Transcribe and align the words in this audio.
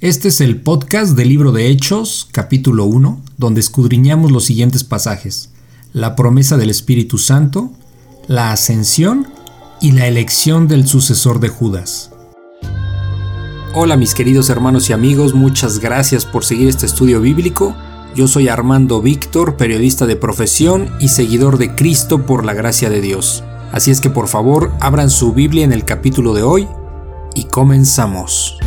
Este 0.00 0.28
es 0.28 0.40
el 0.40 0.58
podcast 0.58 1.14
del 1.14 1.28
libro 1.28 1.52
de 1.52 1.66
Hechos, 1.66 2.26
capítulo 2.32 2.86
1, 2.86 3.20
donde 3.36 3.60
escudriñamos 3.60 4.32
los 4.32 4.46
siguientes 4.46 4.82
pasajes. 4.82 5.50
La 5.92 6.16
promesa 6.16 6.56
del 6.56 6.70
Espíritu 6.70 7.18
Santo, 7.18 7.70
la 8.26 8.50
ascensión 8.50 9.28
y 9.78 9.92
la 9.92 10.06
elección 10.06 10.68
del 10.68 10.88
sucesor 10.88 11.38
de 11.38 11.50
Judas. 11.50 12.12
Hola 13.74 13.98
mis 13.98 14.14
queridos 14.14 14.48
hermanos 14.48 14.88
y 14.88 14.94
amigos, 14.94 15.34
muchas 15.34 15.80
gracias 15.80 16.24
por 16.24 16.46
seguir 16.46 16.70
este 16.70 16.86
estudio 16.86 17.20
bíblico. 17.20 17.76
Yo 18.16 18.26
soy 18.26 18.48
Armando 18.48 19.02
Víctor, 19.02 19.58
periodista 19.58 20.06
de 20.06 20.16
profesión 20.16 20.88
y 20.98 21.08
seguidor 21.08 21.58
de 21.58 21.74
Cristo 21.74 22.24
por 22.24 22.46
la 22.46 22.54
gracia 22.54 22.88
de 22.88 23.02
Dios. 23.02 23.44
Así 23.70 23.90
es 23.90 24.00
que 24.00 24.08
por 24.08 24.28
favor 24.28 24.72
abran 24.80 25.10
su 25.10 25.34
Biblia 25.34 25.62
en 25.62 25.72
el 25.72 25.84
capítulo 25.84 26.32
de 26.32 26.42
hoy 26.42 26.66
y 27.34 27.44
comenzamos. 27.44 28.59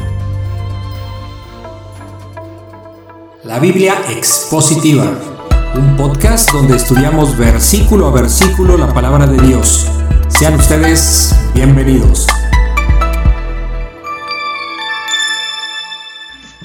La 3.45 3.59
Biblia 3.59 3.95
Expositiva, 4.09 5.03
un 5.75 5.97
podcast 5.97 6.49
donde 6.53 6.77
estudiamos 6.77 7.37
versículo 7.37 8.07
a 8.07 8.11
versículo 8.13 8.77
la 8.77 8.93
palabra 8.93 9.27
de 9.27 9.45
Dios. 9.45 9.85
Sean 10.29 10.53
ustedes 10.53 11.35
bienvenidos. 11.53 12.25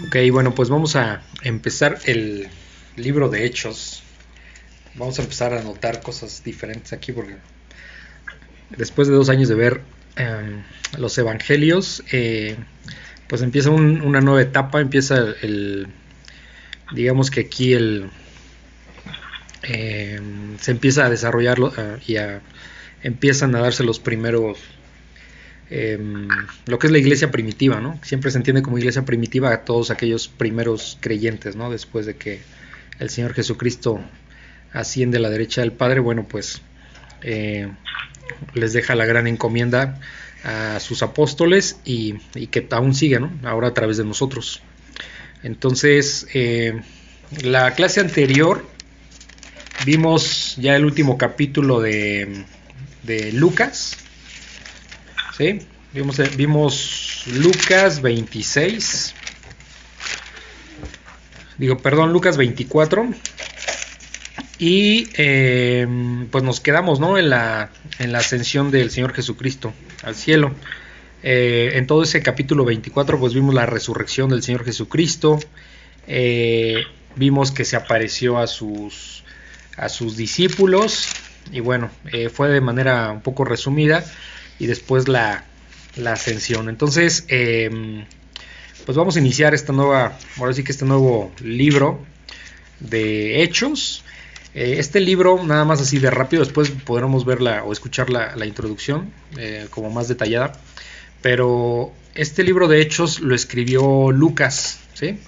Ok, 0.07 0.19
bueno, 0.31 0.55
pues 0.55 0.69
vamos 0.69 0.95
a 0.95 1.23
empezar 1.43 1.99
el 2.05 2.47
libro 2.95 3.29
de 3.29 3.45
Hechos. 3.45 4.05
Vamos 4.95 5.19
a 5.19 5.23
empezar 5.23 5.55
a 5.55 5.63
notar 5.65 6.01
cosas 6.01 6.45
diferentes 6.45 6.93
aquí 6.93 7.11
porque 7.11 7.39
después 8.77 9.09
de 9.09 9.15
dos 9.15 9.31
años 9.31 9.49
de 9.49 9.57
ver 9.57 9.81
em, 10.15 10.63
los 10.97 11.19
evangelios, 11.19 12.05
eh, 12.13 12.57
pues 13.27 13.43
empieza 13.43 13.71
una 13.71 14.21
nueva 14.21 14.43
etapa, 14.43 14.81
empieza 14.81 15.17
el 15.43 15.89
digamos 16.93 17.31
que 17.31 17.41
aquí 17.41 17.73
el, 17.75 18.11
eh, 19.63 20.21
se 20.61 20.71
empieza 20.71 21.07
a 21.07 21.11
desarrollarlo 21.11 21.73
eh, 21.77 21.99
y 22.07 22.17
empiezan 23.07 23.55
a 23.55 23.61
darse 23.61 23.85
los 23.85 23.99
primeros 23.99 24.59
em, 25.71 26.29
lo 26.67 26.79
que 26.79 26.87
es 26.87 26.93
la 26.93 26.99
iglesia 26.99 27.31
primitiva, 27.31 27.81
¿no? 27.81 27.99
Siempre 28.03 28.31
se 28.31 28.39
entiende 28.39 28.63
como 28.63 28.79
iglesia 28.79 29.05
primitiva 29.05 29.53
a 29.53 29.65
todos 29.65 29.91
aquellos 29.91 30.29
primeros 30.29 30.97
creyentes, 31.01 31.57
¿no? 31.57 31.71
Después 31.71 32.07
de 32.07 32.17
que 32.17 32.41
el 32.99 33.11
Señor 33.11 33.35
Jesucristo 33.35 34.01
asciende 34.73 35.19
a 35.19 35.21
la 35.21 35.31
derecha 35.31 35.61
del 35.61 35.73
Padre, 35.73 36.01
bueno, 36.01 36.27
pues 36.29 36.63
eh, 37.23 37.69
les 38.55 38.73
deja 38.73 38.95
la 38.95 39.05
gran 39.05 39.27
encomienda 39.27 40.01
a 40.45 40.81
sus 40.81 41.03
apóstoles 41.03 41.81
y, 41.85 42.15
y 42.35 42.47
que 42.47 42.67
aún 42.71 42.95
sigue, 42.95 43.21
¿no? 43.21 43.31
Ahora 43.43 43.69
a 43.69 43.75
través 43.75 43.97
de 43.99 44.05
nosotros. 44.05 44.63
Entonces, 45.43 46.27
eh, 46.35 46.81
la 47.43 47.75
clase 47.75 48.01
anterior 48.01 48.67
vimos 49.85 50.57
ya 50.57 50.77
el 50.77 50.85
último 50.85 51.19
capítulo 51.19 51.81
de, 51.81 52.45
Lucas. 53.33 53.97
¿Sí? 55.37 55.61
Vimos, 55.93 56.19
eh, 56.19 56.31
Lucas 57.33 58.03
26. 58.03 59.15
Digo, 61.57 61.79
perdón, 61.79 62.13
Lucas 62.13 62.37
24. 62.37 63.09
Y 64.59 65.09
eh, 65.15 65.87
pues 66.33 66.43
nos 66.43 66.61
quedamos 66.61 66.99
¿no? 66.99 67.17
en, 67.17 67.31
la, 67.31 67.71
en 68.01 68.11
la 68.13 68.19
ascensión 68.19 68.73
del 68.73 68.91
Señor 68.91 69.15
Jesucristo 69.15 69.73
al 70.03 70.17
cielo. 70.17 70.55
Eh, 71.23 71.73
en 71.75 71.87
todo 71.87 72.03
ese 72.03 72.23
capítulo 72.23 72.65
24 72.65 73.19
pues 73.19 73.35
vimos 73.35 73.55
la 73.55 73.67
resurrección 73.67 74.29
del 74.31 74.43
Señor 74.43 74.65
Jesucristo, 74.65 75.41
eh, 76.07 76.85
vimos 77.17 77.51
que 77.51 77.65
se 77.65 77.77
apareció 77.77 78.39
a 78.39 78.47
sus, 78.47 79.25
a 79.77 79.89
sus 79.89 80.17
discípulos 80.17 81.09
y 81.51 81.61
bueno, 81.61 81.91
eh, 82.13 82.29
fue 82.29 82.49
de 82.51 82.61
manera 82.61 83.11
un 83.11 83.21
poco 83.21 83.45
resumida 83.45 84.05
y 84.61 84.67
después 84.67 85.09
la, 85.09 85.45
la 85.97 86.13
ascensión. 86.13 86.69
Entonces, 86.69 87.25
em, 87.29 88.05
pues 88.87 88.97
vamos 88.97 89.17
a 89.17 89.19
iniciar 89.19 89.55
esta 89.55 89.73
nueva, 89.73 90.17
ahora 90.39 90.53
sí 90.53 90.63
que 90.63 90.73
este 90.73 90.85
nuevo 90.85 91.33
libro 91.43 92.01
de 92.81 93.43
hechos. 93.43 94.05
Este 94.55 94.99
libro, 94.99 95.45
nada 95.45 95.65
más 95.65 95.81
así 95.81 95.99
de 95.99 96.11
rápido, 96.11 96.43
después 96.43 96.71
podremos 96.71 97.25
verla 97.25 97.63
o 97.65 97.73
escuchar 97.73 98.11
la, 98.11 98.35
la 98.35 98.47
introducción 98.47 99.13
como 99.71 99.91
más 99.91 100.09
detallada 100.09 100.53
pero 101.23 101.93
este 102.15 102.45
libro 102.45 102.69
de 102.69 102.81
Hechos 102.81 103.21
lo 103.21 103.35
escribió 103.35 104.11
Lucas, 104.13 104.81
¿sí? 104.95 105.19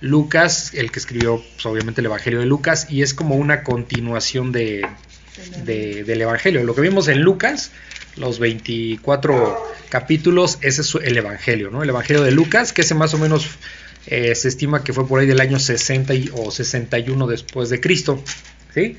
Lucas, 0.00 0.72
el 0.74 0.90
que 0.90 0.98
escribió 1.00 1.42
pues, 1.54 1.66
obviamente 1.66 2.00
el 2.00 2.06
Evangelio 2.06 2.40
de 2.40 2.46
Lucas, 2.46 2.86
y 2.90 3.02
es 3.02 3.14
como 3.14 3.34
una 3.34 3.62
continuación 3.64 4.52
de, 4.52 4.86
del 5.64 6.20
Evangelio. 6.20 6.62
Lo 6.64 6.74
que 6.74 6.80
vimos 6.80 7.08
en 7.08 7.22
Lucas, 7.22 7.72
los 8.16 8.38
24 8.38 9.58
capítulos, 9.88 10.58
ese 10.60 10.82
es 10.82 10.94
el 10.94 11.16
Evangelio, 11.16 11.70
¿no? 11.70 11.82
El 11.82 11.88
Evangelio 11.88 12.22
de 12.22 12.30
Lucas, 12.30 12.72
que 12.72 12.82
ese 12.82 12.94
más 12.94 13.14
o 13.14 13.18
menos 13.18 13.48
eh, 14.06 14.34
se 14.34 14.48
estima 14.48 14.84
que 14.84 14.92
fue 14.92 15.06
por 15.06 15.20
ahí 15.20 15.26
del 15.26 15.40
año 15.40 15.58
60 15.58 16.14
o 16.34 16.50
61 16.50 17.26
después 17.26 17.68
de 17.68 17.80
Cristo, 17.80 18.22
¿sí? 18.74 18.96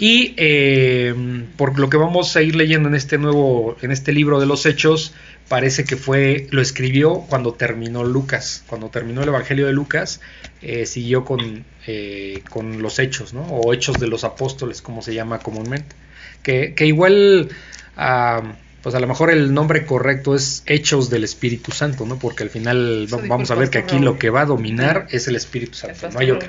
Y 0.00 0.32
eh, 0.38 1.14
por 1.58 1.78
lo 1.78 1.90
que 1.90 1.98
vamos 1.98 2.34
a 2.34 2.40
ir 2.40 2.56
leyendo 2.56 2.88
en 2.88 2.94
este 2.94 3.18
nuevo, 3.18 3.76
en 3.82 3.90
este 3.90 4.12
libro 4.12 4.40
de 4.40 4.46
los 4.46 4.64
Hechos, 4.64 5.12
parece 5.46 5.84
que 5.84 5.96
fue, 5.96 6.46
lo 6.50 6.62
escribió 6.62 7.26
cuando 7.28 7.52
terminó 7.52 8.02
Lucas, 8.02 8.64
cuando 8.66 8.88
terminó 8.88 9.22
el 9.22 9.28
Evangelio 9.28 9.66
de 9.66 9.74
Lucas, 9.74 10.22
eh, 10.62 10.86
siguió 10.86 11.26
con, 11.26 11.66
eh, 11.86 12.42
con 12.48 12.80
los 12.80 12.98
hechos, 12.98 13.34
¿no? 13.34 13.42
O 13.42 13.74
hechos 13.74 14.00
de 14.00 14.06
los 14.06 14.24
apóstoles, 14.24 14.80
como 14.80 15.02
se 15.02 15.12
llama 15.12 15.40
comúnmente. 15.40 15.94
Que, 16.42 16.72
que 16.72 16.86
igual, 16.86 17.50
ah, 17.98 18.54
pues 18.82 18.94
a 18.94 19.00
lo 19.00 19.06
mejor 19.06 19.30
el 19.30 19.52
nombre 19.52 19.84
correcto 19.84 20.34
es 20.34 20.62
hechos 20.66 21.10
del 21.10 21.24
Espíritu 21.24 21.70
Santo, 21.70 22.06
¿no? 22.06 22.18
Porque 22.18 22.42
al 22.42 22.50
final 22.50 23.06
vamos 23.28 23.50
a 23.50 23.54
ver 23.54 23.68
que 23.68 23.78
aquí 23.78 23.98
lo 23.98 24.18
que 24.18 24.30
va 24.30 24.42
a 24.42 24.46
dominar 24.46 25.06
es 25.10 25.28
el 25.28 25.36
Espíritu 25.36 25.74
Santo, 25.74 26.08
no 26.10 26.18
hay 26.18 26.30
otro. 26.30 26.48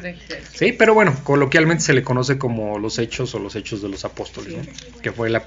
Sí, 0.54 0.72
pero 0.72 0.94
bueno, 0.94 1.16
coloquialmente 1.24 1.84
se 1.84 1.94
le 1.94 2.04
conoce 2.04 2.38
como 2.38 2.80
los 2.80 3.00
hechos 3.00 3.36
o 3.36 3.40
los 3.40 3.56
hechos 3.56 3.82
de 3.82 3.90
los 3.90 4.06
apóstoles, 4.06 4.54
¿no? 4.56 5.02
Que 5.02 5.12
fue 5.12 5.30
la, 5.30 5.44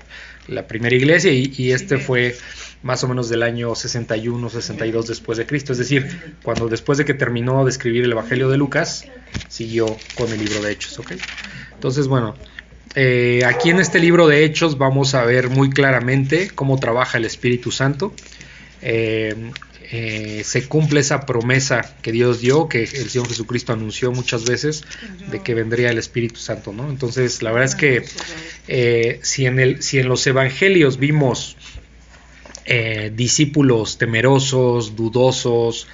la 0.46 0.66
primera 0.66 0.94
iglesia 0.94 1.32
y, 1.32 1.52
y 1.56 1.72
este 1.72 1.98
fue 1.98 2.36
más 2.82 3.02
o 3.02 3.08
menos 3.08 3.30
del 3.30 3.42
año 3.42 3.74
61, 3.74 4.50
62 4.50 5.06
después 5.08 5.38
de 5.38 5.46
Cristo, 5.46 5.72
es 5.72 5.78
decir, 5.78 6.36
cuando 6.42 6.68
después 6.68 6.98
de 6.98 7.06
que 7.06 7.14
terminó 7.14 7.64
de 7.64 7.70
escribir 7.70 8.04
el 8.04 8.12
Evangelio 8.12 8.50
de 8.50 8.58
Lucas, 8.58 9.06
siguió 9.48 9.86
con 10.16 10.30
el 10.30 10.38
libro 10.38 10.60
de 10.60 10.72
Hechos, 10.72 10.98
¿ok? 10.98 11.12
Entonces, 11.72 12.08
bueno, 12.08 12.34
eh, 12.94 13.42
aquí 13.44 13.70
en 13.70 13.80
este 13.80 13.98
libro 13.98 14.28
de 14.28 14.44
Hechos 14.44 14.78
vamos 14.78 15.14
a 15.14 15.24
ver 15.24 15.48
muy 15.48 15.70
claramente 15.70 16.50
cómo 16.54 16.78
trabaja 16.78 17.18
el 17.18 17.24
Espíritu 17.24 17.70
Santo. 17.70 18.14
Eh, 18.82 19.34
eh, 19.90 20.42
se 20.44 20.66
cumple 20.66 21.00
esa 21.00 21.26
promesa 21.26 21.96
que 22.02 22.12
Dios 22.12 22.40
dio, 22.40 22.68
que 22.68 22.84
el 22.84 23.10
Señor 23.10 23.28
Jesucristo 23.28 23.72
anunció 23.72 24.12
muchas 24.12 24.44
veces, 24.44 24.84
de 25.30 25.42
que 25.42 25.54
vendría 25.54 25.90
el 25.90 25.98
Espíritu 25.98 26.36
Santo, 26.40 26.72
¿no? 26.72 26.88
Entonces, 26.88 27.42
la 27.42 27.52
verdad 27.52 27.68
es 27.68 27.74
que 27.74 29.20
si, 29.22 29.46
en 29.46 29.82
si 29.82 29.98
en 29.98 30.08
los 30.08 30.26
evangelios 30.26 30.98
vimos 30.98 31.56
discípulos 33.12 33.98
temerosos, 33.98 34.96
dudosos, 34.96 35.86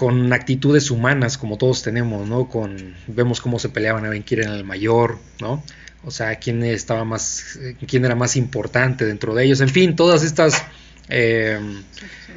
con 0.00 0.32
actitudes 0.32 0.90
humanas 0.90 1.36
como 1.36 1.58
todos 1.58 1.82
tenemos, 1.82 2.26
¿no? 2.26 2.48
Con, 2.48 2.94
vemos 3.06 3.42
cómo 3.42 3.58
se 3.58 3.68
peleaban 3.68 4.06
a 4.06 4.08
ver 4.08 4.22
quién 4.22 4.48
el 4.48 4.64
mayor, 4.64 5.18
¿no? 5.42 5.62
O 6.06 6.10
sea, 6.10 6.36
quién 6.36 6.64
estaba 6.64 7.04
más, 7.04 7.58
quién 7.86 8.06
era 8.06 8.14
más 8.14 8.34
importante 8.36 9.04
dentro 9.04 9.34
de 9.34 9.44
ellos, 9.44 9.60
en 9.60 9.68
fin, 9.68 9.96
todas 9.96 10.22
estas 10.22 10.64
eh, 11.10 11.60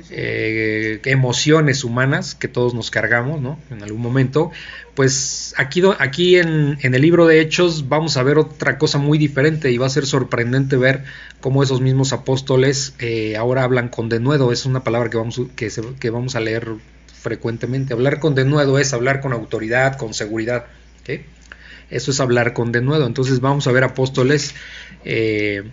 eh, 0.10 1.00
emociones 1.06 1.86
humanas 1.86 2.36
que 2.36 2.50
todos 2.50 2.74
nos 2.74 2.92
cargamos, 2.92 3.40
¿no? 3.40 3.58
En 3.72 3.82
algún 3.82 4.02
momento, 4.02 4.52
pues 4.94 5.54
aquí, 5.56 5.82
aquí 6.00 6.36
en, 6.36 6.78
el 6.82 7.02
libro 7.02 7.28
de 7.28 7.40
Hechos 7.40 7.88
vamos 7.88 8.18
a 8.18 8.24
ver 8.24 8.40
otra 8.40 8.78
cosa 8.78 8.98
muy 8.98 9.18
diferente 9.18 9.72
y 9.72 9.78
va 9.78 9.86
a 9.86 9.90
ser 9.90 10.06
sorprendente 10.06 10.76
ver 10.76 11.06
cómo 11.40 11.64
esos 11.64 11.80
mismos 11.80 12.12
apóstoles 12.12 12.94
eh, 13.00 13.38
ahora 13.38 13.64
hablan 13.64 13.88
con 13.88 14.10
denuedo. 14.10 14.52
Es 14.52 14.66
una 14.66 14.84
palabra 14.84 15.10
que 15.10 15.16
vamos, 15.16 15.40
que 15.56 16.10
vamos 16.10 16.36
a 16.36 16.42
leer 16.42 16.68
frecuentemente. 17.24 17.94
Hablar 17.94 18.20
con 18.20 18.36
denuedo 18.36 18.78
es 18.78 18.94
hablar 18.94 19.22
con 19.22 19.34
autoridad, 19.34 19.98
con 19.98 20.14
seguridad. 20.14 20.66
Eso 21.90 22.12
es 22.12 22.20
hablar 22.20 22.54
con 22.54 22.72
denuedo. 22.72 23.08
Entonces 23.08 23.40
vamos 23.40 23.66
a 23.66 23.72
ver 23.72 23.84
apóstoles 23.84 24.54
eh, 25.06 25.64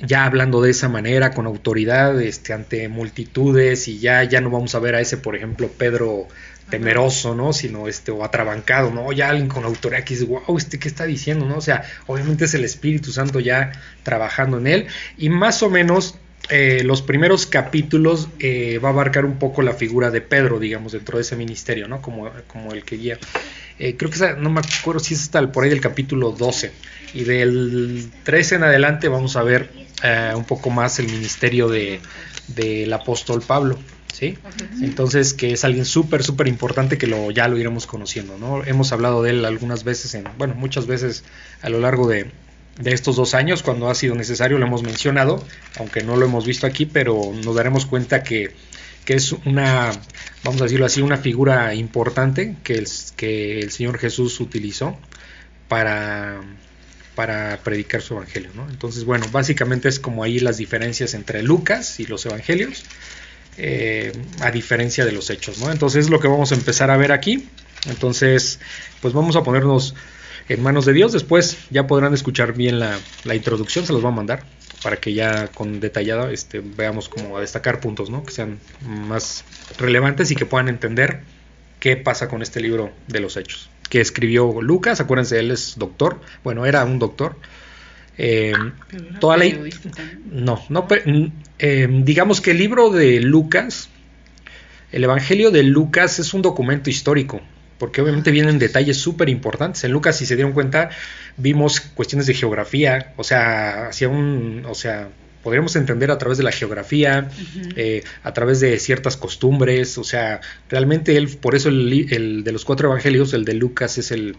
ya 0.00 0.26
hablando 0.26 0.60
de 0.60 0.70
esa 0.70 0.88
manera, 0.88 1.30
con 1.30 1.46
autoridad, 1.46 2.20
este, 2.20 2.52
ante 2.52 2.88
multitudes, 2.88 3.88
y 3.88 3.98
ya, 3.98 4.22
ya 4.24 4.40
no 4.40 4.50
vamos 4.50 4.74
a 4.74 4.78
ver 4.78 4.94
a 4.94 5.00
ese, 5.00 5.16
por 5.16 5.34
ejemplo, 5.34 5.68
Pedro 5.68 6.28
temeroso, 6.68 7.34
¿no? 7.34 7.52
Sino 7.52 7.88
este, 7.88 8.10
o 8.10 8.24
atrabancado, 8.24 8.90
¿no? 8.90 9.12
Ya 9.12 9.30
alguien 9.30 9.48
con 9.48 9.64
autoridad 9.64 10.04
que 10.04 10.14
dice, 10.14 10.26
wow, 10.26 10.58
este, 10.58 10.78
¿qué 10.78 10.88
está 10.88 11.04
diciendo, 11.04 11.46
no? 11.46 11.56
O 11.56 11.60
sea, 11.60 11.84
obviamente 12.06 12.46
es 12.46 12.54
el 12.54 12.64
Espíritu 12.64 13.12
Santo 13.12 13.40
ya 13.40 13.72
trabajando 14.02 14.58
en 14.58 14.66
él, 14.66 14.86
y 15.16 15.28
más 15.28 15.62
o 15.62 15.70
menos 15.70 16.18
eh, 16.50 16.82
los 16.84 17.00
primeros 17.00 17.46
capítulos 17.46 18.28
eh, 18.38 18.78
va 18.78 18.90
a 18.90 18.92
abarcar 18.92 19.24
un 19.24 19.38
poco 19.38 19.62
la 19.62 19.72
figura 19.72 20.10
de 20.10 20.20
Pedro, 20.20 20.58
digamos, 20.58 20.92
dentro 20.92 21.16
de 21.16 21.22
ese 21.22 21.36
ministerio, 21.36 21.88
¿no? 21.88 22.02
Como, 22.02 22.30
como 22.46 22.72
el 22.72 22.84
que 22.84 22.96
guía. 22.96 23.18
Eh, 23.78 23.96
creo 23.96 24.10
que 24.10 24.18
no 24.38 24.50
me 24.50 24.60
acuerdo 24.60 25.00
si 25.00 25.14
es 25.14 25.22
hasta 25.22 25.50
por 25.50 25.64
ahí 25.64 25.70
del 25.70 25.80
capítulo 25.80 26.32
12. 26.32 26.72
Y 27.14 27.24
del 27.24 28.10
13 28.24 28.56
en 28.56 28.64
adelante 28.64 29.08
vamos 29.08 29.36
a 29.36 29.42
ver 29.42 29.70
un 30.36 30.44
poco 30.44 30.68
más 30.68 30.98
el 30.98 31.06
ministerio 31.06 31.68
de, 31.68 31.98
del 32.48 32.92
apóstol 32.92 33.40
Pablo. 33.40 33.78
¿sí? 34.12 34.36
Entonces, 34.82 35.32
que 35.32 35.52
es 35.52 35.64
alguien 35.64 35.86
súper, 35.86 36.22
súper 36.22 36.46
importante 36.46 36.98
que 36.98 37.06
lo, 37.06 37.30
ya 37.30 37.48
lo 37.48 37.56
iremos 37.56 37.86
conociendo, 37.86 38.36
¿no? 38.38 38.62
Hemos 38.64 38.92
hablado 38.92 39.22
de 39.22 39.30
él 39.30 39.44
algunas 39.46 39.82
veces, 39.82 40.14
en, 40.14 40.24
bueno, 40.36 40.54
muchas 40.54 40.86
veces 40.86 41.24
a 41.62 41.70
lo 41.70 41.80
largo 41.80 42.06
de, 42.06 42.30
de 42.78 42.92
estos 42.92 43.16
dos 43.16 43.34
años, 43.34 43.62
cuando 43.62 43.88
ha 43.88 43.94
sido 43.94 44.14
necesario, 44.14 44.58
lo 44.58 44.66
hemos 44.66 44.82
mencionado, 44.82 45.44
aunque 45.78 46.02
no 46.02 46.16
lo 46.16 46.26
hemos 46.26 46.46
visto 46.46 46.66
aquí, 46.66 46.86
pero 46.86 47.32
nos 47.44 47.54
daremos 47.54 47.86
cuenta 47.86 48.22
que, 48.22 48.52
es 49.06 49.32
una, 49.32 49.92
vamos 50.42 50.60
a 50.60 50.64
decirlo 50.64 50.86
así, 50.86 51.02
una 51.02 51.18
figura 51.18 51.74
importante 51.74 52.56
que 52.64 52.74
el, 52.74 52.88
que 53.16 53.60
el 53.60 53.70
Señor 53.70 53.98
Jesús 53.98 54.40
utilizó 54.40 54.98
para, 55.68 56.40
para 57.14 57.58
predicar 57.62 58.02
su 58.02 58.14
evangelio. 58.14 58.50
Entonces, 58.70 59.04
bueno, 59.04 59.26
básicamente 59.30 59.88
es 59.88 60.00
como 60.00 60.24
ahí 60.24 60.40
las 60.40 60.56
diferencias 60.56 61.14
entre 61.14 61.42
Lucas 61.42 62.00
y 62.00 62.06
los 62.06 62.26
evangelios, 62.26 62.84
eh, 63.56 64.12
a 64.40 64.50
diferencia 64.50 65.04
de 65.04 65.12
los 65.12 65.30
hechos. 65.30 65.62
Entonces 65.62 66.06
es 66.06 66.10
lo 66.10 66.18
que 66.18 66.28
vamos 66.28 66.50
a 66.52 66.54
empezar 66.56 66.90
a 66.90 66.96
ver 66.96 67.12
aquí. 67.12 67.48
Entonces, 67.86 68.58
pues 69.00 69.14
vamos 69.14 69.36
a 69.36 69.42
ponernos 69.42 69.94
en 70.48 70.62
manos 70.62 70.84
de 70.84 70.92
Dios. 70.92 71.12
Después 71.12 71.58
ya 71.70 71.86
podrán 71.86 72.14
escuchar 72.14 72.54
bien 72.54 72.78
la, 72.78 72.98
introducción, 73.34 73.86
se 73.86 73.92
los 73.92 74.04
va 74.04 74.08
a 74.08 74.12
mandar 74.12 74.44
para 74.82 74.96
que 74.96 75.14
ya 75.14 75.48
con 75.48 75.80
detallado 75.80 76.28
este, 76.28 76.60
veamos 76.60 77.08
cómo 77.08 77.38
a 77.38 77.40
destacar 77.40 77.80
puntos 77.80 78.10
¿no? 78.10 78.22
que 78.22 78.32
sean 78.32 78.58
más 78.86 79.44
relevantes 79.78 80.30
y 80.30 80.34
que 80.34 80.44
puedan 80.44 80.68
entender 80.68 81.20
qué 81.80 81.96
pasa 81.96 82.28
con 82.28 82.42
este 82.42 82.60
libro 82.60 82.92
de 83.08 83.20
los 83.20 83.38
hechos 83.38 83.70
que 83.88 84.00
escribió 84.00 84.60
Lucas. 84.60 85.00
Acuérdense, 85.00 85.38
él 85.38 85.50
es 85.50 85.74
doctor, 85.78 86.20
bueno, 86.42 86.66
era 86.66 86.84
un 86.84 86.98
doctor. 86.98 87.36
Eh, 88.16 88.52
toda 89.20 89.36
la 89.36 89.44
no, 90.30 90.64
no 90.68 90.86
eh, 91.58 91.88
digamos 91.90 92.40
que 92.40 92.52
el 92.52 92.58
libro 92.58 92.90
de 92.90 93.20
Lucas, 93.20 93.88
el 94.92 95.04
Evangelio 95.04 95.50
de 95.50 95.64
Lucas 95.64 96.20
es 96.20 96.32
un 96.32 96.42
documento 96.42 96.90
histórico 96.90 97.40
porque 97.78 98.00
obviamente 98.00 98.30
vienen 98.30 98.58
detalles 98.58 98.96
súper 98.96 99.28
importantes. 99.28 99.84
En 99.84 99.92
Lucas, 99.92 100.16
si 100.16 100.26
se 100.26 100.36
dieron 100.36 100.52
cuenta, 100.52 100.90
vimos 101.36 101.80
cuestiones 101.80 102.26
de 102.26 102.34
geografía, 102.34 103.12
o 103.16 103.24
sea, 103.24 103.88
hacía 103.88 104.08
un, 104.08 104.64
o 104.68 104.74
sea, 104.74 105.08
podríamos 105.44 105.76
entender 105.76 106.10
a 106.10 106.16
través 106.16 106.38
de 106.38 106.44
la 106.44 106.50
geografía, 106.50 107.28
eh, 107.76 108.02
a 108.22 108.32
través 108.32 108.60
de 108.60 108.78
ciertas 108.78 109.18
costumbres, 109.18 109.98
o 109.98 110.04
sea, 110.04 110.40
realmente 110.70 111.16
él, 111.18 111.28
por 111.28 111.54
eso 111.54 111.68
el, 111.68 112.42
de 112.42 112.52
los 112.52 112.64
cuatro 112.64 112.88
evangelios, 112.88 113.34
el 113.34 113.44
de 113.44 113.52
Lucas 113.52 113.98
es 113.98 114.10
el, 114.10 114.36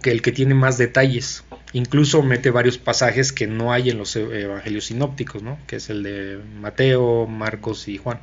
que, 0.00 0.12
el 0.12 0.22
que 0.22 0.32
tiene 0.32 0.54
más 0.54 0.78
detalles. 0.78 1.42
Incluso 1.72 2.22
mete 2.22 2.50
varios 2.50 2.78
pasajes 2.78 3.32
que 3.32 3.48
no 3.48 3.72
hay 3.72 3.90
en 3.90 3.98
los 3.98 4.14
evangelios 4.14 4.86
sinópticos, 4.86 5.42
¿no? 5.42 5.58
Que 5.66 5.76
es 5.76 5.90
el 5.90 6.02
de 6.04 6.38
Mateo, 6.60 7.26
Marcos 7.26 7.88
y 7.88 7.98
Juan. 7.98 8.20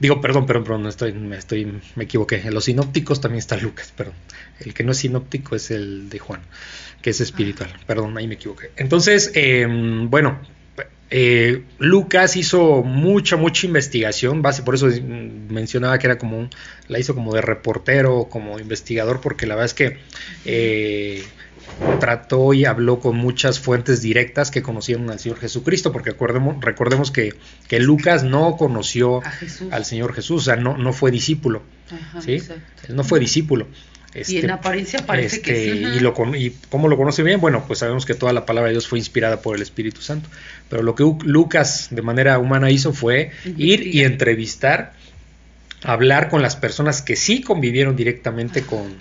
Digo, 0.00 0.20
perdón, 0.20 0.46
perdón, 0.46 0.64
perdón, 0.64 0.86
estoy, 0.86 1.12
me, 1.12 1.36
estoy, 1.36 1.80
me 1.94 2.04
equivoqué. 2.04 2.36
En 2.44 2.54
los 2.54 2.64
sinópticos 2.64 3.20
también 3.20 3.38
está 3.38 3.56
Lucas, 3.56 3.92
perdón. 3.96 4.14
El 4.60 4.74
que 4.74 4.82
no 4.84 4.92
es 4.92 4.98
sinóptico 4.98 5.56
es 5.56 5.70
el 5.70 6.08
de 6.08 6.18
Juan, 6.18 6.40
que 7.02 7.10
es 7.10 7.20
espiritual. 7.20 7.70
Ah. 7.74 7.80
Perdón, 7.86 8.16
ahí 8.18 8.26
me 8.26 8.34
equivoqué. 8.34 8.70
Entonces, 8.76 9.30
em, 9.34 10.10
bueno, 10.10 10.40
eh, 11.10 11.62
Lucas 11.78 12.36
hizo 12.36 12.82
mucha, 12.82 13.36
mucha 13.36 13.66
investigación, 13.66 14.42
base, 14.42 14.62
por 14.62 14.74
eso 14.74 14.88
mencionaba 15.48 15.98
que 15.98 16.08
era 16.08 16.18
como 16.18 16.38
un, 16.38 16.50
la 16.88 16.98
hizo 16.98 17.14
como 17.14 17.32
de 17.34 17.40
reportero, 17.40 18.28
como 18.28 18.58
investigador, 18.58 19.20
porque 19.20 19.46
la 19.46 19.54
verdad 19.54 19.66
es 19.66 19.74
que 19.74 19.98
eh, 20.44 21.22
trató 21.98 22.54
y 22.54 22.64
habló 22.64 23.00
con 23.00 23.16
muchas 23.16 23.58
fuentes 23.58 24.02
directas 24.02 24.50
que 24.50 24.62
conocieron 24.62 25.10
al 25.10 25.18
Señor 25.18 25.38
Jesucristo, 25.38 25.92
porque 25.92 26.14
recordemos 26.60 27.10
que, 27.10 27.34
que 27.68 27.80
Lucas 27.80 28.24
no 28.24 28.56
conoció 28.56 29.22
al 29.70 29.84
Señor 29.84 30.14
Jesús, 30.14 30.42
o 30.42 30.44
sea, 30.44 30.56
no, 30.56 30.76
no 30.76 30.92
fue 30.92 31.10
discípulo, 31.10 31.62
¿sí? 32.20 32.42
Él 32.88 32.96
no 32.96 33.04
fue 33.04 33.20
discípulo. 33.20 33.66
y 34.14 34.18
en 34.18 34.44
este, 34.44 34.52
apariencia 34.52 35.06
parece 35.06 35.40
que 35.40 35.54
sí. 35.54 35.70
Y, 35.96 36.00
lo, 36.00 36.14
y 36.36 36.54
cómo 36.70 36.88
lo 36.88 36.96
conoce 36.96 37.22
bien, 37.22 37.40
bueno, 37.40 37.64
pues 37.66 37.80
sabemos 37.80 38.06
que 38.06 38.14
toda 38.14 38.32
la 38.32 38.46
palabra 38.46 38.68
de 38.68 38.74
Dios 38.74 38.86
fue 38.86 38.98
inspirada 38.98 39.40
por 39.40 39.56
el 39.56 39.62
Espíritu 39.62 40.00
Santo. 40.00 40.28
Pero 40.68 40.82
lo 40.82 40.94
que 40.94 41.04
Lucas 41.24 41.88
de 41.90 42.02
manera 42.02 42.38
humana 42.38 42.70
hizo 42.70 42.92
fue 42.92 43.32
ir 43.56 43.86
y 43.86 44.02
entrevistar, 44.02 44.92
hablar 45.82 46.28
con 46.28 46.42
las 46.42 46.54
personas 46.54 47.02
que 47.02 47.16
sí 47.16 47.42
convivieron 47.42 47.96
directamente 47.96 48.62
con, 48.62 48.94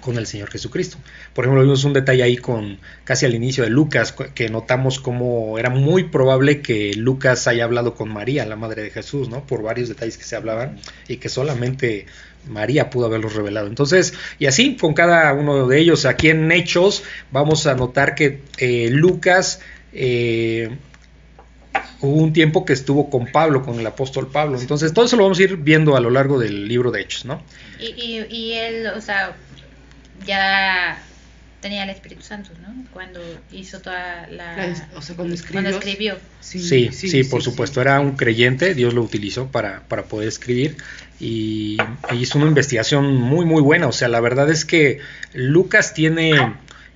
con 0.00 0.18
el 0.18 0.26
Señor 0.26 0.50
Jesucristo. 0.50 0.98
Por 1.32 1.44
ejemplo, 1.44 1.62
vimos 1.62 1.84
un 1.84 1.92
detalle 1.92 2.22
ahí 2.22 2.36
con 2.36 2.78
casi 3.04 3.26
al 3.26 3.34
inicio 3.34 3.64
de 3.64 3.70
Lucas, 3.70 4.12
que 4.12 4.48
notamos 4.48 5.00
cómo 5.00 5.58
era 5.58 5.70
muy 5.70 6.04
probable 6.04 6.60
que 6.60 6.94
Lucas 6.94 7.46
haya 7.46 7.64
hablado 7.64 7.94
con 7.94 8.12
María, 8.12 8.44
la 8.44 8.56
madre 8.56 8.82
de 8.82 8.90
Jesús, 8.90 9.28
¿no? 9.28 9.46
Por 9.46 9.62
varios 9.62 9.88
detalles 9.88 10.18
que 10.18 10.24
se 10.24 10.36
hablaban 10.36 10.78
y 11.08 11.16
que 11.16 11.28
solamente 11.28 12.06
María 12.46 12.90
pudo 12.90 13.06
haberlos 13.06 13.34
revelado. 13.34 13.68
Entonces, 13.68 14.14
y 14.38 14.46
así 14.46 14.76
con 14.76 14.94
cada 14.94 15.32
uno 15.32 15.66
de 15.66 15.78
ellos, 15.78 16.04
aquí 16.04 16.28
en 16.28 16.50
Hechos 16.52 17.02
vamos 17.30 17.66
a 17.66 17.74
notar 17.74 18.14
que 18.14 18.40
eh, 18.58 18.88
Lucas 18.90 19.60
eh, 19.92 20.76
hubo 22.00 22.16
un 22.16 22.32
tiempo 22.32 22.64
que 22.64 22.72
estuvo 22.72 23.08
con 23.08 23.26
Pablo, 23.26 23.62
con 23.62 23.78
el 23.78 23.86
apóstol 23.86 24.28
Pablo. 24.30 24.60
Entonces, 24.60 24.92
todo 24.92 25.04
eso 25.04 25.16
lo 25.16 25.24
vamos 25.24 25.38
a 25.38 25.42
ir 25.42 25.56
viendo 25.56 25.96
a 25.96 26.00
lo 26.00 26.10
largo 26.10 26.38
del 26.38 26.68
libro 26.68 26.90
de 26.90 27.00
Hechos, 27.00 27.24
¿no? 27.24 27.42
Y, 27.78 28.24
y, 28.28 28.52
él, 28.54 28.86
o 28.88 29.00
sea, 29.00 29.34
ya 30.26 31.02
tenía 31.60 31.84
el 31.84 31.90
Espíritu 31.90 32.22
Santo, 32.22 32.50
¿no? 32.60 32.84
Cuando 32.92 33.20
hizo 33.52 33.80
toda 33.80 34.26
la... 34.28 34.74
o 34.96 35.00
sea, 35.00 35.14
cuando 35.16 35.34
escribió. 35.34 36.18
Sí, 36.40 36.90
sí, 36.90 37.24
por 37.24 37.42
supuesto, 37.42 37.80
era 37.80 38.00
un 38.00 38.16
creyente, 38.16 38.74
Dios 38.74 38.94
lo 38.94 39.02
utilizó 39.02 39.46
para, 39.46 39.84
para 39.88 40.04
poder 40.04 40.28
escribir 40.28 40.76
y, 41.20 41.78
hizo 42.18 42.38
una 42.38 42.48
investigación 42.48 43.14
muy, 43.14 43.46
muy 43.46 43.62
buena. 43.62 43.86
O 43.86 43.92
sea, 43.92 44.08
la 44.08 44.20
verdad 44.20 44.50
es 44.50 44.64
que 44.64 44.98
Lucas 45.32 45.94
tiene... 45.94 46.32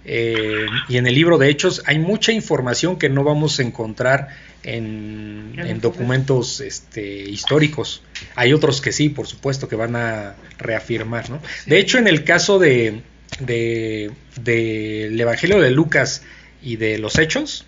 Eh, 0.09 0.67
y 0.89 0.99
en 0.99 1.07
el 1.09 1.15
libro 1.17 1.37
de 1.37 1.49
Hechos 1.49 1.83
hay 1.85 1.99
mucha 1.99 2.31
información 2.31 2.97
que 2.97 3.09
no 3.09 3.25
vamos 3.25 3.59
a 3.59 3.63
encontrar 3.63 4.29
en, 4.67 5.81
documentos 5.81 6.61
este, 6.61 7.03
históricos. 7.03 8.03
Hay 8.35 8.53
otros 8.53 8.81
que 8.81 8.93
sí, 8.93 9.09
por 9.09 9.27
supuesto, 9.27 9.69
que 9.69 9.77
van 9.77 9.97
a 9.97 10.35
reafirmar. 10.59 11.31
¿no? 11.31 11.41
De 11.67 11.79
hecho, 11.79 11.99
en 11.99 12.09
el 12.09 12.25
caso 12.25 12.59
de, 12.59 13.03
del 13.41 15.21
Evangelio 15.21 15.61
de 15.61 15.71
Lucas 15.71 16.23
y 16.63 16.77
de 16.77 16.99
los 16.99 17.19
Hechos, 17.19 17.67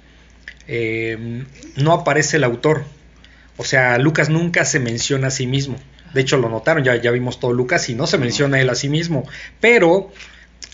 eh, 0.66 1.44
no 1.76 1.92
aparece 1.92 2.36
el 2.38 2.44
autor. 2.44 2.84
O 3.56 3.64
sea, 3.64 3.98
Lucas 3.98 4.28
nunca 4.28 4.64
se 4.64 4.80
menciona 4.80 5.28
a 5.28 5.30
sí 5.30 5.46
mismo. 5.46 5.76
De 6.14 6.22
hecho, 6.22 6.36
lo 6.38 6.48
notaron, 6.48 6.84
ya, 6.84 6.96
ya 6.96 7.10
vimos 7.10 7.38
todo 7.38 7.52
Lucas 7.52 7.88
y 7.88 7.94
no 7.94 8.06
se 8.06 8.18
menciona 8.18 8.60
él 8.60 8.70
a 8.70 8.74
sí 8.74 8.88
mismo. 8.88 9.28
Pero 9.60 10.10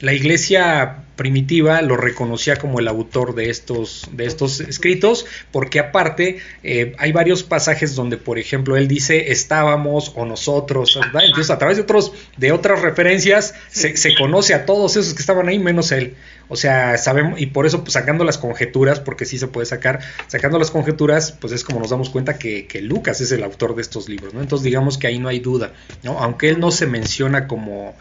la 0.01 0.13
iglesia 0.13 1.05
primitiva 1.17 1.81
lo 1.83 1.97
reconocía 1.97 2.57
como 2.57 2.81
el 2.81 2.89
autor 2.89 3.35
de 3.35 3.49
estos, 3.49 4.09
de 4.13 4.27
estos 4.27 4.61
escritos, 4.61 5.27
porque 5.53 5.79
aparte 5.79 6.39
eh, 6.65 6.95
hay 6.99 7.13
varios 7.13 7.45
pasajes 7.45 7.95
donde, 7.95 8.17
por 8.17 8.39
ejemplo, 8.39 8.77
él 8.77 8.89
dice 8.89 9.31
estábamos 9.31 10.13
o 10.17 10.27
nosotros, 10.27 10.99
Entonces, 11.15 11.51
a 11.51 11.59
través 11.59 11.77
de, 11.77 11.85
otros, 11.85 12.13
de 12.37 12.53
otras 12.53 12.83
referencias 12.83 13.55
se, 13.71 13.95
conoce 14.17 14.55
a 14.55 14.67
todos 14.67 14.97
esos 14.97 15.15
que 15.15 15.21
estaban 15.21 15.49
ahí, 15.49 15.59
menos 15.59 15.93
él. 15.93 16.15
O 16.49 16.57
sea, 16.57 16.99
sabemos, 16.99 17.41
y 17.41 17.47
por 17.47 17.65
eso 17.65 17.83
pues, 17.83 17.95
sacando 17.95 18.25
las 18.25 18.37
conjeturas, 18.37 19.01
porque 19.01 19.25
sí 19.25 19.39
se 19.39 19.47
puede 19.47 19.67
sacar, 19.67 20.01
sacando 20.27 20.59
las 20.59 20.71
conjeturas, 20.71 21.33
pues 21.33 21.53
es 21.53 21.65
como 21.65 21.81
nos 21.81 21.91
damos 21.91 22.11
cuenta 22.11 22.39
que, 22.39 22.67
que 22.67 22.83
Lucas 22.83 23.21
es 23.21 23.33
el 23.33 23.45
autor 23.45 23.77
de 23.77 23.83
estos 23.83 24.09
libros, 24.09 24.35
¿no? 24.35 24.43
Entonces 24.43 24.65
digamos 24.65 24.99
que 24.99 25.07
ahí 25.07 25.19
no 25.19 25.29
hay 25.29 25.39
duda, 25.39 25.73
¿no? 26.03 26.19
Aunque 26.19 26.49
él 26.49 26.59
no 26.59 26.71
se 26.71 26.87
menciona 26.87 27.47
como 27.47 27.95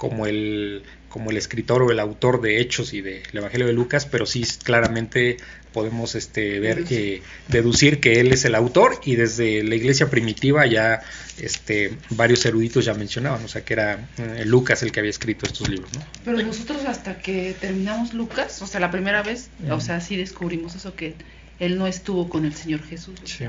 como 0.00 0.24
el, 0.24 0.82
como 1.10 1.30
el 1.30 1.36
escritor 1.36 1.82
o 1.82 1.90
el 1.90 1.98
autor 1.98 2.40
de 2.40 2.60
Hechos 2.60 2.94
y 2.94 3.02
del 3.02 3.22
Evangelio 3.32 3.66
de 3.66 3.72
Lucas, 3.74 4.06
pero 4.06 4.24
sí 4.24 4.44
claramente 4.62 5.36
podemos 5.72 6.14
este, 6.14 6.58
ver 6.60 6.84
que 6.84 7.22
deducir 7.48 8.00
que 8.00 8.20
él 8.20 8.32
es 8.32 8.44
el 8.44 8.54
autor 8.54 9.00
y 9.04 9.16
desde 9.16 9.62
la 9.62 9.74
iglesia 9.74 10.08
primitiva 10.08 10.66
ya 10.66 11.02
este, 11.38 11.96
varios 12.10 12.44
eruditos 12.46 12.84
ya 12.84 12.94
mencionaban, 12.94 13.44
o 13.44 13.48
sea 13.48 13.64
que 13.64 13.74
era 13.74 14.08
eh, 14.18 14.44
Lucas 14.46 14.82
el 14.82 14.92
que 14.92 15.00
había 15.00 15.10
escrito 15.10 15.46
estos 15.46 15.68
libros. 15.68 15.92
¿no? 15.94 16.00
Pero 16.24 16.42
nosotros 16.42 16.84
hasta 16.86 17.18
que 17.18 17.54
terminamos 17.60 18.14
Lucas, 18.14 18.62
o 18.62 18.66
sea, 18.66 18.80
la 18.80 18.90
primera 18.90 19.22
vez, 19.22 19.50
o 19.68 19.80
sea, 19.80 20.00
sí 20.00 20.16
descubrimos 20.16 20.74
eso 20.76 20.94
que 20.94 21.14
él 21.58 21.76
no 21.76 21.86
estuvo 21.86 22.28
con 22.28 22.44
el 22.44 22.54
Señor 22.54 22.82
Jesús. 22.82 23.18
Sí. 23.24 23.44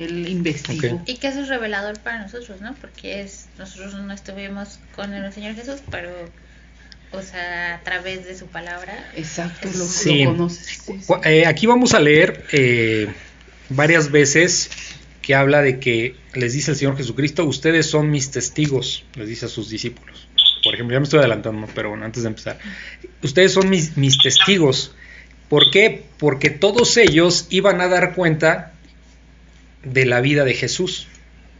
Él 0.00 0.28
investigó. 0.28 1.00
Y 1.06 1.18
que 1.18 1.28
eso 1.28 1.42
es 1.42 1.48
revelador 1.48 2.00
para 2.00 2.22
nosotros, 2.22 2.60
¿no? 2.60 2.74
Porque 2.74 3.20
es 3.20 3.46
nosotros 3.58 3.94
no 3.94 4.12
estuvimos 4.12 4.80
con 4.96 5.14
el 5.14 5.32
Señor 5.32 5.54
Jesús, 5.54 5.80
pero 5.88 6.10
o 7.16 7.22
sea, 7.22 7.76
a 7.76 7.80
través 7.80 8.24
de 8.26 8.36
su 8.36 8.46
palabra. 8.46 9.10
Exacto, 9.16 9.68
lo, 9.68 10.26
conoces. 10.26 10.82
Eh, 11.24 11.46
aquí 11.46 11.66
vamos 11.66 11.94
a 11.94 12.00
leer 12.00 12.44
eh, 12.52 13.08
varias 13.68 14.10
veces 14.10 14.70
que 15.22 15.34
habla 15.34 15.62
de 15.62 15.80
que 15.80 16.16
les 16.34 16.52
dice 16.52 16.72
el 16.72 16.76
Señor 16.76 16.96
Jesucristo, 16.96 17.44
ustedes 17.44 17.86
son 17.86 18.10
mis 18.10 18.30
testigos, 18.30 19.04
les 19.14 19.28
dice 19.28 19.46
a 19.46 19.48
sus 19.48 19.70
discípulos. 19.70 20.28
Por 20.62 20.74
ejemplo, 20.74 20.94
ya 20.94 21.00
me 21.00 21.04
estoy 21.04 21.20
adelantando, 21.20 21.66
pero 21.74 21.90
bueno, 21.90 22.04
antes 22.04 22.22
de 22.22 22.28
empezar. 22.28 22.58
Ustedes 23.22 23.52
son 23.52 23.68
mis, 23.70 23.96
mis 23.96 24.18
testigos. 24.18 24.94
¿Por 25.48 25.70
qué? 25.70 26.04
Porque 26.18 26.50
todos 26.50 26.96
ellos 26.96 27.46
iban 27.50 27.80
a 27.80 27.88
dar 27.88 28.14
cuenta 28.14 28.72
de 29.82 30.06
la 30.06 30.20
vida 30.20 30.44
de 30.44 30.54
Jesús. 30.54 31.06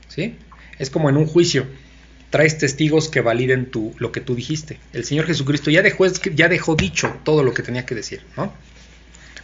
¿Sí? 0.08 0.36
Es 0.78 0.90
como 0.90 1.10
en 1.10 1.16
un 1.16 1.26
juicio. 1.26 1.66
Traes 2.34 2.58
testigos 2.58 3.08
que 3.08 3.20
validen 3.20 3.70
lo 3.98 4.10
que 4.10 4.20
tú 4.20 4.34
dijiste. 4.34 4.80
El 4.92 5.04
Señor 5.04 5.24
Jesucristo 5.26 5.70
ya 5.70 5.82
dejó, 5.82 6.04
ya 6.34 6.48
dejó 6.48 6.74
dicho 6.74 7.14
todo 7.22 7.44
lo 7.44 7.54
que 7.54 7.62
tenía 7.62 7.86
que 7.86 7.94
decir. 7.94 8.22
¿no? 8.36 8.52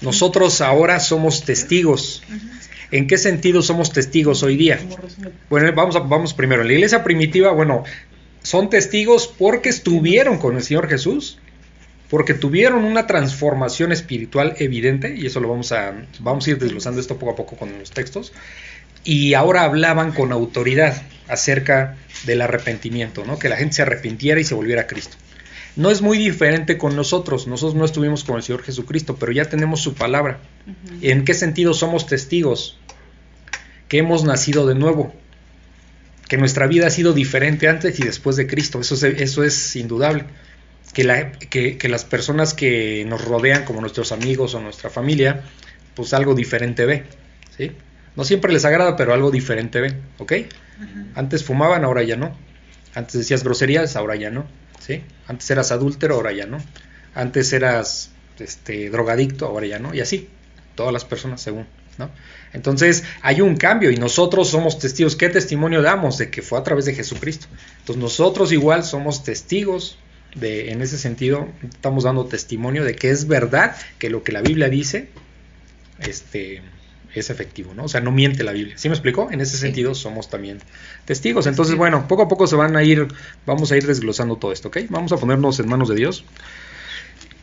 Nosotros 0.00 0.60
ahora 0.60 0.98
somos 0.98 1.44
testigos. 1.44 2.24
¿En 2.90 3.06
qué 3.06 3.16
sentido 3.16 3.62
somos 3.62 3.92
testigos 3.92 4.42
hoy 4.42 4.56
día? 4.56 4.80
Bueno, 5.48 5.72
vamos, 5.72 5.94
a, 5.94 6.00
vamos 6.00 6.34
primero. 6.34 6.64
La 6.64 6.72
iglesia 6.72 7.04
primitiva, 7.04 7.52
bueno, 7.52 7.84
son 8.42 8.70
testigos 8.70 9.28
porque 9.28 9.68
estuvieron 9.68 10.38
con 10.38 10.56
el 10.56 10.62
Señor 10.64 10.88
Jesús, 10.88 11.38
porque 12.08 12.34
tuvieron 12.34 12.82
una 12.82 13.06
transformación 13.06 13.92
espiritual 13.92 14.56
evidente, 14.58 15.14
y 15.16 15.26
eso 15.26 15.38
lo 15.38 15.48
vamos 15.48 15.70
a, 15.70 15.94
vamos 16.18 16.44
a 16.44 16.50
ir 16.50 16.58
desglosando 16.58 17.00
esto 17.00 17.18
poco 17.18 17.34
a 17.34 17.36
poco 17.36 17.54
con 17.54 17.78
los 17.78 17.92
textos, 17.92 18.32
y 19.04 19.34
ahora 19.34 19.62
hablaban 19.62 20.10
con 20.10 20.32
autoridad 20.32 21.00
acerca 21.28 21.96
del 22.24 22.42
arrepentimiento, 22.42 23.24
¿no? 23.24 23.38
que 23.38 23.48
la 23.48 23.56
gente 23.56 23.76
se 23.76 23.82
arrepintiera 23.82 24.40
y 24.40 24.44
se 24.44 24.54
volviera 24.54 24.82
a 24.82 24.86
Cristo. 24.86 25.16
No 25.76 25.90
es 25.90 26.02
muy 26.02 26.18
diferente 26.18 26.78
con 26.78 26.96
nosotros, 26.96 27.46
nosotros 27.46 27.76
no 27.76 27.84
estuvimos 27.84 28.24
con 28.24 28.36
el 28.36 28.42
Señor 28.42 28.62
Jesucristo, 28.62 29.16
pero 29.16 29.32
ya 29.32 29.44
tenemos 29.44 29.80
su 29.80 29.94
palabra. 29.94 30.40
¿En 31.00 31.24
qué 31.24 31.32
sentido 31.32 31.74
somos 31.74 32.06
testigos? 32.06 32.78
Que 33.88 33.98
hemos 33.98 34.24
nacido 34.24 34.66
de 34.66 34.74
nuevo, 34.74 35.14
que 36.28 36.36
nuestra 36.36 36.66
vida 36.66 36.88
ha 36.88 36.90
sido 36.90 37.12
diferente 37.12 37.68
antes 37.68 37.98
y 38.00 38.04
después 38.04 38.36
de 38.36 38.46
Cristo, 38.46 38.80
eso 38.80 38.94
es, 38.94 39.02
eso 39.02 39.44
es 39.44 39.76
indudable. 39.76 40.24
Que, 40.92 41.04
la, 41.04 41.30
que, 41.32 41.78
que 41.78 41.88
las 41.88 42.04
personas 42.04 42.52
que 42.52 43.04
nos 43.06 43.24
rodean, 43.24 43.64
como 43.64 43.80
nuestros 43.80 44.10
amigos 44.10 44.54
o 44.54 44.60
nuestra 44.60 44.90
familia, 44.90 45.42
pues 45.94 46.12
algo 46.14 46.34
diferente 46.34 46.84
ve, 46.84 47.04
¿sí? 47.56 47.70
No 48.16 48.24
siempre 48.24 48.52
les 48.52 48.64
agrada, 48.64 48.96
pero 48.96 49.14
algo 49.14 49.30
diferente 49.30 49.80
ven, 49.80 50.00
¿ok? 50.18 50.32
Antes 51.14 51.44
fumaban, 51.44 51.84
ahora 51.84 52.02
ya 52.02 52.16
no. 52.16 52.36
Antes 52.94 53.14
decías 53.14 53.44
groserías, 53.44 53.96
ahora 53.96 54.16
ya 54.16 54.30
no, 54.30 54.46
¿sí? 54.80 55.02
Antes 55.26 55.50
eras 55.50 55.70
adúltero, 55.70 56.16
ahora 56.16 56.32
ya 56.32 56.46
no. 56.46 56.58
Antes 57.14 57.52
eras 57.52 58.10
este, 58.38 58.90
drogadicto, 58.90 59.46
ahora 59.46 59.66
ya 59.66 59.78
no. 59.78 59.94
Y 59.94 60.00
así, 60.00 60.28
todas 60.74 60.92
las 60.92 61.04
personas 61.04 61.40
según, 61.40 61.66
¿no? 61.98 62.10
Entonces 62.52 63.04
hay 63.22 63.40
un 63.40 63.56
cambio 63.56 63.90
y 63.90 63.96
nosotros 63.96 64.48
somos 64.48 64.78
testigos. 64.78 65.14
¿Qué 65.14 65.28
testimonio 65.28 65.82
damos? 65.82 66.18
De 66.18 66.30
que 66.30 66.42
fue 66.42 66.58
a 66.58 66.64
través 66.64 66.84
de 66.86 66.94
Jesucristo. 66.94 67.46
Entonces 67.80 68.02
nosotros 68.02 68.50
igual 68.52 68.82
somos 68.82 69.22
testigos 69.22 69.98
de, 70.34 70.70
en 70.70 70.82
ese 70.82 70.98
sentido, 70.98 71.48
estamos 71.62 72.04
dando 72.04 72.26
testimonio 72.26 72.84
de 72.84 72.94
que 72.94 73.10
es 73.10 73.26
verdad 73.26 73.76
que 73.98 74.10
lo 74.10 74.22
que 74.22 74.32
la 74.32 74.42
Biblia 74.42 74.68
dice, 74.68 75.08
este, 75.98 76.62
es 77.14 77.30
efectivo, 77.30 77.74
¿no? 77.74 77.84
O 77.84 77.88
sea, 77.88 78.00
no 78.00 78.12
miente 78.12 78.44
la 78.44 78.52
Biblia. 78.52 78.76
¿Sí 78.78 78.88
me 78.88 78.94
explicó? 78.94 79.28
En 79.30 79.40
ese 79.40 79.56
sentido 79.56 79.94
somos 79.94 80.30
también 80.30 80.58
testigos. 81.04 81.46
Entonces, 81.46 81.76
bueno, 81.76 82.06
poco 82.08 82.22
a 82.22 82.28
poco 82.28 82.46
se 82.46 82.56
van 82.56 82.76
a 82.76 82.82
ir, 82.82 83.08
vamos 83.46 83.72
a 83.72 83.76
ir 83.76 83.86
desglosando 83.86 84.36
todo 84.36 84.52
esto, 84.52 84.68
¿ok? 84.68 84.78
Vamos 84.88 85.12
a 85.12 85.16
ponernos 85.16 85.58
en 85.60 85.68
manos 85.68 85.88
de 85.88 85.96
Dios. 85.96 86.24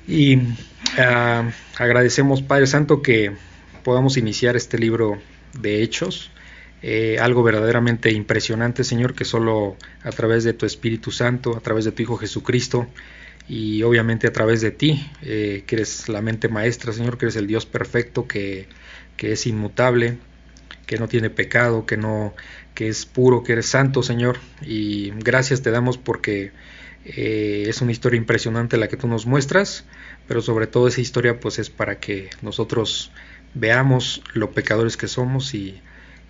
Y 0.08 0.38
uh, 0.38 1.52
agradecemos, 1.78 2.42
Padre 2.42 2.68
Santo, 2.68 3.02
que 3.02 3.34
podamos 3.84 4.18
iniciar 4.18 4.56
este 4.56 4.78
libro 4.78 5.20
de 5.60 5.84
Hechos. 5.84 6.32
Eh, 6.82 7.18
algo 7.20 7.44
verdaderamente 7.44 8.12
impresionante, 8.12 8.84
Señor, 8.84 9.16
que 9.16 9.26
solo 9.26 9.76
a 10.04 10.12
través 10.12 10.44
de 10.44 10.54
tu 10.54 10.66
Espíritu 10.66 11.12
Santo, 11.12 11.58
a 11.58 11.60
través 11.60 11.86
de 11.86 11.92
tu 11.92 12.04
Hijo 12.04 12.18
Jesucristo, 12.18 12.88
y 13.50 13.82
obviamente 13.84 14.28
a 14.28 14.34
través 14.34 14.62
de 14.62 14.72
ti, 14.72 15.10
eh, 15.24 15.64
que 15.66 15.76
eres 15.76 16.10
la 16.10 16.22
mente 16.22 16.50
maestra, 16.50 16.94
Señor, 16.94 17.18
que 17.18 17.26
eres 17.26 17.36
el 17.36 17.48
Dios 17.48 17.66
perfecto, 17.66 18.28
que 18.28 18.68
que 19.18 19.34
es 19.34 19.46
inmutable, 19.48 20.18
que 20.86 20.98
no 20.98 21.08
tiene 21.08 21.30
pecado, 21.30 21.86
que 21.86 21.98
no 21.98 22.34
que 22.74 22.88
es 22.88 23.08
puro, 23.08 23.44
que 23.44 23.54
eres 23.54 23.66
santo, 23.66 24.04
Señor, 24.04 24.38
y 24.62 25.10
gracias 25.10 25.64
te 25.64 25.72
damos 25.72 25.98
porque 25.98 26.52
eh, 27.06 27.66
es 27.68 27.82
una 27.82 27.92
historia 27.92 28.18
impresionante 28.18 28.78
la 28.78 28.88
que 28.88 28.98
tú 28.98 29.08
nos 29.08 29.26
muestras, 29.26 29.86
pero 30.28 30.42
sobre 30.42 30.68
todo 30.68 30.88
esa 30.88 31.02
historia 31.02 31.40
pues 31.40 31.58
es 31.58 31.72
para 31.72 32.00
que 32.00 32.30
nosotros 32.44 33.12
veamos 33.56 34.22
lo 34.34 34.52
pecadores 34.52 34.96
que 34.96 35.08
somos 35.08 35.56
y, 35.56 35.82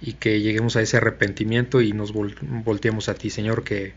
y 0.01 0.13
que 0.13 0.39
lleguemos 0.39 0.75
a 0.77 0.81
ese 0.81 0.97
arrepentimiento 0.97 1.81
y 1.81 1.91
nos 1.91 2.13
volteemos 2.13 3.09
a 3.09 3.15
ti, 3.15 3.29
Señor, 3.29 3.63
que, 3.63 3.93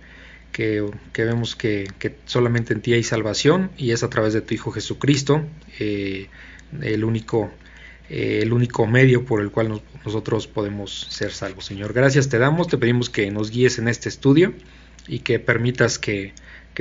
que, 0.51 0.83
vemos 1.17 1.55
que, 1.55 1.89
que, 1.99 2.17
solamente 2.25 2.73
en 2.73 2.81
ti 2.81 2.95
hay 2.95 3.03
salvación 3.03 3.71
y 3.77 3.93
es 3.93 4.03
a 4.03 4.11
través 4.11 4.33
de 4.33 4.41
tu 4.41 4.55
Hijo 4.55 4.73
Jesucristo, 4.73 5.43
eh, 5.79 6.29
el 6.83 7.05
único 7.05 7.51
eh, 8.11 8.41
el 8.43 8.53
único 8.53 8.89
medio 8.89 9.25
por 9.25 9.41
el 9.41 9.53
cual 9.53 9.81
nosotros 10.05 10.49
podemos 10.49 11.07
ser 11.11 11.31
salvos. 11.31 11.67
Señor, 11.67 11.93
gracias 11.93 12.29
te 12.29 12.39
damos, 12.39 12.67
te 12.67 12.77
pedimos 12.77 13.09
que 13.09 13.31
nos 13.31 13.53
guíes 13.53 13.79
en 13.79 13.87
este 13.87 14.09
estudio 14.09 14.53
y 15.07 15.21
que 15.21 15.39
permitas 15.39 15.99
que, 15.99 16.33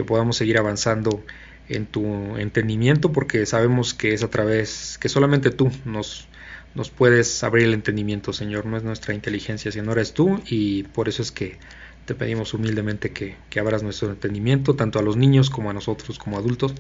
podamos 0.08 0.38
seguir 0.38 0.58
avanzando 0.58 1.26
en 1.68 1.86
tu 1.86 2.38
entendimiento, 2.38 3.12
porque 3.12 3.46
sabemos 3.46 3.94
que 3.94 4.14
es 4.14 4.24
a 4.24 4.30
través, 4.30 4.98
que 4.98 5.10
solamente 5.10 5.52
tú 5.52 5.70
nos, 5.84 6.30
nos 6.74 6.90
puedes 6.90 7.44
abrir 7.44 7.66
el 7.66 7.74
entendimiento, 7.74 8.32
Señor, 8.32 8.66
no 8.66 8.78
es 8.78 8.84
nuestra 8.84 9.14
inteligencia, 9.14 9.74
sino 9.74 9.92
eres 9.92 10.14
tú, 10.14 10.42
y 10.48 10.84
por 10.84 11.10
eso 11.10 11.22
es 11.22 11.34
que 11.34 11.58
te 12.06 12.16
pedimos 12.16 12.54
humildemente 12.54 13.12
que, 13.12 13.36
que 13.50 13.60
abras 13.60 13.84
nuestro 13.84 14.10
entendimiento, 14.10 14.76
tanto 14.78 15.00
a 15.00 15.02
los 15.02 15.18
niños 15.18 15.50
como 15.50 15.70
a 15.70 15.74
nosotros 15.74 16.18
como 16.18 16.38
adultos. 16.38 16.74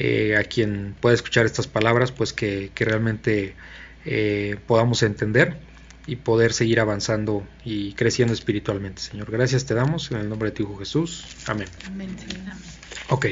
Eh, 0.00 0.36
a 0.36 0.44
quien 0.44 0.94
pueda 1.00 1.16
escuchar 1.16 1.44
estas 1.44 1.66
palabras, 1.66 2.12
pues 2.12 2.32
que, 2.32 2.70
realmente 2.76 3.56
eh, 4.04 4.56
podamos 4.68 5.02
entender 5.02 5.58
y 6.06 6.14
poder 6.14 6.52
seguir 6.52 6.78
avanzando 6.78 7.44
y 7.64 7.94
creciendo 7.94 8.32
espiritualmente. 8.32 9.02
Señor, 9.02 9.28
gracias 9.28 9.64
te 9.64 9.74
damos 9.74 10.12
en 10.12 10.18
el 10.18 10.28
nombre 10.28 10.50
de 10.50 10.54
tu 10.54 10.62
Hijo 10.62 10.76
Jesús. 10.78 11.24
Amén. 11.46 11.66
Amén. 11.88 12.10
Ok. 13.08 13.26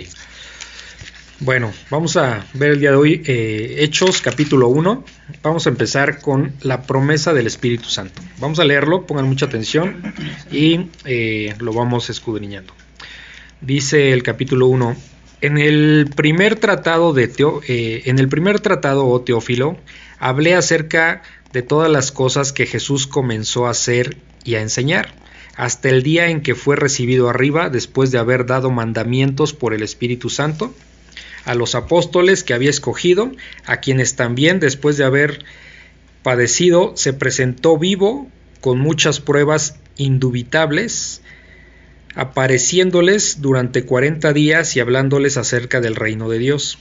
Bueno, 1.39 1.73
vamos 1.89 2.17
a 2.17 2.45
ver 2.55 2.73
el 2.73 2.81
día 2.81 2.91
de 2.91 2.97
hoy 2.97 3.23
eh, 3.25 3.77
Hechos 3.85 4.21
capítulo 4.21 4.67
1. 4.67 5.05
Vamos 5.45 5.69
a 5.69 5.71
empezar 5.71 6.21
con 6.21 6.53
la 6.63 6.83
promesa 6.83 7.33
del 7.33 7.47
Espíritu 7.47 7.89
Santo. 7.89 8.23
Vamos 8.41 8.59
a 8.59 8.65
leerlo, 8.65 9.07
pongan 9.07 9.29
mucha 9.29 9.47
atención 9.47 10.03
y 10.51 10.89
lo 11.61 11.73
vamos 11.73 12.11
escudriñando. 12.11 12.75
Dice 13.61 14.13
el 14.13 14.25
capítulo 14.25 14.67
1, 14.67 14.97
en 15.41 15.59
el 15.59 16.11
primer 16.15 16.57
tratado 16.57 17.13
de 17.13 17.31
eh, 17.69 18.03
en 18.07 18.19
el 18.19 18.29
primer 18.29 18.61
tratado 18.61 19.07
o 19.07 19.13
oh 19.13 19.21
Teófilo 19.21 19.77
hablé 20.19 20.55
acerca 20.55 21.23
de 21.53 21.63
todas 21.63 21.91
las 21.91 22.13
cosas 22.13 22.53
que 22.53 22.67
Jesús 22.67 23.07
comenzó 23.07 23.67
a 23.67 23.71
hacer 23.71 24.17
y 24.45 24.55
a 24.55 24.63
enseñar 24.63 25.15
hasta 25.57 25.89
el 25.89 26.03
día 26.03 26.29
en 26.29 26.43
que 26.43 26.55
fue 26.55 26.77
recibido 26.77 27.29
arriba 27.29 27.71
después 27.71 28.11
de 28.11 28.19
haber 28.19 28.47
dado 28.47 28.71
mandamientos 28.71 29.55
por 29.55 29.73
el 29.73 29.83
Espíritu 29.83 30.29
Santo 30.29 30.75
a 31.45 31.55
los 31.55 31.75
apóstoles 31.75 32.43
que 32.43 32.55
había 32.55 32.71
escogido, 32.71 33.31
a 33.65 33.79
quienes 33.79 34.17
también 34.17 34.59
después 34.59 34.97
de 34.97 35.05
haber 35.05 35.45
padecido 36.23 36.93
se 36.97 37.13
presentó 37.13 37.79
vivo 37.79 38.29
con 38.61 38.81
muchas 38.81 39.21
pruebas 39.21 39.77
indubitables 39.97 41.23
apareciéndoles 42.17 43.43
durante 43.43 43.85
cuarenta 43.85 44.33
días 44.33 44.75
y 44.75 44.81
hablándoles 44.81 45.37
acerca 45.37 45.81
del 45.81 45.95
reino 45.95 46.29
de 46.29 46.39
Dios. 46.39 46.79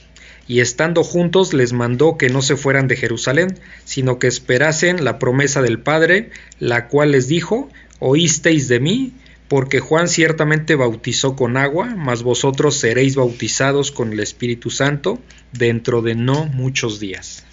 Y 0.48 0.60
estando 0.60 1.04
juntos 1.04 1.52
les 1.52 1.72
mandó 1.72 2.16
que 2.16 2.30
no 2.30 2.40
se 2.40 2.56
fueran 2.56 2.88
de 2.88 2.96
Jerusalén, 2.96 3.58
sino 3.84 4.18
que 4.18 4.28
esperasen 4.28 5.04
la 5.04 5.18
promesa 5.18 5.60
del 5.60 5.78
Padre, 5.78 6.30
la 6.58 6.88
cual 6.88 7.12
les 7.12 7.28
dijo, 7.28 7.68
oísteis 7.98 8.66
de 8.68 8.80
mí, 8.80 9.12
porque 9.48 9.80
Juan 9.80 10.08
ciertamente 10.08 10.74
bautizó 10.74 11.36
con 11.36 11.56
agua, 11.56 11.94
mas 11.96 12.22
vosotros 12.22 12.76
seréis 12.76 13.14
bautizados 13.14 13.92
con 13.92 14.12
el 14.12 14.20
Espíritu 14.20 14.70
Santo 14.70 15.20
dentro 15.52 16.00
de 16.00 16.14
no 16.14 16.46
muchos 16.46 16.98
días. 16.98 17.44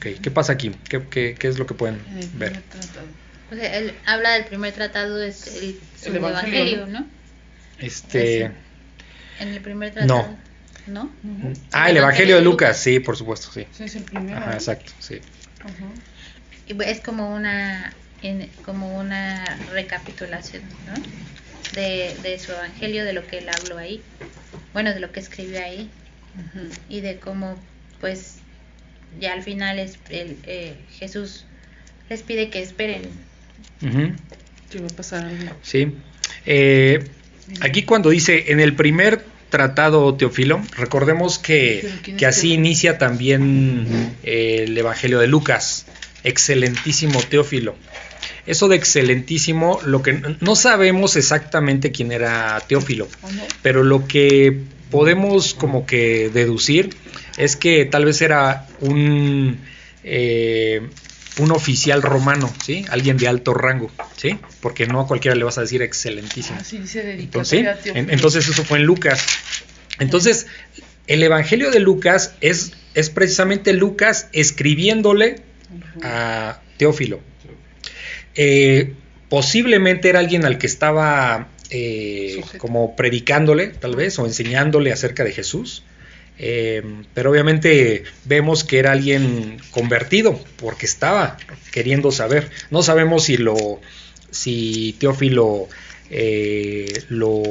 ¿Qué 0.00 0.30
pasa 0.30 0.52
aquí? 0.52 0.72
¿Qué, 0.88 1.36
es 1.40 1.58
lo 1.58 1.66
que 1.66 1.74
pueden 1.74 1.98
ver? 2.34 2.60
O 3.50 3.54
sea, 3.54 3.78
él 3.78 3.94
habla 4.06 4.32
del 4.32 4.44
primer 4.44 4.72
tratado, 4.74 5.22
es 5.22 5.46
el, 5.56 5.80
el 6.04 6.16
evangelio, 6.16 6.86
¿no? 6.86 7.06
Este. 7.78 8.50
En 9.40 9.48
el 9.48 9.60
primer 9.60 9.92
tratado. 9.92 10.36
No. 10.88 11.10
Ah, 11.72 11.90
el 11.90 11.98
Evangelio 11.98 12.36
de 12.36 12.42
Lucas, 12.42 12.78
sí, 12.78 12.98
por 12.98 13.16
supuesto, 13.16 13.50
sí. 13.52 13.66
Sí, 13.72 13.84
es 13.84 13.94
el 13.94 14.04
primero. 14.04 14.38
Ajá, 14.38 14.54
exacto, 14.54 14.92
sí. 14.98 15.20
Y 16.66 16.82
es 16.82 17.00
como 17.00 17.34
una, 17.34 17.92
como 18.64 18.98
una 18.98 19.44
recapitulación, 19.70 20.62
¿no? 20.86 20.94
De, 21.74 22.16
de, 22.22 22.38
su 22.38 22.52
Evangelio, 22.52 23.04
de 23.04 23.12
lo 23.12 23.26
que 23.26 23.38
él 23.38 23.48
habló 23.48 23.76
ahí, 23.76 24.02
bueno, 24.72 24.94
de 24.94 25.00
lo 25.00 25.12
que 25.12 25.20
escribió 25.20 25.62
ahí, 25.62 25.90
y 26.88 27.00
de 27.00 27.18
cómo, 27.18 27.56
pues, 28.00 28.36
ya 29.20 29.34
al 29.34 29.42
final 29.42 29.78
es 29.78 29.98
el, 30.08 30.38
eh, 30.44 30.76
Jesús 30.98 31.44
les 32.08 32.22
pide 32.22 32.48
que 32.48 32.62
esperen. 32.62 33.02
Ujú. 33.82 34.12
¿Qué 34.70 34.80
va 34.80 34.86
a 34.86 34.96
pasar 34.96 35.24
algo? 35.24 35.50
Sí. 35.62 35.92
Eh, 36.46 37.04
aquí 37.60 37.82
cuando 37.84 38.10
dice 38.10 38.46
en 38.52 38.60
el 38.60 38.74
primer 38.74 39.24
tratado 39.50 40.14
Teofilo, 40.14 40.60
recordemos 40.76 41.38
que, 41.38 41.80
Pero 41.82 41.94
¿quién 42.02 42.16
es 42.16 42.20
que 42.20 42.26
así 42.26 42.40
Teófilo? 42.48 42.54
inicia 42.60 42.98
también 42.98 43.86
eh, 44.22 44.64
el 44.66 44.76
Evangelio 44.76 45.18
de 45.20 45.26
Lucas. 45.26 45.86
Excelentísimo 46.24 47.22
Teófilo. 47.22 47.76
Eso 48.46 48.68
de 48.68 48.76
excelentísimo, 48.76 49.78
lo 49.84 50.02
que 50.02 50.20
no 50.40 50.56
sabemos 50.56 51.16
exactamente 51.16 51.92
quién 51.92 52.12
era 52.12 52.62
Teófilo, 52.66 53.06
pero 53.62 53.84
lo 53.84 54.08
que 54.08 54.58
podemos 54.90 55.52
como 55.52 55.84
que 55.84 56.30
deducir 56.30 56.90
es 57.36 57.56
que 57.56 57.84
tal 57.84 58.06
vez 58.06 58.22
era 58.22 58.66
un 58.80 59.58
eh, 60.02 60.80
un 61.38 61.52
oficial 61.52 62.02
romano, 62.02 62.52
¿sí? 62.64 62.84
Alguien 62.90 63.16
de 63.16 63.28
alto 63.28 63.54
rango, 63.54 63.90
¿sí? 64.16 64.38
Porque 64.60 64.86
no 64.86 65.00
a 65.00 65.06
cualquiera 65.06 65.34
le 65.36 65.44
vas 65.44 65.58
a 65.58 65.62
decir 65.62 65.82
excelentísimo. 65.82 66.58
Así 66.60 66.78
dice 66.78 67.12
Entonces, 67.20 67.48
¿sí? 67.60 67.64
dedicatoria 67.64 67.72
a 67.72 67.74
Teófilo. 67.76 68.00
En- 68.04 68.10
entonces 68.10 68.48
eso 68.48 68.64
fue 68.64 68.78
en 68.78 68.84
Lucas. 68.84 69.24
Entonces, 70.00 70.46
el 71.06 71.22
Evangelio 71.22 71.70
de 71.70 71.80
Lucas 71.80 72.34
es, 72.40 72.72
es 72.94 73.10
precisamente 73.10 73.72
Lucas 73.72 74.28
escribiéndole 74.32 75.42
a 76.02 76.60
Teófilo. 76.76 77.20
Eh, 78.34 78.94
posiblemente 79.28 80.08
era 80.08 80.20
alguien 80.20 80.44
al 80.44 80.58
que 80.58 80.66
estaba 80.66 81.48
eh, 81.70 82.40
como 82.58 82.96
predicándole, 82.96 83.68
tal 83.68 83.96
vez, 83.96 84.18
o 84.18 84.26
enseñándole 84.26 84.92
acerca 84.92 85.24
de 85.24 85.32
Jesús. 85.32 85.84
Eh, 86.38 86.82
pero 87.14 87.30
obviamente 87.30 88.04
vemos 88.24 88.64
que 88.64 88.78
era 88.78 88.92
alguien 88.92 89.58
convertido, 89.70 90.40
porque 90.56 90.86
estaba 90.86 91.36
queriendo 91.72 92.12
saber. 92.12 92.50
No 92.70 92.82
sabemos 92.82 93.24
si 93.24 93.36
lo, 93.36 93.80
si 94.30 94.96
Teófilo 95.00 95.68
eh, 96.10 97.04
lo, 97.08 97.42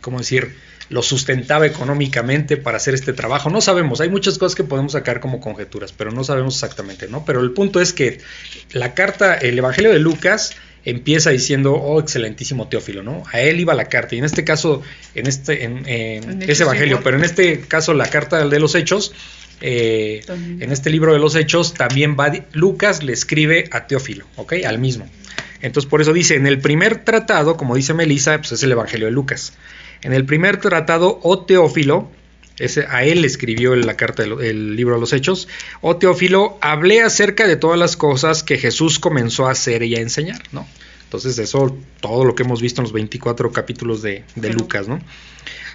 ¿cómo 0.00 0.18
decir? 0.18 0.54
lo 0.90 1.02
sustentaba 1.02 1.66
económicamente 1.66 2.56
para 2.56 2.76
hacer 2.76 2.94
este 2.94 3.12
trabajo. 3.12 3.50
No 3.50 3.60
sabemos, 3.60 4.00
hay 4.00 4.10
muchas 4.10 4.38
cosas 4.38 4.54
que 4.54 4.64
podemos 4.64 4.92
sacar 4.92 5.20
como 5.20 5.40
conjeturas, 5.40 5.92
pero 5.92 6.12
no 6.12 6.24
sabemos 6.24 6.54
exactamente, 6.54 7.08
¿no? 7.08 7.24
Pero 7.24 7.40
el 7.40 7.52
punto 7.52 7.80
es 7.80 7.92
que 7.92 8.20
la 8.72 8.94
carta, 8.94 9.34
el 9.34 9.58
Evangelio 9.58 9.92
de 9.92 9.98
Lucas 9.98 10.52
empieza 10.84 11.30
diciendo, 11.30 11.74
oh, 11.74 12.00
excelentísimo 12.00 12.68
Teófilo, 12.68 13.02
¿no? 13.02 13.22
A 13.32 13.40
él 13.40 13.60
iba 13.60 13.74
la 13.74 13.86
carta, 13.86 14.14
y 14.14 14.18
en 14.18 14.24
este 14.24 14.44
caso, 14.44 14.82
en 15.14 15.26
este, 15.26 15.64
en, 15.64 15.88
en 15.88 16.42
En 16.42 16.50
ese 16.50 16.64
Evangelio, 16.64 17.00
pero 17.02 17.16
en 17.16 17.24
este 17.24 17.60
caso 17.60 17.94
la 17.94 18.08
carta 18.08 18.46
de 18.46 18.60
los 18.60 18.74
Hechos, 18.74 19.12
eh, 19.60 20.22
en 20.28 20.72
este 20.72 20.90
libro 20.90 21.12
de 21.12 21.18
los 21.18 21.34
Hechos, 21.36 21.74
también 21.74 22.16
va, 22.18 22.32
Lucas 22.52 23.02
le 23.02 23.12
escribe 23.12 23.68
a 23.70 23.86
Teófilo, 23.86 24.26
¿ok? 24.36 24.54
Al 24.66 24.78
mismo. 24.78 25.08
Entonces, 25.62 25.88
por 25.88 26.02
eso 26.02 26.12
dice, 26.12 26.34
en 26.34 26.46
el 26.46 26.60
primer 26.60 27.04
tratado, 27.04 27.56
como 27.56 27.74
dice 27.74 27.94
Melissa, 27.94 28.36
pues 28.38 28.52
es 28.52 28.62
el 28.62 28.72
Evangelio 28.72 29.06
de 29.06 29.12
Lucas. 29.12 29.54
En 30.02 30.12
el 30.12 30.26
primer 30.26 30.58
tratado, 30.58 31.18
o 31.22 31.44
Teófilo, 31.44 32.10
ese, 32.58 32.86
a 32.88 33.04
él 33.04 33.24
escribió 33.24 33.74
la 33.74 33.96
carta 33.96 34.22
el 34.22 34.76
libro 34.76 34.94
de 34.94 35.00
los 35.00 35.12
Hechos, 35.12 35.48
o 35.80 35.96
Teófilo, 35.96 36.58
hablé 36.60 37.02
acerca 37.02 37.46
de 37.46 37.56
todas 37.56 37.78
las 37.78 37.96
cosas 37.96 38.42
que 38.42 38.58
Jesús 38.58 38.98
comenzó 38.98 39.46
a 39.46 39.52
hacer 39.52 39.82
y 39.82 39.96
a 39.96 40.00
enseñar, 40.00 40.42
¿no? 40.52 40.66
Entonces, 41.04 41.38
eso, 41.38 41.76
todo 42.00 42.24
lo 42.24 42.34
que 42.34 42.42
hemos 42.42 42.60
visto 42.60 42.80
en 42.80 42.84
los 42.84 42.92
24 42.92 43.52
capítulos 43.52 44.02
de, 44.02 44.24
Lucas, 44.36 44.88
¿no? 44.88 45.00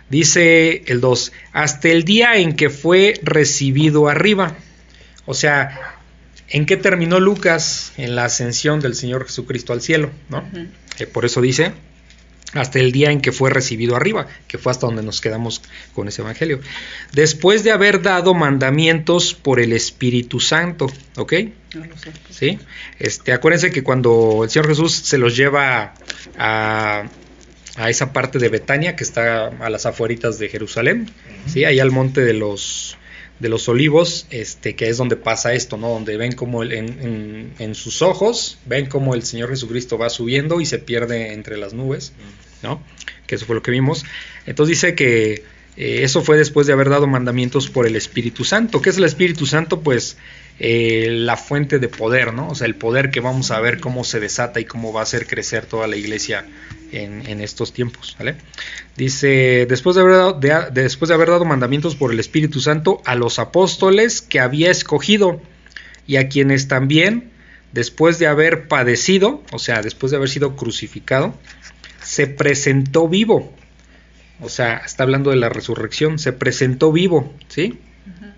Dice 0.10 0.84
el 0.88 1.02
2, 1.02 1.32
hasta 1.54 1.88
el 1.90 2.04
día 2.04 2.36
en 2.38 2.56
que 2.56 2.70
fue 2.70 3.20
recibido 3.24 4.10
arriba. 4.10 4.56
O 5.26 5.34
sea, 5.34 5.98
¿en 6.50 6.66
qué 6.66 6.78
terminó 6.78 7.20
Lucas? 7.20 7.94
En 7.98 8.16
la 8.16 8.26
ascensión 8.26 8.80
del 8.80 8.96
Señor 8.96 9.26
Jesucristo 9.26 9.72
al 9.72 9.82
cielo, 9.82 10.10
¿no? 10.30 10.44
Eh, 10.98 11.06
por 11.06 11.26
eso 11.26 11.42
dice, 11.42 11.74
hasta 12.54 12.80
el 12.80 12.92
día 12.92 13.12
en 13.12 13.22
que 13.22 13.32
fue 13.32 13.50
recibido 13.50 13.96
arriba, 13.96 14.28
que 14.48 14.58
fue 14.58 14.72
hasta 14.72 14.88
donde 14.88 15.04
nos 15.04 15.22
quedamos 15.22 15.62
con 15.94 16.08
ese 16.08 16.22
evangelio. 16.22 16.60
Después 17.14 17.64
de 17.64 17.72
haber 17.72 18.02
dado 18.02 18.34
mandamientos 18.34 19.34
por 19.34 19.60
el 19.60 19.74
Espíritu 19.74 20.40
Santo, 20.40 20.92
¿ok? 21.16 21.34
No 21.76 21.86
lo 21.86 21.98
sé. 21.98 22.12
¿Sí? 22.30 22.60
Este, 22.98 23.34
acuérdense 23.34 23.72
que 23.72 23.84
cuando 23.84 24.42
el 24.44 24.50
Señor 24.50 24.68
Jesús 24.68 24.94
se 24.94 25.18
los 25.18 25.36
lleva 25.36 25.94
a, 26.38 27.04
a 27.76 27.90
esa 27.90 28.14
parte 28.14 28.40
de 28.40 28.50
Betania 28.50 28.96
que 28.96 29.04
está 29.04 29.48
a 29.48 29.70
las 29.70 29.86
afueritas 29.86 30.40
de 30.40 30.50
Jerusalén, 30.50 31.12
¿sí? 31.46 31.66
Ahí 31.66 31.80
al 31.80 31.92
monte 31.92 32.22
de 32.22 32.34
los 32.34 32.98
de 33.40 33.50
los 33.50 33.70
olivos, 33.70 34.26
este, 34.32 34.76
que 34.76 34.90
es 34.90 34.98
donde 34.98 35.16
pasa 35.16 35.54
esto, 35.54 35.78
¿no? 35.78 35.90
Donde 35.90 36.18
ven 36.18 36.34
como 36.34 36.62
el- 36.64 36.74
en, 36.74 36.86
en- 37.02 37.54
en 37.60 37.76
sus 37.76 38.02
ojos, 38.02 38.58
ven 38.66 38.88
como 38.88 39.16
el 39.16 39.24
Señor 39.24 39.50
Jesucristo 39.50 39.98
va 39.98 40.10
subiendo 40.10 40.60
y 40.62 40.66
se 40.66 40.78
pierde 40.80 41.32
entre 41.34 41.56
las 41.58 41.74
nubes, 41.74 42.12
¿no? 42.64 42.84
Que 43.28 43.36
eso 43.36 43.46
fue 43.46 43.56
lo 43.56 43.62
que 43.62 43.72
vimos. 43.72 44.04
Entonces 44.46 44.78
dice 44.78 44.96
que 44.96 45.44
eh, 45.78 46.04
eso 46.04 46.22
fue 46.22 46.36
después 46.38 46.68
de 46.68 46.74
haber 46.74 46.90
dado 46.90 47.08
mandamientos 47.08 47.70
por 47.70 47.88
el 47.88 47.96
Espíritu 47.96 48.44
Santo. 48.44 48.82
¿Qué 48.82 48.90
es 48.90 48.98
el 48.98 49.06
Espíritu 49.06 49.46
Santo? 49.46 49.80
Pues 49.80 50.18
eh, 50.60 51.08
la 51.10 51.38
fuente 51.38 51.80
de 51.80 51.88
poder, 51.88 52.34
¿no? 52.34 52.50
O 52.50 52.56
sea, 52.56 52.68
el 52.68 52.76
poder 52.76 53.12
que 53.12 53.22
vamos 53.22 53.52
a 53.52 53.60
ver 53.60 53.80
cómo 53.80 54.04
se 54.04 54.20
desata 54.20 54.60
y 54.60 54.66
cómo 54.66 54.92
va 54.92 55.02
a 55.02 55.04
hacer 55.04 55.26
crecer 55.26 55.66
toda 55.66 55.88
la 55.88 55.96
iglesia 55.96 56.46
en, 56.92 57.40
estos 57.42 57.72
tiempos, 57.72 58.16
¿vale? 58.18 58.36
Dice, 58.98 59.66
después 59.70 59.96
de, 59.96 60.02
haber 60.02 60.16
dado, 60.16 60.34
de- 60.34 60.82
después 60.82 61.10
de 61.10 61.16
haber 61.16 61.30
dado 61.30 61.46
mandamientos 61.46 61.96
por 61.96 62.12
el 62.12 62.20
Espíritu 62.20 62.60
Santo 62.60 63.02
a 63.06 63.16
los 63.16 63.40
apóstoles 63.40 64.22
que 64.22 64.40
había 64.40 64.72
escogido 64.72 65.42
y 66.08 66.18
a 66.18 66.28
quienes 66.28 66.68
también, 66.68 67.32
después 67.72 68.20
de 68.20 68.28
haber 68.28 68.68
padecido, 68.68 69.44
o 69.52 69.60
sea, 69.60 69.82
después 69.82 70.12
de 70.12 70.18
haber 70.18 70.30
sido 70.30 70.56
crucificado, 70.56 71.36
se 72.04 72.28
presentó 72.28 73.08
vivo. 73.08 73.54
O 74.42 74.50
sea, 74.50 74.78
está 74.78 75.04
hablando 75.04 75.30
de 75.30 75.36
la 75.36 75.50
resurrección, 75.50 76.18
se 76.18 76.34
presentó 76.34 76.92
vivo, 76.92 77.34
¿sí? 77.50 77.78
Ujú. 78.08 78.32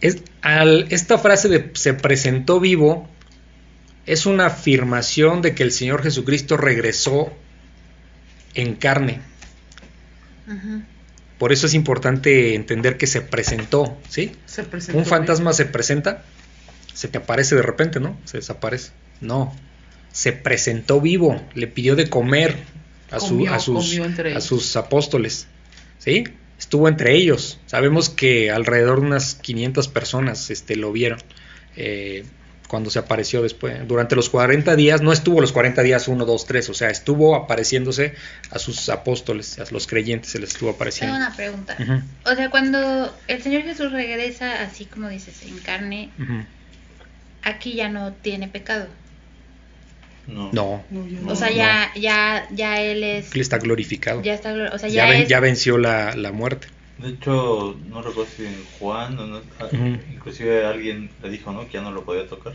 Es, 0.00 0.18
al- 0.42 0.86
esta 0.90 1.18
frase 1.18 1.48
de 1.48 1.70
se 1.74 1.94
presentó 1.94 2.60
vivo 2.60 3.08
es 4.06 4.26
una 4.26 4.46
afirmación 4.46 5.42
de 5.42 5.54
que 5.54 5.62
el 5.62 5.72
Señor 5.72 6.02
Jesucristo 6.02 6.56
regresó 6.56 7.32
en 8.54 8.74
carne. 8.76 9.20
Por 11.38 11.52
eso 11.52 11.66
es 11.66 11.74
importante 11.74 12.54
entender 12.54 12.96
que 12.98 13.06
se 13.06 13.20
presentó, 13.20 13.96
¿sí? 14.08 14.32
Se 14.46 14.62
presentó 14.64 14.98
Un 14.98 15.06
fantasma 15.06 15.50
bien. 15.50 15.56
se 15.56 15.64
presenta, 15.66 16.24
se 16.92 17.08
te 17.08 17.18
aparece 17.18 17.54
de 17.54 17.62
repente, 17.62 18.00
¿no? 18.00 18.18
Se 18.24 18.38
desaparece. 18.38 18.90
No, 19.20 19.54
se 20.12 20.32
presentó 20.32 21.00
vivo, 21.00 21.40
le 21.54 21.66
pidió 21.66 21.94
de 21.96 22.10
comer 22.10 22.56
a, 23.10 23.20
su- 23.20 23.34
a 24.36 24.40
sus 24.40 24.76
apóstoles, 24.76 25.46
¿sí? 25.98 26.24
Estuvo 26.70 26.86
entre 26.86 27.16
ellos. 27.16 27.58
Sabemos 27.66 28.10
que 28.10 28.52
alrededor 28.52 29.00
de 29.00 29.08
unas 29.08 29.34
500 29.34 29.88
personas 29.88 30.50
este, 30.50 30.76
lo 30.76 30.92
vieron 30.92 31.18
eh, 31.74 32.24
cuando 32.68 32.90
se 32.90 33.00
apareció 33.00 33.42
después. 33.42 33.88
Durante 33.88 34.14
los 34.14 34.30
40 34.30 34.76
días, 34.76 35.02
no 35.02 35.12
estuvo 35.12 35.40
los 35.40 35.50
40 35.50 35.82
días 35.82 36.06
1, 36.06 36.24
2, 36.24 36.46
3, 36.46 36.68
o 36.68 36.74
sea, 36.74 36.90
estuvo 36.90 37.34
apareciéndose 37.34 38.14
a 38.52 38.60
sus 38.60 38.88
apóstoles, 38.88 39.58
a 39.58 39.64
los 39.72 39.88
creyentes 39.88 40.30
se 40.30 40.38
les 40.38 40.50
estuvo 40.50 40.68
Tengo 40.68 40.76
apareciendo. 40.76 41.16
una 41.16 41.34
pregunta. 41.34 41.76
O 42.24 42.36
sea, 42.36 42.50
cuando 42.50 43.12
el 43.26 43.42
Señor 43.42 43.62
Jesús 43.62 43.90
regresa, 43.90 44.62
así 44.62 44.84
como 44.84 45.08
dices, 45.08 45.42
en 45.42 45.58
carne, 45.58 46.10
aquí 47.42 47.72
ya 47.72 47.88
no 47.88 48.12
tiene 48.12 48.46
pecado. 48.46 48.86
No. 50.26 50.50
No, 50.52 50.84
No, 50.90 51.00
O 51.00 51.24
no. 51.30 51.36
sea, 51.36 51.50
ya, 51.50 51.92
ya, 51.96 52.46
ya 52.52 52.80
él 52.80 53.02
es, 53.04 53.34
él 53.34 53.40
está 53.40 53.58
glorificado. 53.58 54.22
ya 54.22 54.34
está, 54.34 54.52
o 54.72 54.78
sea, 54.78 54.88
ya, 54.88 55.06
ya, 55.06 55.10
ven- 55.10 55.22
es, 55.22 55.28
ya 55.28 55.40
venció 55.40 55.78
la, 55.78 56.14
la 56.16 56.32
muerte. 56.32 56.68
De 56.98 57.08
hecho, 57.10 57.76
no 57.88 58.02
recuerdo 58.02 58.30
si 58.30 58.44
en 58.44 58.64
Juan 58.78 59.18
o 59.18 59.26
no, 59.26 59.42
ah, 59.58 59.68
Ujú. 59.72 60.12
inclusive 60.12 60.66
alguien 60.66 61.10
le 61.22 61.30
dijo, 61.30 61.50
¿no? 61.52 61.66
Que 61.66 61.74
ya 61.74 61.80
no 61.82 61.90
lo 61.92 62.04
podía 62.04 62.26
tocar. 62.26 62.52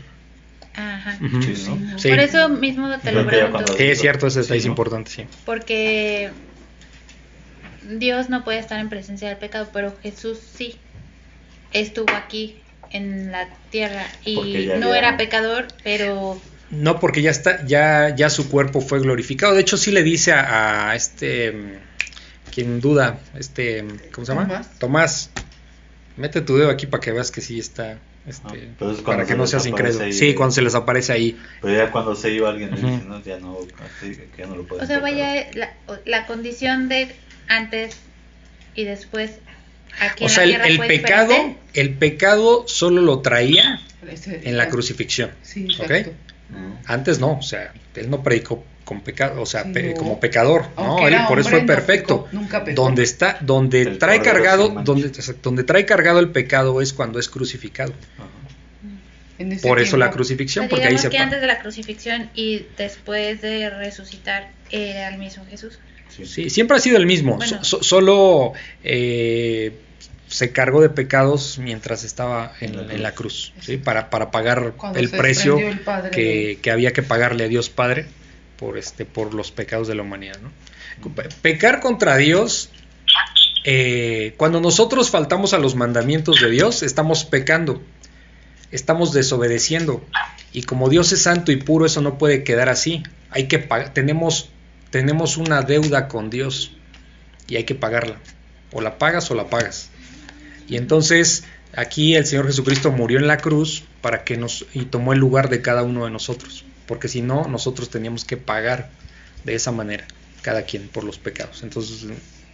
Ajá. 0.74 1.18
Sí, 1.42 1.56
Sí, 1.56 1.70
¿no? 1.70 1.76
no. 1.76 1.98
Sí. 1.98 2.08
Por 2.10 2.18
eso 2.20 2.48
mismo 2.48 2.88
te 3.02 3.12
lo 3.12 3.26
pregunto. 3.26 3.74
es 3.76 4.00
cierto, 4.00 4.30
Sí, 4.30 4.40
es 4.40 4.50
¿no? 4.50 4.70
importante, 4.70 5.10
sí. 5.10 5.24
Porque 5.44 6.30
Dios 7.98 8.28
no 8.28 8.44
puede 8.44 8.58
estar 8.58 8.78
en 8.80 8.88
presencia 8.88 9.28
del 9.28 9.38
pecado, 9.38 9.68
pero 9.72 9.96
Jesús 10.02 10.38
sí 10.38 10.76
estuvo 11.72 12.12
aquí 12.14 12.56
en 12.90 13.32
la 13.32 13.48
tierra 13.70 14.04
y 14.24 14.66
no 14.78 14.86
había- 14.88 14.98
era 14.98 15.16
pecador, 15.16 15.66
pero 15.82 16.40
No, 16.70 16.98
porque 16.98 17.22
ya 17.22 17.30
está, 17.30 17.64
ya, 17.66 18.14
ya 18.16 18.28
su 18.30 18.48
cuerpo 18.50 18.80
fue 18.80 18.98
glorificado. 19.00 19.54
De 19.54 19.60
hecho, 19.60 19.76
sí 19.76 19.92
le 19.92 20.02
dice 20.02 20.32
a, 20.32 20.90
a 20.90 20.96
este, 20.96 21.52
mm, 21.52 21.72
quien 22.52 22.80
duda, 22.80 23.20
este, 23.38 23.84
¿cómo 24.12 24.26
se 24.26 24.32
llama? 24.34 24.46
Tomás. 24.48 24.78
Tomás, 24.78 25.30
mete 26.16 26.40
tu 26.40 26.56
dedo 26.56 26.70
aquí 26.70 26.86
para 26.86 27.00
que 27.00 27.12
veas 27.12 27.30
que 27.30 27.40
sí 27.40 27.58
está, 27.60 27.98
este, 28.26 28.70
Ah, 28.80 28.90
es 28.92 29.00
para 29.02 29.22
que 29.22 29.32
se 29.32 29.36
no 29.36 29.46
seas 29.46 29.66
incrédulo. 29.66 30.04
ahí 30.06 30.12
Sí, 30.12 30.34
cuando 30.34 30.54
se 30.54 30.62
les 30.62 30.74
aparece 30.74 31.12
ahí. 31.12 31.38
Pero 31.62 31.76
ya 31.76 31.90
cuando 31.92 32.16
se 32.16 32.30
iba 32.32 32.48
alguien 32.50 32.70
no, 33.08 33.22
ya 33.22 33.38
no, 33.38 33.58
así 34.00 34.18
ya 34.36 34.46
no 34.46 34.56
lo 34.56 34.64
puede 34.64 34.82
o 34.82 34.86
sea, 34.86 34.98
vaya 34.98 35.46
la, 35.54 35.72
la 36.04 36.26
condición 36.26 36.88
de 36.88 37.14
antes 37.48 37.96
y 38.74 38.82
después 38.84 39.30
aquí 40.00 40.24
O 40.24 40.26
en 40.28 40.34
sea, 40.34 40.42
el, 40.44 40.54
el 40.54 40.78
pecado, 40.80 41.28
diferente. 41.28 41.60
el 41.74 41.94
pecado 41.94 42.64
solo 42.66 43.02
lo 43.02 43.20
traía 43.20 43.80
Ese- 44.10 44.40
en 44.44 44.56
la 44.56 44.68
crucifixión. 44.68 45.30
Sí, 45.42 45.68
¿ok? 45.78 46.08
No. 46.50 46.78
Antes 46.86 47.18
no, 47.18 47.38
o 47.38 47.42
sea, 47.42 47.72
él 47.94 48.08
no 48.10 48.22
predicó 48.22 48.64
con 48.84 49.00
pecado, 49.00 49.42
o 49.42 49.46
sea, 49.46 49.64
Sí, 49.64 49.70
pe- 49.72 49.82
no. 49.94 49.94
como 49.96 50.20
pecador, 50.20 50.66
Aunque 50.76 51.02
no, 51.02 51.08
él 51.08 51.16
por 51.28 51.40
eso 51.40 51.50
fue 51.50 51.60
no 51.62 51.66
perfecto. 51.66 52.24
pecó, 52.26 52.36
nunca 52.36 52.62
pecó. 52.64 52.82
Donde 52.84 53.02
está, 53.02 53.38
donde 53.40 53.82
El 53.82 53.98
trae 53.98 54.22
cargado, 54.22 54.68
donde, 54.68 55.10
donde 55.42 55.64
trae 55.64 55.84
cargado 55.84 56.20
el 56.20 56.30
pecado 56.30 56.80
es 56.80 56.92
cuando 56.92 57.18
es 57.18 57.28
crucificado. 57.28 57.92
Ajá. 58.16 58.28
Por 59.62 59.80
eso 59.80 59.96
la 59.98 60.06
tiempo- 60.06 60.16
crucifixión, 60.16 60.68
Pues 60.68 60.80
porque 60.80 60.94
ahí 60.94 60.98
se 60.98 61.10
que 61.10 61.18
antes 61.18 61.40
de 61.42 61.46
la 61.46 61.58
crucifixión 61.58 62.30
y 62.34 62.64
después 62.78 63.42
de 63.42 63.68
resucitar 63.68 64.50
era 64.70 65.08
el 65.08 65.18
mismo 65.18 65.44
Jesús. 65.50 65.78
Sí. 66.08 66.24
Sí, 66.24 66.48
siempre 66.48 66.76
ha 66.78 66.80
sido 66.80 66.96
el 66.96 67.04
mismo, 67.04 67.36
Bueno. 67.36 67.58
so- 67.58 67.64
so- 67.64 67.82
solo 67.82 68.52
eh, 68.82 69.72
se 70.28 70.50
cargó 70.52 70.82
de 70.82 70.88
pecados 70.88 71.58
mientras 71.58 72.04
estaba 72.04 72.52
en, 72.60 72.74
En 72.74 72.86
la 72.86 72.94
en 72.94 73.02
la 73.02 73.12
cruz. 73.12 73.52
para, 73.84 74.10
para 74.10 74.30
pagar 74.30 74.72
Cuando 74.76 74.98
el 74.98 75.10
precio 75.10 75.54
desprendió 75.54 75.78
el 75.78 75.84
Padre 75.84 76.58
que, 76.60 76.70
había 76.70 76.92
que 76.92 77.02
pagarle 77.02 77.44
a 77.44 77.48
Dios 77.48 77.70
Padre 77.70 78.06
por, 78.56 78.78
este, 78.78 79.04
por 79.04 79.34
los 79.34 79.52
pecados 79.52 79.88
de 79.88 79.94
la 79.94 80.02
humanidad. 80.02 80.38
Pecar 81.42 81.80
contra 81.80 82.16
Dios, 82.16 82.70
eh, 83.64 84.34
cuando 84.36 84.60
nosotros 84.60 85.10
faltamos 85.10 85.52
a 85.52 85.58
los 85.58 85.74
mandamientos 85.74 86.40
de 86.40 86.50
Dios, 86.50 86.82
estamos 86.82 87.24
pecando, 87.24 87.82
estamos 88.72 89.12
desobedeciendo. 89.12 90.04
Y 90.52 90.62
como 90.62 90.88
Dios 90.88 91.12
es 91.12 91.22
santo 91.22 91.52
y 91.52 91.56
puro, 91.56 91.86
eso 91.86 92.00
no 92.00 92.18
puede 92.18 92.44
quedar 92.44 92.68
así. 92.68 93.02
Hay 93.30 93.46
que 93.46 93.58
tenemos, 93.92 94.48
tenemos 94.90 95.36
una 95.36 95.62
deuda 95.62 96.08
con 96.08 96.30
Dios 96.30 96.72
y 97.46 97.56
hay 97.56 97.64
que 97.64 97.74
pagarla. 97.74 98.16
O 98.72 98.80
la 98.80 98.98
pagas 98.98 99.30
o 99.30 99.34
la 99.34 99.48
pagas. 99.48 99.90
Y 100.68 100.76
entonces 100.76 101.44
aquí 101.74 102.14
el 102.14 102.26
Señor 102.26 102.46
Jesucristo 102.46 102.90
murió 102.92 103.18
en 103.18 103.26
la 103.26 103.38
cruz 103.38 103.84
para 104.00 104.24
que 104.24 104.36
nos 104.36 104.66
y 104.72 104.86
tomó 104.86 105.12
el 105.12 105.18
lugar 105.18 105.48
de 105.48 105.62
cada 105.62 105.82
uno 105.82 106.04
de 106.04 106.10
nosotros, 106.10 106.64
porque 106.86 107.08
si 107.08 107.22
no 107.22 107.46
nosotros 107.48 107.90
teníamos 107.90 108.24
que 108.24 108.36
pagar 108.36 108.90
de 109.44 109.54
esa 109.54 109.72
manera 109.72 110.06
cada 110.42 110.62
quien 110.62 110.88
por 110.88 111.04
los 111.04 111.18
pecados. 111.18 111.62
Entonces 111.62 112.06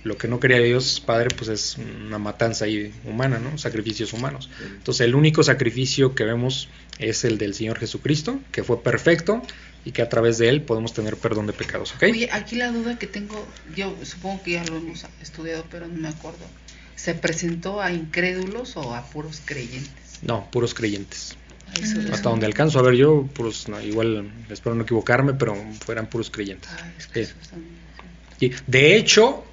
lo 0.05 0.19
que 0.19 0.27
no 0.27 0.41
quería 0.41 0.59
Dios 0.59 1.01
Padre 1.05 1.29
pues 1.37 1.49
es 1.49 1.77
una 1.79 2.19
matanza 2.19 2.65
ahí 2.65 2.93
humana, 3.05 3.39
¿no? 3.39 3.57
Sacrificios 3.59 4.13
humanos. 4.13 4.51
Entonces 4.65 5.07
el 5.07 5.15
único 5.15 5.43
sacrificio 5.43 6.15
que 6.15 6.25
vemos 6.25 6.69
es 6.99 7.25
el 7.25 7.39
del 7.39 7.55
Señor 7.55 7.79
Jesucristo, 7.79 8.41
que 8.51 8.65
fue 8.65 8.83
perfecto 8.83 9.43
y 9.85 9.93
que 9.93 10.03
a 10.03 10.09
través 10.09 10.39
de 10.39 10.49
él 10.49 10.63
podemos 10.63 10.95
tener 10.95 11.17
perdón 11.17 11.47
de 11.47 11.53
pecados, 11.53 11.93
¿ok? 11.95 12.05
Oye, 12.05 12.29
aquí 12.33 12.57
la 12.57 12.71
duda 12.71 12.99
que 12.99 13.07
tengo, 13.07 13.47
yo 13.75 13.95
supongo 14.05 14.43
que 14.43 14.53
ya 14.53 14.65
lo 14.65 14.77
hemos 14.77 15.05
estudiado, 15.21 15.65
pero 15.71 15.89
no 15.89 15.95
me 15.95 16.09
acuerdo. 16.09 16.45
¿Se 17.03 17.15
presentó 17.15 17.81
a 17.81 17.91
incrédulos 17.93 18.77
o 18.77 18.95
a 18.95 19.03
puros 19.07 19.41
creyentes? 19.45 19.93
No, 20.23 20.49
puros 20.51 20.73
creyentes. 20.73 21.37
Eso- 21.81 21.97
Mm. 21.99 22.05
eso- 22.05 22.15
Hasta 22.15 22.29
donde 22.31 22.47
alcanzo 22.47 22.79
a 22.79 22.83
ver 22.83 22.95
yo, 22.95 23.29
pues 23.35 23.69
no, 23.69 23.81
igual 23.81 24.31
espero 24.51 24.75
no 24.77 24.83
equivocarme, 24.85 25.35
pero 25.35 25.57
fueran 25.85 26.07
puros 26.07 26.31
creyentes. 26.31 26.71
Ay, 26.81 26.93
es 26.99 27.07
que 27.09 27.27
Y, 28.47 28.53
de 28.67 28.97
hecho, 28.97 29.45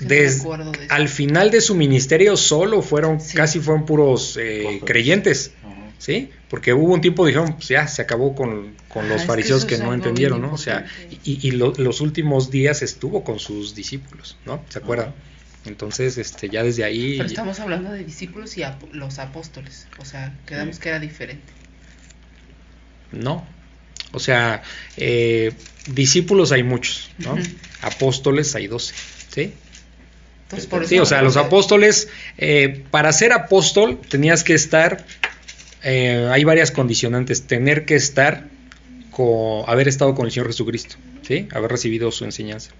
des- 0.00 0.40
acuerdo 0.40 0.70
de 0.72 0.86
al 0.88 1.08
final 1.08 1.50
de 1.50 1.60
su 1.60 1.74
ministerio 1.74 2.36
solo 2.36 2.82
fueron, 2.82 3.20
Sí. 3.20 3.36
casi 3.36 3.60
fueron 3.60 3.86
puros 3.86 4.36
eh, 4.40 4.80
creyentes. 4.84 5.52
¿sí? 5.98 6.30
Porque 6.50 6.74
hubo 6.74 6.92
un 6.92 7.00
tiempo 7.00 7.24
dijeron, 7.24 7.54
pues 7.54 7.68
ya 7.68 7.86
se 7.88 8.02
acabó 8.02 8.34
con, 8.34 8.74
con 8.88 9.06
Ah, 9.06 9.08
los 9.08 9.16
es 9.16 9.22
que 9.22 9.26
fariseos 9.26 9.64
que, 9.64 9.78
no 9.78 9.94
entendieron, 9.94 10.42
¿no? 10.42 10.52
O 10.52 10.58
sea, 10.58 10.84
y, 11.24 11.48
y 11.48 11.52
lo- 11.52 11.72
los 11.78 12.02
últimos 12.02 12.50
días 12.50 12.82
estuvo 12.82 13.24
con 13.24 13.38
sus 13.38 13.74
discípulos, 13.74 14.36
¿no? 14.44 14.62
¿Se 14.68 14.78
acuerdan? 14.80 15.14
Entonces, 15.66 16.18
este, 16.18 16.48
ya 16.50 16.62
desde 16.62 16.84
ahí... 16.84 17.14
Pero 17.16 17.28
estamos 17.28 17.58
hablando 17.60 17.90
de 17.90 18.04
discípulos 18.04 18.56
y 18.58 18.62
ap- 18.62 18.92
los 18.92 19.18
apóstoles. 19.18 19.86
O 19.98 20.04
sea, 20.04 20.34
quedamos 20.46 20.76
Sí. 20.76 20.82
que 20.82 20.88
era 20.90 20.98
diferente. 21.00 21.52
No. 23.12 23.46
O 24.12 24.18
sea, 24.20 24.62
eh, 24.96 25.52
discípulos 25.92 26.52
hay 26.52 26.62
muchos, 26.62 27.10
¿no? 27.18 27.36
Apóstoles 27.82 28.54
hay 28.54 28.66
doce, 28.66 28.94
¿sí? 29.32 29.52
Entonces, 30.44 30.66
por 30.68 30.86
Sí, 30.86 30.96
eso- 30.96 31.04
o 31.04 31.06
sea, 31.06 31.22
los 31.22 31.36
apóstoles, 31.36 32.08
eh, 32.38 32.84
para 32.90 33.12
ser 33.12 33.32
apóstol 33.32 33.98
tenías 34.08 34.44
que 34.44 34.54
estar, 34.54 35.04
eh, 35.82 36.28
hay 36.30 36.44
varias 36.44 36.70
condicionantes, 36.70 37.46
tener 37.46 37.86
que 37.86 37.94
estar, 37.96 38.48
con, 39.10 39.68
haber 39.68 39.88
estado 39.88 40.14
con 40.14 40.26
el 40.26 40.32
Señor 40.32 40.48
Jesucristo, 40.48 40.96
¿sí? 41.22 41.48
Haber 41.52 41.70
recibido 41.70 42.10
su 42.12 42.24
enseñanza. 42.24 42.70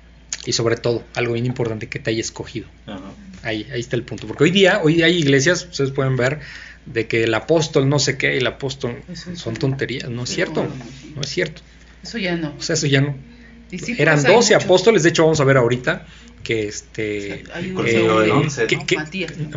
Y 0.46 0.52
sobre 0.52 0.76
todo, 0.76 1.04
algo 1.14 1.32
bien 1.34 1.46
importante, 1.46 1.88
que 1.88 1.98
te 1.98 2.10
haya 2.10 2.20
escogido. 2.20 2.66
Ajá. 2.86 3.00
Ahí, 3.42 3.66
ahí 3.72 3.80
está 3.80 3.96
el 3.96 4.02
punto. 4.02 4.26
Porque 4.26 4.44
hoy 4.44 4.50
día, 4.50 4.80
hoy 4.82 4.94
día 4.96 5.06
hay 5.06 5.16
iglesias, 5.18 5.66
ustedes 5.70 5.90
pueden 5.90 6.16
ver, 6.16 6.40
de 6.86 7.06
que 7.06 7.24
el 7.24 7.32
apóstol 7.34 7.88
no 7.88 7.98
sé 7.98 8.18
qué, 8.18 8.36
el 8.36 8.46
apóstol 8.46 9.02
Eso 9.10 9.34
son 9.36 9.54
tonterías, 9.54 10.08
no 10.10 10.24
es 10.24 10.30
cierto, 10.30 10.66
no 11.14 11.20
es 11.22 11.28
cierto. 11.28 11.62
Eso 12.02 12.18
ya 12.18 12.36
no. 12.36 12.54
O 12.58 12.62
sea, 12.62 12.74
eso 12.74 12.86
ya 12.86 13.00
no. 13.00 13.14
Discípulos 13.70 14.00
Eran 14.00 14.18
hay 14.18 14.34
12 14.34 14.54
muchos. 14.54 14.64
apóstoles, 14.64 15.02
de 15.02 15.08
hecho 15.08 15.22
vamos 15.24 15.40
a 15.40 15.44
ver 15.44 15.56
ahorita 15.56 16.06
que 16.42 16.68
este... 16.68 17.44
Hay 17.54 17.70
un. 17.70 18.50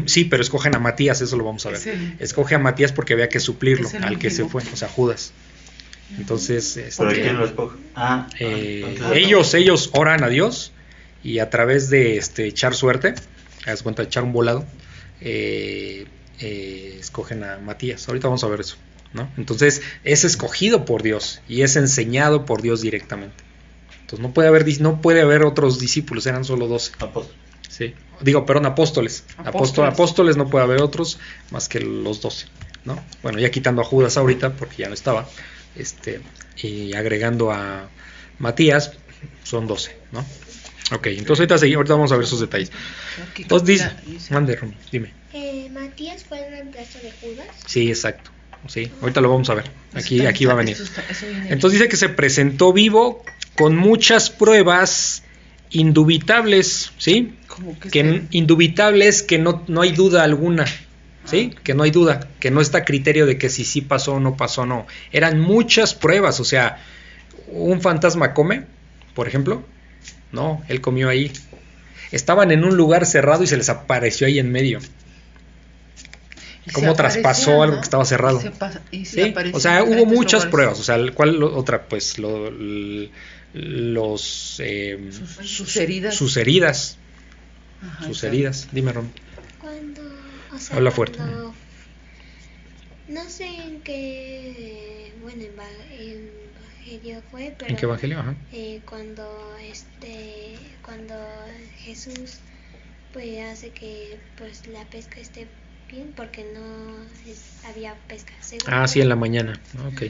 Sí, 0.07 0.23
pero 0.25 0.41
escogen 0.41 0.75
a 0.75 0.79
Matías, 0.79 1.19
eso 1.21 1.35
lo 1.37 1.43
vamos 1.43 1.65
a 1.65 1.69
ver. 1.69 1.77
Es 1.79 1.87
el- 1.87 2.15
Escoge 2.19 2.55
a 2.55 2.59
Matías 2.59 2.93
porque 2.93 3.13
había 3.13 3.27
que 3.29 3.39
suplirlo 3.41 3.89
al 4.01 4.17
que 4.17 4.29
se 4.29 4.45
fue, 4.45 4.63
o 4.71 4.75
sea, 4.77 4.87
Judas. 4.87 5.33
Entonces, 6.17 6.77
este, 6.77 7.03
¿Pero 7.03 7.21
quién 7.21 7.37
lo 7.37 7.45
escoge? 7.45 7.77
Ah, 7.95 8.29
eh, 8.39 8.85
entonces- 8.87 9.17
ellos, 9.17 9.53
ellos 9.53 9.89
oran 9.93 10.23
a 10.23 10.29
Dios 10.29 10.71
y 11.23 11.39
a 11.39 11.49
través 11.49 11.89
de 11.89 12.17
este, 12.17 12.47
echar 12.47 12.75
suerte, 12.75 13.15
haz 13.65 13.83
cuenta, 13.83 14.03
echar 14.03 14.23
un 14.23 14.33
volado, 14.33 14.65
eh, 15.21 16.05
eh, 16.39 16.97
escogen 16.99 17.43
a 17.43 17.57
Matías. 17.57 18.07
Ahorita 18.07 18.27
vamos 18.27 18.43
a 18.43 18.47
ver 18.47 18.61
eso, 18.61 18.77
¿no? 19.13 19.29
Entonces, 19.37 19.81
es 20.03 20.23
escogido 20.23 20.85
por 20.85 21.03
Dios 21.03 21.41
y 21.47 21.63
es 21.63 21.75
enseñado 21.75 22.45
por 22.45 22.61
Dios 22.61 22.81
directamente. 22.81 23.43
Entonces, 24.01 24.19
no 24.19 24.33
puede 24.33 24.47
haber, 24.47 24.65
no 24.81 25.01
puede 25.01 25.21
haber 25.21 25.43
otros 25.43 25.79
discípulos, 25.79 26.25
eran 26.27 26.45
solo 26.45 26.67
12. 26.67 26.93
Apóstol. 26.99 27.35
Sí. 27.67 27.93
Digo, 28.21 28.45
perdón, 28.45 28.65
apóstoles. 28.67 29.23
Apóstoles. 29.37 29.55
Apóstoles. 29.55 29.93
apóstoles 29.93 30.37
no 30.37 30.49
puede 30.49 30.63
haber 30.63 30.81
otros 30.81 31.19
más 31.51 31.67
que 31.67 31.79
los 31.79 32.21
12, 32.21 32.47
¿no? 32.85 32.99
Bueno, 33.21 33.39
ya 33.39 33.51
quitando 33.51 33.81
a 33.81 33.85
Judas 33.85 34.17
ahorita 34.17 34.53
porque 34.53 34.77
ya 34.77 34.87
no 34.87 34.93
estaba, 34.93 35.27
este, 35.75 36.21
y 36.57 36.93
agregando 36.93 37.51
a 37.51 37.89
Matías, 38.39 38.93
son 39.43 39.67
12, 39.67 39.95
¿no? 40.11 40.25
Ok, 40.91 41.07
entonces 41.07 41.39
ahorita, 41.41 41.55
segui- 41.57 41.75
ahorita 41.75 41.93
vamos 41.95 42.11
a 42.11 42.15
ver 42.15 42.25
esos 42.25 42.39
detalles. 42.39 42.71
Entonces 43.37 43.67
dice, 44.05 44.33
mande, 44.33 44.57
dime. 44.91 45.13
Eh, 45.33 45.69
Matías 45.71 46.23
fue 46.23 46.45
el 46.45 46.51
reemplazo 46.51 46.99
de 46.99 47.11
Judas. 47.21 47.47
Sí, 47.65 47.89
exacto. 47.89 48.31
Sí, 48.67 48.91
ahorita 49.01 49.21
lo 49.21 49.29
vamos 49.29 49.49
a 49.49 49.53
ver. 49.53 49.65
Aquí, 49.93 50.25
aquí 50.25 50.45
va 50.45 50.53
a 50.53 50.55
venir. 50.55 50.77
Entonces 51.49 51.79
dice 51.79 51.89
que 51.89 51.97
se 51.97 52.09
presentó 52.09 52.73
vivo 52.73 53.23
con 53.55 53.75
muchas 53.75 54.29
pruebas 54.29 55.23
indubitables, 55.69 56.91
¿sí? 56.97 57.35
Como 57.47 57.77
que 57.79 57.89
que 57.89 58.01
se- 58.01 58.07
n- 58.09 58.27
indubitable 58.31 59.07
es 59.07 59.23
que 59.23 59.37
no, 59.37 59.63
no 59.67 59.81
hay 59.81 59.91
duda 59.91 60.23
alguna, 60.23 60.65
¿sí? 61.25 61.53
Que 61.63 61.73
no 61.73 61.83
hay 61.83 61.91
duda, 61.91 62.27
que 62.39 62.51
no 62.51 62.61
está 62.61 62.79
a 62.79 62.85
criterio 62.85 63.25
de 63.25 63.37
que 63.37 63.49
si 63.49 63.63
sí 63.65 63.81
pasó 63.81 64.13
o 64.13 64.19
no 64.19 64.35
pasó, 64.37 64.65
no. 64.65 64.87
Eran 65.11 65.39
muchas 65.39 65.93
pruebas, 65.93 66.39
o 66.39 66.45
sea, 66.45 66.79
un 67.49 67.81
fantasma 67.81 68.33
come, 68.33 68.65
por 69.13 69.27
ejemplo, 69.27 69.63
no, 70.31 70.63
él 70.67 70.81
comió 70.81 71.09
ahí. 71.09 71.31
Estaban 72.11 72.51
en 72.51 72.63
un 72.63 72.77
lugar 72.77 73.05
cerrado 73.05 73.43
y 73.43 73.47
se 73.47 73.57
les 73.57 73.69
apareció 73.69 74.27
ahí 74.27 74.39
en 74.39 74.51
medio. 74.51 74.79
cómo 76.73 76.93
traspasó 76.95 77.63
algo 77.63 77.77
que 77.77 77.83
estaba 77.83 78.03
cerrado. 78.05 78.39
Y 78.39 78.43
se 78.43 78.51
y 78.91 79.05
se 79.05 79.23
¿sí? 79.25 79.33
O 79.53 79.59
sea, 79.59 79.83
hubo 79.83 80.05
muchas 80.05 80.43
lugares. 80.45 80.51
pruebas, 80.51 80.79
o 80.79 80.83
sea, 80.83 80.97
¿cuál 81.13 81.37
lo- 81.39 81.55
otra? 81.55 81.87
Pues 81.87 82.17
lo- 82.19 82.51
los... 83.53 84.57
eh, 84.59 85.09
Sus- 85.11 85.49
sus 85.49 85.75
heridas. 85.77 86.13
Sus 86.15 86.35
heridas, 86.37 86.97
Ajá, 87.81 88.05
sus 88.05 88.23
heridas. 88.23 88.67
Dime, 88.71 88.91
Rom. 88.91 89.07
Cuando, 89.59 90.01
o 90.53 90.59
sea, 90.59 90.75
Habla 90.77 90.91
fuerte. 90.91 91.17
cuando- 91.17 91.53
no 93.07 93.29
sé 93.29 93.45
en 93.45 93.81
qué, 93.81 95.13
bueno, 95.21 95.43
en 95.43 96.29
Evangelio 96.87 97.21
fue, 97.29 97.55
pero 97.57 97.71
¿En 97.71 97.77
qué 97.77 97.85
evangelio? 97.85 98.19
Ajá. 98.19 98.35
eh, 98.53 98.81
cuando 98.87 99.55
este, 99.57 100.55
cuando 100.81 101.15
Jesús 101.83 102.39
pues 103.13 103.39
hace 103.45 103.71
que 103.71 104.19
pues 104.37 104.67
la 104.67 104.83
pesca 104.89 105.19
esté 105.19 105.47
bien 105.89 106.13
porque 106.15 106.43
no 106.53 107.03
es- 107.25 107.63
había 107.65 107.95
pesca. 108.07 108.33
según 108.41 108.65
Ah, 108.73 108.87
sí, 108.87 109.01
en 109.01 109.09
la 109.09 109.15
mañana. 109.15 109.59
Ok. 109.87 110.03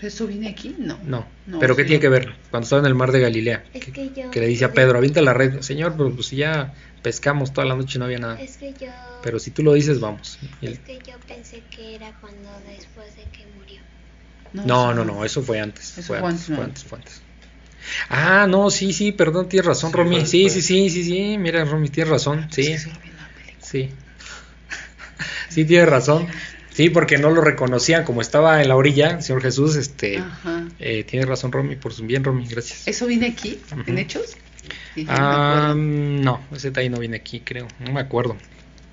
¿Eso 0.00 0.26
viene 0.26 0.48
aquí? 0.48 0.76
No. 0.78 0.98
No. 1.04 1.26
No, 1.46 1.58
¿Pero 1.60 1.74
qué 1.76 1.82
sí. 1.82 1.88
tiene 1.88 2.00
que 2.00 2.08
ver? 2.08 2.36
Cuando 2.50 2.64
estaba 2.64 2.80
en 2.80 2.86
el 2.86 2.94
mar 2.94 3.10
de 3.10 3.20
Galilea. 3.20 3.64
Es 3.72 3.84
que, 3.84 3.92
que 3.92 4.10
yo 4.14 4.30
que 4.30 4.40
le 4.40 4.46
dice 4.46 4.64
a 4.64 4.72
Pedro, 4.72 4.98
avienta 4.98 5.20
la 5.22 5.34
red. 5.34 5.60
Señor, 5.60 5.94
pero 5.96 6.14
pues 6.14 6.26
si 6.28 6.36
ya 6.36 6.72
pescamos 7.02 7.52
toda 7.52 7.66
la 7.66 7.74
noche 7.74 7.98
no 7.98 8.04
había 8.04 8.18
nada. 8.18 8.38
Es 8.40 8.56
que 8.58 8.72
yo 8.74 8.88
Pero 9.22 9.38
si 9.38 9.50
tú 9.50 9.62
lo 9.62 9.72
dices, 9.72 9.98
vamos. 10.00 10.38
Es 10.62 10.78
que 10.80 10.98
yo 10.98 11.18
pensé 11.26 11.62
que 11.74 11.96
era 11.96 12.12
cuando 12.20 12.48
después 12.60 13.16
de 13.16 13.24
que 13.24 13.46
murió. 13.56 13.80
No, 14.52 14.94
no, 14.94 15.04
no, 15.04 15.24
eso 15.24 15.42
fue 15.42 15.60
antes. 15.60 15.98
Eso 15.98 16.02
fue 16.02 16.18
fue 16.18 16.28
antes, 16.28 16.48
antes, 16.50 16.56
fue 16.56 16.64
antes, 16.64 16.84
fue 16.84 16.98
antes. 16.98 17.22
Ah, 18.10 18.46
no, 18.48 18.70
sí, 18.70 18.92
sí, 18.92 19.12
perdón, 19.12 19.48
tienes 19.48 19.66
razón, 19.66 19.90
Sí, 19.90 19.96
Romy. 19.96 20.16
fue 20.16 20.26
Sí, 20.26 20.50
sí, 20.50 20.62
sí, 20.62 20.90
sí, 20.90 21.04
sí, 21.04 21.38
mira, 21.38 21.64
Romy, 21.64 21.88
tienes 21.88 22.10
razón. 22.10 22.48
Sí, 22.50 22.76
sí 22.78 22.90
sí. 23.68 23.90
sí, 25.48 25.64
tiene 25.64 25.86
razón. 25.86 26.26
Sí, 26.70 26.90
porque 26.90 27.18
no 27.18 27.30
lo 27.30 27.40
reconocían, 27.40 28.04
como 28.04 28.20
estaba 28.20 28.62
en 28.62 28.68
la 28.68 28.76
orilla, 28.76 29.10
el 29.10 29.22
Señor 29.22 29.42
Jesús, 29.42 29.74
este, 29.74 30.18
Ajá. 30.18 30.64
eh, 30.78 31.02
tiene 31.04 31.26
razón 31.26 31.50
Romy, 31.50 31.74
por 31.76 31.92
su 31.92 32.04
bien 32.04 32.22
Romy, 32.22 32.46
gracias. 32.46 32.86
¿Eso 32.86 33.06
viene 33.06 33.26
aquí, 33.26 33.60
en. 33.86 33.98
Hechos? 33.98 34.36
Sí, 34.94 35.04
Ah, 35.08 35.74
no, 35.76 36.40
ese 36.52 36.68
detalle 36.68 36.90
no 36.90 36.98
viene 36.98 37.16
aquí, 37.16 37.40
creo, 37.40 37.66
no 37.80 37.92
me 37.92 38.00
acuerdo. 38.00 38.36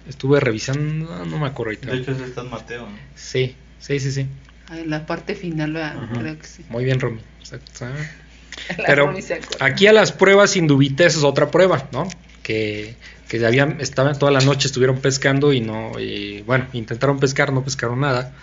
Estuve 0.08 0.40
revisando, 0.40 1.26
no, 1.26 1.38
me 1.40 1.48
acuerdo 1.48 1.72
ahorita. 1.72 1.92
De 1.92 1.98
hecho, 1.98 2.12
está 2.12 2.42
en 2.42 2.50
Mateo, 2.50 2.90
¿no? 2.90 2.98
Sí, 3.16 3.56
sí, 3.80 4.00
sí, 4.00 4.12
sí. 4.12 4.28
Ah, 4.70 4.80
En 4.80 4.90
la 4.90 5.06
parte 5.06 5.36
final, 5.36 5.74
creo 6.14 6.40
que 6.40 6.48
sí. 6.48 6.64
Muy 6.70 6.86
bien, 6.86 7.00
Romy. 7.00 7.20
La 8.78 8.86
Pero 8.86 9.14
aquí 9.60 9.88
a 9.88 9.94
las 9.94 10.12
pruebas 10.12 10.56
indubites 10.56 11.18
es 11.18 11.24
otra 11.24 11.52
prueba, 11.52 11.90
¿no? 11.92 12.08
Que, 12.42 12.96
que 13.28 13.46
habían, 13.46 13.82
estaban 13.82 14.18
toda 14.18 14.32
la 14.32 14.40
noche, 14.40 14.68
estuvieron 14.68 15.00
pescando 15.00 15.52
y 15.52 15.60
no, 15.60 16.00
y, 16.00 16.42
bueno, 16.44 16.68
intentaron 16.74 17.20
pescar, 17.20 17.52
no 17.52 17.64
pescaron 17.64 18.00
nada. 18.00 18.34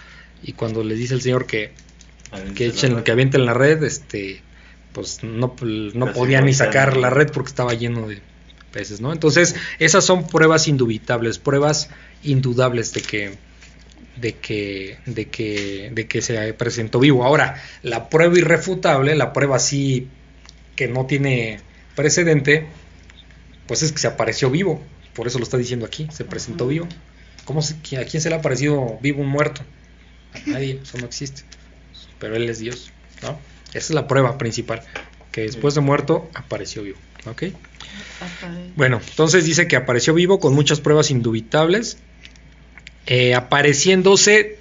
Y 0.43 0.53
cuando 0.53 0.85
les 0.85 0.99
dice 0.99 1.15
el 1.15 1.23
Señor 1.23 1.47
que, 1.47 1.73
que 2.55 2.67
echen, 2.67 3.03
que 3.03 3.11
avienten 3.11 3.47
la 3.47 3.55
red, 3.55 3.83
este, 3.85 4.43
pues 4.93 5.23
no, 5.23 5.57
no 5.95 6.13
podían 6.13 6.45
ni 6.45 6.53
sacar 6.53 6.97
la 6.97 7.11
red 7.11 7.31
porque 7.33 7.49
estaba 7.49 7.75
lleno 7.75 8.07
de 8.07 8.21
peces, 8.73 9.01
¿no? 9.01 9.13
Entonces, 9.13 9.55
esas 9.79 10.05
son 10.05 10.27
pruebas 10.27 10.69
indubitables, 10.69 11.39
pruebas 11.39 11.91
indudables 12.23 12.93
de 12.93 13.03
que 13.03 13.39
de 14.17 14.35
que 14.35 14.99
de 15.07 15.29
que 15.29 15.91
de 15.93 16.07
que 16.07 16.21
se 16.23 16.53
presentó 16.55 16.99
vivo. 17.01 17.25
Ahora, 17.25 17.63
la 17.83 18.09
prueba 18.09 18.37
irrefutable, 18.39 19.15
la 19.15 19.33
prueba 19.33 19.57
así 19.57 20.09
que 20.77 20.89
no 20.89 21.07
tiene 21.07 21.61
precedente, 21.97 22.67
pues 23.67 23.83
es 23.83 23.93
que 23.93 23.99
se 23.99 24.07
apareció 24.07 24.51
vivo. 24.51 24.83
Por 25.15 25.27
eso 25.27 25.39
lo 25.39 25.45
está 25.45 25.57
diciendo 25.59 25.85
aquí, 25.87 26.09
se 26.11 26.25
presentó 26.25 26.67
vivo. 26.67 26.87
¿Cómo 27.45 27.61
se- 27.63 27.75
¿A 27.99 28.05
quién 28.05 28.21
se 28.23 28.29
le 28.29 28.37
ha 28.37 28.39
aparecido 28.39 28.99
vivo 29.03 29.21
un 29.23 29.29
muerto? 29.29 29.63
A 30.35 30.51
nadie, 30.51 30.81
eso 30.83 30.97
no 30.99 31.07
existe. 31.07 31.43
Pero 32.19 32.37
él 32.37 32.49
es 32.49 32.59
Dios, 32.61 32.91
¿no? 33.23 33.39
Esa 33.69 33.79
es 33.79 33.91
la 33.91 34.07
prueba 34.07 34.39
principal, 34.39 34.83
que 35.33 35.43
después 35.43 35.75
de 35.75 35.81
muerto 35.81 36.31
apareció 36.35 36.83
vivo, 36.83 36.99
¿ok? 37.27 37.43
Bueno, 38.77 39.01
entonces 39.07 39.45
dice 39.45 39.67
que 39.67 39.77
apareció 39.77 40.15
vivo 40.15 40.39
con 40.39 40.55
muchas 40.55 40.81
pruebas 40.81 41.11
indubitables, 41.11 41.99
eh, 43.07 43.35
apareciéndose 43.35 44.59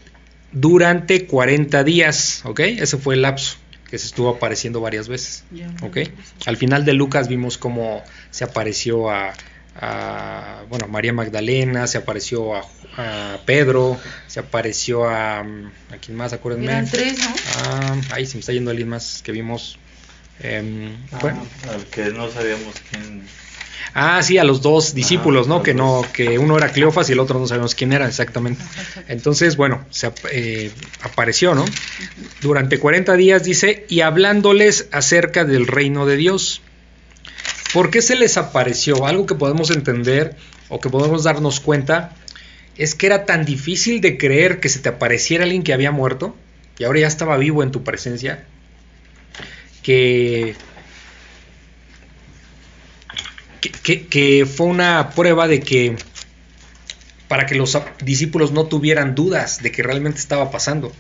durante 0.51 1.25
40 1.25 1.84
días, 1.84 2.41
¿ok? 2.45 2.60
Ese 2.60 2.97
fue 2.97 3.15
el 3.15 3.21
lapso 3.21 3.58
que 3.89 3.97
se 3.97 4.06
estuvo 4.08 4.30
apareciendo 4.30 4.80
varias 4.80 5.08
veces, 5.10 5.43
¿ok? 5.82 5.97
Al 6.45 6.56
final 6.58 6.86
de 6.86 6.93
Lucas 6.93 7.27
vimos 7.27 7.58
cómo 7.58 8.01
se 8.30 8.45
apareció 8.45 9.10
a, 9.10 9.34
a, 9.75 10.63
bueno, 10.69 10.88
María 10.88 11.12
Magdalena, 11.12 11.88
se 11.88 11.97
apareció 11.97 12.56
a, 12.56 12.62
a 12.97 13.39
Pedro, 13.45 13.99
se 14.27 14.39
apareció 14.39 15.10
a... 15.10 15.39
¿A 15.39 15.97
quién 15.99 16.15
más? 16.15 16.32
Acuérdenme. 16.32 16.67
Eran 16.67 16.89
tres, 16.89 17.19
¿no? 17.19 17.34
Ah, 17.65 17.95
ahí 18.12 18.25
se 18.25 18.36
me 18.36 18.39
está 18.39 18.54
yendo 18.54 18.71
alguien 18.71 18.88
más 18.88 19.21
que 19.23 19.34
vimos. 19.34 19.77
em, 20.39 20.95
bueno. 21.21 21.45
Ah, 21.67 21.73
al 21.73 21.86
que 21.86 22.12
no 22.12 22.30
sabíamos 22.32 22.75
quién. 22.89 23.23
Ah, 23.94 24.22
sí, 24.24 24.38
a 24.38 24.44
los 24.44 24.62
dos 24.62 24.94
discípulos, 24.94 25.48
¿no? 25.48 25.56
los 25.56 25.63
Que 25.63 25.74
no, 25.74 26.06
que 26.13 26.39
uno 26.39 26.58
era 26.58 26.72
Cleofas 26.72 27.10
y 27.10 27.13
el 27.13 27.20
otro 27.20 27.39
no 27.39 27.48
sabemos 27.48 27.76
quién 27.76 27.94
era 27.94 28.08
exactamente. 28.08 28.63
Entonces, 29.08 29.58
bueno, 29.58 29.86
se 29.89 30.12
eh, 30.32 30.72
apareció, 31.02 31.56
¿no? 31.56 31.65
Durante 32.41 32.80
40 32.80 33.15
días 33.15 33.44
dice, 33.44 33.86
y 33.89 34.02
hablándoles 34.02 34.88
acerca 34.91 35.46
del 35.46 35.67
reino 35.67 36.06
de 36.06 36.17
Dios. 36.17 36.62
¿Por 37.74 37.89
qué 37.89 38.02
se 38.02 38.15
les 38.15 38.38
apareció? 38.38 39.06
Algo 39.06 39.26
que 39.26 39.36
podemos 39.36 39.72
entender 39.72 40.36
o 40.70 40.80
que 40.80 40.89
podemos 40.89 41.24
darnos 41.24 41.60
cuenta 41.60 42.15
es 42.78 42.96
que 42.96 43.06
era 43.06 43.26
tan 43.26 43.46
difícil 43.46 44.02
de 44.02 44.17
creer 44.17 44.60
que 44.60 44.70
se 44.70 44.80
te 44.80 44.89
apareciera 44.89 45.44
alguien 45.44 45.63
que 45.63 45.74
había 45.74 45.91
muerto 45.91 46.36
y 46.78 46.84
ahora 46.84 47.02
ya 47.02 47.08
estaba 47.08 47.38
vivo 47.38 47.63
en 47.63 47.72
tu 47.72 47.84
presencia 47.84 48.46
que 49.84 50.56
que, 53.62 53.69
que- 53.71 54.08
que 54.08 54.45
fue 54.45 54.67
una 54.67 55.12
prueba 55.12 55.47
de 55.47 55.62
que 55.62 55.95
para 57.28 57.45
que 57.45 57.56
los 57.56 57.78
discípulos 58.04 58.52
no 58.52 58.65
tuvieran 58.65 59.15
dudas 59.15 59.63
de 59.63 59.71
que 59.71 59.84
realmente 59.84 60.19
estaba 60.19 60.52
pasando. 60.52 60.91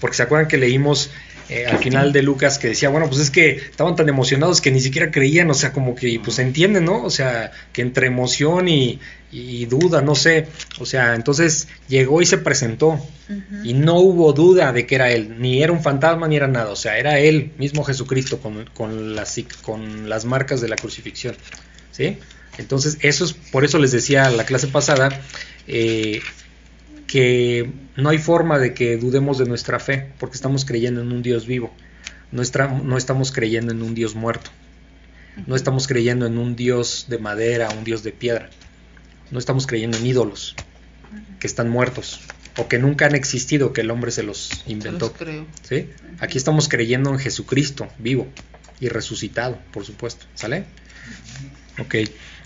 Porque 0.00 0.16
se 0.16 0.24
acuerdan 0.24 0.48
que 0.48 0.56
leímos 0.56 1.10
eh, 1.48 1.64
al 1.66 1.78
final 1.78 2.12
de 2.12 2.22
Lucas 2.22 2.58
que 2.58 2.66
decía, 2.68 2.88
bueno, 2.88 3.06
pues 3.08 3.20
es 3.20 3.30
que 3.30 3.50
estaban 3.52 3.94
tan 3.94 4.08
emocionados 4.08 4.60
que 4.60 4.72
ni 4.72 4.80
siquiera 4.80 5.12
creían, 5.12 5.48
o 5.48 5.54
sea, 5.54 5.72
como 5.72 5.94
que 5.94 6.20
pues 6.22 6.40
entienden, 6.40 6.84
¿no? 6.86 7.04
O 7.04 7.10
sea, 7.10 7.52
que 7.72 7.82
entre 7.82 8.08
emoción 8.08 8.66
y, 8.66 8.98
y 9.30 9.64
duda, 9.66 10.02
no 10.02 10.16
sé, 10.16 10.48
o 10.80 10.86
sea, 10.86 11.14
entonces 11.14 11.68
llegó 11.88 12.20
y 12.20 12.26
se 12.26 12.38
presentó. 12.38 13.00
Y 13.64 13.74
no 13.74 13.94
hubo 14.00 14.32
duda 14.32 14.72
de 14.72 14.86
que 14.86 14.96
era 14.96 15.10
él, 15.12 15.36
ni 15.40 15.62
era 15.62 15.72
un 15.72 15.82
fantasma 15.82 16.26
ni 16.28 16.34
era 16.36 16.46
nada, 16.48 16.70
o 16.70 16.76
sea, 16.76 16.98
era 16.98 17.18
él 17.20 17.52
mismo 17.58 17.84
Jesucristo 17.84 18.38
con, 18.40 18.68
con, 18.74 19.14
las, 19.16 19.36
con 19.62 20.08
las 20.08 20.24
marcas 20.24 20.60
de 20.60 20.68
la 20.68 20.76
crucifixión, 20.76 21.36
¿sí? 21.96 22.18
Entonces, 22.58 22.98
eso 23.00 23.24
es, 23.24 23.32
por 23.32 23.64
eso 23.64 23.78
les 23.78 23.92
decía 23.92 24.30
la 24.30 24.44
clase 24.44 24.66
pasada, 24.68 25.08
eh, 25.66 26.20
que 27.06 27.70
no 27.96 28.08
hay 28.08 28.18
forma 28.18 28.58
de 28.58 28.74
que 28.74 28.96
dudemos 28.96 29.38
de 29.38 29.46
nuestra 29.46 29.78
fe, 29.78 30.12
porque 30.18 30.36
estamos 30.36 30.64
creyendo 30.64 31.00
en 31.00 31.12
un 31.12 31.22
Dios 31.22 31.46
vivo, 31.46 31.72
no, 32.32 32.42
estamos 32.42 33.32
creyendo 33.32 33.72
en 33.72 33.82
un 33.82 33.94
Dios 33.94 34.14
muerto, 34.14 34.50
no 35.46 35.54
estamos 35.54 35.86
creyendo 35.86 36.26
en 36.26 36.38
un 36.38 36.56
Dios 36.56 37.06
de 37.08 37.18
madera, 37.18 37.68
un 37.70 37.84
Dios 37.84 38.02
de 38.02 38.12
piedra, 38.12 38.50
no 39.30 39.38
estamos 39.38 39.66
creyendo 39.66 39.96
en 39.98 40.06
ídolos 40.06 40.54
que 41.40 41.46
están 41.46 41.68
muertos 41.68 42.20
o 42.56 42.68
que 42.68 42.78
nunca 42.78 43.06
han 43.06 43.14
existido, 43.14 43.72
que 43.72 43.82
el 43.82 43.90
hombre 43.90 44.10
se 44.10 44.22
los 44.22 44.62
Se 44.64 44.72
inventó. 44.72 45.06
los 45.08 45.16
creo. 45.16 45.46
¿sí? 45.62 45.90
Aquí 46.20 46.38
estamos 46.38 46.68
creyendo 46.68 47.10
en 47.10 47.18
Jesucristo 47.18 47.88
vivo 47.98 48.26
y 48.80 48.88
resucitado, 48.88 49.58
por 49.72 49.84
supuesto. 49.84 50.26
¿Sale? 50.34 50.64
Ok. 51.78 51.96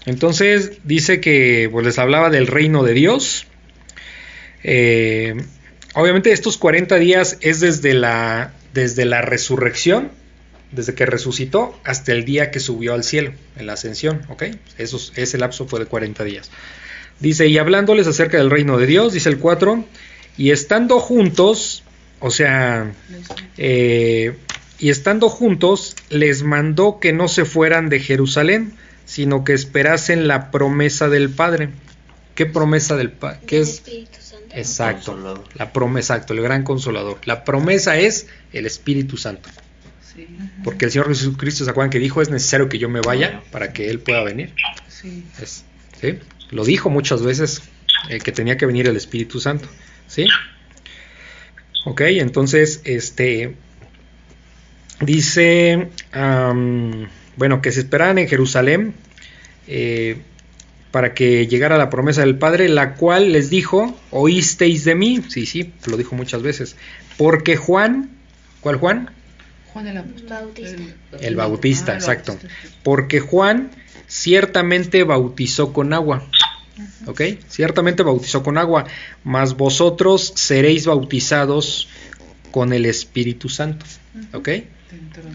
Entonces 0.07 0.73
dice 0.85 1.21
que 1.21 1.69
pues, 1.71 1.85
les 1.85 1.99
hablaba 1.99 2.31
del 2.31 2.47
reino 2.47 2.83
de 2.83 2.95
Dios. 2.95 3.47
Eh, 4.63 5.35
obviamente 5.95 6.33
estos 6.33 6.57
40 6.57 6.97
días 6.97 7.39
es 7.41 7.61
desde 7.61 7.95
la, 7.95 8.53
desde 8.75 9.05
la 9.05 9.23
resurrección, 9.23 10.11
desde 10.73 10.95
que 10.95 11.07
resucitó 11.07 11.79
hasta 11.85 12.13
el 12.13 12.25
día 12.25 12.51
que 12.51 12.61
subió 12.61 12.95
al 12.95 13.05
cielo, 13.05 13.33
en 13.57 13.67
la 13.67 13.75
ascensión. 13.75 14.23
¿Ok? 14.29 14.45
Esos, 14.79 15.13
ese 15.17 15.39
lapso 15.39 15.67
fue 15.67 15.81
de 15.81 15.87
40 15.87 16.25
días. 16.25 16.51
Dice, 17.21 17.47
y 17.49 17.59
hablándoles 17.59 18.07
acerca 18.07 18.39
del 18.39 18.51
reino 18.51 18.79
de 18.79 18.87
Dios, 18.87 19.13
dice 19.13 19.29
el 19.29 19.39
4, 19.39 19.85
y 20.39 20.53
estando 20.53 20.99
juntos, 21.01 21.83
o 22.19 22.31
sea, 22.31 22.93
eh, 23.59 24.35
y 24.79 24.89
estando 24.89 25.29
juntos, 25.29 25.97
les 26.09 26.43
mandó 26.43 26.99
que 26.99 27.13
no 27.13 27.29
se 27.29 27.45
fueran 27.45 27.91
de 27.91 28.01
Jerusalén, 28.01 28.73
sino 29.11 29.43
que 29.43 29.55
esperasen 29.55 30.29
la 30.29 30.53
promesa 30.53 31.09
del 31.09 31.31
Padre. 31.31 31.71
¿Qué 32.37 32.47
promesa 32.47 32.97
del 32.97 33.11
Padre? 33.11 33.41
¿Qué 33.45 33.57
del 33.57 33.65
es? 33.65 33.75
Espíritu 33.75 34.19
Santo. 34.21 34.47
Exacto, 34.55 35.13
Consolador. 35.13 35.45
la 35.57 35.73
promesa, 35.73 36.15
exacto, 36.15 36.33
el 36.35 36.41
gran 36.43 36.63
consolador. 36.63 37.19
La 37.25 37.43
promesa 37.45 37.99
es 37.99 38.29
el 38.53 38.67
Espíritu 38.67 39.17
Santo. 39.17 39.49
Sí, 40.15 40.29
Porque 40.63 40.85
el 40.85 40.93
Señor 40.93 41.09
Jesucristo, 41.09 41.65
¿se 41.65 41.71
acuerdan 41.71 41.91
que 41.91 41.99
dijo? 41.99 42.23
Es 42.23 42.31
necesario 42.31 42.69
que 42.69 42.79
yo 42.79 42.89
me 42.89 43.01
vaya 43.01 43.43
para 43.51 43.73
que 43.73 43.91
Él 43.91 43.99
pueda 43.99 44.23
venir. 44.23 44.53
sí. 44.89 45.25
Es- 45.43 45.65
¿sí? 46.01 46.19
Lo 46.51 46.65
dijo 46.65 46.89
muchas 46.89 47.23
veces 47.23 47.63
eh, 48.09 48.19
que 48.21 48.31
tenía 48.33 48.57
que 48.57 48.67
venir 48.67 48.87
el 48.87 48.97
Espíritu 48.97 49.41
Santo. 49.41 49.69
¿Sí? 50.07 50.27
Ok, 51.85 52.01
entonces, 52.03 52.81
este. 52.85 53.57
Dice. 55.01 55.89
Bueno, 57.41 57.63
que 57.63 57.73
se 57.73 57.81
esperaban 57.81 58.19
en 58.19 58.29
Jerusalén. 58.29 58.93
eh, 59.67 60.19
para 60.91 61.15
que 61.15 61.47
llegara 61.47 61.79
la 61.79 61.89
promesa 61.89 62.21
del 62.23 62.37
Padre, 62.37 62.69
la 62.69 62.95
cual 62.97 63.33
les 63.33 63.49
dijo: 63.49 63.97
Oísteis 64.11 64.85
de 64.85 64.95
mí. 64.95 65.23
Sí, 65.29 65.47
sí, 65.47 65.73
lo 65.87 65.97
dijo 65.97 66.15
muchas 66.17 66.43
veces. 66.43 66.77
Porque 67.17 67.57
Juan. 67.57 68.11
¿Cuál 68.61 68.77
Juan? 68.77 69.11
Juan 69.73 69.87
el 69.87 69.97
Apóstol. 69.99 70.29
Bautista. 70.29 70.83
El 71.21 71.37
Bautista, 71.37 71.93
Ah, 71.93 71.95
el 71.95 72.01
exacto. 72.01 72.33
Bautista. 72.33 72.55
Porque 72.83 73.21
Juan 73.21 73.71
ciertamente 74.09 75.05
bautizó 75.05 75.73
con 75.73 75.93
agua. 75.95 76.25
¿Ok? 77.07 77.21
Ciertamente 77.49 78.03
bautizó 78.03 78.43
con 78.43 78.59
agua, 78.59 78.85
mas 79.23 79.57
vosotros 79.57 80.33
seréis 80.35 80.87
bautizados 80.87 81.89
con 82.51 82.73
el 82.73 82.85
Espíritu 82.85 83.49
Santo. 83.49 83.87
¿Ok? 84.33 84.49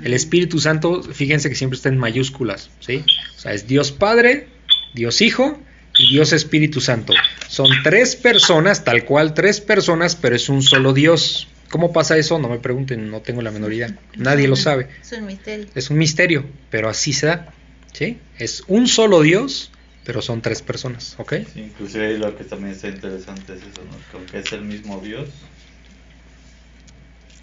El 0.04 0.13
Espíritu 0.13 0.60
Santo, 0.60 1.02
fíjense 1.02 1.50
que 1.50 1.56
siempre 1.56 1.78
está 1.78 1.89
en 1.89 1.98
mayúsculas, 1.98 2.70
¿sí? 2.80 3.04
O 3.36 3.39
sea, 3.39 3.54
es 3.54 3.68
Dios 3.68 3.91
Padre, 3.91 4.48
Dios 4.94 5.22
Hijo 5.22 5.60
y 5.98 6.12
Dios 6.12 6.34
Espíritu 6.34 6.82
Santo. 6.82 7.13
Son 7.48 7.70
tres 7.84 8.15
personas, 8.15 8.84
tal 8.84 9.06
cual 9.06 9.34
tres 9.34 9.62
personas, 9.62 10.15
pero 10.15 10.36
es 10.36 10.50
un 10.50 10.62
solo 10.62 10.94
Dios. 10.94 11.48
¿Cómo 11.70 11.94
pasa 11.94 12.18
eso? 12.18 12.39
No 12.39 12.50
me 12.50 12.60
pregunten, 12.60 13.10
no 13.10 13.22
tengo 13.22 13.41
la 13.41 13.52
menor 13.52 13.74
idea. 13.74 13.98
Nadie 14.15 14.48
lo 14.48 14.56
sabe. 14.56 14.89
Es 15.02 15.12
un 15.13 15.26
misterio. 15.26 15.65
Es 15.76 15.89
un 15.89 15.98
misterio, 15.98 16.46
pero 16.70 16.89
así 16.89 17.13
se 17.13 17.28
da. 17.28 17.54
¿sí? 17.94 18.18
Es 18.38 18.63
un 18.68 18.88
solo 18.88 19.22
Dios 19.22 19.72
pero 20.06 20.22
son 20.22 20.41
tres 20.41 20.62
personas, 20.62 21.15
¿ok? 21.18 21.34
Sí, 21.52 21.62
inclusive 21.62 22.18
lo 22.20 22.38
que 22.38 22.44
también 22.44 22.74
está 22.74 22.88
interesante 22.88 23.54
es 23.54 23.60
eso, 23.60 23.82
¿no? 23.84 23.98
Como 24.12 24.26
que 24.28 24.38
es 24.38 24.54
el 24.54 24.62
mismo 24.62 25.02
Dios. 25.02 25.30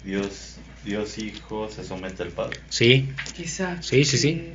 Dios, 0.03 0.55
Dios 0.83 1.17
Hijo 1.17 1.69
se 1.69 1.83
somete 1.83 2.23
al 2.23 2.29
Padre. 2.29 2.59
Sí, 2.69 3.09
Quizá. 3.35 3.81
Sí, 3.81 4.03
sí, 4.05 4.17
sí. 4.17 4.53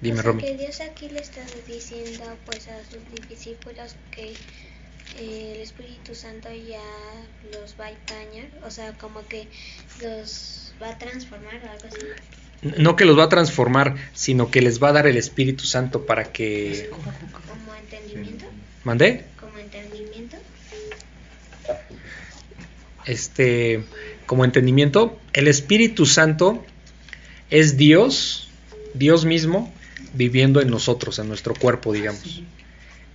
dime 0.00 0.18
o 0.18 0.22
sea, 0.22 0.30
Romy. 0.32 0.42
que 0.42 0.56
Dios 0.56 0.80
aquí 0.80 1.08
le 1.08 1.20
está 1.20 1.40
diciendo 1.66 2.24
pues 2.46 2.68
a 2.68 2.78
sus 2.90 3.28
discípulos 3.28 3.94
que 4.10 4.32
eh, 5.18 5.52
el 5.54 5.60
Espíritu 5.60 6.14
Santo 6.14 6.48
ya 6.52 6.80
los 7.52 7.76
va 7.80 7.86
a 7.86 7.90
empañar, 7.90 8.48
o 8.64 8.70
sea, 8.70 8.92
como 8.98 9.26
que 9.26 9.48
los 10.02 10.72
va 10.82 10.90
a 10.90 10.98
transformar 10.98 11.54
o 11.64 11.70
algo 11.70 11.88
así. 11.88 12.06
No 12.82 12.96
que 12.96 13.04
los 13.04 13.16
va 13.16 13.24
a 13.24 13.28
transformar, 13.28 13.94
sino 14.14 14.50
que 14.50 14.60
les 14.62 14.82
va 14.82 14.88
a 14.88 14.92
dar 14.92 15.06
el 15.06 15.16
Espíritu 15.16 15.64
Santo 15.64 16.06
para 16.06 16.32
que... 16.32 16.90
Como 16.90 17.74
entendimiento, 17.76 18.46
¿Mandé? 18.82 19.24
como 19.38 19.56
entendimiento. 19.58 20.36
este, 23.06 23.84
como 24.28 24.44
entendimiento, 24.44 25.18
el 25.32 25.48
Espíritu 25.48 26.04
Santo 26.04 26.62
es 27.48 27.78
Dios, 27.78 28.50
Dios 28.92 29.24
mismo, 29.24 29.72
viviendo 30.12 30.60
en 30.60 30.68
nosotros, 30.68 31.18
en 31.18 31.28
nuestro 31.28 31.54
cuerpo, 31.54 31.94
digamos. 31.94 32.42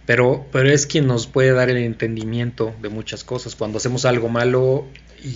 Pero, 0.08 0.48
pero 0.52 0.72
es 0.72 0.88
quien 0.88 1.06
nos 1.06 1.28
puede 1.28 1.52
dar 1.52 1.70
el 1.70 1.78
entendimiento 1.78 2.74
de 2.82 2.90
muchas 2.90 3.24
cosas. 3.24 3.56
Cuando 3.56 3.78
hacemos 3.78 4.06
algo 4.06 4.28
malo, 4.28 4.88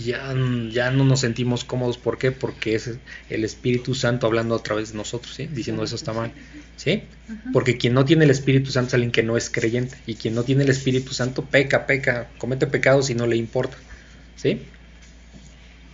ya, 0.04 0.34
ya 0.72 0.90
no 0.90 1.04
nos 1.04 1.20
sentimos 1.20 1.62
cómodos. 1.62 1.96
¿Por 1.96 2.18
qué? 2.18 2.32
Porque 2.32 2.74
es 2.74 2.98
el 3.30 3.44
Espíritu 3.44 3.94
Santo 3.94 4.26
hablando 4.26 4.56
a 4.56 4.62
través 4.64 4.90
de 4.90 4.98
nosotros, 4.98 5.32
¿sí? 5.36 5.46
diciendo 5.46 5.84
eso 5.84 5.94
está 5.94 6.12
mal. 6.12 6.32
¿sí? 6.74 7.04
Porque 7.52 7.78
quien 7.78 7.94
no 7.94 8.04
tiene 8.04 8.24
el 8.24 8.32
Espíritu 8.32 8.72
Santo 8.72 8.88
es 8.88 8.94
alguien 8.94 9.12
que 9.12 9.22
no 9.22 9.36
es 9.36 9.48
creyente. 9.48 9.96
Y 10.08 10.16
quien 10.16 10.34
no 10.34 10.42
tiene 10.42 10.64
el 10.64 10.70
Espíritu 10.70 11.14
Santo 11.14 11.44
peca, 11.44 11.86
peca, 11.86 12.28
comete 12.36 12.66
pecados 12.66 13.10
y 13.10 13.14
no 13.14 13.28
le 13.28 13.36
importa. 13.36 13.76
¿sí? 14.34 14.62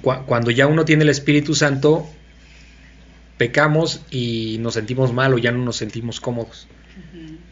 Cu- 0.05 0.25
Cuando 0.27 0.51
ya 0.51 0.67
uno 0.67 0.85
tiene 0.85 1.03
el 1.05 1.09
Espíritu 1.11 1.55
Santo, 1.55 2.07
pecamos 3.39 4.03
y 4.11 4.59
nos 4.61 4.75
sentimos 4.75 5.13
mal 5.13 5.35
o 5.35 5.39
ya 5.39 5.51
no 5.53 5.65
nos 5.65 5.77
sentimos 5.77 6.21
cómodos. 6.21 6.69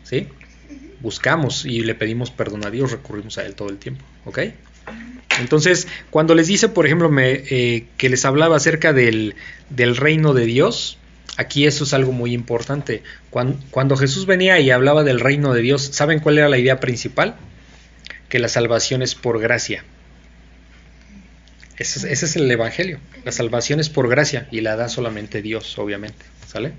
¿sí? 0.04 0.28
Buscamos 1.00 1.64
y 1.64 1.80
le 1.80 1.94
pedimos 1.94 2.30
perdón 2.30 2.64
a 2.64 2.70
Dios, 2.70 2.92
recurrimos 2.92 3.38
a 3.38 3.44
Él 3.46 3.54
todo 3.54 3.68
el 3.70 3.78
tiempo, 3.78 4.04
¿ok? 4.24 4.38
Entonces, 5.40 5.88
cuando 6.10 6.34
les 6.34 6.46
dice, 6.46 6.68
por 6.68 6.86
ejemplo, 6.86 7.08
me, 7.10 7.30
eh, 7.32 7.86
que 7.96 8.08
les 8.08 8.24
hablaba 8.24 8.56
acerca 8.56 8.92
del, 8.92 9.34
del 9.70 9.96
reino 9.96 10.34
de 10.34 10.44
Dios, 10.44 10.98
aquí 11.38 11.66
eso 11.66 11.84
es 11.84 11.94
algo 11.94 12.12
muy 12.12 12.34
importante. 12.34 13.02
Cuando, 13.30 13.58
cuando 13.70 13.96
Jesús 13.96 14.26
venía 14.26 14.60
y 14.60 14.70
hablaba 14.70 15.02
del 15.04 15.20
reino 15.20 15.54
de 15.54 15.62
Dios, 15.62 15.82
¿saben 15.92 16.20
cuál 16.20 16.38
era 16.38 16.48
la 16.50 16.58
idea 16.58 16.78
principal? 16.80 17.36
Que 18.28 18.38
la 18.38 18.48
salvación 18.48 19.02
es 19.02 19.14
por 19.14 19.40
gracia. 19.40 19.84
Ese 21.82 21.98
es, 21.98 22.04
ese 22.04 22.26
es 22.26 22.36
el 22.36 22.48
Evangelio. 22.48 23.00
La 23.24 23.32
salvación 23.32 23.80
es 23.80 23.90
por 23.90 24.08
gracia 24.08 24.46
y 24.52 24.60
la 24.60 24.76
da 24.76 24.88
solamente 24.88 25.42
Dios, 25.42 25.76
obviamente. 25.78 26.24
¿Sale? 26.46 26.74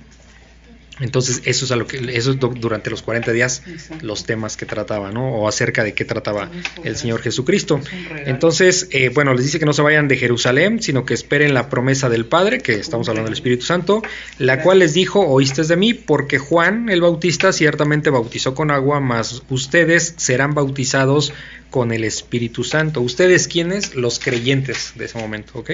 Entonces, 0.99 1.41
eso 1.45 1.65
es 1.65 1.71
a 1.71 1.75
lo 1.75 1.87
que 1.87 1.97
eso 2.15 2.31
es 2.31 2.39
du- 2.39 2.53
durante 2.53 2.91
los 2.91 3.01
40 3.01 3.31
días 3.31 3.63
Exacto. 3.67 4.05
los 4.05 4.25
temas 4.25 4.55
que 4.57 4.67
trataba, 4.67 5.11
¿no? 5.11 5.27
O 5.37 5.47
acerca 5.47 5.83
de 5.83 5.93
qué 5.95 6.05
trataba 6.05 6.51
el 6.83 6.95
Señor 6.95 7.21
Jesucristo. 7.21 7.81
Entonces, 8.27 8.87
eh, 8.91 9.09
bueno, 9.09 9.33
les 9.33 9.45
dice 9.45 9.57
que 9.57 9.65
no 9.65 9.73
se 9.73 9.81
vayan 9.81 10.07
de 10.07 10.17
Jerusalén, 10.17 10.83
sino 10.83 11.03
que 11.03 11.15
esperen 11.15 11.55
la 11.55 11.67
promesa 11.67 12.09
del 12.09 12.25
Padre, 12.27 12.59
que 12.59 12.73
estamos 12.73 13.09
hablando 13.09 13.25
del 13.29 13.33
Espíritu 13.33 13.65
Santo, 13.65 14.03
la 14.37 14.61
cual 14.61 14.79
les 14.79 14.93
dijo, 14.93 15.19
oíste 15.27 15.63
de 15.63 15.75
mí, 15.77 15.93
porque 15.95 16.37
Juan 16.37 16.89
el 16.89 17.01
Bautista 17.01 17.51
ciertamente 17.53 18.11
bautizó 18.11 18.53
con 18.53 18.69
agua, 18.69 18.99
mas 18.99 19.41
ustedes 19.49 20.13
serán 20.17 20.53
bautizados 20.53 21.33
con 21.71 21.91
el 21.91 22.03
Espíritu 22.03 22.63
Santo. 22.63 23.01
¿Ustedes 23.01 23.47
quiénes? 23.47 23.95
Los 23.95 24.19
creyentes 24.19 24.93
de 24.95 25.05
ese 25.05 25.17
momento, 25.17 25.53
¿ok? 25.57 25.71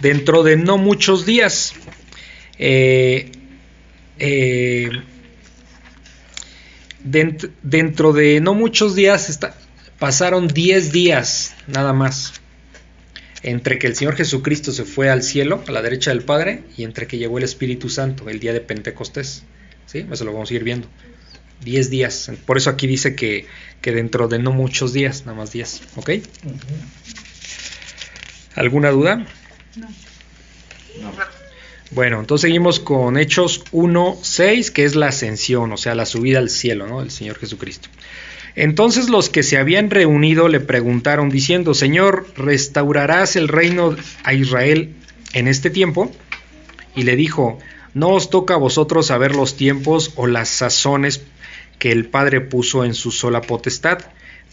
Dentro 0.00 0.44
de 0.44 0.56
no 0.56 0.78
muchos 0.78 1.26
días. 1.26 1.72
eh, 2.58 3.32
eh, 4.18 4.88
dent- 7.04 7.50
dentro 7.62 8.12
de 8.12 8.40
no 8.40 8.54
muchos 8.54 8.94
días 8.94 9.28
está- 9.30 9.54
pasaron 9.98 10.48
10 10.48 10.92
días 10.92 11.54
nada 11.66 11.92
más 11.92 12.34
entre 13.42 13.78
que 13.78 13.86
el 13.86 13.94
Señor 13.94 14.16
Jesucristo 14.16 14.72
se 14.72 14.84
fue 14.84 15.10
al 15.10 15.22
cielo, 15.22 15.62
a 15.68 15.70
la 15.72 15.82
derecha 15.82 16.10
del 16.10 16.22
Padre, 16.22 16.62
y 16.78 16.84
entre 16.84 17.06
que 17.06 17.18
llegó 17.18 17.36
el 17.36 17.44
Espíritu 17.44 17.90
Santo, 17.90 18.30
el 18.30 18.40
día 18.40 18.54
de 18.54 18.60
Pentecostés. 18.62 19.42
¿Sí? 19.84 20.06
Eso 20.10 20.24
lo 20.24 20.32
vamos 20.32 20.50
a 20.50 20.54
ir 20.54 20.64
viendo. 20.64 20.88
10 21.62 21.90
días. 21.90 22.30
Por 22.46 22.56
eso 22.56 22.70
aquí 22.70 22.86
dice 22.86 23.14
que, 23.14 23.46
que 23.82 23.92
dentro 23.92 24.28
de 24.28 24.38
no 24.38 24.50
muchos 24.52 24.94
días, 24.94 25.26
nada 25.26 25.36
más 25.36 25.52
10. 25.52 25.82
¿Ok? 25.96 26.10
¿Alguna 28.54 28.90
duda? 28.90 29.26
No. 29.76 29.88
No. 31.02 31.12
Bueno, 31.94 32.18
entonces 32.18 32.42
seguimos 32.42 32.80
con 32.80 33.16
Hechos 33.16 33.64
1.6, 33.70 34.72
que 34.72 34.84
es 34.84 34.96
la 34.96 35.08
ascensión, 35.08 35.72
o 35.72 35.76
sea, 35.76 35.94
la 35.94 36.06
subida 36.06 36.40
al 36.40 36.50
cielo, 36.50 36.88
¿no? 36.88 36.98
Del 36.98 37.12
Señor 37.12 37.38
Jesucristo. 37.38 37.88
Entonces 38.56 39.08
los 39.08 39.28
que 39.28 39.44
se 39.44 39.58
habían 39.58 39.90
reunido 39.90 40.48
le 40.48 40.58
preguntaron 40.58 41.30
diciendo, 41.30 41.72
Señor, 41.72 42.26
¿restaurarás 42.36 43.36
el 43.36 43.46
reino 43.46 43.94
a 44.24 44.34
Israel 44.34 44.92
en 45.34 45.46
este 45.46 45.70
tiempo? 45.70 46.10
Y 46.96 47.04
le 47.04 47.14
dijo, 47.14 47.60
no 47.94 48.08
os 48.08 48.28
toca 48.28 48.54
a 48.54 48.58
vosotros 48.58 49.06
saber 49.06 49.36
los 49.36 49.56
tiempos 49.56 50.12
o 50.16 50.26
las 50.26 50.48
sazones 50.48 51.22
que 51.78 51.92
el 51.92 52.06
Padre 52.06 52.40
puso 52.40 52.84
en 52.84 52.94
su 52.94 53.12
sola 53.12 53.40
potestad, 53.40 53.98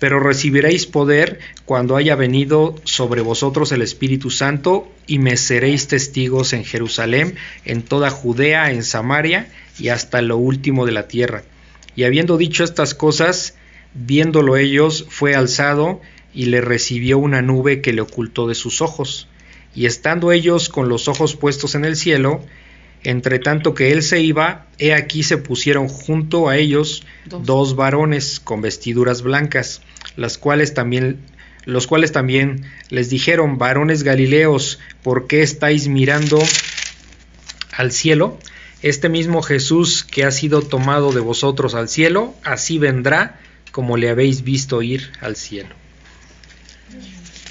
pero 0.01 0.19
recibiréis 0.19 0.87
poder 0.87 1.37
cuando 1.63 1.95
haya 1.95 2.15
venido 2.15 2.73
sobre 2.85 3.21
vosotros 3.21 3.71
el 3.71 3.83
Espíritu 3.83 4.31
Santo 4.31 4.91
y 5.05 5.19
me 5.19 5.37
seréis 5.37 5.87
testigos 5.87 6.53
en 6.53 6.65
Jerusalén, 6.65 7.35
en 7.65 7.83
toda 7.83 8.09
Judea, 8.09 8.71
en 8.71 8.83
Samaria 8.83 9.51
y 9.77 9.89
hasta 9.89 10.23
lo 10.23 10.37
último 10.37 10.87
de 10.87 10.91
la 10.91 11.07
tierra. 11.07 11.43
Y 11.95 12.05
habiendo 12.05 12.39
dicho 12.39 12.63
estas 12.63 12.95
cosas, 12.95 13.53
viéndolo 13.93 14.57
ellos, 14.57 15.05
fue 15.07 15.35
alzado 15.35 16.01
y 16.33 16.45
le 16.45 16.61
recibió 16.61 17.19
una 17.19 17.43
nube 17.43 17.81
que 17.81 17.93
le 17.93 18.01
ocultó 18.01 18.47
de 18.47 18.55
sus 18.55 18.81
ojos. 18.81 19.27
Y 19.75 19.85
estando 19.85 20.31
ellos 20.31 20.69
con 20.69 20.89
los 20.89 21.09
ojos 21.09 21.35
puestos 21.35 21.75
en 21.75 21.85
el 21.85 21.95
cielo, 21.95 22.41
entre 23.03 23.37
tanto 23.37 23.75
que 23.75 23.91
él 23.91 24.01
se 24.01 24.19
iba, 24.19 24.65
he 24.79 24.95
aquí 24.95 25.21
se 25.21 25.37
pusieron 25.37 25.87
junto 25.87 26.49
a 26.49 26.57
ellos 26.57 27.03
Dos. 27.25 27.45
dos 27.45 27.75
varones 27.75 28.39
con 28.39 28.61
vestiduras 28.61 29.21
blancas, 29.21 29.81
las 30.15 30.37
cuales 30.37 30.73
también 30.73 31.19
los 31.65 31.87
cuales 31.87 32.11
también 32.11 32.65
les 32.89 33.09
dijeron, 33.09 33.57
varones 33.57 34.03
galileos, 34.03 34.79
¿por 35.03 35.27
qué 35.27 35.43
estáis 35.43 35.87
mirando 35.87 36.41
al 37.71 37.91
cielo? 37.91 38.39
Este 38.81 39.09
mismo 39.09 39.43
Jesús 39.43 40.03
que 40.03 40.23
ha 40.23 40.31
sido 40.31 40.63
tomado 40.63 41.11
de 41.11 41.19
vosotros 41.19 41.75
al 41.75 41.87
cielo, 41.87 42.33
así 42.43 42.79
vendrá 42.79 43.39
como 43.71 43.95
le 43.95 44.09
habéis 44.09 44.43
visto 44.43 44.81
ir 44.81 45.11
al 45.21 45.35
cielo. 45.35 45.69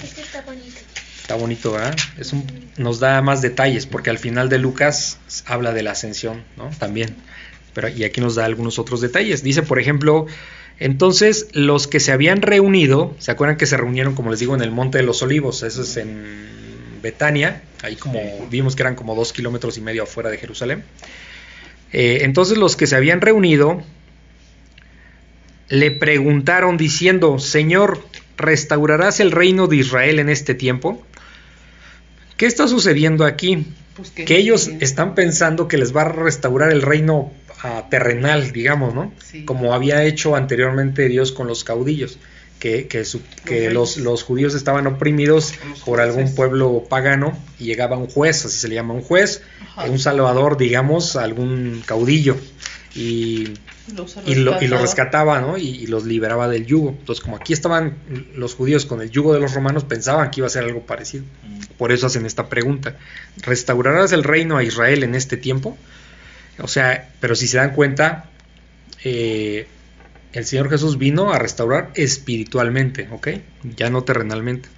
Este 0.03 0.23
está 0.23 0.41
bonito. 0.43 0.81
Está 1.21 1.35
bonito, 1.37 1.73
¿verdad? 1.73 1.97
Es 2.19 2.33
un, 2.33 2.45
nos 2.77 2.99
da 2.99 3.23
más 3.23 3.43
detalles, 3.43 3.87
porque 3.87 4.11
al 4.11 4.19
final 4.19 4.49
de 4.49 4.59
Lucas 4.59 5.19
habla 5.47 5.73
de 5.73 5.85
la 5.85 5.93
ascensión, 5.93 6.43
¿no? 6.57 6.71
También. 6.79 7.15
Pero, 7.73 7.89
y 7.89 8.03
aquí 8.03 8.21
nos 8.21 8.35
da 8.35 8.45
algunos 8.45 8.81
otros 8.81 9.01
detalles. 9.01 9.45
Dice, 9.45 9.63
por 9.63 9.79
ejemplo, 9.79 10.27
entonces 10.81 11.49
los 11.53 11.87
que 11.87 12.01
se 12.01 12.11
habían 12.11 12.41
reunido, 12.41 13.15
¿se 13.19 13.31
acuerdan 13.31 13.59
que 13.59 13.67
se 13.67 13.77
reunieron, 13.77 14.15
como 14.15 14.31
les 14.31 14.41
digo, 14.41 14.55
en 14.55 14.63
el 14.63 14.71
Monte 14.71 14.99
de 14.99 15.05
los 15.05 15.23
Olivos? 15.23 15.63
Eso 15.63 15.83
es 15.83 15.97
en 15.99 16.49
Betania, 17.03 17.63
ahí 17.83 17.97
como 17.97 18.21
vimos 18.51 18.75
que 18.77 18.83
eran 18.83 18.95
como 18.95 19.15
dos 19.15 19.35
kilómetros 19.35 19.77
y 19.77 19.83
medio 19.83 20.05
afuera 20.05 20.31
de 20.31 20.39
Jerusalén. 20.39 20.83
Eh, 21.93 22.21
entonces 22.23 22.57
los 22.57 22.77
que 22.77 22.87
se 22.87 22.97
habían 22.97 23.21
reunido 23.21 23.83
le 25.69 25.91
preguntaron 25.91 26.79
diciendo, 26.79 27.39
Señor, 27.39 28.03
¿restaurarás 28.39 29.21
el 29.21 29.33
reino 29.33 29.67
de 29.67 29.77
Israel 29.77 30.19
en 30.19 30.31
este 30.31 30.55
tiempo? 30.55 31.05
¿Qué 32.39 32.47
está 32.47 32.67
sucediendo 32.67 33.27
aquí? 33.27 33.67
Pues 33.97 34.11
Que 34.13 34.39
ellos 34.39 34.71
están 34.81 35.15
pensando 35.15 35.69
que 35.69 35.77
les 35.77 35.95
va 35.95 36.03
a 36.03 36.09
restaurar 36.09 36.73
el 36.73 36.81
reino 36.81 37.33
terrenal, 37.91 38.53
digamos, 38.53 38.95
¿no? 38.95 39.13
Sí. 39.25 39.45
Como 39.45 39.75
había 39.75 40.05
hecho 40.05 40.37
anteriormente 40.37 41.09
Dios 41.09 41.33
con 41.33 41.47
los 41.47 41.65
caudillos, 41.65 42.19
que, 42.59 42.87
que, 42.89 43.05
su- 43.05 43.23
que 43.45 43.71
los, 43.71 43.97
judíos 44.23 44.55
estaban 44.55 44.87
oprimidos 44.87 45.55
por 45.85 46.01
algún 46.01 46.35
pueblo 46.35 46.85
pagano 46.89 47.37
y 47.59 47.65
llegaba 47.65 47.97
un 47.97 48.07
juez, 48.07 48.45
así 48.45 48.57
se 48.59 48.69
le 48.69 48.75
llama 48.75 48.95
un 48.95 49.03
juez, 49.03 49.43
Ajá. 49.77 49.85
un 49.85 49.99
salvador, 49.99 50.57
digamos, 50.59 51.17
algún 51.17 51.83
caudillo. 51.87 52.37
Y 52.95 54.35
lo, 54.35 54.53
y 54.53 54.67
rescataba. 54.67 54.83
rescataba, 54.83 55.41
¿no? 55.41 55.57
Y, 55.59 55.69
y 55.69 55.87
los 55.87 56.05
liberaba 56.05 56.49
del 56.49 56.67
yugo. 56.67 56.91
Entonces, 56.91 57.23
como 57.23 57.37
aquí 57.37 57.53
estaban 57.53 57.95
los 58.37 58.55
judíos 58.55 58.85
con 58.87 59.01
el 59.01 59.11
yugo 59.11 59.33
de 59.33 59.41
los 59.41 59.55
romanos, 59.55 59.85
pensaban 59.85 60.31
que 60.31 60.41
iba 60.41 60.47
a 60.47 60.51
ser 60.51 60.65
algo 60.65 60.81
parecido. 60.81 61.25
Por 61.79 61.93
eso 61.93 62.07
hacen 62.07 62.27
esta 62.27 62.49
pregunta. 62.49 62.97
¿Restaurarás 63.39 64.13
el 64.13 64.23
reino 64.25 64.57
a 64.57 64.65
Israel 64.65 65.03
en 65.03 65.15
este 65.15 65.37
tiempo? 65.37 65.77
O 66.63 66.69
sea, 66.69 67.11
pero 67.21 67.35
si 67.35 67.47
se 67.47 67.59
dan 67.59 67.75
cuenta, 67.75 68.31
eh, 69.05 69.67
el 70.33 70.45
Señor 70.45 70.71
Jesús 70.71 70.99
vino 70.99 71.33
a 71.33 71.39
restaurar 71.39 71.91
espiritualmente, 71.95 73.09
¿ok? 73.11 73.29
Ya 73.77 73.91
no 73.91 74.05
terrenalmente. 74.05 74.69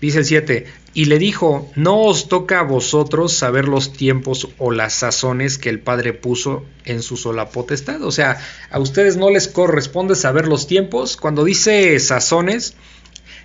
Dice 0.00 0.18
el 0.18 0.24
7, 0.24 0.66
y 0.94 1.06
le 1.06 1.18
dijo, 1.18 1.70
no 1.74 2.02
os 2.02 2.28
toca 2.28 2.60
a 2.60 2.62
vosotros 2.62 3.32
saber 3.32 3.66
los 3.66 3.92
tiempos 3.92 4.48
o 4.58 4.70
las 4.70 4.94
sazones 4.94 5.58
que 5.58 5.70
el 5.70 5.80
Padre 5.80 6.12
puso 6.12 6.64
en 6.84 7.02
su 7.02 7.16
sola 7.16 7.50
potestad. 7.50 8.02
O 8.02 8.12
sea, 8.12 8.40
a 8.70 8.78
ustedes 8.78 9.16
no 9.16 9.28
les 9.30 9.48
corresponde 9.48 10.14
saber 10.14 10.46
los 10.46 10.68
tiempos. 10.68 11.16
Cuando 11.16 11.44
dice 11.44 11.98
sazones, 11.98 12.74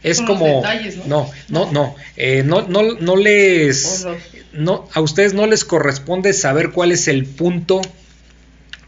es 0.03 0.17
Son 0.17 0.27
los 0.27 0.37
como... 0.37 0.55
detalles, 0.57 0.97
¿no? 0.97 1.05
no, 1.05 1.31
no, 1.49 1.71
no, 1.71 1.95
eh, 2.17 2.43
no, 2.45 2.67
no, 2.67 2.83
no 2.83 3.15
les... 3.15 4.05
No, 4.51 4.87
a 4.93 5.01
ustedes 5.01 5.33
no 5.33 5.47
les 5.47 5.65
corresponde 5.65 6.31
saber 6.33 6.71
cuál 6.71 6.91
es 6.91 7.07
el 7.07 7.25
punto 7.25 7.81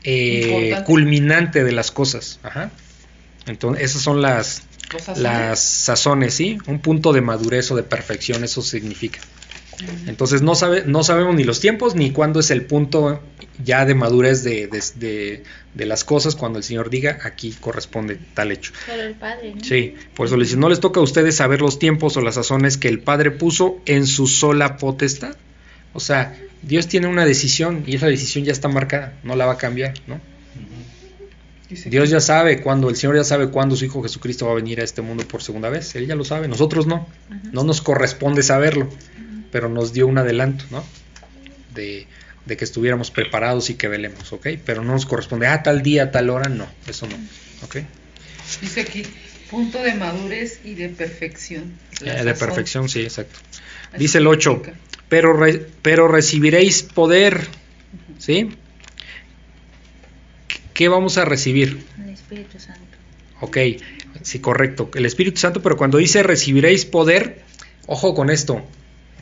eh, 0.04 0.76
culminante 0.86 1.64
de 1.64 1.72
las 1.72 1.90
cosas. 1.90 2.40
Ajá. 2.44 2.70
Entonces, 3.48 3.84
esas 3.86 4.02
son 4.02 4.22
las, 4.22 4.64
las 5.18 5.60
sazones, 5.60 6.36
¿sí? 6.36 6.58
Un 6.68 6.80
punto 6.80 7.14
de 7.14 7.22
madurez 7.22 7.72
o 7.72 7.76
de 7.76 7.84
perfección, 7.84 8.44
eso 8.44 8.62
significa. 8.62 9.20
Entonces 10.08 10.42
no, 10.42 10.56
sabe, 10.56 10.84
no 10.86 11.04
sabemos 11.04 11.36
ni 11.36 11.44
los 11.44 11.60
tiempos 11.60 11.96
ni 11.96 12.12
cuándo 12.12 12.40
es 12.40 12.50
el 12.52 12.66
punto 12.66 13.22
ya 13.64 13.86
de 13.86 13.94
madurez 13.96 14.44
de, 14.44 14.68
de- 14.68 14.84
de- 14.96 15.44
de 15.74 15.86
las 15.86 16.04
cosas 16.06 16.36
cuando 16.36 16.58
el 16.60 16.64
Señor 16.64 16.90
diga 16.90 17.20
aquí 17.24 17.52
corresponde 17.60 18.18
tal 18.34 18.52
hecho. 18.52 18.72
Solo 18.86 19.04
el 19.04 19.16
Padre, 19.16 19.56
¿no? 19.56 19.64
Sí, 19.64 19.96
por 20.16 20.28
eso 20.28 20.38
le 20.38 20.46
dice, 20.46 20.56
no 20.56 20.70
les 20.70 20.80
toca 20.80 21.02
a 21.02 21.04
ustedes 21.04 21.36
saber 21.36 21.60
los 21.62 21.80
tiempos 21.80 22.16
o 22.16 22.22
las 22.22 22.36
sazones 22.36 22.78
que 22.78 22.88
el 22.88 23.00
Padre 23.00 23.32
puso 23.32 23.80
en 23.86 24.08
su 24.08 24.28
sola 24.28 24.78
potestad. 24.78 25.36
O 25.94 26.00
sea, 26.00 26.38
Dios 26.62 26.88
tiene 26.88 27.08
una 27.08 27.26
decisión 27.26 27.84
y 27.86 27.96
esa 27.96 28.08
decisión 28.08 28.46
ya 28.46 28.54
está 28.54 28.70
marcada, 28.70 29.14
no 29.24 29.36
la 29.36 29.46
va 29.46 29.54
a 29.54 29.58
cambiar, 29.58 29.94
¿no? 30.08 30.20
Dios 31.88 32.10
ya 32.12 32.20
sabe 32.22 32.62
cuándo, 32.62 32.90
el 32.90 32.96
Señor 32.96 33.16
ya 33.16 33.24
sabe 33.24 33.50
cuándo 33.50 33.76
su 33.76 33.86
Hijo 33.86 34.02
Jesucristo 34.04 34.46
va 34.46 34.52
a 34.52 34.56
venir 34.56 34.80
a 34.80 34.84
este 34.84 35.02
mundo 35.02 35.28
por 35.28 35.42
segunda 35.42 35.70
vez. 35.70 35.96
Él 35.96 36.06
ya 36.06 36.16
lo 36.16 36.24
sabe, 36.24 36.48
nosotros 36.48 36.86
no. 36.86 37.08
No 37.52 37.64
nos 37.64 37.82
corresponde 37.82 38.44
saberlo, 38.44 38.88
pero 39.56 39.70
nos 39.70 39.94
dio 39.94 40.06
un 40.06 40.18
adelanto, 40.18 40.66
¿no? 40.70 40.84
De, 41.74 42.08
de 42.46 42.58
que 42.58 42.66
estuviéramos 42.66 43.10
preparados 43.10 43.70
y 43.70 43.76
que 43.76 43.88
velemos, 43.88 44.34
¿ok? 44.34 44.48
Pero 44.66 44.84
no 44.84 44.92
nos 44.92 45.06
corresponde, 45.06 45.48
ah, 45.48 45.64
tal 45.64 45.82
día, 45.82 46.12
tal 46.12 46.30
hora, 46.30 46.50
no, 46.50 46.68
eso 46.90 47.08
no, 47.08 47.16
¿ok? 47.64 47.78
Dice 48.62 48.82
aquí, 48.82 49.04
punto 49.50 49.82
de 49.82 49.94
madurez 49.94 50.60
y 50.66 50.74
de 50.74 50.90
perfección. 50.90 51.72
Eh, 52.04 52.22
de 52.26 52.34
perfección, 52.34 52.90
sí, 52.90 53.00
exacto. 53.04 53.40
Así 53.94 53.98
Dice 53.98 54.18
el 54.18 54.28
8, 54.28 54.52
significa. 54.52 54.78
pero, 55.08 55.32
re- 55.32 55.66
pero 55.82 56.10
recibiréis 56.10 56.84
poder, 56.84 57.48
¿sí? 58.20 58.50
¿Qué 60.74 60.90
vamos 60.90 61.18
a 61.18 61.24
recibir? 61.24 61.82
El 62.04 62.10
Espíritu 62.10 62.60
Santo. 62.60 62.82
Ok, 63.40 63.58
sí, 64.22 64.40
correcto. 64.40 64.92
El 64.96 65.06
Espíritu 65.06 65.40
Santo, 65.40 65.62
pero 65.62 65.78
cuando 65.78 65.98
dice 65.98 66.24
recibiréis 66.24 66.84
poder, 66.84 67.42
ojo 67.86 68.14
con 68.14 68.30
esto. 68.30 68.62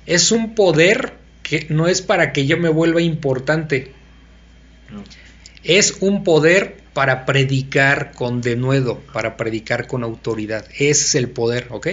Es 0.06 0.32
un 0.32 0.56
poder 0.56 1.14
que 1.43 1.68
no 1.70 1.88
es 1.88 2.01
para 2.01 2.34
que 2.34 2.45
yo 2.45 2.58
me 2.58 2.70
vuelva 2.70 3.01
importante. 3.01 3.91
No. 4.91 5.04
Es 5.64 5.97
un 6.01 6.24
poder 6.24 6.84
para 6.93 7.26
predicar 7.26 8.12
con 8.12 8.41
denuedo, 8.41 8.99
para 9.14 9.38
predicar 9.38 9.88
con 9.88 10.04
autoridad. 10.04 10.66
Ese 10.72 10.89
es 10.89 11.16
el 11.16 11.30
poder, 11.30 11.68
¿ok? 11.70 11.88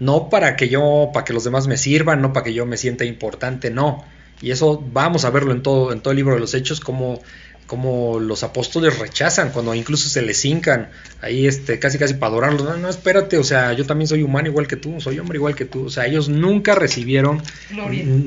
No 0.00 0.28
para 0.28 0.56
que 0.56 0.68
yo, 0.68 1.10
para 1.12 1.24
que 1.24 1.32
los 1.32 1.44
demás 1.44 1.66
me 1.66 1.76
sirvan, 1.76 2.22
no 2.22 2.32
para 2.32 2.44
que 2.44 2.54
yo 2.54 2.66
me 2.66 2.76
sienta 2.76 3.04
importante, 3.04 3.70
no. 3.70 4.04
Y 4.40 4.50
eso 4.50 4.84
vamos 4.92 5.24
a 5.24 5.30
verlo 5.30 5.52
en 5.52 5.62
todo, 5.62 5.92
en 5.92 6.00
todo 6.00 6.12
el 6.12 6.16
libro 6.16 6.34
de 6.34 6.40
los 6.40 6.54
Hechos, 6.54 6.80
como, 6.80 7.20
como 7.68 8.18
los 8.18 8.42
apóstoles 8.42 8.98
rechazan, 8.98 9.50
cuando 9.52 9.72
incluso 9.74 10.08
se 10.08 10.22
les 10.22 10.44
hincan, 10.44 10.88
ahí 11.22 11.46
este, 11.46 11.78
casi 11.78 11.98
casi 11.98 12.14
para 12.14 12.32
adorarlos. 12.32 12.64
No, 12.64 12.76
no, 12.78 12.88
espérate, 12.88 13.38
o 13.38 13.44
sea, 13.44 13.72
yo 13.74 13.86
también 13.86 14.08
soy 14.08 14.22
humano 14.24 14.48
igual 14.48 14.66
que 14.66 14.74
tú, 14.76 15.00
soy 15.00 15.20
hombre 15.20 15.36
igual 15.36 15.54
que 15.54 15.66
tú. 15.66 15.84
O 15.84 15.90
sea, 15.90 16.06
ellos 16.06 16.28
nunca 16.28 16.74
recibieron 16.74 17.40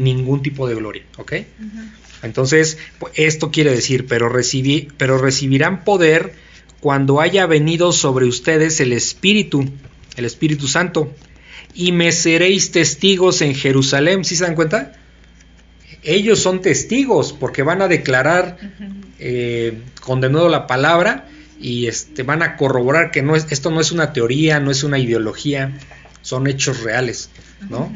ningún 0.03 0.41
tipo 0.41 0.67
de 0.69 0.75
gloria, 0.75 1.03
¿ok? 1.17 1.33
Entonces, 2.23 2.77
pu- 2.99 3.09
esto 3.15 3.51
quiere 3.51 3.71
decir, 3.71 4.05
pero, 4.07 4.29
recibí, 4.29 4.87
pero 4.97 5.17
recibirán 5.17 5.83
poder 5.83 6.33
cuando 6.79 7.19
haya 7.19 7.45
venido 7.47 7.91
sobre 7.91 8.25
ustedes 8.27 8.79
el 8.79 8.93
Espíritu, 8.93 9.65
el 10.17 10.25
Espíritu 10.25 10.67
Santo, 10.67 11.11
y 11.73 11.91
me 11.93 12.11
seréis 12.11 12.71
testigos 12.71 13.41
en 13.41 13.55
Jerusalén. 13.55 14.23
¿Sí 14.23 14.35
se 14.35 14.43
dan 14.43 14.55
cuenta? 14.55 14.93
Ellos 16.03 16.39
son 16.39 16.61
testigos 16.61 17.33
porque 17.33 17.63
van 17.63 17.81
a 17.81 17.87
declarar 17.87 18.57
eh, 19.19 19.81
con 20.01 20.19
de 20.21 20.29
nuevo 20.29 20.49
la 20.49 20.65
palabra 20.65 21.27
y 21.59 21.87
este, 21.87 22.23
van 22.23 22.41
a 22.41 22.57
corroborar 22.57 23.11
que 23.11 23.21
no 23.21 23.35
es, 23.35 23.47
esto 23.51 23.69
no 23.69 23.79
es 23.79 23.91
una 23.91 24.13
teoría, 24.13 24.59
no 24.59 24.71
es 24.71 24.83
una 24.83 24.97
ideología, 24.97 25.77
son 26.21 26.47
hechos 26.47 26.81
reales, 26.81 27.29
¿no? 27.69 27.93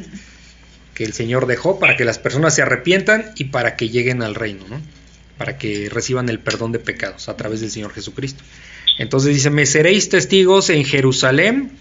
Que 0.94 1.04
el 1.04 1.14
Señor 1.14 1.48
dejó 1.48 1.80
para 1.80 1.98
que 1.98 2.06
las 2.06 2.20
personas 2.20 2.54
se 2.56 2.62
arrepientan 2.62 3.32
y 3.36 3.46
para 3.46 3.76
que 3.76 3.90
lleguen 3.90 4.22
al 4.22 4.36
reino, 4.36 4.66
¿no? 4.70 4.80
Para 5.40 5.58
que 5.58 5.90
reciban 5.90 6.30
el 6.30 6.40
perdón 6.40 6.72
de 6.72 6.80
pecados 6.80 7.28
a 7.28 7.36
través 7.36 7.62
del 7.62 7.72
Señor 7.72 7.92
Jesucristo. 7.92 8.44
Entonces 9.00 9.34
dice, 9.34 9.50
me 9.50 9.66
seréis 9.66 10.10
testigos 10.10 10.70
en 10.70 10.86
Jerusalén, 10.86 11.72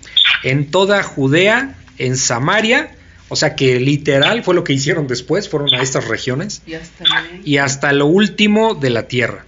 en 0.43 0.70
toda 0.70 1.03
Judea, 1.03 1.77
en 1.99 2.16
Samaria, 2.16 2.97
o 3.29 3.37
sea 3.37 3.55
que 3.57 3.81
literal 3.81 4.45
fue 4.45 4.55
lo 4.55 4.64
que 4.64 4.72
hicieron 4.72 5.07
después, 5.07 5.49
fueron 5.49 5.72
a 5.75 5.83
estas 5.83 6.09
regiones 6.09 6.62
Y 6.66 6.75
hasta 6.75 7.05
ahí. 7.16 7.41
y 7.45 7.57
hasta 7.59 7.93
lo 7.93 8.07
último 8.07 8.75
de 8.75 8.91
la 8.91 9.09
tierra. 9.09 9.47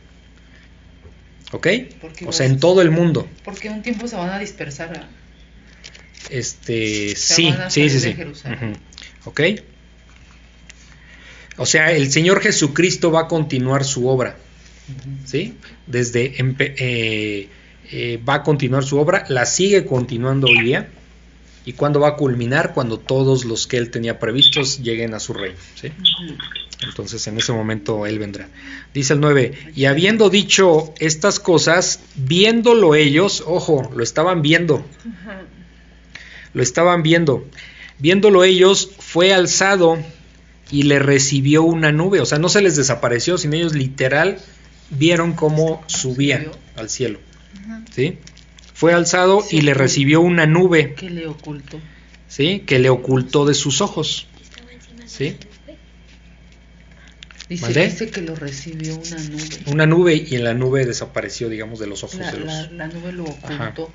¿Ok? 1.52 1.68
O 2.26 2.32
sea, 2.32 2.46
en 2.46 2.58
todo 2.58 2.82
el 2.82 2.90
mundo. 2.90 3.28
Porque 3.44 3.68
un 3.70 3.82
tiempo 3.82 4.08
se 4.08 4.16
van 4.16 4.30
a 4.30 4.38
dispersar. 4.38 5.06
Este, 6.30 7.14
Se 7.14 7.34
sí, 7.34 7.50
van 7.50 7.60
a 7.62 7.70
sí, 7.70 7.88
sí, 7.88 8.00
sí. 8.00 8.14
Jerusalén. 8.14 8.76
¿Ok? 9.24 9.40
O 11.56 11.66
sea, 11.66 11.92
el 11.92 12.10
Señor 12.10 12.40
Jesucristo 12.40 13.10
va 13.10 13.22
a 13.22 13.28
continuar 13.28 13.84
su 13.84 14.08
obra. 14.08 14.36
¿Sí? 15.24 15.54
Desde 15.86 16.34
eh, 16.38 17.48
eh, 17.90 18.20
va 18.28 18.34
a 18.34 18.42
continuar 18.42 18.84
su 18.84 18.98
obra, 18.98 19.24
la 19.28 19.46
sigue 19.46 19.84
continuando 19.84 20.48
hoy 20.48 20.60
día. 20.62 20.88
¿Y 21.66 21.74
cuándo 21.74 22.00
va 22.00 22.08
a 22.08 22.16
culminar? 22.16 22.72
Cuando 22.72 22.98
todos 22.98 23.44
los 23.44 23.66
que 23.66 23.76
él 23.76 23.90
tenía 23.90 24.18
previstos 24.18 24.78
lleguen 24.78 25.12
a 25.12 25.20
su 25.20 25.34
reino. 25.34 25.58
¿sí? 25.74 25.92
Entonces 26.82 27.26
en 27.26 27.38
ese 27.38 27.52
momento 27.52 28.06
Él 28.06 28.18
vendrá. 28.18 28.48
Dice 28.92 29.14
el 29.14 29.20
9, 29.20 29.72
y 29.74 29.86
habiendo 29.86 30.30
dicho 30.30 30.94
estas 30.98 31.40
cosas, 31.40 32.00
viéndolo 32.14 32.94
ellos, 32.94 33.42
ojo, 33.46 33.90
lo 33.94 34.02
estaban 34.02 34.42
viendo, 34.42 34.86
lo 36.52 36.62
estaban 36.62 37.02
viendo, 37.02 37.46
viéndolo 37.98 38.44
ellos, 38.44 38.90
fue 38.98 39.32
alzado 39.32 39.98
y 40.70 40.84
le 40.84 40.98
recibió 40.98 41.62
una 41.62 41.92
nube, 41.92 42.20
o 42.20 42.26
sea, 42.26 42.38
no 42.38 42.48
se 42.48 42.62
les 42.62 42.76
desapareció, 42.76 43.38
sino 43.38 43.54
ellos 43.54 43.74
literal 43.74 44.38
vieron 44.90 45.32
cómo 45.32 45.82
subía 45.86 46.50
al 46.76 46.90
cielo. 46.90 47.18
¿sí? 47.94 48.18
Fue 48.76 48.92
alzado 48.92 49.42
y 49.50 49.62
le 49.62 49.72
recibió 49.72 50.20
una 50.20 50.44
nube, 50.44 50.92
¿Qué 50.92 51.08
le 51.08 51.26
ocultó? 51.26 51.80
¿sí? 52.28 52.62
que 52.66 52.78
le 52.78 52.90
ocultó 52.90 53.46
de 53.46 53.54
sus 53.54 53.80
ojos. 53.80 54.26
Sí. 55.06 55.38
Dice, 57.48 57.62
¿Mandé? 57.64 57.86
dice 57.86 58.10
que 58.10 58.20
lo 58.20 58.34
recibió 58.34 58.96
una 58.96 59.16
nube. 59.16 59.48
Una 59.64 59.86
nube 59.86 60.14
y 60.28 60.34
en 60.34 60.44
la 60.44 60.52
nube 60.52 60.84
desapareció, 60.84 61.48
digamos, 61.48 61.78
de 61.78 61.86
los 61.86 62.04
ojos 62.04 62.16
La, 62.16 62.30
de 62.30 62.38
los... 62.40 62.46
la, 62.48 62.70
la 62.70 62.88
nube 62.88 63.12
lo 63.12 63.24
ocultó. 63.24 63.90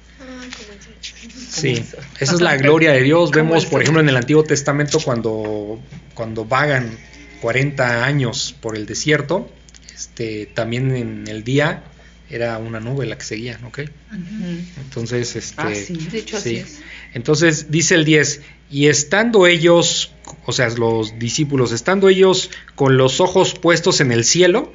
Sí, 1.47 1.73
eso. 1.73 1.97
esa 2.19 2.33
es 2.33 2.41
la 2.41 2.57
gloria 2.57 2.91
de 2.91 3.03
Dios. 3.03 3.29
Vemos, 3.35 3.67
por 3.67 3.83
ejemplo, 3.83 4.01
en 4.01 4.09
el 4.09 4.17
Antiguo 4.17 4.43
Testamento 4.43 4.99
cuando, 4.99 5.79
cuando 6.15 6.43
vagan 6.43 6.97
40 7.41 8.03
años 8.03 8.55
por 8.59 8.75
el 8.75 8.87
desierto, 8.87 9.47
este, 9.93 10.47
también 10.47 10.95
en 10.95 11.27
el 11.27 11.43
día 11.43 11.83
era 12.31 12.57
una 12.57 12.79
nube 12.79 13.05
la 13.05 13.17
que 13.17 13.25
seguía, 13.25 13.59
¿ok? 13.65 13.81
Entonces, 14.83 15.35
este, 15.35 15.55
Ah, 15.61 15.71
sí, 15.73 15.93
de 15.95 16.19
hecho 16.19 16.37
así 16.37 16.49
sí. 16.49 16.55
es. 16.57 16.79
Entonces 17.13 17.69
dice 17.71 17.95
el 17.95 18.05
10, 18.05 18.41
y 18.69 18.87
estando 18.87 19.47
ellos, 19.47 20.11
o 20.45 20.51
sea, 20.53 20.69
los 20.69 21.19
discípulos, 21.19 21.71
estando 21.71 22.07
ellos 22.09 22.49
con 22.75 22.97
los 22.97 23.19
ojos 23.19 23.53
puestos 23.53 23.99
en 24.01 24.11
el 24.11 24.23
cielo, 24.23 24.73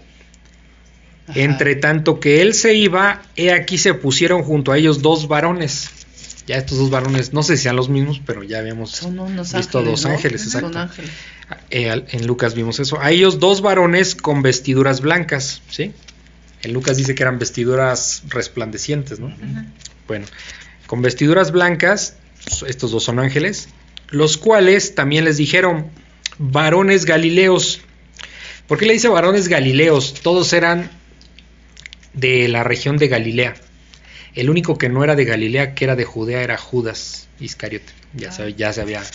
Ajá. 1.28 1.40
entre 1.40 1.76
tanto 1.76 2.20
que 2.20 2.42
él 2.42 2.54
se 2.54 2.74
iba, 2.74 3.22
he 3.36 3.52
aquí 3.52 3.78
se 3.78 3.94
pusieron 3.94 4.42
junto 4.42 4.72
a 4.72 4.78
ellos 4.78 5.02
dos 5.02 5.28
varones. 5.28 5.90
Ya 6.46 6.56
estos 6.58 6.78
dos 6.78 6.90
varones, 6.90 7.32
no 7.32 7.42
sé 7.42 7.56
si 7.56 7.64
sean 7.64 7.74
los 7.74 7.88
mismos, 7.88 8.20
pero 8.24 8.44
ya 8.44 8.58
habíamos 8.60 8.92
visto 8.92 9.08
ángeles. 9.18 9.72
dos 9.72 10.04
¿no? 10.04 10.10
ángeles, 10.10 10.44
exacto. 10.44 10.78
ángeles. 10.78 11.10
Eh, 11.70 12.04
en 12.10 12.26
Lucas 12.28 12.54
vimos 12.54 12.78
eso. 12.78 13.00
A 13.00 13.10
ellos 13.10 13.40
dos 13.40 13.62
varones 13.62 14.14
con 14.14 14.42
vestiduras 14.42 15.00
blancas, 15.00 15.62
¿sí? 15.68 15.92
En 16.66 16.72
Lucas 16.72 16.96
dice 16.96 17.14
que 17.14 17.22
eran 17.22 17.38
vestiduras 17.38 18.24
resplandecientes, 18.28 19.20
¿no? 19.20 19.32
Bueno, 20.08 20.26
con 20.88 21.00
vestiduras 21.00 21.52
blancas, 21.52 22.16
estos 22.66 22.90
dos 22.90 23.04
son 23.04 23.20
ángeles, 23.20 23.68
los 24.10 24.36
cuales 24.36 24.96
también 24.96 25.24
les 25.24 25.36
dijeron, 25.36 25.88
varones 26.38 27.04
galileos. 27.04 27.82
¿Por 28.66 28.78
qué 28.78 28.86
le 28.86 28.94
dice 28.94 29.06
varones 29.06 29.46
galileos? 29.46 30.14
Todos 30.22 30.52
eran 30.52 30.90
de 32.14 32.48
la 32.48 32.64
región 32.64 32.96
de 32.98 33.06
Galilea, 33.08 33.54
El 34.34 34.50
único 34.50 34.76
que 34.76 34.88
no 34.88 35.04
era 35.04 35.14
de 35.14 35.24
Galilea, 35.24 35.74
que 35.76 35.84
era 35.84 35.94
de 35.94 36.04
Judea, 36.04 36.42
era 36.42 36.58
Judas 36.58 37.28
Iscariote. 37.38 37.92
Ya, 38.12 38.30
Ah. 38.30 38.32
se, 38.32 38.54
ya 38.54 38.72
se 38.72 38.80
había 38.80 39.02
¿De 39.02 39.06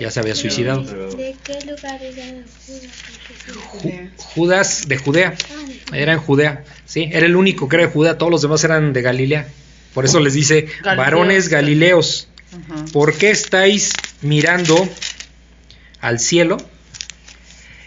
Ya 0.00 0.10
se 0.10 0.20
había 0.20 0.34
suicidado. 0.34 0.82
¿De 0.82 1.34
qué 1.44 1.58
lugar 1.64 2.00
era 2.02 2.24
Judas? 2.66 2.90
Ju- 3.82 4.10
Judas 4.16 4.88
de 4.88 4.96
Judea. 4.98 5.34
De 5.90 6.02
Era 6.02 6.12
en 6.12 6.18
Judea, 6.18 6.64
sí, 6.84 7.08
era 7.12 7.24
el 7.26 7.34
único 7.36 7.68
que 7.68 7.76
era 7.76 7.86
de 7.86 7.92
Judea, 7.92 8.18
todos 8.18 8.30
los 8.30 8.42
demás 8.42 8.62
eran 8.64 8.92
de 8.92 9.00
Galilea. 9.02 9.48
Por 9.94 10.04
eso 10.04 10.20
les 10.20 10.34
dice, 10.34 10.68
varones 10.96 11.48
galileos. 11.48 12.28
¿por 12.92 13.14
qué 13.14 13.30
estáis 13.30 13.92
mirando 14.22 14.88
al 16.00 16.18
cielo? 16.18 16.56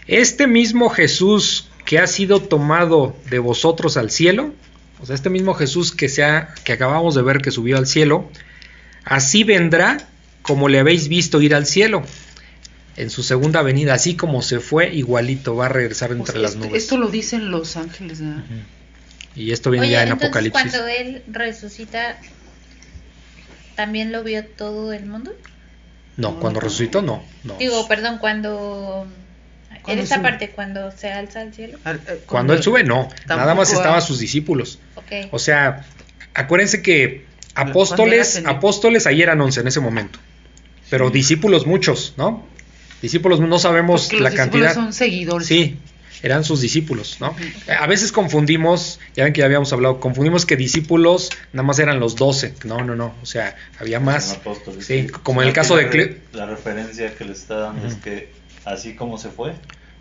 Este 0.06 0.46
mismo 0.46 0.88
Jesús 0.90 1.68
que 1.84 1.98
ha 1.98 2.06
sido 2.06 2.40
tomado 2.40 3.16
de 3.30 3.38
vosotros 3.38 3.96
al 3.96 4.10
cielo, 4.10 4.52
o 5.00 5.06
sea, 5.06 5.14
este 5.14 5.30
mismo 5.30 5.54
Jesús 5.54 5.92
que, 5.92 6.08
se 6.08 6.22
ha- 6.24 6.54
que 6.64 6.72
acabamos 6.72 7.14
de 7.14 7.22
ver 7.22 7.38
que 7.38 7.50
subió 7.50 7.76
al 7.76 7.86
cielo, 7.86 8.30
así 9.04 9.42
vendrá 9.44 10.08
como 10.42 10.68
le 10.68 10.78
habéis 10.78 11.08
visto 11.08 11.40
ir 11.40 11.54
al 11.54 11.66
cielo. 11.66 12.02
En 12.96 13.08
su 13.08 13.22
segunda 13.22 13.62
venida, 13.62 13.94
así 13.94 14.16
como 14.16 14.42
se 14.42 14.60
fue, 14.60 14.92
igualito 14.94 15.56
va 15.56 15.66
a 15.66 15.68
regresar 15.70 16.10
O 16.10 16.14
entre 16.14 16.32
sea, 16.34 16.42
las 16.42 16.52
este- 16.54 16.66
nubes. 16.68 16.82
Esto 16.82 16.98
lo 16.98 17.08
dicen 17.08 17.50
los 17.50 17.76
ángeles, 17.76 18.20
¿verdad? 18.20 18.42
Y 19.34 19.52
esto 19.52 19.70
viene 19.70 19.86
Oye, 19.86 19.92
ya 19.94 20.02
en 20.02 20.08
entonces 20.08 20.28
Apocalipsis. 20.28 20.62
cuando 20.72 20.88
él 20.88 21.22
resucita, 21.28 22.18
¿también 23.76 24.12
lo 24.12 24.22
vio 24.22 24.44
todo 24.44 24.92
el 24.92 25.06
mundo? 25.06 25.32
No, 26.16 26.38
cuando 26.38 26.60
resucitó, 26.60 27.00
no. 27.02 27.24
no. 27.44 27.56
Digo, 27.56 27.88
perdón, 27.88 28.18
cuando... 28.18 29.06
En 29.88 29.98
esa 29.98 30.16
sube. 30.16 30.24
parte, 30.24 30.50
cuando 30.50 30.92
se 30.92 31.10
alza 31.10 31.40
al 31.40 31.52
cielo. 31.54 31.76
Al- 31.82 32.00
eh, 32.06 32.22
Cuando 32.26 32.52
él 32.52 32.62
sube, 32.62 32.84
no. 32.84 33.08
Nada 33.26 33.54
más 33.54 33.72
estaban 33.72 34.00
sus 34.00 34.20
discípulos. 34.20 34.78
Ok. 34.94 35.28
O 35.32 35.38
sea, 35.40 35.84
acuérdense 36.34 36.82
que 36.82 37.24
apóstoles, 37.56 38.42
apóstoles 38.46 39.06
ahí 39.08 39.22
eran 39.22 39.40
11 39.40 39.60
en 39.60 39.66
ese 39.68 39.80
momento. 39.80 40.20
Pero 40.92 41.10
discípulos 41.10 41.66
muchos, 41.66 42.14
¿no? 42.16 42.44
Discípulos 43.00 43.40
no 43.40 43.58
sabemos 43.58 44.02
Porque 44.02 44.16
los 44.16 44.22
la 44.22 44.30
discípulos 44.30 44.52
cantidad. 44.66 44.74
son 44.84 44.92
seguidores. 44.92 45.48
Sí, 45.48 45.76
eran 46.22 46.44
sus 46.44 46.60
discípulos, 46.60 47.16
¿no? 47.18 47.34
A 47.80 47.86
veces 47.88 48.12
confundimos, 48.12 49.00
ya 49.16 49.24
ven 49.24 49.32
que 49.32 49.40
ya 49.40 49.46
habíamos 49.46 49.72
hablado, 49.72 49.98
confundimos 49.98 50.46
que 50.46 50.56
discípulos 50.56 51.30
nada 51.52 51.64
más 51.66 51.78
eran 51.80 51.98
los 51.98 52.14
12. 52.14 52.54
No, 52.64 52.84
no, 52.84 52.94
no. 52.94 53.14
O 53.22 53.26
sea, 53.26 53.56
había 53.80 53.98
más. 53.98 54.34
Apóstoles, 54.34 54.86
Sí, 54.86 55.02
sí. 55.02 55.08
como 55.08 55.42
en 55.42 55.48
el 55.48 55.54
caso 55.54 55.74
de 55.76 55.84
la, 55.84 55.90
Cle- 55.90 56.16
la 56.32 56.46
referencia 56.46 57.12
que 57.16 57.24
le 57.24 57.32
está 57.32 57.56
dando 57.56 57.88
es 57.88 57.94
que 57.96 58.30
así 58.64 58.94
como 58.94 59.18
se 59.18 59.30
fue, 59.30 59.54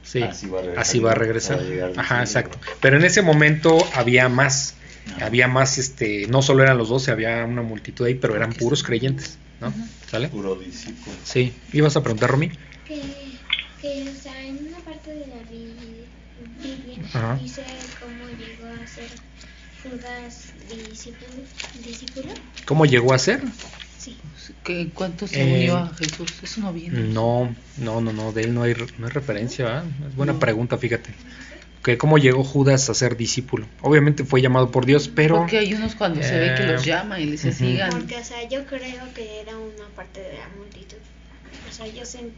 Sí, 0.03 0.21
Así 0.23 0.47
va 0.47 0.59
a 0.59 0.61
regresar. 0.63 0.81
así 0.81 0.99
va 0.99 1.11
a 1.11 1.15
regresar. 1.15 1.57
Va 1.57 1.61
a 1.61 1.65
llegar 1.65 1.91
Ajá, 1.95 2.19
exacto. 2.21 2.57
Pero 2.81 2.97
en 2.97 3.05
ese 3.05 3.21
momento 3.21 3.77
había 3.95 4.29
más. 4.29 4.75
Había 5.21 5.47
más, 5.47 5.77
este, 5.79 6.27
no 6.27 6.41
solo 6.43 6.61
eran 6.63 6.77
los 6.77 6.89
12, 6.89 7.11
había 7.11 7.43
una 7.45 7.61
multitud 7.63 8.05
ahí, 8.05 8.13
pero 8.15 8.35
eran 8.35 8.51
puros 8.53 8.83
creyentes, 8.83 9.37
¿no? 9.61 9.73
¿Sale? 10.09 10.27
puro 10.29 10.55
discípulo. 10.55 11.15
Sí. 11.23 11.53
¿Ibas 11.73 11.95
a 11.95 12.03
preguntar, 12.03 12.29
Romy? 12.31 12.49
Que, 12.87 13.01
que, 13.81 14.09
o 14.09 14.21
sea, 14.21 14.45
en 14.45 14.67
una 14.67 14.79
parte 14.79 15.11
de 15.13 15.27
la 15.27 15.41
Bi- 15.49 16.05
Biblia 16.61 16.97
Ajá. 17.13 17.39
dice 17.41 17.63
cómo 17.99 18.27
llegó 18.29 18.65
a 18.67 18.87
ser 18.87 19.07
Judas 19.83 20.53
discípulo. 20.69 21.31
¿Discípulo? 21.85 22.33
¿Cómo 22.65 22.85
llegó 22.85 23.13
a 23.13 23.19
ser? 23.19 23.41
Sí. 23.97 24.17
que 24.63 24.81
en 24.81 24.89
cuanto 24.89 25.27
se 25.27 25.41
Eh, 25.41 25.53
unió 25.53 25.77
a 25.77 25.93
Jesús. 25.95 26.33
Eso 26.41 26.61
no 26.61 26.73
viene. 26.73 26.99
No, 27.01 27.55
no, 27.77 28.01
no, 28.01 28.11
no, 28.11 28.31
de 28.31 28.43
él 28.43 28.53
no 28.53 28.63
hay, 28.63 28.73
no 28.97 29.05
hay 29.05 29.11
referencia, 29.11 29.65
¿verdad? 29.65 29.85
Es 30.07 30.15
buena 30.15 30.33
No. 30.33 30.39
pregunta, 30.39 30.77
fíjate. 30.79 31.13
Que 31.83 31.97
cómo 31.97 32.17
llegó 32.19 32.43
Judas 32.43 32.89
a 32.89 32.93
ser 32.93 33.17
discípulo. 33.17 33.65
Obviamente 33.81 34.23
fue 34.23 34.41
llamado 34.41 34.69
por 34.69 34.85
Dios, 34.85 35.07
pero 35.07 35.37
Porque 35.39 35.57
hay 35.57 35.73
unos 35.73 35.95
cuando 35.95 36.21
se 36.21 36.37
ve 36.37 36.53
que 36.55 36.63
Eh, 36.63 36.67
los 36.67 36.85
llama 36.85 37.19
y 37.19 37.25
les 37.25 37.43
dice 37.43 37.49
ujú. 37.65 37.71
sigan. 37.73 37.89
Porque, 37.91 38.17
o 38.17 38.23
sea, 38.23 38.47
yo 38.47 38.65
creo 38.67 39.13
que 39.15 39.41
era 39.41 39.57
una 39.57 39.87
parte 39.95 40.21
de 40.21 40.33
la 40.33 40.47
multitud. 40.57 40.97
O 41.67 41.73
sea, 41.73 41.87
yo, 41.87 42.03
sen- 42.03 42.29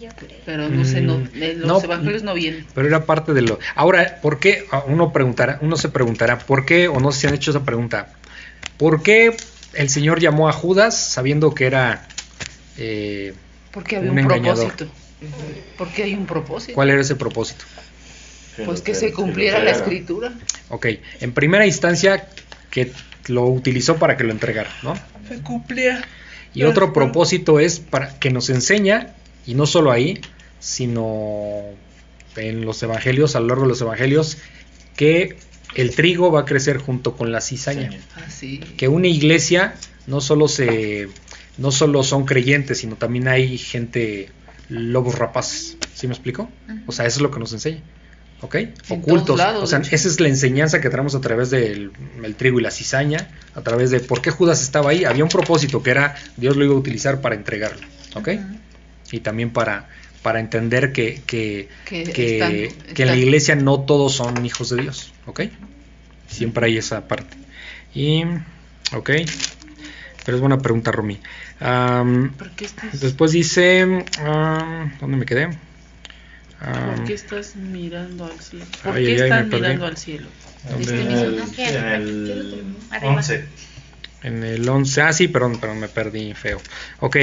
yo 0.00 0.08
creo. 0.16 0.38
Pero 0.46 0.68
no 0.70 0.84
sé, 0.84 1.02
no, 1.02 1.18
Mm, 1.18 1.28
los 1.58 1.68
no, 1.68 1.80
evangelios 1.84 2.22
no 2.22 2.32
vienen. 2.34 2.64
pero 2.74 2.88
era 2.88 3.04
parte 3.04 3.34
de 3.34 3.42
lo. 3.42 3.58
Ahora, 3.74 4.18
¿por 4.22 4.38
qué? 4.38 4.64
Ah, 4.70 4.84
Uno 4.86 5.12
preguntará, 5.12 5.58
uno 5.60 5.76
se 5.76 5.90
preguntará, 5.90 6.38
¿por 6.38 6.64
qué? 6.64 6.88
O 6.88 6.98
no 6.98 7.12
sé 7.12 7.20
si 7.20 7.26
han 7.26 7.34
hecho 7.34 7.50
esa 7.50 7.64
pregunta. 7.64 8.08
¿Por 8.78 9.02
qué 9.02 9.36
el 9.74 9.88
Señor 9.90 10.20
llamó 10.20 10.48
a 10.48 10.52
Judas 10.52 10.96
sabiendo 10.96 11.54
que 11.54 11.66
era 11.66 12.06
eh, 12.78 13.34
Porque 13.72 13.96
había 13.96 14.10
un 14.10 14.18
un, 14.18 14.24
engañador? 14.24 14.72
propósito. 14.74 14.86
Porque 15.76 16.02
hay 16.04 16.14
un 16.14 16.26
propósito. 16.26 16.74
¿Cuál 16.74 16.90
era 16.90 17.00
ese 17.00 17.16
propósito? 17.16 17.64
Pues 18.64 18.80
que 18.80 18.92
que- 18.92 18.98
se 18.98 19.12
cumpliera 19.12 19.62
la 19.62 19.70
escritura. 19.70 20.32
Ok, 20.68 20.86
en 21.20 21.32
primera 21.32 21.66
instancia 21.66 22.28
que 22.70 22.92
lo 23.28 23.44
utilizó 23.46 23.96
para 23.96 24.16
que 24.16 24.24
lo 24.24 24.32
entregara, 24.32 24.70
¿no? 24.82 24.94
Se 25.28 25.40
cumpliera. 25.42 26.02
Y 26.54 26.62
otro 26.62 26.92
propósito 26.92 27.60
es 27.60 27.80
para 27.80 28.18
que 28.18 28.30
nos 28.30 28.48
enseña, 28.48 29.14
y 29.46 29.54
no 29.54 29.66
solo 29.66 29.92
ahí, 29.92 30.20
sino 30.58 31.60
en 32.36 32.64
los 32.64 32.82
evangelios, 32.82 33.36
a 33.36 33.40
lo 33.40 33.48
largo 33.48 33.62
de 33.64 33.68
los 33.70 33.80
evangelios, 33.80 34.38
que 34.96 35.36
el 35.74 35.94
trigo 35.94 36.32
va 36.32 36.40
a 36.40 36.44
crecer 36.44 36.78
junto 36.78 37.16
con 37.16 37.32
la 37.32 37.40
cizaña. 37.40 37.90
Así. 38.26 38.58
Que 38.78 38.88
una 38.88 39.08
iglesia 39.08 39.74
no 40.06 40.20
solo 40.20 40.48
se 40.48 41.08
no 41.58 41.72
solo 41.72 42.02
son 42.02 42.24
creyentes, 42.26 42.78
sino 42.78 42.96
también 42.96 43.28
hay 43.28 43.56
gente 43.58 44.28
lobos 44.68 45.18
rapaces. 45.18 45.76
¿Sí 45.94 46.06
me 46.06 46.12
explico? 46.14 46.50
O 46.86 46.92
sea, 46.92 47.06
eso 47.06 47.18
es 47.18 47.22
lo 47.22 47.30
que 47.30 47.38
nos 47.38 47.52
enseña. 47.52 47.80
¿Ok? 48.42 48.54
En 48.56 48.74
Ocultos. 48.90 49.38
lados, 49.38 49.62
o 49.62 49.66
sea, 49.66 49.78
esa 49.78 50.08
es 50.08 50.20
la 50.20 50.28
enseñanza 50.28 50.80
que 50.80 50.90
traemos 50.90 51.14
a 51.14 51.20
través 51.20 51.50
del 51.50 51.90
el 52.22 52.34
trigo 52.34 52.60
y 52.60 52.62
la 52.62 52.70
cizaña, 52.70 53.28
a 53.54 53.62
través 53.62 53.90
de 53.90 54.00
por 54.00 54.20
qué 54.20 54.30
Judas 54.30 54.62
estaba 54.62 54.90
ahí. 54.90 55.04
Había 55.04 55.24
un 55.24 55.30
propósito 55.30 55.82
que 55.82 55.90
era 55.90 56.14
Dios 56.36 56.56
lo 56.56 56.64
iba 56.64 56.74
a 56.74 56.76
utilizar 56.78 57.20
para 57.20 57.34
entregarlo. 57.34 57.80
¿Ok? 58.14 58.28
Y 59.10 59.20
también 59.20 59.50
para, 59.50 59.88
para 60.22 60.40
entender 60.40 60.92
que, 60.92 61.22
que, 61.26 61.68
Que 61.86 62.04
que, 62.04 62.34
están- 62.68 62.94
que 62.94 63.02
en 63.02 63.08
la 63.08 63.16
iglesia 63.16 63.56
no 63.56 63.80
todos 63.80 64.14
son 64.14 64.44
hijos 64.44 64.68
de 64.70 64.82
Dios. 64.82 65.12
¿Ok? 65.26 65.42
Siempre 66.28 66.66
hay 66.66 66.76
esa 66.76 67.08
parte. 67.08 67.36
Y, 67.94 68.24
ok. 68.92 69.10
Pero 70.24 70.36
es 70.36 70.40
buena 70.40 70.58
pregunta, 70.58 70.90
Romy. 70.92 71.20
¿Por 71.58 72.50
qué 72.56 72.64
estás, 72.66 73.00
después 73.00 73.32
dice, 73.32 74.04
am, 74.22 74.92
¿dónde 75.00 75.16
me 75.16 75.24
quedé? 75.24 75.48
Am, 76.60 76.96
por 76.96 77.04
qué 77.04 77.14
estás 77.14 77.56
mirando 77.56 78.24
al 78.24 78.40
cielo? 78.40 78.64
¿Por 78.82 78.96
Ay, 78.96 79.04
qué 79.04 79.22
ay, 79.22 79.28
perdí. 79.30 79.56
mirando 79.56 79.86
al 79.86 79.96
cielo? 79.96 80.26
¿Dónde? 80.70 81.42
Este 81.44 81.68
En 81.68 81.84
el, 81.84 82.30
el 82.30 82.64
Arriba. 82.90 83.12
11. 83.14 83.44
En 84.22 84.42
el 84.42 84.68
11, 84.68 85.02
ah, 85.02 85.12
sí, 85.12 85.28
perdón, 85.28 85.60
perdón, 85.60 85.80
me 85.80 85.88
perdí 85.88 86.34
feo. 86.34 86.60
Ok, 87.00 87.16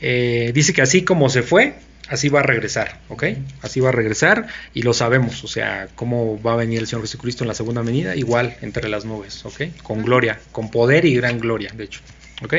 eh, 0.00 0.50
dice 0.54 0.72
que 0.72 0.82
así 0.82 1.02
como 1.02 1.28
se 1.28 1.42
fue, 1.42 1.74
así 2.08 2.28
va 2.28 2.40
a 2.40 2.42
regresar, 2.42 2.98
¿ok? 3.08 3.24
Así 3.60 3.78
va 3.80 3.90
a 3.90 3.92
regresar 3.92 4.46
y 4.74 4.82
lo 4.82 4.92
sabemos, 4.94 5.44
o 5.44 5.48
sea, 5.48 5.88
cómo 5.94 6.42
va 6.42 6.54
a 6.54 6.56
venir 6.56 6.80
el 6.80 6.86
Señor 6.86 7.02
Jesucristo 7.02 7.44
en 7.44 7.48
la 7.48 7.54
segunda 7.54 7.82
venida, 7.82 8.16
igual 8.16 8.56
entre 8.62 8.88
las 8.88 9.04
nubes, 9.04 9.44
¿ok? 9.44 9.62
Con 9.82 10.02
gloria, 10.02 10.40
con 10.50 10.70
poder 10.70 11.04
y 11.04 11.14
gran 11.14 11.38
gloria, 11.38 11.70
de 11.76 11.84
hecho, 11.84 12.00
¿ok? 12.42 12.54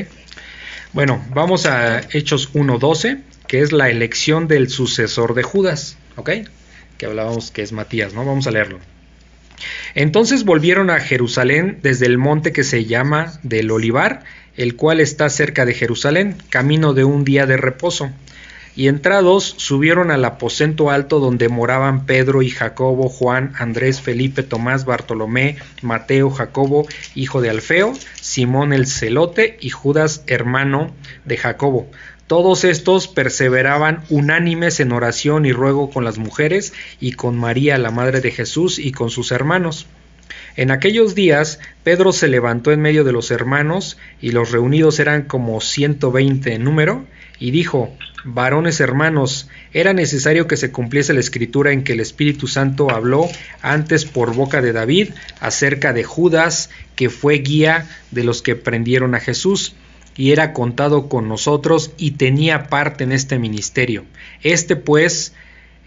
Bueno, 0.93 1.25
vamos 1.31 1.65
a 1.65 2.01
Hechos 2.11 2.53
1.12, 2.53 3.21
que 3.47 3.61
es 3.61 3.71
la 3.71 3.89
elección 3.89 4.47
del 4.47 4.69
sucesor 4.69 5.33
de 5.33 5.43
Judas, 5.43 5.97
¿ok? 6.15 6.29
Que 6.97 7.05
hablábamos 7.05 7.51
que 7.51 7.61
es 7.61 7.71
Matías, 7.71 8.13
¿no? 8.13 8.25
Vamos 8.25 8.47
a 8.47 8.51
leerlo. 8.51 8.79
Entonces 9.95 10.43
volvieron 10.43 10.89
a 10.89 10.99
Jerusalén 10.99 11.79
desde 11.81 12.05
el 12.05 12.17
monte 12.17 12.51
que 12.51 12.63
se 12.63 12.85
llama 12.85 13.39
del 13.43 13.71
Olivar, 13.71 14.23
el 14.55 14.75
cual 14.75 14.99
está 14.99 15.29
cerca 15.29 15.65
de 15.65 15.73
Jerusalén, 15.73 16.37
camino 16.49 16.93
de 16.93 17.03
un 17.03 17.23
día 17.23 17.45
de 17.45 17.57
reposo. 17.57 18.11
Y 18.75 18.87
entrados 18.87 19.53
subieron 19.57 20.09
al 20.09 20.25
aposento 20.25 20.89
alto 20.89 21.19
donde 21.19 21.47
moraban 21.47 22.07
Pedro 22.07 22.41
y 22.41 22.49
Jacobo, 22.49 23.07
Juan, 23.07 23.53
Andrés, 23.59 24.01
Felipe, 24.01 24.41
Tomás, 24.41 24.85
Bartolomé, 24.85 25.57
Mateo, 25.83 26.31
Jacobo, 26.31 26.87
hijo 27.13 27.39
de 27.41 27.51
Alfeo, 27.51 27.93
Simón 28.19 28.73
el 28.73 28.87
celote 28.87 29.57
y 29.61 29.69
Judas, 29.69 30.23
hermano 30.25 30.91
de 31.23 31.37
Jacobo. 31.37 31.87
Todos 32.33 32.63
estos 32.63 33.07
perseveraban 33.07 34.05
unánimes 34.09 34.79
en 34.79 34.91
oración 34.91 35.45
y 35.45 35.51
ruego 35.51 35.91
con 35.91 36.03
las 36.03 36.17
mujeres 36.17 36.73
y 36.99 37.11
con 37.11 37.37
María, 37.37 37.77
la 37.77 37.91
madre 37.91 38.21
de 38.21 38.31
Jesús, 38.31 38.79
y 38.79 38.91
con 38.91 39.11
sus 39.11 39.31
hermanos. 39.31 39.85
En 40.55 40.71
aquellos 40.71 41.13
días 41.13 41.59
Pedro 41.83 42.11
se 42.11 42.27
levantó 42.27 42.71
en 42.71 42.81
medio 42.81 43.03
de 43.03 43.11
los 43.11 43.29
hermanos, 43.29 43.99
y 44.19 44.31
los 44.31 44.51
reunidos 44.51 44.99
eran 44.99 45.25
como 45.25 45.61
ciento 45.61 46.11
veinte 46.11 46.55
en 46.55 46.63
número, 46.63 47.05
y 47.37 47.51
dijo, 47.51 47.95
Varones 48.23 48.79
hermanos, 48.79 49.47
era 49.71 49.93
necesario 49.93 50.47
que 50.47 50.57
se 50.57 50.71
cumpliese 50.71 51.13
la 51.13 51.19
escritura 51.19 51.71
en 51.71 51.83
que 51.83 51.93
el 51.93 51.99
Espíritu 51.99 52.47
Santo 52.47 52.89
habló 52.89 53.29
antes 53.61 54.05
por 54.05 54.33
boca 54.33 54.59
de 54.59 54.73
David 54.73 55.09
acerca 55.39 55.93
de 55.93 56.03
Judas, 56.03 56.71
que 56.95 57.11
fue 57.11 57.35
guía 57.35 57.87
de 58.09 58.23
los 58.23 58.41
que 58.41 58.55
prendieron 58.55 59.13
a 59.13 59.19
Jesús 59.19 59.75
y 60.15 60.31
era 60.31 60.53
contado 60.53 61.09
con 61.09 61.27
nosotros 61.27 61.91
y 61.97 62.11
tenía 62.11 62.69
parte 62.69 63.03
en 63.03 63.11
este 63.11 63.39
ministerio. 63.39 64.05
Este 64.41 64.75
pues 64.75 65.33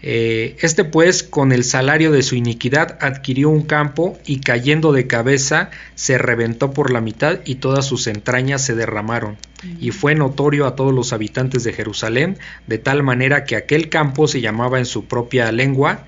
Eh, 0.03 0.55
este 0.61 0.83
pues, 0.83 1.23
con 1.23 1.51
el 1.51 1.63
salario 1.63 2.11
de 2.11 2.21
su 2.21 2.35
iniquidad, 2.35 2.99
adquirió 3.01 3.49
un 3.49 3.63
campo 3.63 4.15
y 4.27 4.41
cayendo 4.41 4.91
de 4.91 5.07
cabeza 5.07 5.71
se 5.95 6.19
reventó 6.19 6.71
por 6.71 6.91
la 6.91 7.01
mitad 7.01 7.39
y 7.45 7.55
todas 7.55 7.87
sus 7.87 8.05
entrañas 8.05 8.63
se 8.63 8.75
derramaron. 8.75 9.37
Y 9.79 9.89
fue 9.89 10.13
notorio 10.13 10.67
a 10.67 10.75
todos 10.75 10.93
los 10.93 11.13
habitantes 11.13 11.63
de 11.63 11.73
Jerusalén, 11.73 12.37
de 12.67 12.77
tal 12.77 13.01
manera 13.01 13.43
que 13.43 13.55
aquel 13.55 13.89
campo 13.89 14.27
se 14.27 14.39
llamaba 14.39 14.77
en 14.77 14.85
su 14.85 15.05
propia 15.05 15.51
lengua 15.51 16.05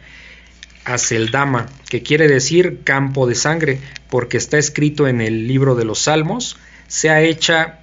Aceldama, 0.85 1.65
que 1.89 2.03
quiere 2.03 2.27
decir 2.27 2.81
campo 2.83 3.25
de 3.25 3.33
sangre, 3.33 3.79
porque 4.07 4.37
está 4.37 4.59
escrito 4.59 5.07
en 5.07 5.19
el 5.19 5.47
libro 5.47 5.73
de 5.73 5.85
los 5.85 5.99
Salmos, 6.03 6.57
sea 6.87 7.23
hecha 7.23 7.79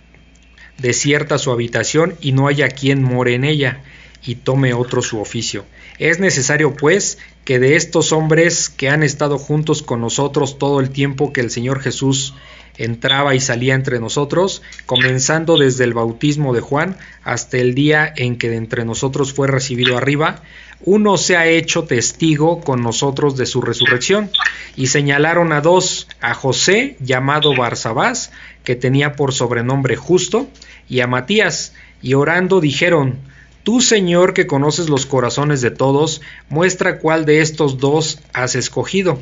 desierta 0.78 1.38
su 1.38 1.50
habitación 1.50 2.14
y 2.20 2.32
no 2.32 2.48
haya 2.48 2.68
quien 2.68 3.02
more 3.02 3.34
en 3.34 3.44
ella 3.44 3.80
y 4.24 4.36
tome 4.36 4.74
otro 4.74 5.02
su 5.02 5.20
oficio. 5.20 5.64
Es 5.98 6.18
necesario, 6.18 6.74
pues, 6.74 7.18
que 7.44 7.58
de 7.58 7.76
estos 7.76 8.12
hombres 8.12 8.68
que 8.68 8.88
han 8.88 9.02
estado 9.02 9.38
juntos 9.38 9.82
con 9.82 10.00
nosotros 10.00 10.58
todo 10.58 10.80
el 10.80 10.90
tiempo 10.90 11.32
que 11.32 11.40
el 11.40 11.50
Señor 11.50 11.80
Jesús 11.80 12.34
entraba 12.76 13.34
y 13.34 13.40
salía 13.40 13.74
entre 13.74 14.00
nosotros, 14.00 14.62
comenzando 14.84 15.56
desde 15.56 15.84
el 15.84 15.94
bautismo 15.94 16.52
de 16.52 16.60
Juan 16.60 16.96
hasta 17.24 17.56
el 17.58 17.74
día 17.74 18.12
en 18.14 18.36
que 18.36 18.50
de 18.50 18.56
entre 18.56 18.84
nosotros 18.84 19.32
fue 19.32 19.48
recibido 19.48 19.96
arriba, 19.96 20.42
uno 20.80 21.16
se 21.16 21.36
ha 21.36 21.46
hecho 21.46 21.84
testigo 21.84 22.60
con 22.60 22.82
nosotros 22.82 23.36
de 23.36 23.46
su 23.46 23.62
resurrección. 23.62 24.30
Y 24.76 24.88
señalaron 24.88 25.52
a 25.52 25.60
dos, 25.60 26.06
a 26.20 26.34
José, 26.34 26.96
llamado 27.00 27.56
Barsabás, 27.56 28.30
que 28.62 28.76
tenía 28.76 29.14
por 29.14 29.32
sobrenombre 29.32 29.96
justo, 29.96 30.48
y 30.88 31.00
a 31.00 31.06
Matías, 31.06 31.72
y 32.02 32.14
orando 32.14 32.60
dijeron, 32.60 33.18
Tú, 33.66 33.80
Señor, 33.80 34.32
que 34.32 34.46
conoces 34.46 34.88
los 34.88 35.06
corazones 35.06 35.60
de 35.60 35.72
todos, 35.72 36.20
muestra 36.48 37.00
cuál 37.00 37.24
de 37.24 37.40
estos 37.40 37.78
dos 37.78 38.20
has 38.32 38.54
escogido, 38.54 39.18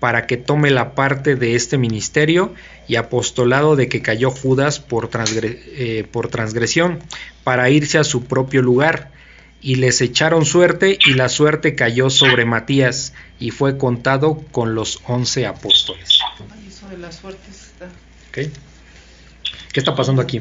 para 0.00 0.26
que 0.26 0.36
tome 0.36 0.70
la 0.70 0.94
parte 0.94 1.34
de 1.34 1.54
este 1.54 1.78
ministerio 1.78 2.52
y 2.88 2.96
apostolado 2.96 3.74
de 3.74 3.88
que 3.88 4.02
cayó 4.02 4.30
Judas 4.30 4.80
por, 4.80 5.08
eh, 5.14 6.06
por 6.12 6.28
transgresión, 6.28 6.98
para 7.42 7.70
irse 7.70 7.96
a 7.96 8.04
su 8.04 8.24
propio 8.24 8.60
lugar. 8.60 9.12
Y 9.60 9.76
les 9.76 10.00
echaron 10.00 10.44
suerte, 10.44 10.98
y 11.06 11.14
la 11.14 11.28
suerte 11.28 11.74
cayó 11.74 12.10
sobre 12.10 12.44
Matías, 12.44 13.14
y 13.38 13.50
fue 13.50 13.78
contado 13.78 14.44
con 14.52 14.74
los 14.74 15.00
once 15.06 15.46
apóstoles. 15.46 16.20
Eso 16.68 16.88
de 16.88 16.98
la 16.98 17.10
suerte 17.10 17.50
está. 17.50 17.88
¿Qué 18.32 19.80
está 19.80 19.94
pasando 19.94 20.22
aquí? 20.22 20.40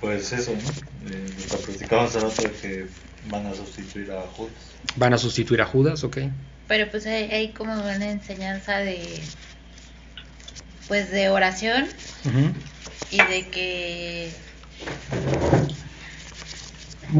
Pues 0.00 0.32
eso, 0.32 0.52
¿no? 0.52 1.10
Eh, 1.10 1.26
lo 1.50 1.58
que 1.58 1.64
platicamos 1.64 2.14
rato 2.14 2.42
de 2.42 2.50
que 2.50 2.86
van 3.28 3.46
a 3.46 3.54
sustituir 3.54 4.10
a 4.12 4.22
Judas. 4.22 4.52
Van 4.96 5.14
a 5.14 5.18
sustituir 5.18 5.62
a 5.62 5.66
Judas, 5.66 6.04
ok. 6.04 6.18
Pero 6.68 6.90
pues 6.90 7.06
hay, 7.06 7.24
hay 7.30 7.48
como 7.52 7.72
una 7.72 8.10
enseñanza 8.10 8.78
de 8.78 9.20
pues 10.88 11.10
de 11.10 11.28
oración 11.28 11.86
y 13.10 13.16
de 13.16 13.48
que 13.48 14.30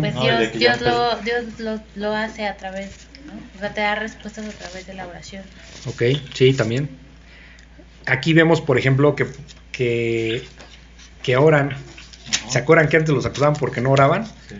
pues 0.00 0.14
No, 0.14 0.22
Dios, 0.22 0.52
Dios, 0.52 0.80
lo. 0.80 1.16
Dios 1.16 1.44
lo, 1.58 1.80
lo 1.94 2.14
hace 2.14 2.46
a 2.46 2.56
través, 2.56 2.90
¿no? 3.26 3.32
O 3.56 3.60
sea, 3.60 3.72
te 3.74 3.80
da 3.80 3.94
respuestas 3.94 4.46
a 4.46 4.50
través 4.50 4.86
de 4.86 4.94
la 4.94 5.06
oración. 5.06 5.42
Ok, 5.86 6.02
sí, 6.34 6.52
también. 6.52 6.90
Aquí 8.06 8.32
vemos, 8.32 8.60
por 8.60 8.78
ejemplo, 8.78 9.14
que, 9.14 9.26
que, 9.70 10.42
que 11.22 11.36
oran. 11.36 11.76
¿Se 12.48 12.58
acuerdan 12.58 12.88
que 12.88 12.96
antes 12.96 13.14
los 13.14 13.26
acusaban 13.26 13.54
porque 13.54 13.80
no 13.80 13.90
oraban? 13.90 14.26
Sí. 14.26 14.56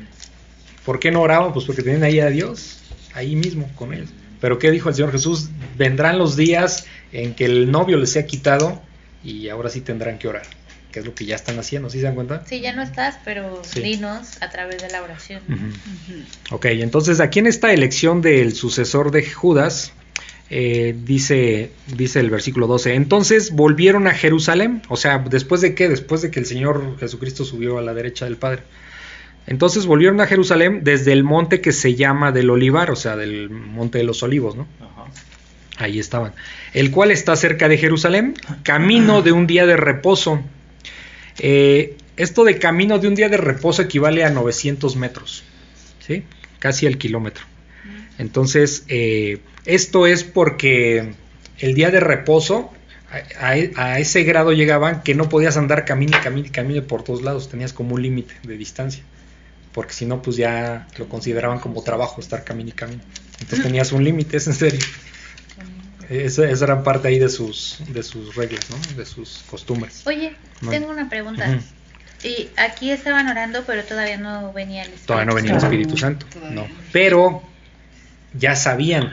¿Por 0.85 0.99
qué 0.99 1.11
no 1.11 1.21
oraban? 1.21 1.53
Pues 1.53 1.65
porque 1.65 1.83
tenían 1.83 2.03
ahí 2.03 2.21
a 2.21 2.29
Dios, 2.29 2.79
ahí 3.15 3.37
mismo 3.37 3.71
con 3.77 3.95
ellos. 3.95 4.11
Pero 4.41 4.59
¿qué 4.59 4.71
dijo 4.71 4.89
el 4.89 4.95
Señor 4.95 5.13
Jesús? 5.13 5.49
Vendrán 5.77 6.19
los 6.19 6.37
días 6.37 6.87
en 7.13 7.35
que 7.35 7.45
el 7.45 7.71
novio 7.71 7.97
les 7.99 8.11
sea 8.11 8.27
quitado 8.27 8.83
y 9.23 9.49
ahora 9.49 9.69
sí 9.69 9.81
tendrán 9.81 10.19
que 10.19 10.27
orar, 10.27 10.43
que 10.93 11.01
es 11.01 11.07
lo 11.07 11.15
que 11.15 11.25
ya 11.25 11.35
están 11.35 11.59
haciendo, 11.59 11.91
¿sí 11.91 11.99
se 11.99 12.05
dan 12.05 12.15
cuenta? 12.15 12.45
Sí, 12.47 12.61
ya 12.61 12.73
no 12.75 12.83
estás, 12.83 13.19
pero 13.25 13.63
Sí. 13.65 13.81
dinos 13.81 14.41
a 14.43 14.51
través 14.51 14.81
de 14.83 14.91
la 14.91 15.03
oración. 15.03 15.41
Ujú. 15.49 16.55
Ok, 16.55 16.67
entonces 16.67 17.19
aquí 17.21 17.41
en 17.41 17.47
esta 17.49 17.73
elección 17.73 18.23
del 18.23 18.55
sucesor 18.55 19.11
de 19.11 19.29
Judas, 19.29 19.93
eh, 20.51 20.95
dice, 21.05 21.73
dice 21.97 22.21
el 22.21 22.29
versículo 22.31 22.67
12, 22.67 22.95
entonces 22.95 23.51
volvieron 23.53 24.07
a 24.07 24.13
Jerusalén, 24.13 24.83
o 24.89 24.97
sea, 24.97 25.19
después 25.19 25.61
de 25.63 25.75
qué, 25.75 25.89
después 25.89 26.21
de 26.23 26.31
que 26.31 26.39
el 26.41 26.47
Señor 26.47 26.99
Jesucristo 27.01 27.45
subió 27.45 27.79
a 27.79 27.83
la 27.83 27.95
derecha 27.95 28.27
del 28.27 28.37
Padre. 28.37 28.63
Entonces 29.47 29.87
volvieron 29.87 30.21
a 30.21 30.27
Jerusalén 30.27 30.85
desde 30.85 31.13
el 31.13 31.25
monte 31.25 31.61
que 31.61 31.73
se 31.73 31.95
llama 31.97 32.31
del 32.31 32.49
Olivar, 32.51 32.91
o 32.91 32.97
sea, 32.97 33.17
del 33.17 33.51
monte 33.51 33.99
de 33.99 34.05
los 34.05 34.23
olivos, 34.23 34.55
¿no? 34.55 34.69
Ajá. 34.81 35.11
Ahí 35.79 35.99
estaban. 35.99 36.33
El 36.75 36.91
cual 36.93 37.11
está 37.11 37.35
cerca 37.35 37.67
de 37.69 37.77
Jerusalén, 37.79 38.35
camino 38.63 39.23
de 39.23 39.33
un 39.33 39.47
día 39.49 39.67
de 39.67 39.77
reposo. 39.77 40.43
Eh, 41.39 41.97
esto 42.17 42.45
de 42.45 42.59
camino 42.59 42.99
de 42.99 43.09
un 43.09 43.15
día 43.15 43.29
de 43.29 43.37
reposo 43.39 43.83
equivale 43.83 44.25
a 44.25 44.31
900 44.31 44.97
metros, 44.97 45.43
¿sí? 46.07 46.25
Casi 46.59 46.87
el 46.87 46.99
kilómetro. 46.99 47.45
Entonces, 48.19 48.85
eh, 48.89 49.41
esto 49.65 50.07
es 50.07 50.23
porque 50.25 51.15
el 51.59 51.75
día 51.75 51.91
de 51.91 52.01
reposo, 52.01 52.71
a, 53.41 53.55
a- 53.77 53.99
ese 53.99 54.23
grado 54.25 54.53
llegaban 54.53 55.03
que 55.03 55.15
no 55.15 55.29
podías 55.29 55.57
andar 55.57 55.85
camine, 55.85 56.17
camine, 56.23 56.51
camine 56.51 56.83
por 56.83 57.03
todos 57.03 57.23
lados, 57.23 57.49
tenías 57.49 57.73
como 57.73 57.95
un 57.95 58.03
límite 58.03 58.35
de 58.43 58.57
distancia, 58.57 59.03
porque 59.73 59.95
si 59.95 60.07
no, 60.07 60.23
pues 60.23 60.37
ya 60.37 60.87
lo 60.99 61.09
consideraban 61.09 61.59
como 61.59 61.83
trabajo 61.83 62.21
estar 62.21 62.45
camine 62.45 62.71
y 62.71 62.73
camine. 62.75 63.03
Entonces 63.41 63.63
tenías 63.63 63.93
un 63.93 64.05
límite, 64.05 64.37
es 64.39 64.47
en 64.47 64.55
serio. 64.55 64.81
Esa, 66.13 66.49
esa 66.51 66.65
era 66.65 66.83
parte 66.83 67.09
ahí 67.09 67.19
de 67.19 67.29
sus, 67.29 67.79
de 67.89 68.03
sus 68.03 68.35
reglas, 68.35 68.67
¿no? 68.71 68.77
De 68.97 69.07
sus 69.07 69.43
costumbres. 69.51 70.03
Oye, 70.07 70.35
No. 70.61 70.71
tengo 70.71 70.91
una 70.91 71.09
pregunta. 71.09 71.59
Y 72.25 72.49
aquí 72.57 72.91
estaban 72.91 73.29
orando, 73.29 73.65
pero 73.67 73.83
todavía 73.85 74.17
no 74.17 74.53
venía 74.53 74.83
el 74.83 74.89
Espíritu 74.89 75.07
Todavía 75.07 75.27
no 75.27 75.35
venía 75.35 75.55
el 75.55 75.61
Santo. 75.61 75.75
Espíritu 75.75 75.97
Santo, 75.99 76.27
Todavía 76.33 76.55
no. 76.63 76.67
Pero 76.93 77.43
ya 78.39 78.55
sabían, 78.55 79.13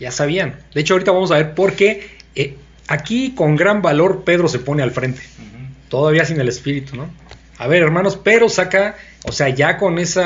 ya 0.00 0.10
sabían. 0.10 0.56
De 0.74 0.80
hecho, 0.80 0.94
ahorita 0.94 1.12
vamos 1.12 1.30
a 1.30 1.36
ver 1.36 1.54
por 1.54 1.74
qué 1.74 2.16
eh, 2.34 2.56
aquí 2.88 3.32
con 3.36 3.54
gran 3.56 3.80
valor 3.82 4.24
Pedro 4.24 4.48
se 4.48 4.58
pone 4.58 4.82
al 4.82 4.90
frente, 4.90 5.22
todavía 5.88 6.24
sin 6.24 6.40
el 6.40 6.48
Espíritu, 6.48 6.96
¿no? 6.96 7.08
A 7.58 7.68
ver, 7.68 7.82
hermanos, 7.82 8.18
pero 8.22 8.48
saca, 8.48 8.96
o 9.24 9.32
sea, 9.32 9.48
ya 9.48 9.78
con 9.78 9.98
ese 9.98 10.22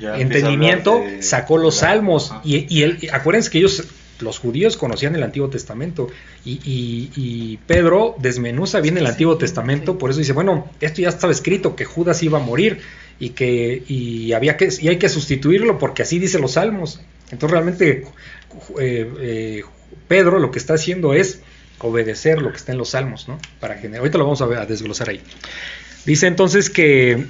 entendimiento 0.00 0.98
de- 1.00 1.22
sacó 1.22 1.58
los 1.58 1.74
la- 1.76 1.80
salmos. 1.88 2.34
Y, 2.42 2.66
y 2.74 2.82
él- 2.82 3.08
acuérdense 3.12 3.50
que 3.50 3.58
ellos, 3.58 3.84
los 4.20 4.38
judíos, 4.38 4.76
conocían 4.76 5.14
el 5.16 5.22
Antiguo 5.22 5.48
Testamento. 5.48 6.08
Y, 6.44 6.52
y- 6.64 7.10
y 7.16 7.56
Pedro 7.66 8.14
desmenuza 8.18 8.80
bien 8.80 8.96
el 8.98 9.06
Antiguo. 9.06 9.36
Testamento, 9.38 9.98
por 9.98 10.10
eso 10.10 10.18
dice, 10.20 10.32
bueno, 10.32 10.70
esto 10.80 11.02
ya 11.02 11.08
estaba 11.08 11.32
escrito, 11.32 11.74
que 11.76 11.84
Judas 11.84 12.22
iba 12.22 12.38
a 12.38 12.42
morir 12.42 12.80
y 13.18 13.30
que 13.30 13.82
y 13.88 14.32
había 14.32 14.56
que 14.56 14.68
y 14.80 14.88
hay 14.88 14.98
que 14.98 15.08
sustituirlo 15.08 15.78
porque 15.78 16.02
así 16.02 16.18
dice 16.18 16.38
los 16.38 16.52
salmos. 16.52 17.00
Entonces 17.30 17.50
realmente 17.50 18.04
eh, 18.80 19.10
eh, 19.20 19.62
Pedro 20.08 20.38
lo 20.38 20.50
que 20.50 20.58
está 20.58 20.74
haciendo 20.74 21.14
es 21.14 21.40
obedecer 21.80 22.40
lo 22.40 22.50
que 22.50 22.56
está 22.56 22.72
en 22.72 22.78
los 22.78 22.90
salmos, 22.90 23.28
¿no? 23.28 23.38
Para 23.60 23.74
generar. 23.76 24.00
Ahorita 24.00 24.18
lo 24.18 24.24
vamos 24.24 24.40
a, 24.42 24.46
ver, 24.46 24.58
a 24.58 24.66
desglosar 24.66 25.10
ahí. 25.10 25.20
Dice 26.06 26.26
entonces 26.26 26.70
que, 26.70 27.26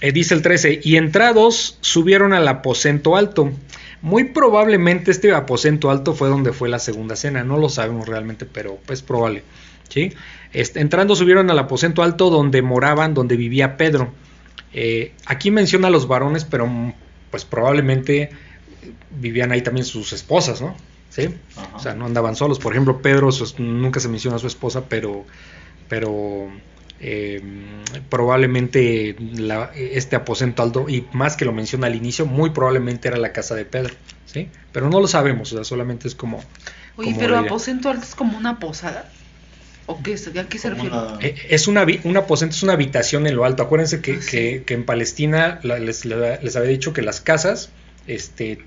eh, 0.00 0.12
dice 0.12 0.34
el 0.34 0.42
13, 0.42 0.80
y 0.82 0.96
entrados 0.96 1.78
subieron 1.80 2.32
al 2.32 2.46
aposento 2.48 3.16
alto. 3.16 3.52
Muy 4.02 4.24
probablemente 4.24 5.10
este 5.10 5.32
aposento 5.32 5.90
alto 5.90 6.14
fue 6.14 6.28
donde 6.28 6.52
fue 6.52 6.68
la 6.68 6.78
segunda 6.78 7.16
cena, 7.16 7.42
no 7.44 7.56
lo 7.58 7.68
sabemos 7.68 8.06
realmente, 8.08 8.46
pero 8.46 8.78
es 8.88 9.02
probable. 9.02 9.42
¿sí? 9.88 10.12
Este, 10.52 10.80
entrando 10.80 11.16
subieron 11.16 11.50
al 11.50 11.58
aposento 11.58 12.02
alto 12.02 12.30
donde 12.30 12.62
moraban, 12.62 13.14
donde 13.14 13.36
vivía 13.36 13.76
Pedro. 13.76 14.12
Eh, 14.72 15.12
aquí 15.26 15.50
menciona 15.50 15.88
a 15.88 15.90
los 15.90 16.06
varones, 16.08 16.44
pero 16.44 16.66
mm, 16.66 16.92
pues 17.30 17.44
probablemente 17.44 18.30
vivían 19.18 19.50
ahí 19.52 19.62
también 19.62 19.84
sus 19.86 20.12
esposas, 20.12 20.60
¿no? 20.60 20.76
¿Sí? 21.08 21.28
Ajá. 21.56 21.76
O 21.76 21.78
sea, 21.78 21.94
no 21.94 22.04
andaban 22.04 22.36
solos. 22.36 22.58
Por 22.58 22.72
ejemplo, 22.72 23.00
Pedro 23.00 23.32
su- 23.32 23.62
nunca 23.62 24.00
se 24.00 24.08
menciona 24.08 24.36
a 24.36 24.38
su 24.40 24.46
esposa, 24.46 24.84
pero, 24.88 25.24
pero 25.88 26.48
eh, 27.00 27.42
probablemente 28.08 29.16
la- 29.18 29.70
este 29.74 30.16
aposento 30.16 30.62
alto, 30.62 30.86
y 30.88 31.06
más 31.12 31.36
que 31.36 31.44
lo 31.44 31.52
menciona 31.52 31.86
al 31.86 31.94
inicio, 31.94 32.26
muy 32.26 32.50
probablemente 32.50 33.08
era 33.08 33.16
la 33.18 33.32
casa 33.32 33.54
de 33.54 33.64
Pedro, 33.64 33.94
¿sí? 34.24 34.48
Pero 34.72 34.88
no 34.88 35.00
lo 35.00 35.06
sabemos, 35.08 35.52
o 35.52 35.56
sea, 35.56 35.64
solamente 35.64 36.08
es 36.08 36.14
como... 36.14 36.38
Oye, 36.96 37.10
como 37.10 37.18
pero 37.18 37.38
aposento 37.38 37.90
alto 37.90 38.02
es 38.04 38.14
como 38.14 38.38
una 38.38 38.58
posada. 38.58 39.10
¿O 39.88 40.02
qué 40.02 40.14
es? 40.14 40.26
¿A 40.26 40.48
qué 40.48 40.58
se 40.58 40.70
refiere? 40.70 40.96
una- 40.96 41.18
Eh, 41.20 41.34
Es 41.50 41.68
una, 41.68 41.86
un 42.04 42.16
aposento, 42.16 42.54
es 42.56 42.62
una 42.62 42.72
habitación 42.72 43.26
en 43.26 43.36
lo 43.36 43.44
alto. 43.44 43.62
Acuérdense 43.62 44.00
que, 44.00 44.14
Ah, 44.14 44.18
sí. 44.20 44.30
que- 44.30 44.62
que 44.66 44.74
en 44.74 44.84
Palestina 44.84 45.60
la- 45.62 45.78
les, 45.78 46.04
la- 46.04 46.38
les 46.40 46.56
había 46.56 46.70
dicho 46.70 46.92
que 46.92 47.02
las 47.02 47.20
casas 47.20 47.70
este, 48.08 48.58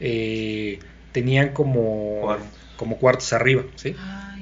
eh, 0.00 0.78
tenían 1.12 1.50
como, 1.52 2.20
Cuartos. 2.22 2.48
como 2.76 2.96
cuartos 2.96 3.32
arriba, 3.32 3.62
¿sí? 3.76 3.94
Ah. 3.98 4.33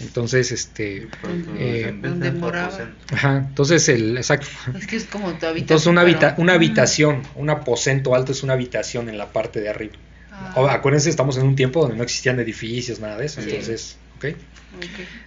Entonces, 0.00 0.52
este, 0.52 1.08
eh, 1.58 1.98
donde 2.02 2.30
moraba. 2.32 2.90
Ajá, 3.12 3.38
entonces 3.48 3.88
el, 3.88 4.16
exacto. 4.18 4.46
Es 4.78 4.86
que 4.86 4.96
es 4.96 5.04
como 5.04 5.28
tu 5.28 5.46
habitación. 5.46 5.58
Entonces 5.58 5.86
una, 5.86 6.00
habita 6.02 6.30
pero- 6.30 6.42
una 6.42 6.52
habitación, 6.54 7.22
un 7.34 7.48
aposento 7.50 8.14
alto 8.14 8.32
es 8.32 8.42
una 8.42 8.52
habitación 8.52 9.08
en 9.08 9.16
la 9.16 9.32
parte 9.32 9.60
de 9.60 9.68
arriba. 9.70 9.94
Ah, 10.30 10.68
acuérdense, 10.74 11.08
estamos 11.08 11.38
en 11.38 11.44
un 11.46 11.56
tiempo 11.56 11.80
donde 11.80 11.96
no 11.96 12.02
existían 12.02 12.38
edificios, 12.40 13.00
nada 13.00 13.16
de 13.16 13.24
eso, 13.26 13.40
Sí. 13.40 13.48
entonces, 13.48 13.96
¿ok? 14.18 14.24
ok. 14.76 14.84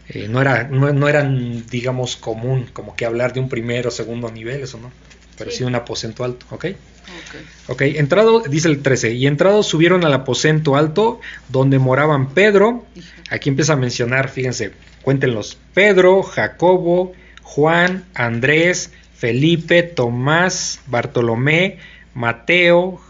Eh, 0.09 0.27
no, 0.29 0.39
era, 0.39 0.67
no, 0.67 0.93
no 0.93 1.07
eran, 1.07 1.65
digamos, 1.67 2.15
común 2.15 2.67
como 2.71 2.95
que 2.95 3.05
hablar 3.05 3.33
de 3.33 3.39
un 3.39 3.49
primero 3.49 3.89
o 3.89 3.91
segundo 3.91 4.29
nivel, 4.31 4.61
eso 4.61 4.77
no, 4.79 4.91
pero 5.39 5.49
sí, 5.49 5.57
Sí. 5.57 5.63
un 5.63 5.73
aposento 5.73 6.23
alto, 6.23 6.45
¿ok? 6.51 6.65
Ok. 6.65 7.69
Ok, 7.69 7.81
entrado, 7.81 8.41
dice 8.41 8.67
el 8.67 8.83
13, 8.83 9.13
y 9.13 9.25
entrados 9.25 9.65
subieron 9.65 10.05
al 10.05 10.13
aposento 10.13 10.75
alto 10.75 11.19
donde 11.47 11.79
moraban 11.79 12.29
Pedro, 12.35 12.85
aquí 13.31 13.49
empieza 13.49 13.73
a 13.73 13.77
mencionar, 13.77 14.29
fíjense, 14.29 14.73
cuéntenlos, 15.01 15.57
Pedro, 15.73 16.21
Jacobo, 16.21 17.13
Juan, 17.41 18.05
Andrés, 18.13 18.91
Felipe, 19.15 19.81
Tomás, 19.81 20.81
Bartolomé, 20.85 21.79
Mateo, 22.13 23.01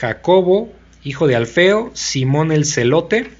Jacobo, 0.00 0.72
hijo 1.04 1.26
de 1.26 1.36
Alfeo, 1.36 1.90
Simón 1.94 2.52
el 2.52 2.64
celote 2.64 3.30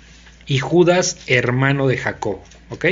y 0.46 0.58
Judas, 0.58 1.18
hermano 1.26 1.86
de 1.86 1.96
Jacobo, 1.96 2.42
¿ok? 2.68 2.84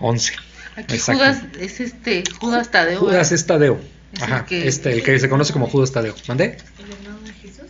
11. 0.00 0.34
Aquí 0.78 0.94
Exacto. 0.94 1.22
Judas 1.24 1.42
es 1.60 1.80
este, 1.80 2.24
Judas 2.38 2.70
Tadeo. 2.70 3.00
Judas 3.00 3.32
es 3.32 3.46
Tadeo. 3.46 3.80
Es 4.12 4.22
Ajá, 4.22 4.38
el 4.38 4.44
que- 4.46 4.68
este, 4.68 4.92
el 4.92 5.02
que 5.02 5.18
se 5.18 5.28
conoce 5.28 5.52
como 5.52 5.66
Judas 5.68 5.92
Tadeo. 5.92 6.14
¿Mandé? 6.28 6.56
¿El 6.78 6.92
hermano 6.92 7.20
de 7.24 7.32
Jesús? 7.32 7.66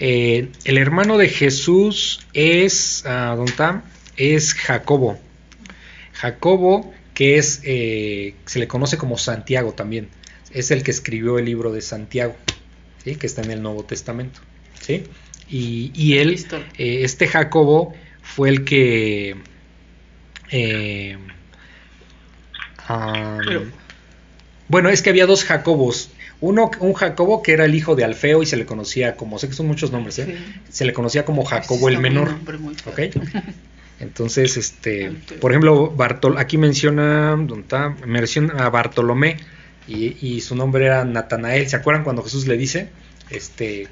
Eh, 0.00 0.48
el 0.64 0.78
hermano 0.78 1.18
de 1.18 1.28
Jesús 1.28 2.20
es, 2.32 3.04
ah, 3.06 3.34
¿dónde 3.36 3.50
está? 3.52 3.84
Es 4.16 4.54
Jacobo. 4.54 5.18
Jacobo, 6.12 6.92
que 7.14 7.38
es, 7.38 7.60
eh, 7.64 8.34
se 8.46 8.58
le 8.58 8.68
conoce 8.68 8.98
como 8.98 9.16
Santiago 9.18 9.72
también. 9.72 10.08
Es 10.50 10.70
el 10.70 10.82
que 10.82 10.90
escribió 10.90 11.38
el 11.38 11.44
libro 11.44 11.72
de 11.72 11.80
Santiago, 11.80 12.34
¿sí? 13.04 13.14
que 13.16 13.26
está 13.26 13.42
en 13.42 13.50
el 13.52 13.62
Nuevo 13.62 13.84
Testamento. 13.84 14.40
¿sí? 14.80 15.04
Y, 15.48 15.92
y 15.94 16.18
él, 16.18 16.44
eh, 16.78 17.00
este 17.04 17.26
Jacobo, 17.28 17.94
fue 18.22 18.48
el 18.48 18.64
que... 18.64 19.36
eh, 20.50 21.16
Pero- 22.88 23.64
bueno, 24.68 24.88
es 24.88 25.02
que 25.02 25.10
había 25.10 25.26
dos 25.26 25.44
Jacobos. 25.44 26.10
Uno, 26.40 26.70
un 26.80 26.94
Jacobo 26.94 27.42
que 27.42 27.52
era 27.52 27.64
el 27.64 27.74
hijo 27.74 27.96
de 27.96 28.04
Alfeo 28.04 28.42
y 28.42 28.46
se 28.46 28.56
le 28.56 28.64
conocía 28.66 29.16
como, 29.16 29.38
sé 29.38 29.48
que 29.48 29.54
son 29.54 29.66
muchos 29.66 29.90
nombres, 29.92 30.18
¿eh? 30.20 30.26
Sí. 30.26 30.60
se 30.70 30.84
le 30.84 30.92
conocía 30.92 31.24
como 31.24 31.44
Jacobo 31.44 31.88
Sí, 31.88 31.94
el 31.94 32.00
menor. 32.00 32.34
Entonces, 34.00 34.56
este, 34.56 35.10
por 35.40 35.52
ejemplo, 35.52 35.90
Bartol, 35.90 36.38
aquí 36.38 36.56
menciona, 36.56 37.32
¿dónde 37.32 37.60
está? 37.60 37.90
Menciona 38.06 38.64
a 38.64 38.70
Bartolomé 38.70 39.36
y, 39.86 40.16
y 40.26 40.40
su 40.40 40.54
nombre 40.56 40.86
era 40.86 41.04
Natanael. 41.04 41.68
¿Se 41.68 41.76
acuerdan 41.76 42.02
cuando 42.04 42.22
Jesús 42.22 42.46
le 42.46 42.56
dice, 42.56 42.88
este, 43.28 43.88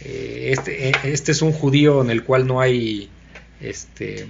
eh, 0.00 0.50
este, 0.52 0.90
eh, 0.90 0.92
este 1.02 1.32
es 1.32 1.42
un 1.42 1.50
judío 1.52 2.02
en 2.02 2.10
el 2.10 2.22
cual 2.22 2.46
no 2.46 2.60
hay, 2.60 3.08
este, 3.60 4.28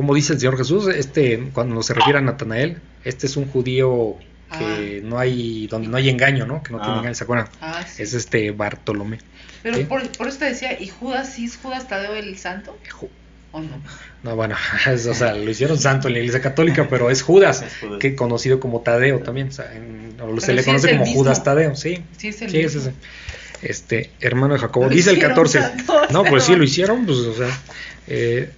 ¿cómo 0.00 0.14
dice 0.14 0.32
el 0.32 0.40
Señor 0.40 0.56
Jesús? 0.56 0.88
Este, 0.88 1.50
cuando 1.52 1.82
se 1.82 1.92
refiere 1.92 2.18
a 2.20 2.22
Natanael, 2.22 2.78
este 3.04 3.26
es 3.26 3.36
un 3.36 3.44
judío 3.46 4.16
que 4.58 5.02
no 5.04 5.18
hay, 5.18 5.66
donde 5.66 5.88
no 5.88 5.98
hay 5.98 6.08
engaño, 6.08 6.46
¿no? 6.46 6.62
Que 6.62 6.72
no 6.72 6.78
tiene 6.78 6.94
Ah. 6.94 6.98
engaño, 7.00 7.14
¿se 7.14 7.24
acuerdan? 7.24 7.48
Ah, 7.60 7.84
sí. 7.86 8.02
Es 8.02 8.14
este 8.14 8.50
Bartolomé. 8.50 9.18
Pero 9.62 9.76
¿sí? 9.76 9.84
por, 9.84 10.08
por 10.12 10.26
eso 10.28 10.38
te 10.38 10.46
decía, 10.46 10.80
¿y 10.80 10.88
Judas 10.88 11.34
sí 11.34 11.44
es 11.44 11.58
Judas 11.58 11.86
Tadeo 11.86 12.14
el 12.14 12.38
santo? 12.38 12.78
Ju- 12.98 13.10
¿O 13.52 13.60
no? 13.60 13.78
No, 14.22 14.36
bueno, 14.36 14.56
es- 14.86 15.04
o 15.06 15.12
sea, 15.12 15.34
lo 15.34 15.50
hicieron 15.50 15.78
santo 15.78 16.08
en 16.08 16.14
la 16.14 16.20
iglesia 16.20 16.40
católica, 16.40 16.86
pero 16.88 17.10
es 17.10 17.20
Judas, 17.20 17.60
Es 17.60 17.72
Judas. 17.82 17.98
que 18.00 18.14
conocido 18.16 18.58
como 18.58 18.80
Tadeo 18.80 19.18
también, 19.20 19.48
o 19.48 19.52
sea, 19.52 19.70
en- 19.74 20.16
o 20.18 20.40
se 20.40 20.46
Pero 20.46 20.56
le 20.56 20.62
sí 20.62 20.66
conoce 20.66 20.86
es 20.86 20.92
como 20.94 21.04
mismo. 21.04 21.20
Judas 21.22 21.44
Tadeo, 21.44 21.76
sí. 21.76 22.02
Sí, 22.16 22.28
es 22.28 22.40
el 22.40 22.50
Sí, 22.50 22.56
mismo. 22.56 22.80
sí, 22.80 22.88
sí. 22.88 22.96
Este, 23.62 24.12
hermano 24.20 24.54
de 24.54 24.60
Jacobo. 24.60 24.86
Lo 24.86 24.90
Dice 24.90 25.10
el 25.10 25.16
hicieron 25.18 25.36
14. 25.36 25.60
santo, 25.60 25.94
No, 26.10 26.24
pues 26.24 26.44
sí, 26.44 26.56
lo 26.56 26.64
hicieron, 26.64 27.04
pues, 27.04 27.18
o 27.18 27.34
sea. 27.34 27.48
eh, 28.08 28.50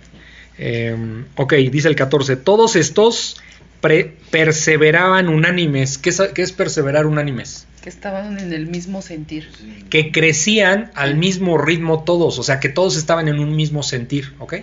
em, 0.59 1.25
ok, 1.37 1.55
dice 1.71 1.89
el 1.89 1.97
14. 1.97 2.37
Todos 2.37 2.77
estos 2.77 3.41
pre- 3.81 4.17
perseveraban 4.31 5.29
unánimes. 5.29 5.99
¿Qué 5.99 6.11
es, 6.11 6.21
qué 6.35 6.43
es 6.43 6.53
perseverar 6.53 7.07
unánimes? 7.07 7.67
Que 7.83 7.89
estaban 7.89 8.39
en 8.39 8.53
el 8.53 8.67
mismo 8.69 9.03
sentir. 9.03 9.49
Que 9.91 10.13
crecían 10.13 10.91
al 10.95 11.17
mismo 11.17 11.59
ritmo 11.59 12.05
todos, 12.05 12.39
o 12.39 12.43
sea, 12.45 12.61
que 12.61 12.69
todos 12.69 12.97
estaban 12.97 13.27
en 13.29 13.41
un 13.41 13.57
mismo 13.57 13.83
sentir, 13.83 14.35
¿ok? 14.39 14.55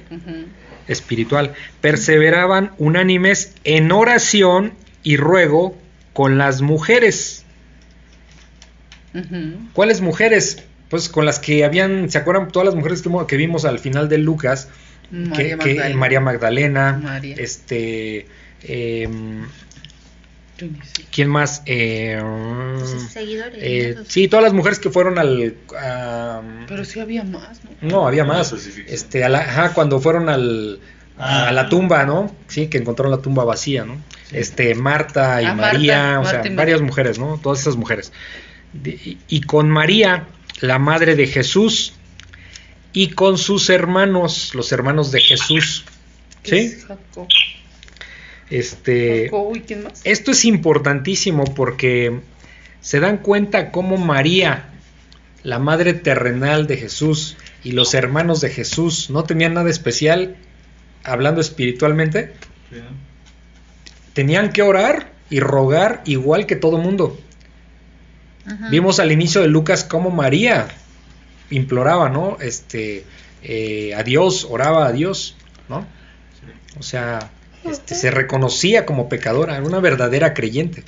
Espiritual. 0.87 1.53
Perseveraban 1.81 2.71
unánimes 2.77 3.53
en 3.65 3.91
oración 3.91 4.73
y 5.03 5.17
ruego 5.17 5.77
con 6.13 6.37
las 6.37 6.61
mujeres. 6.61 7.43
¿Cuáles 9.73 10.01
mujeres? 10.01 10.63
Pues 10.89 11.09
con 11.09 11.25
las 11.25 11.39
que 11.39 11.65
habían, 11.65 12.09
¿se 12.09 12.17
acuerdan 12.17 12.47
todas 12.49 12.65
las 12.67 12.75
mujeres 12.75 13.01
que, 13.01 13.09
que 13.27 13.37
vimos 13.37 13.65
al 13.65 13.79
final 13.79 14.07
de 14.09 14.17
Lucas? 14.19 14.69
María 15.11 15.57
que, 15.57 15.63
que- 15.63 15.73
Magdalena. 15.75 15.95
María 15.99 16.19
Magdalena, 16.21 16.99
María. 17.03 17.35
este, 17.39 18.27
em. 18.63 19.45
¿quién 21.11 21.29
más? 21.29 21.61
Eh, 21.65 22.21
Pues, 22.79 23.11
seguidores. 23.13 23.59
eh, 23.61 23.95
¿no? 23.97 24.03
sí, 24.05 24.27
todas 24.27 24.43
las 24.43 24.53
mujeres 24.53 24.79
que 24.79 24.89
fueron 24.89 25.17
al, 25.17 25.55
a- 25.77 26.41
Pero 26.67 26.83
sí 26.85 26.99
había 26.99 27.23
más, 27.23 27.61
¿no? 27.63 27.69
no, 27.89 28.07
había 28.07 28.23
No 28.25 28.33
más. 28.33 28.51
Este, 28.87 29.23
a 29.23 29.29
la- 29.29 29.39
ajá, 29.39 29.73
cuando 29.73 29.99
fueron 30.01 30.27
al, 30.29 30.79
a 31.17 31.47
Ah. 31.47 31.51
la 31.53 31.69
tumba, 31.69 32.05
¿no? 32.05 32.35
Sí, 32.47 32.67
que 32.67 32.77
encontraron 32.77 33.11
la 33.11 33.21
tumba 33.21 33.45
vacía, 33.45 33.85
¿no? 33.85 33.97
Este, 34.31 34.75
Marta 34.75 35.41
y 35.41 35.45
Ah, 35.45 35.53
Marta, 35.55 35.73
María, 35.73 36.19
o 36.19 36.23
Marta 36.23 36.43
sea, 36.43 36.55
varias 36.55 36.79
María. 36.81 36.85
mujeres, 36.87 37.19
¿no? 37.19 37.39
Todas 37.41 37.61
esas 37.61 37.77
mujeres. 37.77 38.11
De- 38.73 38.91
y, 38.91 39.17
y 39.29 39.41
con 39.41 39.69
María, 39.69 40.25
la 40.61 40.77
madre 40.77 41.15
de 41.15 41.25
Jesús, 41.25 41.93
y 42.93 43.09
con 43.09 43.37
sus 43.37 43.69
hermanos, 43.69 44.53
los 44.55 44.71
hermanos 44.71 45.11
de 45.11 45.21
Jesús. 45.21 45.85
¿Sí? 46.43 46.75
Este, 48.49 49.25
Jacob, 49.25 49.55
¿y 49.55 49.59
quién 49.61 49.83
más? 49.83 50.01
esto 50.03 50.31
es 50.31 50.45
importantísimo 50.45 51.43
porque 51.43 52.21
se 52.81 52.99
dan 52.99 53.17
cuenta 53.17 53.71
cómo 53.71 53.97
María, 53.97 54.69
la 55.43 55.59
madre 55.59 55.93
terrenal 55.93 56.65
de 56.65 56.77
Jesús, 56.77 57.37
y 57.63 57.73
los 57.73 57.93
hermanos 57.93 58.41
de 58.41 58.49
Jesús 58.49 59.09
no 59.09 59.23
tenían 59.23 59.53
nada 59.53 59.69
especial 59.69 60.35
hablando 61.03 61.41
espiritualmente, 61.41 62.33
tenían 64.13 64.51
que 64.51 64.61
orar 64.61 65.11
y 65.29 65.39
rogar 65.39 66.01
igual 66.05 66.45
que 66.45 66.55
todo 66.55 66.77
mundo. 66.77 67.19
Vimos 68.71 68.99
al 68.99 69.11
inicio 69.11 69.41
de 69.41 69.47
Lucas 69.47 69.83
cómo 69.83 70.09
María 70.09 70.67
imploraba, 71.49 72.09
¿no? 72.09 72.37
Este, 72.41 73.05
eh, 73.43 73.93
a 73.95 74.03
Dios, 74.03 74.45
oraba 74.49 74.87
a 74.87 74.91
Dios, 74.91 75.35
¿no? 75.69 75.85
O 76.79 76.83
sea, 76.83 77.31
este, 77.63 77.95
se 77.95 78.11
reconocía 78.11 78.85
como 78.85 79.09
pecadora, 79.09 79.55
era 79.57 79.63
una 79.65 79.79
verdadera 79.79 80.33
creyente. 80.33 80.83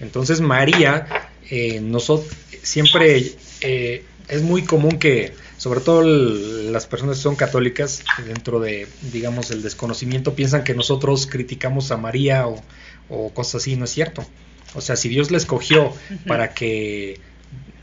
Entonces 0.00 0.40
María, 0.40 1.06
eh, 1.50 1.80
nosotros 1.80 2.32
siempre 2.62 3.32
eh, 3.62 4.04
es 4.28 4.42
muy 4.42 4.62
común 4.62 4.98
que, 4.98 5.32
sobre 5.56 5.80
todo 5.80 6.02
el- 6.02 6.72
las 6.72 6.86
personas 6.86 7.16
que 7.16 7.22
son 7.22 7.36
católicas, 7.36 8.02
dentro 8.26 8.60
de, 8.60 8.86
digamos, 9.12 9.50
el 9.50 9.62
desconocimiento, 9.62 10.34
piensan 10.34 10.62
que 10.64 10.74
nosotros 10.74 11.26
criticamos 11.26 11.90
a 11.90 11.96
María 11.96 12.46
o, 12.46 12.62
o 13.08 13.30
cosas 13.32 13.62
así, 13.62 13.76
no 13.76 13.84
es 13.86 13.90
cierto. 13.90 14.24
O 14.74 14.80
sea, 14.82 14.96
si 14.96 15.08
Dios 15.08 15.30
la 15.30 15.38
escogió 15.38 15.92
para 16.26 16.52
que 16.52 17.18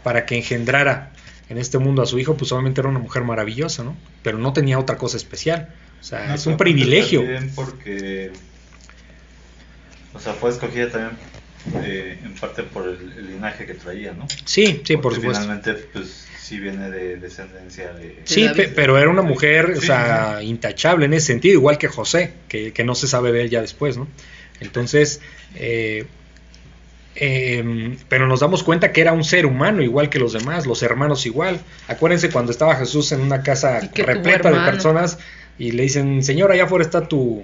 para 0.04 0.26
que 0.26 0.36
engendrara 0.36 1.13
en 1.54 1.60
este 1.60 1.78
mundo 1.78 2.02
a 2.02 2.06
su 2.06 2.20
hijo, 2.20 2.36
pues 2.36 2.52
obviamente 2.52 2.82
era 2.82 2.90
una 2.90 3.00
mujer 3.00 3.24
maravillosa, 3.24 3.84
¿no? 3.84 3.96
Pero 4.22 4.38
no 4.38 4.52
tenía 4.54 4.78
otra 4.78 4.98
cosa 4.98 5.16
especial. 5.18 5.70
O 6.02 6.04
sea, 6.04 6.28
No, 6.28 6.34
es 6.36 6.46
un 6.46 6.58
privilegio. 6.58 7.22
También 7.22 7.52
porque, 7.56 8.32
o 10.14 10.20
sea, 10.20 10.34
fue 10.34 10.50
escogida 10.50 10.90
también 10.90 11.12
eh, 11.86 12.20
en 12.24 12.34
parte 12.36 12.64
por 12.64 12.90
el, 12.90 13.14
el 13.18 13.28
linaje 13.28 13.66
que 13.66 13.74
traía, 13.74 14.12
¿no? 14.14 14.28
Sí, 14.46 14.82
sí, 14.84 14.96
por 14.98 15.04
Porque 15.04 15.16
supuesto. 15.22 15.44
Finalmente, 15.44 15.74
pues 15.94 16.28
sí 16.42 16.60
viene 16.60 16.90
de 16.90 17.16
descendencia 17.18 17.94
de. 17.94 18.20
Sí, 18.26 18.50
pero 18.76 18.98
era 18.98 19.10
una 19.10 19.22
mujer, 19.22 19.72
o 19.78 19.80
Sí, 19.80 19.88
sea, 19.88 20.44
intachable 20.44 21.06
en 21.06 21.14
ese 21.14 21.28
sentido, 21.28 21.54
igual 21.54 21.78
que 21.78 21.88
José, 21.88 22.34
que, 22.50 22.74
que 22.74 22.84
no 22.84 22.96
se 22.96 23.08
sabe 23.08 23.32
de 23.32 23.44
él 23.44 23.50
ya 23.50 23.62
después, 23.62 23.96
¿no? 23.96 24.08
Entonces, 24.60 25.22
eh, 25.56 26.06
em, 27.16 27.98
pero 28.10 28.28
nos 28.28 28.40
damos 28.40 28.64
cuenta 28.64 28.92
que 28.92 29.02
era 29.02 29.14
un 29.14 29.24
ser 29.24 29.46
humano 29.46 29.82
igual 29.82 30.10
que 30.10 30.20
los 30.20 30.34
demás, 30.34 30.66
los 30.66 30.82
hermanos 30.84 31.26
igual. 31.26 31.60
Acuérdense 31.88 32.30
cuando 32.30 32.52
estaba 32.52 32.76
Jesús 32.76 33.12
en 33.12 33.22
una 33.22 33.44
casa 33.44 33.80
repleta 33.96 34.50
de 34.52 34.72
personas 34.72 35.20
y 35.60 35.72
le 35.72 35.84
dicen, 35.84 36.24
Señor, 36.24 36.52
allá 36.52 36.64
afuera 36.64 36.84
está 36.84 37.08
tu, 37.08 37.44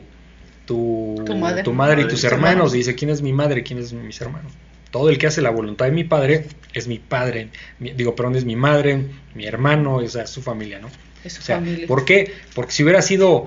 tu, 0.66 1.22
Tu 1.26 1.36
madre. 1.36 1.62
y 1.62 1.64
tus 1.64 1.74
Madre, 1.74 2.08
hermanos. 2.24 2.74
Y 2.74 2.78
dice, 2.80 2.96
¿quién 2.96 3.12
es 3.12 3.22
mi 3.22 3.34
madre? 3.34 3.64
¿Quién 3.64 3.80
es 3.80 3.94
mis 3.94 4.20
hermanos? 4.22 4.52
Todo 4.92 5.10
el 5.12 5.20
que 5.20 5.28
hace 5.28 5.42
la 5.44 5.52
voluntad 5.52 5.86
de 5.86 5.92
mi 5.92 6.04
padre 6.04 6.46
es 6.74 6.88
mi 6.88 6.98
padre. 6.98 7.50
Mi- 7.78 7.92
digo, 7.92 8.16
perdón, 8.16 8.36
es 8.36 8.46
mi 8.46 8.56
madre, 8.56 9.06
mi 9.36 9.46
hermano, 9.46 9.98
o 9.98 10.08
sea, 10.08 10.24
es 10.24 10.32
su 10.32 10.42
familia, 10.42 10.80
¿no? 10.80 10.90
Es 11.24 11.34
su 11.34 11.42
O 11.42 11.44
sea, 11.44 11.58
familia. 11.58 11.86
¿por 11.86 12.06
qué? 12.06 12.34
Porque 12.56 12.72
si 12.72 12.82
hubiera 12.84 13.02
sido 13.04 13.46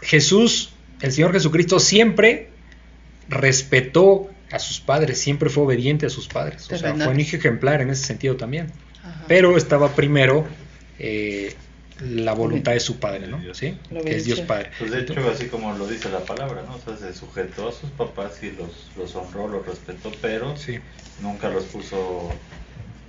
Jesús, 0.00 0.72
el 1.02 1.12
Señor 1.12 1.32
Jesucristo, 1.32 1.78
siempre 1.78 2.48
respetó 3.28 4.30
a 4.50 4.58
sus 4.58 4.80
padres, 4.80 5.20
siempre 5.20 5.50
fue 5.50 5.64
obediente 5.64 6.06
a 6.06 6.10
sus 6.10 6.28
padres. 6.28 6.70
O 6.70 6.76
sea, 6.76 6.94
fue 6.94 7.08
un 7.08 7.20
hijo 7.20 7.36
ejemplar 7.36 7.80
en 7.80 7.90
ese 7.90 8.04
sentido 8.04 8.36
también. 8.36 8.68
Ajá. 9.02 9.24
Pero 9.28 9.56
estaba 9.56 9.90
primero 9.94 10.46
eh, 10.98 11.54
la 12.00 12.32
voluntad 12.34 12.72
de 12.72 12.80
su 12.80 12.98
padre, 12.98 13.26
¿no? 13.26 13.38
Dios. 13.38 13.56
¿Sí? 13.58 13.76
Que 14.04 14.16
es 14.16 14.24
Dios. 14.24 14.40
Padre. 14.42 14.70
Pues 14.78 14.90
de 14.90 15.00
hecho, 15.00 15.14
así 15.32 15.46
como 15.46 15.72
lo 15.72 15.86
dice 15.86 16.08
la 16.10 16.20
palabra, 16.20 16.62
¿no? 16.66 16.76
O 16.76 16.80
sea, 16.80 16.96
se 16.96 17.16
sujetó 17.18 17.68
a 17.68 17.72
sus 17.72 17.90
papás 17.90 18.42
y 18.42 18.50
los, 18.52 18.90
los 18.96 19.14
honró, 19.16 19.48
los 19.48 19.66
respetó, 19.66 20.12
pero 20.20 20.56
Sí. 20.56 20.78
nunca 21.22 21.48
los 21.48 21.64
puso 21.64 22.30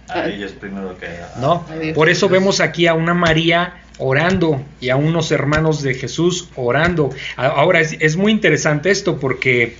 a 0.07 0.21
Ah. 0.21 0.29
ellos 0.29 0.53
primero 0.53 0.97
que 0.97 1.05
a... 1.07 1.33
No, 1.39 1.65
A 1.69 1.93
por 1.93 2.07
eso 2.09 2.29
vemos 2.29 2.61
aquí 2.61 2.87
a 2.87 2.93
una 2.93 3.13
María 3.13 3.81
orando 3.99 4.63
y 4.79 4.89
a 4.89 4.95
unos 4.95 5.31
hermanos 5.31 5.81
de 5.81 5.93
Jesús 5.95 6.47
orando. 6.55 7.09
Ahora 7.35 7.81
es, 7.81 7.97
es 7.99 8.15
muy 8.15 8.31
interesante 8.31 8.89
esto 8.89 9.19
porque, 9.19 9.75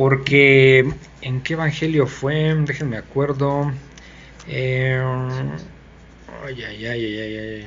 porque 0.00 0.90
¿en 1.20 1.42
qué 1.42 1.52
evangelio 1.52 2.06
fue? 2.06 2.54
Déjenme 2.64 2.96
acuerdo. 2.96 3.70
Eh, 4.48 4.98
ay, 6.42 6.62
ay, 6.64 6.86
ay, 6.86 7.04
ay, 7.04 7.18
ay, 7.20 7.36
ay. 7.36 7.66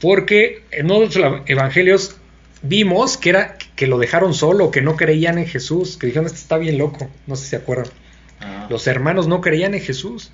Porque 0.00 0.62
en 0.70 0.92
otros 0.92 1.16
evangelios 1.46 2.18
vimos 2.62 3.16
que 3.16 3.30
era 3.30 3.58
que 3.74 3.88
lo 3.88 3.98
dejaron 3.98 4.32
solo, 4.32 4.70
que 4.70 4.80
no 4.80 4.94
creían 4.94 5.38
en 5.38 5.46
Jesús, 5.48 5.96
que 5.96 6.06
dijeron 6.06 6.26
este 6.26 6.38
está 6.38 6.56
bien 6.56 6.78
loco, 6.78 7.10
no 7.26 7.34
sé 7.34 7.42
si 7.42 7.50
se 7.50 7.56
acuerdan. 7.56 7.88
Ah, 8.40 8.68
Los 8.70 8.86
hermanos 8.86 9.26
no 9.26 9.40
creían 9.40 9.74
en 9.74 9.80
Jesús. 9.80 10.30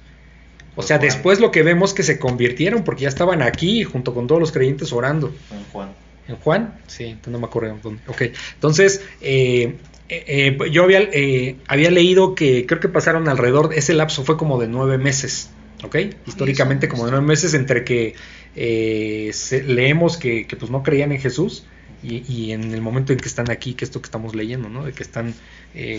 O 0.75 0.83
sea, 0.83 0.99
Juan. 0.99 1.09
después 1.09 1.41
lo 1.41 1.51
que 1.51 1.63
vemos 1.63 1.95
que 1.95 2.03
se 2.03 2.19
convirtieron 2.19 2.85
porque 2.85 3.05
ya 3.05 3.09
estaban 3.09 3.41
aquí 3.41 3.85
junto 3.85 4.13
con 4.13 4.27
todos 4.27 4.39
los 4.39 4.53
creyentes 4.53 4.93
orando. 4.93 5.35
en 5.51 5.65
Juan. 5.73 5.95
¿En 6.29 6.37
Juan? 6.37 6.79
Sí, 6.89 7.17
no 7.27 7.39
me 7.39 7.47
acuerdo. 7.47 7.79
Ok, 8.07 8.21
entonces 8.53 9.01
eh, 9.23 9.77
eh, 10.09 10.57
eh, 10.61 10.71
yo 10.71 10.85
había, 10.85 11.01
eh, 11.01 11.57
leído 11.91 12.35
que 12.35 12.67
creo 12.67 12.81
que 12.81 12.89
pasaron 12.89 13.29
alrededor, 13.29 13.73
ese 13.75 13.95
lapso 13.95 14.25
fue 14.25 14.37
como 14.37 14.59
de 14.61 14.69
nueve 14.69 14.99
meses, 14.99 15.51
¿ok? 15.85 15.97
Históricamente 16.27 16.89
como 16.89 17.05
de 17.07 17.11
nueve 17.13 17.27
meses 17.27 17.55
entre 17.55 17.85
que 17.85 18.15
eh, 18.55 19.31
se- 19.33 19.63
leemos 19.65 20.17
que, 20.17 20.47
pues 20.59 20.71
no 20.71 20.83
creían 20.83 21.13
en 21.13 21.21
Jesús 21.21 21.65
y, 22.03 22.53
en 22.53 22.73
el 22.73 22.83
momento 22.83 23.13
en 23.13 23.19
que 23.19 23.27
están 23.27 23.51
aquí, 23.51 23.75
que 23.75 23.85
esto 23.85 24.01
que 24.01 24.07
estamos 24.07 24.37
leyendo, 24.37 24.69
¿no? 24.69 24.85
De 24.85 24.93
que 24.93 25.03
están 25.03 25.35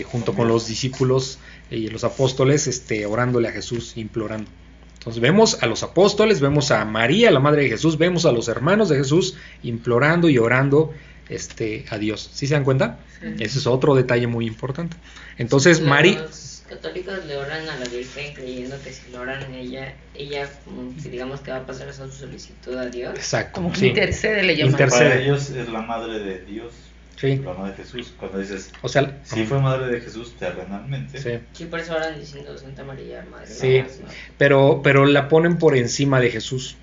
junto 0.06 0.32
con 0.32 0.48
los 0.48 0.66
discípulos 0.66 1.38
y 1.70 1.88
los 1.88 2.02
apóstoles 2.02 2.66
este, 2.66 3.04
orándole 3.04 3.48
a 3.48 3.52
Jesús, 3.52 3.92
implorando. 3.96 4.50
Entonces 4.94 5.20
vemos 5.20 5.62
a 5.62 5.66
los 5.66 5.82
apóstoles, 5.82 6.40
vemos 6.40 6.70
a 6.70 6.84
María, 6.84 7.30
la 7.30 7.40
madre 7.40 7.62
de 7.64 7.68
Jesús, 7.68 7.98
vemos 7.98 8.24
a 8.26 8.32
los 8.32 8.48
hermanos 8.48 8.88
de 8.88 8.96
Jesús 8.96 9.36
implorando 9.62 10.28
y 10.28 10.38
orando 10.38 10.92
este, 11.28 11.84
a 11.90 11.98
Dios. 11.98 12.30
¿Sí 12.32 12.46
se 12.46 12.54
dan 12.54 12.64
cuenta? 12.64 12.98
Ese 13.38 13.58
es 13.58 13.66
otro 13.66 13.94
detalle 13.94 14.26
muy 14.26 14.46
importante. 14.46 14.96
Entonces, 15.38 15.80
María... 15.80 16.20
Los 16.22 16.62
católicos 16.68 17.24
le 17.26 17.36
oran 17.36 17.66
a 17.68 17.76
la 17.76 17.86
Virgen 17.86 18.34
creyendo 18.34 18.76
que 18.82 18.92
si 18.92 19.10
le 19.10 19.18
oran 19.18 19.42
a 19.42 19.56
ella, 19.56 19.94
ella, 20.14 20.50
como 20.64 20.94
que 21.02 21.08
digamos 21.08 21.40
que 21.40 21.50
va 21.50 21.58
a 21.58 21.66
pasar 21.66 21.88
esa 21.88 22.06
su 22.06 22.12
solicitud 22.12 22.76
a 22.76 22.86
Dios. 22.86 23.14
Exacto. 23.16 23.54
Como 23.54 23.72
que 23.72 23.78
sí. 23.78 23.86
intercede, 23.86 24.42
le 24.42 24.54
llaman. 24.56 24.72
Intercede. 24.72 25.08
Para 25.08 25.20
ellos 25.22 25.50
es 25.50 25.68
la 25.70 25.80
madre 25.80 26.18
de 26.18 26.44
Dios, 26.44 26.74
Sí. 27.16 27.36
la 27.38 27.54
madre 27.54 27.70
de 27.72 27.82
Jesús. 27.84 28.12
Cuando 28.18 28.38
dices, 28.38 28.70
O 28.82 28.88
sea, 28.88 29.18
si 29.24 29.44
fue 29.46 29.60
madre 29.60 29.86
de 29.92 30.00
Jesús 30.00 30.34
terrenalmente, 30.38 31.20
sí. 31.20 31.40
Sí, 31.52 31.64
por 31.64 31.80
eso 31.80 31.94
oran 31.94 32.20
diciendo 32.20 32.56
Santa 32.58 32.84
María, 32.84 33.26
Madre 33.30 33.48
de 33.48 33.54
Sí. 33.54 33.68
Dios, 33.68 34.00
¿no? 34.02 34.08
pero, 34.36 34.80
pero 34.84 35.06
la 35.06 35.28
ponen 35.28 35.56
por 35.58 35.74
encima 35.74 36.20
de 36.20 36.30
Jesús. 36.30 36.76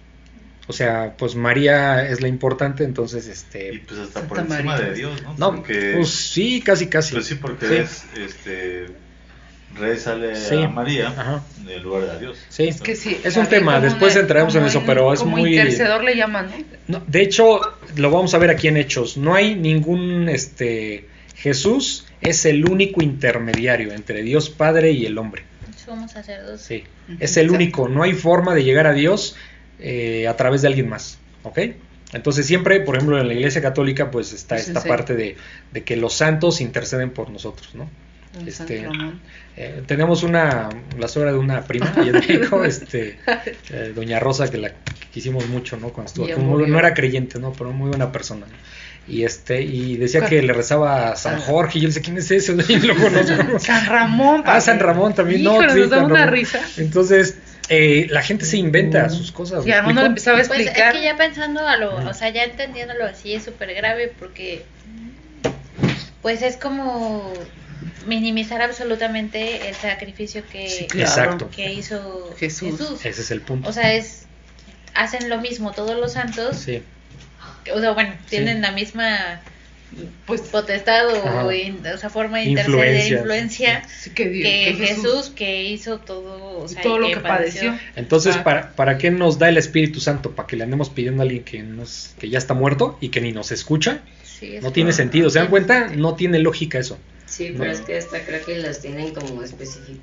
O 0.67 0.73
sea, 0.73 1.13
pues 1.17 1.35
María 1.35 2.07
es 2.09 2.21
la 2.21 2.27
importante, 2.27 2.83
entonces 2.83 3.27
y 3.27 3.31
este... 3.31 3.83
pues 3.87 3.99
hasta 3.99 4.21
por 4.27 4.39
encima 4.39 4.63
María. 4.63 4.87
de 4.87 4.93
Dios, 4.95 5.21
¿no? 5.21 5.35
No, 5.37 5.55
porque, 5.57 5.93
pues 5.95 6.09
sí, 6.09 6.61
casi, 6.61 6.87
casi. 6.87 7.13
pues 7.13 7.27
sí, 7.27 7.35
porque 7.35 7.67
Sí. 7.67 7.73
es, 7.75 8.03
este, 8.17 8.85
Sí. 10.35 10.55
a 10.63 10.69
María 10.69 11.09
Ajá. 11.09 11.43
en 11.67 11.83
lugar 11.83 12.03
de 12.05 12.11
a 12.11 12.17
Dios. 12.17 12.37
Sí. 12.49 12.63
Es 12.67 12.79
que 12.81 12.95
sí. 12.95 13.19
Es 13.23 13.35
un 13.35 13.47
tema, 13.47 13.79
después 13.81 14.13
una- 14.13 14.21
entraremos 14.21 14.55
en 14.55 14.63
eso, 14.65 14.81
pero 14.85 15.13
es 15.13 15.19
como 15.19 15.37
muy- 15.37 15.49
intercedor 15.51 16.03
le 16.03 16.15
llaman, 16.15 16.47
¿no? 16.87 16.99
No, 16.99 17.05
de 17.05 17.21
hecho, 17.21 17.59
lo 17.97 18.09
vamos 18.09 18.33
a 18.33 18.37
ver 18.37 18.49
aquí 18.51 18.67
en 18.69 18.77
Hechos. 18.77 19.17
No 19.17 19.35
hay 19.35 19.55
ningún, 19.55 20.29
este, 20.29 21.07
Jesús 21.35 22.05
es 22.21 22.45
el 22.45 22.67
único 22.69 23.03
intermediario 23.03 23.91
entre 23.91 24.21
Dios 24.23 24.49
Padre 24.49 24.91
y 24.93 25.05
el 25.05 25.17
hombre. 25.17 25.43
Somos 25.85 26.11
sacerdotes. 26.11 26.61
Sí, 26.61 26.83
es 27.19 27.35
el 27.37 27.51
único. 27.51 27.89
No 27.89 28.01
hay 28.03 28.13
forma 28.13 28.55
de 28.55 28.63
llegar 28.63 28.87
a 28.87 28.93
Dios 28.93 29.35
eh, 29.79 30.27
a 30.27 30.35
través 30.35 30.61
de 30.61 30.67
alguien 30.67 30.89
más, 30.89 31.19
¿ok? 31.43 31.59
Entonces 32.13 32.45
siempre, 32.45 32.79
por 32.79 32.95
ejemplo, 32.95 33.19
en 33.19 33.27
la 33.27 33.33
Iglesia 33.33 33.61
Católica, 33.61 34.11
pues 34.11 34.31
está 34.31 34.55
esta 34.55 34.81
sí. 34.81 34.87
parte 34.87 35.15
de, 35.15 35.35
de 35.73 35.83
que 35.83 35.95
los 35.95 36.13
santos 36.13 36.61
interceden 36.61 37.11
por 37.11 37.29
nosotros, 37.29 37.75
¿no? 37.75 37.89
Este. 38.45 38.87
Eh, 39.57 39.83
tenemos 39.85 40.23
una, 40.23 40.69
la 40.99 41.07
suegra 41.07 41.31
de 41.31 41.37
una 41.37 41.63
prima 41.63 41.93
allá 41.95 42.07
en 42.07 42.11
México, 42.11 42.63
este, 42.65 43.17
eh, 43.69 43.93
Doña 43.95 44.19
Rosa, 44.19 44.51
que 44.51 44.57
la 44.57 44.71
quisimos 45.13 45.47
mucho, 45.47 45.77
¿no? 45.77 45.89
Cuando 45.89 46.25
estuvo 46.25 46.67
no 46.67 46.79
era 46.79 46.93
creyente, 46.93 47.39
¿no? 47.39 47.53
Pero 47.53 47.71
muy 47.71 47.89
buena 47.89 48.11
persona. 48.11 48.45
¿no? 48.45 48.53
Y 49.07 49.23
este, 49.23 49.61
y 49.61 49.97
decía 49.97 50.25
que 50.25 50.41
le 50.41 50.51
rezaba 50.51 51.11
a 51.11 51.15
San 51.15 51.39
Jorge, 51.39 51.77
y 51.77 51.81
yo 51.83 51.87
le 51.87 51.93
decía, 51.93 52.03
¿quién 52.03 52.17
es 52.17 52.31
ese? 52.31 52.55
Lo 52.87 52.95
conozco. 52.95 53.59
San 53.59 53.85
Ramón. 53.85 54.43
Ah. 54.45 54.59
San 54.59 54.79
Ramón 54.79 55.13
también, 55.13 55.43
no, 55.43 55.53
Híjole, 55.53 55.73
sí, 55.73 55.79
nos 55.81 55.89
da 55.91 56.05
una 56.05 56.25
risa. 56.25 56.59
Entonces, 56.77 57.37
eh, 57.69 58.07
la 58.09 58.21
gente 58.21 58.45
se 58.45 58.57
inventa 58.57 59.09
sus 59.09 59.31
cosas. 59.31 59.65
Y 59.65 59.69
¿me 59.69 59.73
Armando 59.75 60.01
le 60.01 60.07
explico? 60.07 60.31
empezaba 60.31 60.37
a 60.37 60.43
Pues 60.47 60.59
es 60.59 60.65
explicar. 60.67 60.93
que 60.93 61.01
ya 61.03 61.17
pensando 61.17 61.67
a 61.67 61.77
lo, 61.77 61.97
Ujú. 61.97 62.09
o 62.09 62.13
sea, 62.13 62.29
ya 62.29 62.43
entendiéndolo 62.43 63.05
así 63.05 63.33
es 63.33 63.43
súper 63.43 63.73
grave 63.73 64.13
porque 64.19 64.63
pues 66.21 66.41
es 66.41 66.57
como 66.57 67.31
minimizar 68.07 68.61
absolutamente 68.61 69.67
el 69.69 69.75
sacrificio 69.75 70.43
que, 70.51 70.69
Sí, 70.69 70.85
claro. 70.87 71.49
Que 71.49 71.71
hizo 71.73 72.33
Jesús. 72.37 72.77
Jesús. 72.79 73.05
Ese 73.05 73.21
es 73.21 73.31
el 73.31 73.41
punto. 73.41 73.69
O 73.69 73.73
sea, 73.73 73.93
es 73.93 74.25
hacen 74.93 75.29
lo 75.29 75.39
mismo 75.39 75.71
todos 75.73 75.95
los 75.97 76.13
santos. 76.13 76.55
sí, 76.57 76.81
O 77.73 77.79
sea, 77.79 77.91
bueno, 77.91 78.13
tienen 78.29 78.61
la 78.61 78.71
misma 78.71 79.41
Pues 80.25 80.41
potestad 80.41 81.05
o, 81.45 81.51
in- 81.51 81.79
o 81.87 81.97
sea, 81.97 82.09
forma 82.09 82.39
de 82.39 82.45
interceder, 82.45 82.87
Influencia. 82.89 83.17
influencia, 83.17 83.83
sí 83.87 84.09
que, 84.09 84.27
Dios- 84.29 84.49
que 84.49 84.77
que 84.77 84.87
Jesús, 84.87 85.31
que 85.33 85.63
hizo 85.63 85.99
todo, 85.99 86.59
o 86.59 86.67
sea, 86.67 86.81
todo 86.81 86.99
lo 86.99 87.07
que 87.07 87.17
padeció. 87.17 87.77
Entonces, 87.95 88.35
Ah. 88.37 88.43
¿para, 88.43 88.71
¿para 88.75 88.97
qué 88.97 89.11
nos 89.11 89.39
da 89.39 89.47
el 89.47 89.57
Espíritu 89.57 89.99
Santo? 90.01 90.31
¿Para 90.31 90.47
que 90.47 90.57
le 90.57 90.63
andemos 90.63 90.89
pidiendo 90.89 91.21
a 91.21 91.23
alguien 91.23 91.43
que, 91.43 91.61
nos, 91.63 92.13
que 92.19 92.29
ya 92.29 92.37
está 92.37 92.53
muerto 92.53 92.97
y 92.99 93.09
que 93.09 93.21
ni 93.21 93.31
nos 93.31 93.51
escucha? 93.51 94.01
Sí, 94.23 94.57
es 94.57 94.63
No 94.63 94.71
tiene 94.73 94.91
sentido. 94.91 95.29
¿Se 95.29 95.39
dan 95.39 95.47
cuenta? 95.47 95.87
No 95.95 96.15
tiene 96.15 96.39
lógica 96.39 96.77
eso. 96.77 96.97
Sí, 97.25 97.51
No. 97.51 97.59
pero 97.59 97.71
es 97.71 97.81
que 97.81 97.97
esta 97.97 98.19
creo 98.25 98.43
que 98.45 98.57
las 98.57 98.81
tienen 98.81 99.13
como 99.13 99.43
específicos. 99.43 100.01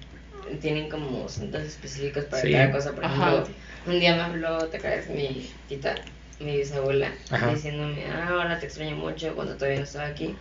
Tienen 0.60 0.88
como 0.88 1.28
santos 1.28 1.62
específicos 1.62 2.24
para 2.26 2.42
Sí. 2.42 2.52
cada 2.52 2.70
cosa. 2.72 2.92
Por 2.92 3.04
Ajá. 3.04 3.28
ejemplo, 3.30 3.54
un 3.86 4.00
día 4.00 4.14
me 4.16 4.22
habló, 4.22 4.66
te 4.68 4.78
crees, 4.78 5.08
mi 5.10 5.50
tita, 5.68 5.94
mi 6.42 6.56
bisabuela, 6.56 7.12
Ajá. 7.30 7.48
diciéndome, 7.54 8.04
ah, 8.06 8.28
ahora 8.30 8.58
te 8.58 8.66
extraño 8.66 8.96
mucho 8.96 9.34
cuando 9.34 9.54
todavía 9.56 9.78
no 9.78 9.84
estaba 9.84 10.06
aquí. 10.06 10.34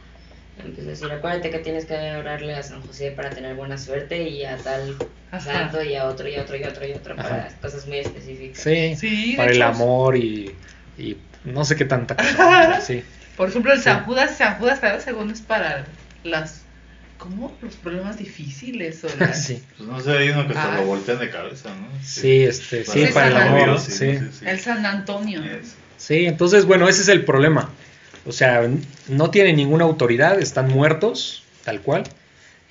Me 0.58 0.66
empezó 0.66 0.88
a 0.88 0.91
decir, 0.91 1.12
acuérdate 1.12 1.49
que 1.49 1.60
tienes 1.60 1.86
que 1.86 1.93
orarle 2.16 2.54
a 2.56 2.62
San 2.64 2.82
José 2.82 3.12
para 3.12 3.30
tener 3.30 3.56
buena 3.56 3.78
suerte 3.78 4.28
y 4.28 4.43
a 4.45 4.58
tal 4.58 4.95
Ajá. 5.32 5.39
santo 5.70 5.82
y 5.84 5.95
a 5.95 6.06
otro 6.06 6.28
y 6.28 6.36
a 6.36 6.41
otro 6.41 6.58
y 6.58 6.64
a 6.64 6.70
otro 6.70 6.86
y 6.86 6.91
a 6.93 6.97
otro 6.97 7.14
Ajá. 7.18 7.24
para 7.30 7.47
cosas 7.62 7.88
muy 7.88 7.97
específicas. 7.99 8.62
Sí, 8.62 8.95
Sí, 8.97 9.34
para 9.38 9.49
el 9.52 9.58
hecho, 9.58 9.66
amor 9.66 10.18
y, 10.18 10.54
y 10.97 11.18
no 11.45 11.64
sé 11.66 11.76
qué 11.76 11.86
tanta 11.86 12.16
cosa. 12.16 12.80
Sí, 12.86 13.04
Por 13.38 13.49
ejemplo, 13.49 13.72
el 13.72 13.78
Sí. 13.80 13.86
San 13.86 14.04
Judas, 14.06 14.38
San 14.38 14.58
Judas, 14.60 14.80
¿sabes? 14.80 15.04
Según 15.04 15.32
es 15.32 15.41
para 15.41 15.86
las. 16.24 16.64
¿Cómo? 17.18 17.56
Los 17.62 17.76
problemas 17.76 18.18
difíciles 18.18 19.04
o 19.04 19.08
las. 19.20 19.43
sí, 19.45 19.64
Pues 19.78 19.88
no 19.89 19.99
sé, 20.02 20.12
hay 20.18 20.30
uno 20.30 20.47
que 20.47 20.54
hasta 20.58 20.74
Ah. 20.74 20.78
lo 20.78 20.86
voltean 20.86 21.20
de 21.20 21.30
cabeza, 21.30 21.70
¿no? 21.70 21.88
sí, 22.04 22.43
este, 22.43 22.84
sí, 22.84 23.06
para 23.14 23.28
el 23.28 23.34
San 23.34 23.47
amor, 23.47 23.80
sí. 23.80 24.20
El 24.45 24.60
San 24.60 24.86
Antonio. 24.86 25.43
Es- 25.43 25.76
Sí, 26.02 26.26
entonces, 26.26 26.66
bueno, 26.66 26.89
ese 26.89 27.04
es 27.04 27.10
el 27.10 27.24
problema. 27.26 27.70
O 28.26 28.32
sea, 28.32 28.68
no 29.08 29.30
tienen 29.30 29.56
ninguna 29.56 29.84
autoridad, 29.84 30.39
están 30.39 30.68
muertos, 30.70 31.43
tal 31.64 31.82
cual, 31.82 32.04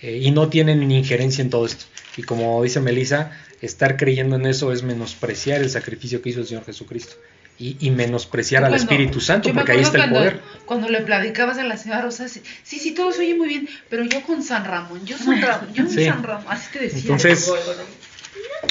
eh, 0.03 0.19
y 0.21 0.33
no 0.33 0.49
tienen 0.49 0.91
injerencia 0.91 1.41
en 1.43 1.49
todo 1.49 1.65
esto. 1.65 1.85
Y 2.17 2.23
como 2.23 2.61
dice 2.63 2.81
Melissa, 2.81 3.31
estar 3.63 3.97
creyendo 3.97 4.35
en 4.35 4.47
eso 4.47 4.73
es 4.73 4.83
menospreciar 4.83 5.61
el 5.61 5.71
sacrificio 5.71 6.21
que 6.21 6.31
hizo 6.31 6.41
el 6.41 6.47
Señor 6.47 6.65
Jesucristo. 6.65 7.15
Y, 7.57 7.77
y 7.79 7.91
menospreciar 7.91 8.65
al 8.65 8.75
Espíritu 8.75 9.21
Santo, 9.21 9.53
porque 9.53 9.73
ahí 9.73 9.81
está 9.81 9.99
el 9.99 10.05
cuando, 10.05 10.19
poder. 10.19 10.41
Cuando 10.65 10.89
le 10.89 11.03
platicabas 11.03 11.59
a 11.59 11.65
la 11.65 11.77
señora 11.77 12.01
Rosa, 12.01 12.27
sí, 12.27 12.41
sí, 12.63 12.79
sí, 12.79 12.93
todo 12.93 13.13
se 13.13 13.21
oye 13.21 13.35
muy 13.35 13.49
bien, 13.49 13.69
pero 13.91 14.03
yo 14.05 14.23
con 14.23 14.43
San 14.43 14.65
Ramón, 14.65 15.05
yo 15.05 15.19
San 15.19 15.43
Ramón, 15.43 15.73
yo 15.75 15.87
Sí. 15.87 16.07
San 16.07 16.23
Ramón, 16.23 16.47
así 16.49 16.69
te 16.73 16.79
decía. 16.79 17.01
Entonces, 17.03 17.53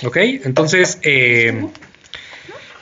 ok, 0.04 0.18
entonces, 0.18 0.98
eh, 1.04 1.70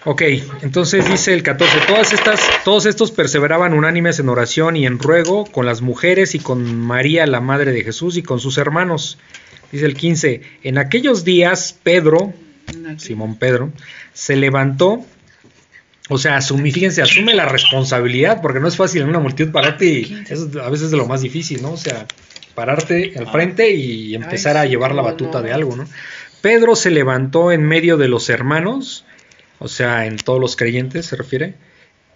ok, 0.05 0.21
entonces 0.61 1.09
dice 1.09 1.33
el 1.33 1.43
14, 1.43 1.79
todas 1.87 2.13
estas, 2.13 2.39
todos 2.63 2.85
estos 2.85 3.11
perseveraban 3.11 3.73
unánimes 3.73 4.19
en 4.19 4.29
oración 4.29 4.75
y 4.75 4.85
en 4.85 4.99
ruego 4.99 5.45
con 5.45 5.65
las 5.65 5.81
mujeres 5.81 6.35
y 6.35 6.39
con 6.39 6.79
María, 6.79 7.25
la 7.25 7.41
madre 7.41 7.71
de 7.71 7.83
Jesús, 7.83 8.17
y 8.17 8.23
con 8.23 8.39
sus 8.39 8.57
hermanos. 8.57 9.17
Dice 9.71 9.85
el 9.85 9.95
15, 9.95 10.41
en 10.63 10.77
aquellos 10.77 11.23
días 11.23 11.77
Pedro. 11.83 12.33
Simón 12.97 13.35
Pedro, 13.35 13.71
se 14.13 14.35
levantó 14.35 15.05
O 16.09 16.17
sea, 16.17 16.37
asumí, 16.37 16.71
fíjense, 16.71 17.01
asume 17.01 17.33
la 17.33 17.45
responsabilidad, 17.45 18.41
porque 18.41 18.59
no 18.59 18.67
es 18.67 18.75
fácil 18.75 19.03
en 19.03 19.09
una 19.09 19.19
multitud 19.19 19.51
pararte 19.51 19.85
y 19.85 20.23
eso 20.29 20.49
a 20.61 20.69
veces 20.69 20.85
es 20.85 20.91
de 20.91 20.97
lo 20.97 21.05
más 21.05 21.21
difícil, 21.21 21.61
¿no? 21.61 21.71
O 21.71 21.77
sea, 21.77 22.05
pararte 22.55 23.13
al 23.17 23.27
frente 23.27 23.71
y 23.71 24.15
empezar 24.15 24.57
a 24.57 24.65
llevar 24.65 24.95
la 24.95 25.01
batuta 25.01 25.41
de 25.41 25.53
algo, 25.53 25.75
¿no? 25.75 25.85
Pedro 26.41 26.75
se 26.75 26.91
levantó 26.91 27.51
en 27.51 27.63
medio 27.63 27.97
de 27.97 28.07
los 28.07 28.29
hermanos, 28.29 29.05
o 29.59 29.67
sea, 29.67 30.05
en 30.05 30.17
todos 30.17 30.39
los 30.39 30.55
creyentes 30.55 31.05
se 31.07 31.15
refiere, 31.15 31.55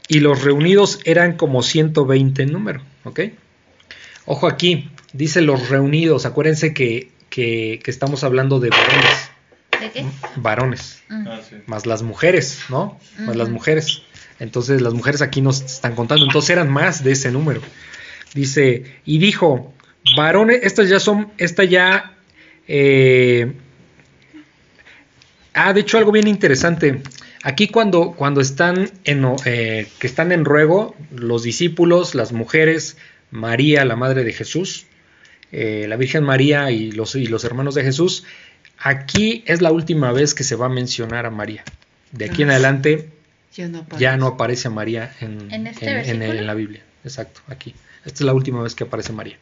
y 0.08 0.20
los 0.20 0.44
reunidos 0.44 1.00
eran 1.06 1.38
como 1.38 1.64
120 1.64 2.44
en 2.44 2.52
número, 2.52 2.82
¿ok? 3.06 3.20
Ojo 4.26 4.48
aquí, 4.48 4.90
dice 5.14 5.42
los 5.42 5.70
reunidos, 5.70 6.26
acuérdense 6.26 6.74
que, 6.74 7.10
que, 7.30 7.80
que 7.84 7.92
estamos 7.92 8.24
hablando 8.24 8.60
de 8.60 8.70
varones. 8.70 9.30
¿De 9.80 9.92
qué? 9.92 10.06
Varones 10.36 11.02
Ah, 11.10 11.40
sí. 11.48 11.56
más 11.66 11.86
las 11.86 12.04
mujeres, 12.04 12.60
¿no? 12.70 13.00
Más 13.20 13.36
las 13.36 13.50
mujeres. 13.50 14.04
Entonces 14.40 14.82
las 14.82 14.94
mujeres 14.94 15.22
aquí 15.22 15.42
nos 15.42 15.62
están 15.62 15.96
contando, 15.96 16.26
entonces 16.26 16.50
eran 16.52 16.70
más 16.70 17.04
de 17.04 17.12
ese 17.14 17.32
número. 17.32 17.62
Dice, 18.34 18.84
y 19.06 19.18
dijo, 19.20 19.74
varones, 20.16 20.60
estas 20.64 20.90
ya 20.90 21.00
son, 21.00 21.32
esta 21.38 21.64
ya... 21.64 22.16
eh, 22.68 23.54
ah, 25.54 25.74
de 25.74 25.82
hecho 25.82 25.98
algo 25.98 26.12
bien 26.12 26.28
interesante. 26.28 27.02
Aquí 27.44 27.68
cuando, 27.70 28.12
cuando 28.12 28.40
están 28.42 28.92
en, 29.04 29.26
eh, 29.46 29.88
que 30.00 30.08
están 30.08 30.32
en 30.32 30.46
ruego, 30.46 30.96
los 31.16 31.44
discípulos, 31.44 32.14
las 32.14 32.32
mujeres, 32.34 32.98
María, 33.32 33.84
la 33.86 33.96
madre 33.96 34.24
de 34.24 34.32
Jesús, 34.34 34.86
eh, 35.52 35.86
la 35.90 35.96
Virgen 35.96 36.24
María 36.24 36.70
y 36.72 36.92
los, 36.92 37.16
y 37.16 37.26
los 37.26 37.44
hermanos 37.44 37.74
de 37.76 37.84
Jesús, 37.84 38.26
aquí 38.78 39.44
es 39.48 39.62
la 39.62 39.72
última 39.72 40.12
vez 40.12 40.34
que 40.36 40.44
se 40.44 40.56
va 40.56 40.68
a 40.68 40.70
mencionar 40.70 41.26
a 41.26 41.32
María. 41.32 41.64
De 42.12 42.26
aquí 42.26 42.44
en 42.44 42.50
Ah. 42.50 42.54
adelante 42.54 43.10
Ya 43.54 43.68
no 43.68 43.80
aparece. 43.80 44.02
ya 44.04 44.18
no 44.18 44.28
aparece 44.28 44.68
a 44.68 44.72
María 44.72 45.16
en, 45.22 45.52
¿En 45.52 45.66
este 45.68 45.86
en- 45.86 45.90
en- 45.92 45.96
versículo? 46.20 46.34
en 46.40 46.48
la 46.48 46.54
Biblia. 46.54 46.84
Exacto, 47.04 47.42
aquí. 47.48 47.74
Esta 48.06 48.18
es 48.20 48.22
la 48.22 48.34
última 48.34 48.62
vez 48.62 48.76
que 48.76 48.84
aparece 48.84 49.14
María. 49.14 49.38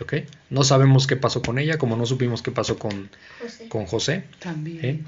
¿Ok? 0.00 0.14
No 0.50 0.64
sabemos 0.64 1.06
qué 1.06 1.16
pasó 1.16 1.42
con 1.42 1.58
ella, 1.58 1.76
como 1.78 1.96
no 1.96 2.06
supimos 2.06 2.42
qué 2.42 2.50
pasó 2.50 2.78
con, 2.78 3.08
José. 3.40 3.68
con 3.68 3.86
José. 3.86 4.24
También. 4.40 4.84
¿eh? 4.84 5.00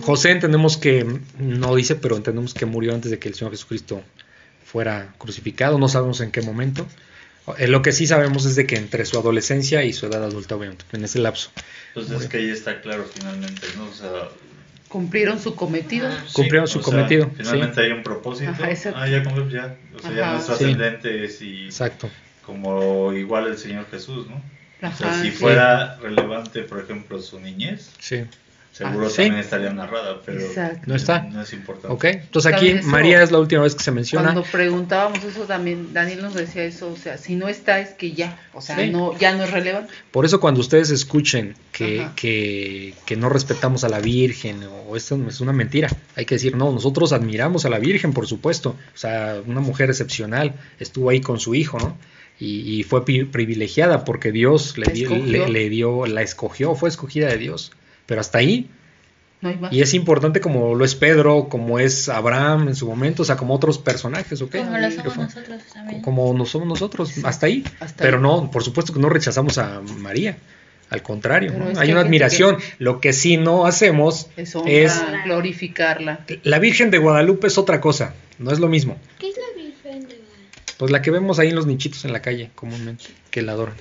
José 0.00 0.30
entendemos 0.30 0.76
que, 0.76 1.06
no 1.38 1.74
dice, 1.74 1.96
pero 1.96 2.16
entendemos 2.16 2.54
que 2.54 2.66
murió 2.66 2.94
antes 2.94 3.10
de 3.10 3.18
que 3.18 3.28
el 3.28 3.34
Señor 3.34 3.52
Jesucristo 3.52 4.02
fuera 4.64 5.14
crucificado. 5.18 5.78
No 5.78 5.88
sabemos 5.88 6.20
en 6.20 6.30
qué 6.30 6.42
momento. 6.42 6.86
Eh, 7.58 7.68
Lo 7.68 7.80
que 7.82 7.92
sí 7.92 8.06
sabemos 8.06 8.44
es 8.44 8.56
de 8.56 8.66
que 8.66 8.76
entre 8.76 9.04
su 9.06 9.18
adolescencia 9.18 9.84
y 9.84 9.92
su 9.92 10.06
edad 10.06 10.24
adulta, 10.24 10.56
obviamente, 10.56 10.84
en 10.92 11.04
ese 11.04 11.18
lapso. 11.20 11.50
Entonces 11.94 12.22
es 12.22 12.28
que 12.28 12.38
ahí 12.38 12.50
está 12.50 12.80
claro 12.80 13.06
finalmente, 13.12 13.66
¿no? 13.76 13.84
O 13.88 13.94
sea, 13.94 14.28
Cumplieron 14.88 15.40
su 15.40 15.54
cometido. 15.56 16.06
Ajá. 16.08 16.24
Cumplieron 16.32 16.68
sí, 16.68 16.74
su 16.74 16.78
o 16.78 16.82
sea, 16.82 16.92
cometió, 16.92 17.30
finalmente 17.36 17.80
hay 17.80 17.90
un 17.90 18.02
propósito. 18.02 18.50
Ajá, 18.52 18.68
ah, 18.94 19.08
ya 19.08 19.22
ya. 19.50 19.76
O 19.94 19.98
sea, 19.98 20.12
ya 20.12 20.22
Ajá. 20.22 20.32
no 20.32 20.38
es 20.38 20.42
Sí. 20.42 20.46
trascendente 20.46 21.24
es 21.24 21.42
y 21.42 21.64
Exacto. 21.66 22.08
como 22.44 23.12
igual 23.12 23.48
el 23.48 23.58
Señor 23.58 23.86
Jesús, 23.90 24.28
¿no? 24.28 24.36
O 24.36 24.96
sea, 24.96 25.08
Ajá, 25.10 25.22
si 25.22 25.30
sí. 25.30 25.36
fuera 25.36 25.96
relevante, 25.96 26.62
por 26.62 26.80
ejemplo, 26.80 27.20
su 27.20 27.40
niñez, 27.40 27.90
Sí. 27.98 28.24
Seguro 28.76 29.06
Ah, 29.06 29.10
sí. 29.10 29.16
también 29.16 29.36
estaría 29.38 29.72
narrada, 29.72 30.20
pero 30.24 30.40
Exacto. 30.40 30.82
No 30.86 30.94
está. 30.94 31.22
no 31.22 31.40
es 31.42 31.52
importante. 31.54 31.88
¿Ok? 31.88 32.04
Entonces 32.04 32.52
aquí. 32.52 32.74
María 32.84 33.22
es 33.22 33.30
la 33.30 33.38
última 33.38 33.62
vez 33.62 33.74
que 33.74 33.82
se 33.82 33.90
menciona. 33.90 34.24
Cuando 34.32 34.42
preguntábamos 34.42 35.24
eso 35.24 35.44
también, 35.44 35.94
Daniel 35.94 36.20
nos 36.22 36.34
decía 36.34 36.64
eso, 36.64 36.90
o 36.92 36.96
sea, 36.96 37.16
si 37.16 37.36
no 37.36 37.48
está 37.48 37.80
es 37.80 37.90
que 37.94 38.12
ya, 38.12 38.38
o 38.52 38.60
sea, 38.60 38.76
Sí. 38.76 38.90
no, 38.90 39.16
ya 39.18 39.34
no 39.34 39.44
es 39.44 39.50
relevante. 39.50 39.92
Por 40.10 40.24
eso 40.26 40.40
cuando 40.40 40.60
ustedes 40.60 40.90
escuchen 40.90 41.54
que, 41.72 42.06
que, 42.16 42.94
que 43.06 43.16
no 43.16 43.28
respetamos 43.30 43.84
a 43.84 43.88
la 43.88 44.00
Virgen 44.00 44.60
o 44.88 44.94
esto 44.96 45.18
es 45.28 45.40
una 45.40 45.52
mentira, 45.54 45.88
hay 46.14 46.26
que 46.26 46.34
decir, 46.34 46.54
no, 46.56 46.70
nosotros 46.72 47.12
admiramos 47.12 47.64
a 47.64 47.70
la 47.70 47.78
Virgen, 47.78 48.12
por 48.12 48.26
supuesto. 48.26 48.76
O 48.94 48.98
sea, 48.98 49.40
una 49.46 49.60
mujer 49.60 49.88
excepcional, 49.88 50.54
estuvo 50.78 51.08
ahí 51.10 51.20
con 51.20 51.40
su 51.40 51.54
hijo, 51.54 51.78
¿no? 51.78 51.96
Y, 52.38 52.78
y 52.78 52.82
fue 52.82 53.04
pi- 53.06 53.24
privilegiada 53.24 54.04
porque 54.04 54.30
Dios 54.32 54.76
le- 54.76 55.48
le 55.48 55.68
dio, 55.70 56.04
la 56.04 56.20
escogió, 56.20 56.74
fue 56.74 56.90
escogida 56.90 57.28
de 57.28 57.38
Dios. 57.38 57.72
Pero 58.06 58.20
hasta 58.20 58.38
ahí, 58.38 58.70
No 59.40 59.48
hay 59.50 59.56
más. 59.56 59.72
y 59.72 59.82
es 59.82 59.92
importante 59.94 60.40
como 60.40 60.74
lo 60.74 60.84
es 60.84 60.94
Pedro, 60.94 61.48
como 61.48 61.78
es 61.78 62.08
Abraham 62.08 62.68
en 62.68 62.74
su 62.76 62.86
momento, 62.88 63.22
o 63.22 63.24
sea, 63.24 63.36
como 63.36 63.54
otros 63.54 63.78
personajes, 63.78 64.40
¿ok? 64.42 64.56
Como 64.56 64.78
lo 64.78 64.90
somos 64.90 65.16
nosotros 65.18 65.62
también. 65.72 66.02
como 66.02 66.32
no 66.34 66.46
somos 66.46 66.68
nosotros, 66.68 67.08
Sí. 67.10 67.20
hasta 67.24 67.46
ahí. 67.46 67.64
Hasta 67.80 68.02
Pero 68.04 68.16
ahí. 68.18 68.22
no, 68.22 68.50
por 68.50 68.62
supuesto 68.64 68.92
que 68.92 69.00
no 69.00 69.08
rechazamos 69.08 69.58
a 69.58 69.80
María. 69.98 70.38
Al 70.88 71.02
contrario, 71.02 71.52
hay 71.78 71.90
una 71.90 72.00
admiración. 72.02 72.58
Lo 72.78 73.00
que 73.00 73.12
sí 73.12 73.36
no 73.36 73.66
hacemos 73.66 74.28
Es 74.36 74.54
es... 74.66 74.92
honra, 74.96 75.24
glorificarla. 75.24 76.20
La 76.44 76.60
Virgen 76.60 76.92
de 76.92 76.98
Guadalupe 76.98 77.48
es 77.48 77.58
otra 77.58 77.80
cosa, 77.80 78.14
no 78.38 78.52
es 78.52 78.60
lo 78.60 78.68
mismo. 78.68 78.96
¿Qué 79.18 79.30
es 79.30 79.34
la 79.36 79.60
Virgen 79.60 80.00
de 80.08 80.14
Guadalupe? 80.14 80.76
Pues 80.78 80.92
la 80.92 81.02
que 81.02 81.10
vemos 81.10 81.40
ahí 81.40 81.48
en 81.48 81.56
los 81.56 81.66
nichitos 81.66 82.04
en 82.04 82.12
la 82.12 82.22
calle 82.22 82.50
comúnmente, 82.54 83.06
que 83.36 83.42
la 83.42 83.52
adoran. 83.52 83.74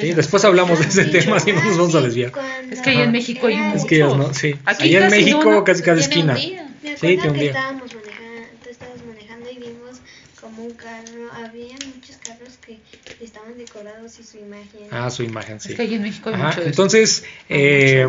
Sí, 0.00 0.08
Es- 0.08 0.16
después 0.16 0.44
hablamos 0.44 0.80
de 0.80 0.86
ese 0.86 1.04
tema, 1.04 1.38
si 1.38 1.52
no 1.52 1.62
nos 1.62 1.78
vamos 1.78 1.94
a 1.94 2.00
desviar. 2.00 2.32
Es 2.68 2.80
que 2.80 2.90
ahí 2.90 3.00
en 3.00 3.12
México 3.12 3.46
hay 3.46 3.54
Era- 3.54 3.74
Es 3.74 3.84
que 3.84 3.94
ellos 3.94 4.16
muchos. 4.16 4.28
no, 4.28 4.34
sí. 4.34 4.56
Aquí 4.64 4.84
Allá 4.96 5.04
en 5.04 5.10
México, 5.12 5.44
no, 5.44 5.50
no, 5.52 5.64
casi 5.64 5.82
cada 5.84 6.00
esquina. 6.00 6.34
día. 6.34 6.68
Me 6.82 6.96
Sí, 6.96 7.16
que 7.16 7.28
un 7.28 7.34
día. 7.34 7.46
estábamos 7.50 7.94
manejando, 7.94 8.48
tú 8.64 8.70
estabas 8.70 8.96
manejando 9.06 9.50
y 9.50 9.54
vimos 9.58 10.00
como 10.40 10.64
un 10.64 10.72
carro, 10.72 11.30
había 11.32 11.74
muchos 11.94 12.16
carros 12.26 12.58
que 12.66 12.78
estaban 13.24 13.56
decorados 13.56 14.18
y 14.18 14.24
su 14.24 14.38
imagen. 14.38 14.80
Ah, 14.90 15.08
su 15.10 15.22
imagen, 15.22 15.60
sí. 15.60 15.70
Es 15.70 15.76
que 15.76 15.82
ahí 15.82 15.94
en 15.94 16.02
México 16.02 16.30
hay 16.30 16.34
Ajá, 16.34 16.48
mucho. 16.48 16.62
Entonces, 16.62 17.22
eh, 17.48 18.08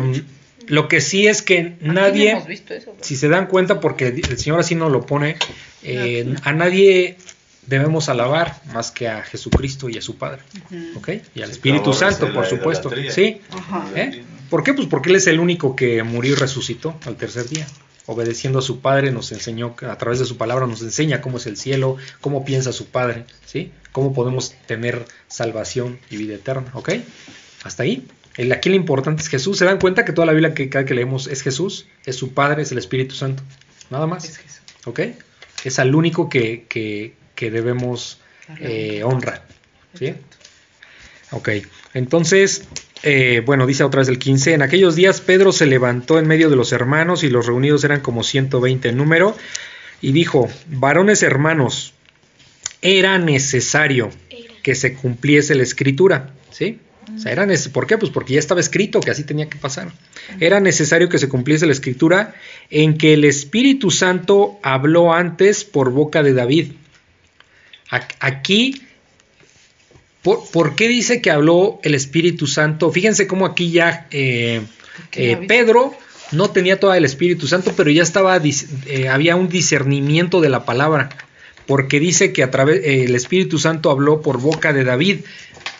lo 0.66 0.88
que 0.88 1.00
sí 1.00 1.28
es 1.28 1.40
que 1.42 1.74
no 1.80 1.92
nadie... 1.92 2.30
hemos 2.32 2.48
visto 2.48 2.74
eso, 2.74 2.96
si 3.00 3.14
se 3.14 3.28
dan 3.28 3.46
cuenta, 3.46 3.78
porque 3.78 4.08
el 4.08 4.38
Señor 4.38 4.58
así 4.58 4.74
nos 4.74 4.90
lo 4.90 5.06
pone, 5.06 5.36
eh, 5.84 6.34
a 6.42 6.52
nadie 6.52 7.16
debemos 7.70 8.08
alabar 8.10 8.60
más 8.74 8.90
que 8.90 9.08
a 9.08 9.22
Jesucristo 9.22 9.88
y 9.88 9.96
a 9.96 10.02
su 10.02 10.16
Padre. 10.16 10.42
¿ok? 10.96 11.08
Y 11.34 11.42
al 11.42 11.50
Espíritu 11.50 11.92
Santo, 11.94 12.32
por 12.34 12.44
supuesto. 12.46 12.88
idolatría. 12.88 13.12
¿Sí? 13.12 13.40
Ajá. 13.50 13.86
¿Eh? 13.94 14.22
¿Por 14.50 14.62
qué? 14.62 14.74
Pues 14.74 14.88
porque 14.88 15.08
Él 15.10 15.16
es 15.16 15.26
el 15.28 15.40
único 15.40 15.74
que 15.76 16.02
murió 16.02 16.32
y 16.32 16.34
resucitó 16.34 16.98
al 17.06 17.16
tercer 17.16 17.48
día. 17.48 17.66
Obedeciendo 18.06 18.58
a 18.58 18.62
su 18.62 18.80
Padre, 18.80 19.12
nos 19.12 19.30
enseñó, 19.30 19.76
a 19.88 19.96
través 19.96 20.18
de 20.18 20.24
su 20.24 20.36
palabra, 20.36 20.66
nos 20.66 20.82
enseña 20.82 21.20
cómo 21.20 21.36
es 21.38 21.46
el 21.46 21.56
cielo, 21.56 21.96
cómo 22.20 22.44
piensa 22.44 22.72
su 22.72 22.86
Padre, 22.86 23.24
¿sí? 23.46 23.70
Cómo 23.92 24.12
podemos 24.12 24.54
tener 24.66 25.04
salvación 25.28 26.00
y 26.10 26.16
vida 26.16 26.34
eterna, 26.34 26.70
¿ok? 26.74 26.90
Hasta 27.62 27.84
ahí. 27.84 28.06
El, 28.36 28.50
aquí 28.52 28.68
lo 28.68 28.74
importante 28.74 29.22
es 29.22 29.28
Jesús. 29.28 29.58
¿Se 29.58 29.64
dan 29.64 29.78
cuenta 29.78 30.04
que 30.04 30.12
toda 30.12 30.26
la 30.26 30.32
Biblia 30.32 30.54
que 30.54 30.68
cada 30.68 30.84
que 30.84 30.94
leemos 30.94 31.28
es 31.28 31.42
Jesús? 31.42 31.86
Es 32.04 32.16
su 32.16 32.32
Padre, 32.34 32.62
es 32.62 32.72
el 32.72 32.78
Espíritu 32.78 33.14
Santo. 33.14 33.42
Nada 33.90 34.06
más. 34.06 34.24
Es 34.24 34.38
Jesús. 34.38 34.60
¿Ok? 34.86 35.00
Es 35.62 35.78
al 35.78 35.94
único 35.94 36.28
que, 36.28 36.64
que- 36.68 37.14
que 37.40 37.50
debemos 37.50 38.18
eh, 38.60 39.02
honra. 39.02 39.42
¿Sí? 39.98 40.12
Ok. 41.30 41.48
Entonces, 41.94 42.68
eh, 43.02 43.42
bueno, 43.46 43.66
dice 43.66 43.82
otra 43.82 44.00
vez 44.00 44.08
el 44.08 44.18
15. 44.18 44.52
En 44.52 44.60
aquellos 44.60 44.94
días 44.94 45.22
Pedro 45.22 45.50
se 45.50 45.64
levantó 45.64 46.18
en 46.18 46.26
medio 46.26 46.50
de 46.50 46.56
los 46.56 46.72
hermanos 46.72 47.24
y 47.24 47.30
los 47.30 47.46
reunidos 47.46 47.82
eran 47.84 48.00
como 48.00 48.24
120 48.24 48.90
en 48.90 48.96
número 48.98 49.34
y 50.02 50.12
dijo, 50.12 50.50
varones 50.66 51.22
hermanos, 51.22 51.94
era 52.82 53.16
necesario 53.16 54.10
que 54.62 54.74
se 54.74 54.92
cumpliese 54.92 55.54
la 55.54 55.62
escritura. 55.62 56.34
¿Sí? 56.50 56.78
O 57.16 57.18
sea, 57.18 57.32
era 57.32 57.48
¿Por 57.72 57.86
qué? 57.86 57.96
Pues 57.96 58.12
porque 58.12 58.34
ya 58.34 58.38
estaba 58.38 58.60
escrito 58.60 59.00
que 59.00 59.10
así 59.10 59.24
tenía 59.24 59.48
que 59.48 59.56
pasar. 59.56 59.90
Era 60.40 60.60
necesario 60.60 61.08
que 61.08 61.18
se 61.18 61.30
cumpliese 61.30 61.64
la 61.64 61.72
escritura 61.72 62.34
en 62.68 62.98
que 62.98 63.14
el 63.14 63.24
Espíritu 63.24 63.90
Santo 63.90 64.60
habló 64.62 65.14
antes 65.14 65.64
por 65.64 65.90
boca 65.90 66.22
de 66.22 66.34
David. 66.34 66.72
Aquí, 67.90 68.82
¿por, 70.22 70.48
por 70.50 70.76
qué 70.76 70.88
dice 70.88 71.20
que 71.20 71.30
habló 71.30 71.80
el 71.82 71.94
Espíritu 71.94 72.46
Santo? 72.46 72.90
Fíjense 72.92 73.26
cómo 73.26 73.46
aquí 73.46 73.70
ya 73.72 74.06
eh, 74.10 74.62
eh? 75.12 75.36
Pedro 75.48 75.94
no 76.32 76.50
tenía 76.50 76.78
todo 76.78 76.94
el 76.94 77.04
Espíritu 77.04 77.46
Santo, 77.48 77.72
pero 77.76 77.90
ya 77.90 78.02
estaba, 78.02 78.40
eh, 78.86 79.08
había 79.08 79.36
un 79.36 79.48
discernimiento 79.48 80.40
de 80.40 80.48
la 80.48 80.64
palabra, 80.64 81.08
porque 81.66 81.98
dice 81.98 82.32
que 82.32 82.42
a 82.42 82.50
través 82.50 82.82
el 82.84 83.14
Espíritu 83.14 83.58
Santo 83.58 83.90
habló 83.90 84.22
por 84.22 84.40
boca 84.40 84.72
de 84.72 84.84
David, 84.84 85.20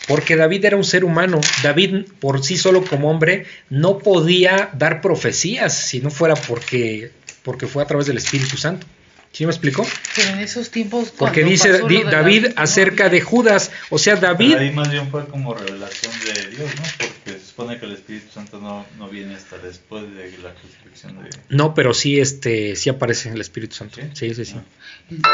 porque 0.08 0.34
David 0.34 0.64
era 0.64 0.76
un 0.76 0.84
ser 0.84 1.04
humano. 1.04 1.40
David 1.62 2.06
por 2.18 2.42
sí 2.42 2.56
solo 2.56 2.84
como 2.84 3.10
hombre 3.10 3.46
no 3.68 3.98
podía 3.98 4.70
dar 4.72 5.00
profecías 5.00 5.72
si 5.76 6.00
no 6.00 6.10
fuera 6.10 6.34
porque 6.34 7.12
porque 7.44 7.66
fue 7.66 7.82
a 7.82 7.86
través 7.86 8.06
del 8.06 8.18
Espíritu 8.18 8.56
Santo. 8.56 8.86
¿Sí 9.32 9.46
me 9.46 9.52
explicó? 9.52 9.86
Pero 10.16 10.30
en 10.30 10.40
esos 10.40 10.70
tiempos. 10.70 11.12
Porque 11.16 11.44
dice 11.44 11.68
pasó 11.70 11.82
lo 11.82 11.88
di- 11.88 12.02
de 12.02 12.10
David 12.10 12.46
no 12.48 12.52
acerca 12.62 13.08
de 13.08 13.20
Judas, 13.20 13.70
o 13.88 13.96
sea, 13.98 14.16
David 14.16 14.48
Pero 14.54 14.60
ahí 14.60 14.72
más 14.72 14.90
bien 14.90 15.08
fue 15.08 15.24
como 15.28 15.54
revelación 15.54 16.12
de 16.24 16.50
Dios, 16.56 16.68
¿no? 16.76 16.82
Porque 16.98 17.38
se 17.38 17.46
supone 17.46 17.78
que 17.78 17.86
el 17.86 17.92
Espíritu 17.92 18.26
Santo 18.32 18.58
no, 18.60 18.84
no 18.98 19.08
viene 19.08 19.36
hasta 19.36 19.56
después 19.58 20.02
de 20.14 20.36
la 20.42 20.52
crucifixión 20.54 21.22
de... 21.22 21.30
no, 21.48 21.74
pero 21.74 21.94
sí 21.94 22.18
este 22.18 22.74
sí 22.74 22.90
aparece 22.90 23.28
el 23.28 23.40
Espíritu 23.40 23.76
Santo. 23.76 24.00
¿Sí? 24.00 24.08
Sí, 24.14 24.34
sí, 24.34 24.44
sí. 24.44 24.56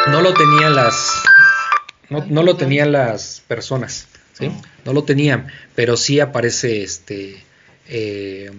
No 0.08 0.20
lo 0.20 0.34
tenían 0.34 0.74
las 0.76 1.12
no, 2.10 2.24
no 2.28 2.42
lo 2.42 2.56
tenían 2.56 2.92
las 2.92 3.42
personas, 3.48 4.06
¿sí? 4.38 4.48
No. 4.48 4.62
No 4.84 4.92
lo 4.92 5.04
tenían, 5.04 5.46
pero 5.74 5.96
sí 5.96 6.20
aparece 6.20 6.82
este 6.82 7.42
eh, 7.88 8.50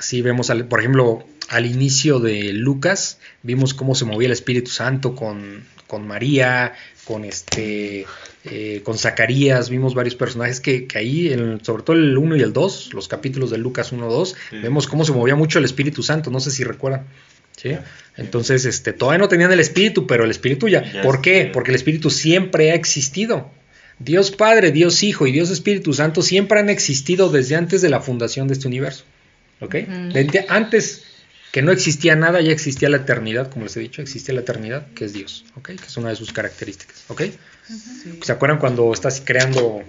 sí 0.00 0.20
vemos 0.20 0.50
al- 0.50 0.66
por 0.66 0.80
ejemplo 0.80 1.24
al 1.50 1.66
inicio 1.66 2.20
de 2.20 2.52
Lucas, 2.52 3.18
vimos 3.42 3.74
cómo 3.74 3.94
se 3.94 4.04
movía 4.04 4.26
el 4.26 4.32
Espíritu 4.32 4.70
Santo 4.70 5.14
con, 5.16 5.64
con 5.86 6.06
María, 6.06 6.72
con 7.04 7.24
este 7.24 8.06
eh, 8.44 8.80
con 8.84 8.96
Zacarías, 8.96 9.68
vimos 9.68 9.94
varios 9.94 10.14
personajes 10.14 10.60
que, 10.60 10.86
que 10.86 10.96
ahí, 10.98 11.32
en, 11.32 11.62
sobre 11.64 11.82
todo 11.82 11.96
el 11.96 12.16
1 12.16 12.36
y 12.36 12.40
el 12.42 12.52
2, 12.52 12.94
los 12.94 13.08
capítulos 13.08 13.50
de 13.50 13.58
Lucas 13.58 13.90
1 13.92 14.06
2, 14.06 14.36
Sí. 14.50 14.56
vemos 14.62 14.86
cómo 14.86 15.04
se 15.04 15.12
movía 15.12 15.34
mucho 15.34 15.58
el 15.58 15.64
Espíritu 15.64 16.02
Santo, 16.04 16.30
no 16.30 16.38
sé 16.40 16.52
si 16.52 16.62
recuerdan. 16.64 17.04
¿sí? 17.56 17.76
Entonces, 18.16 18.64
este, 18.64 18.92
todavía 18.92 19.18
no 19.18 19.28
tenían 19.28 19.52
el 19.52 19.60
Espíritu, 19.60 20.06
pero 20.06 20.24
el 20.24 20.30
Espíritu 20.30 20.68
ya. 20.68 21.02
¿Por 21.02 21.20
qué? 21.20 21.50
Porque 21.52 21.72
el 21.72 21.74
Espíritu 21.74 22.10
siempre 22.10 22.70
ha 22.70 22.74
existido. 22.74 23.50
Dios 23.98 24.30
Padre, 24.30 24.70
Dios 24.70 25.02
Hijo 25.02 25.26
y 25.26 25.32
Dios 25.32 25.50
Espíritu 25.50 25.92
Santo 25.92 26.22
siempre 26.22 26.60
han 26.60 26.70
existido 26.70 27.28
desde 27.28 27.56
antes 27.56 27.82
de 27.82 27.90
la 27.90 28.00
fundación 28.00 28.46
de 28.48 28.54
este 28.54 28.68
universo. 28.68 29.04
¿Ok? 29.60 29.74
Desde 29.74 30.46
antes 30.48 31.04
que 31.52 31.62
no 31.62 31.72
existía 31.72 32.14
nada, 32.16 32.40
ya 32.40 32.52
existía 32.52 32.88
la 32.88 32.98
eternidad, 32.98 33.50
como 33.50 33.64
les 33.64 33.76
he 33.76 33.80
dicho, 33.80 34.02
existía 34.02 34.34
la 34.34 34.42
eternidad, 34.42 34.86
que 34.94 35.04
es 35.04 35.12
Dios, 35.12 35.44
¿ok? 35.56 35.68
Que 35.68 35.86
es 35.86 35.96
una 35.96 36.10
de 36.10 36.16
sus 36.16 36.32
características, 36.32 37.04
¿ok? 37.08 37.22
Sí. 37.66 38.20
¿Se 38.22 38.32
acuerdan 38.32 38.58
cuando 38.58 38.92
estás 38.92 39.22
creando 39.24 39.82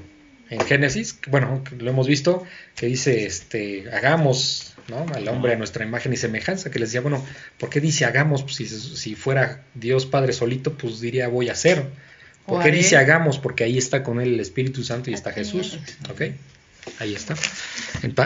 en 0.50 0.60
Génesis? 0.62 1.20
Bueno, 1.28 1.64
lo 1.78 1.90
hemos 1.90 2.08
visto, 2.08 2.44
que 2.76 2.88
dice, 2.88 3.26
este, 3.26 3.92
hagamos, 3.92 4.74
¿no? 4.88 5.06
Al 5.14 5.28
hombre 5.28 5.54
a 5.54 5.56
nuestra 5.58 5.86
imagen 5.86 6.14
y 6.14 6.18
semejanza, 6.18 6.72
que 6.72 6.80
les 6.80 6.90
decía, 6.90 7.02
bueno, 7.02 7.24
¿por 7.60 7.70
qué 7.70 7.80
dice 7.80 8.06
hagamos? 8.06 8.42
Pues 8.44 8.56
si, 8.56 8.68
si 8.68 9.16
fuera 9.16 9.64
Dios 9.76 10.06
Padre 10.06 10.34
solito, 10.34 10.78
pues 10.78 11.00
diría 11.00 11.28
voy 11.28 11.50
a 11.50 11.54
hacer. 11.54 11.86
¿Por 12.46 12.64
qué 12.64 12.72
dice 12.72 12.98
hagamos? 12.98 13.38
Porque 13.38 13.64
ahí 13.64 13.78
está 13.78 14.04
con 14.04 14.20
él 14.20 14.34
el 14.34 14.40
Espíritu 14.40 14.84
Santo 14.84 15.12
y 15.12 15.14
está. 15.14 15.32
Jesús, 15.32 15.80
¿ok? 16.10 16.22
Ahí 17.00 17.16
está. 17.16 17.36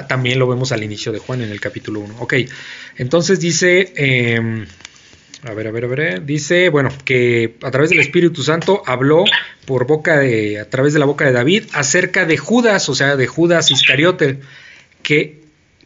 También 0.08 0.40
lo 0.40 0.48
vemos 0.48 0.72
al 0.72 0.84
inicio 0.84 1.12
de 1.12 1.20
Juan 1.20 1.42
en 1.42 1.52
el 1.52 1.60
capítulo 1.60 2.00
1. 2.02 2.16
Ok, 2.20 2.36
entonces 2.98 3.40
dice, 3.40 3.94
eh, 3.96 4.66
a 5.44 5.54
ver, 5.54 5.68
a 5.68 5.72
ver, 5.72 5.86
a 5.86 5.88
ver, 5.88 6.26
dice, 6.26 6.70
bueno, 6.70 6.90
que 7.04 7.56
a 7.62 7.72
través 7.72 7.90
del 7.90 8.00
Espíritu 8.00 8.44
Santo 8.44 8.82
habló 8.86 9.26
por 9.66 9.86
boca 9.86 10.20
de, 10.20 10.60
a 10.60 10.70
través 10.70 10.94
de 10.94 11.00
la 11.00 11.06
boca 11.06 11.26
de 11.26 11.34
David 11.34 11.66
acerca 11.74 12.26
de 12.26 12.38
Judas, 12.38 12.90
o 12.90 12.96
sea, 12.96 13.16
de 13.16 13.28
Judas 13.28 13.72
Iscariote, 13.72 14.40
que, 15.04 15.42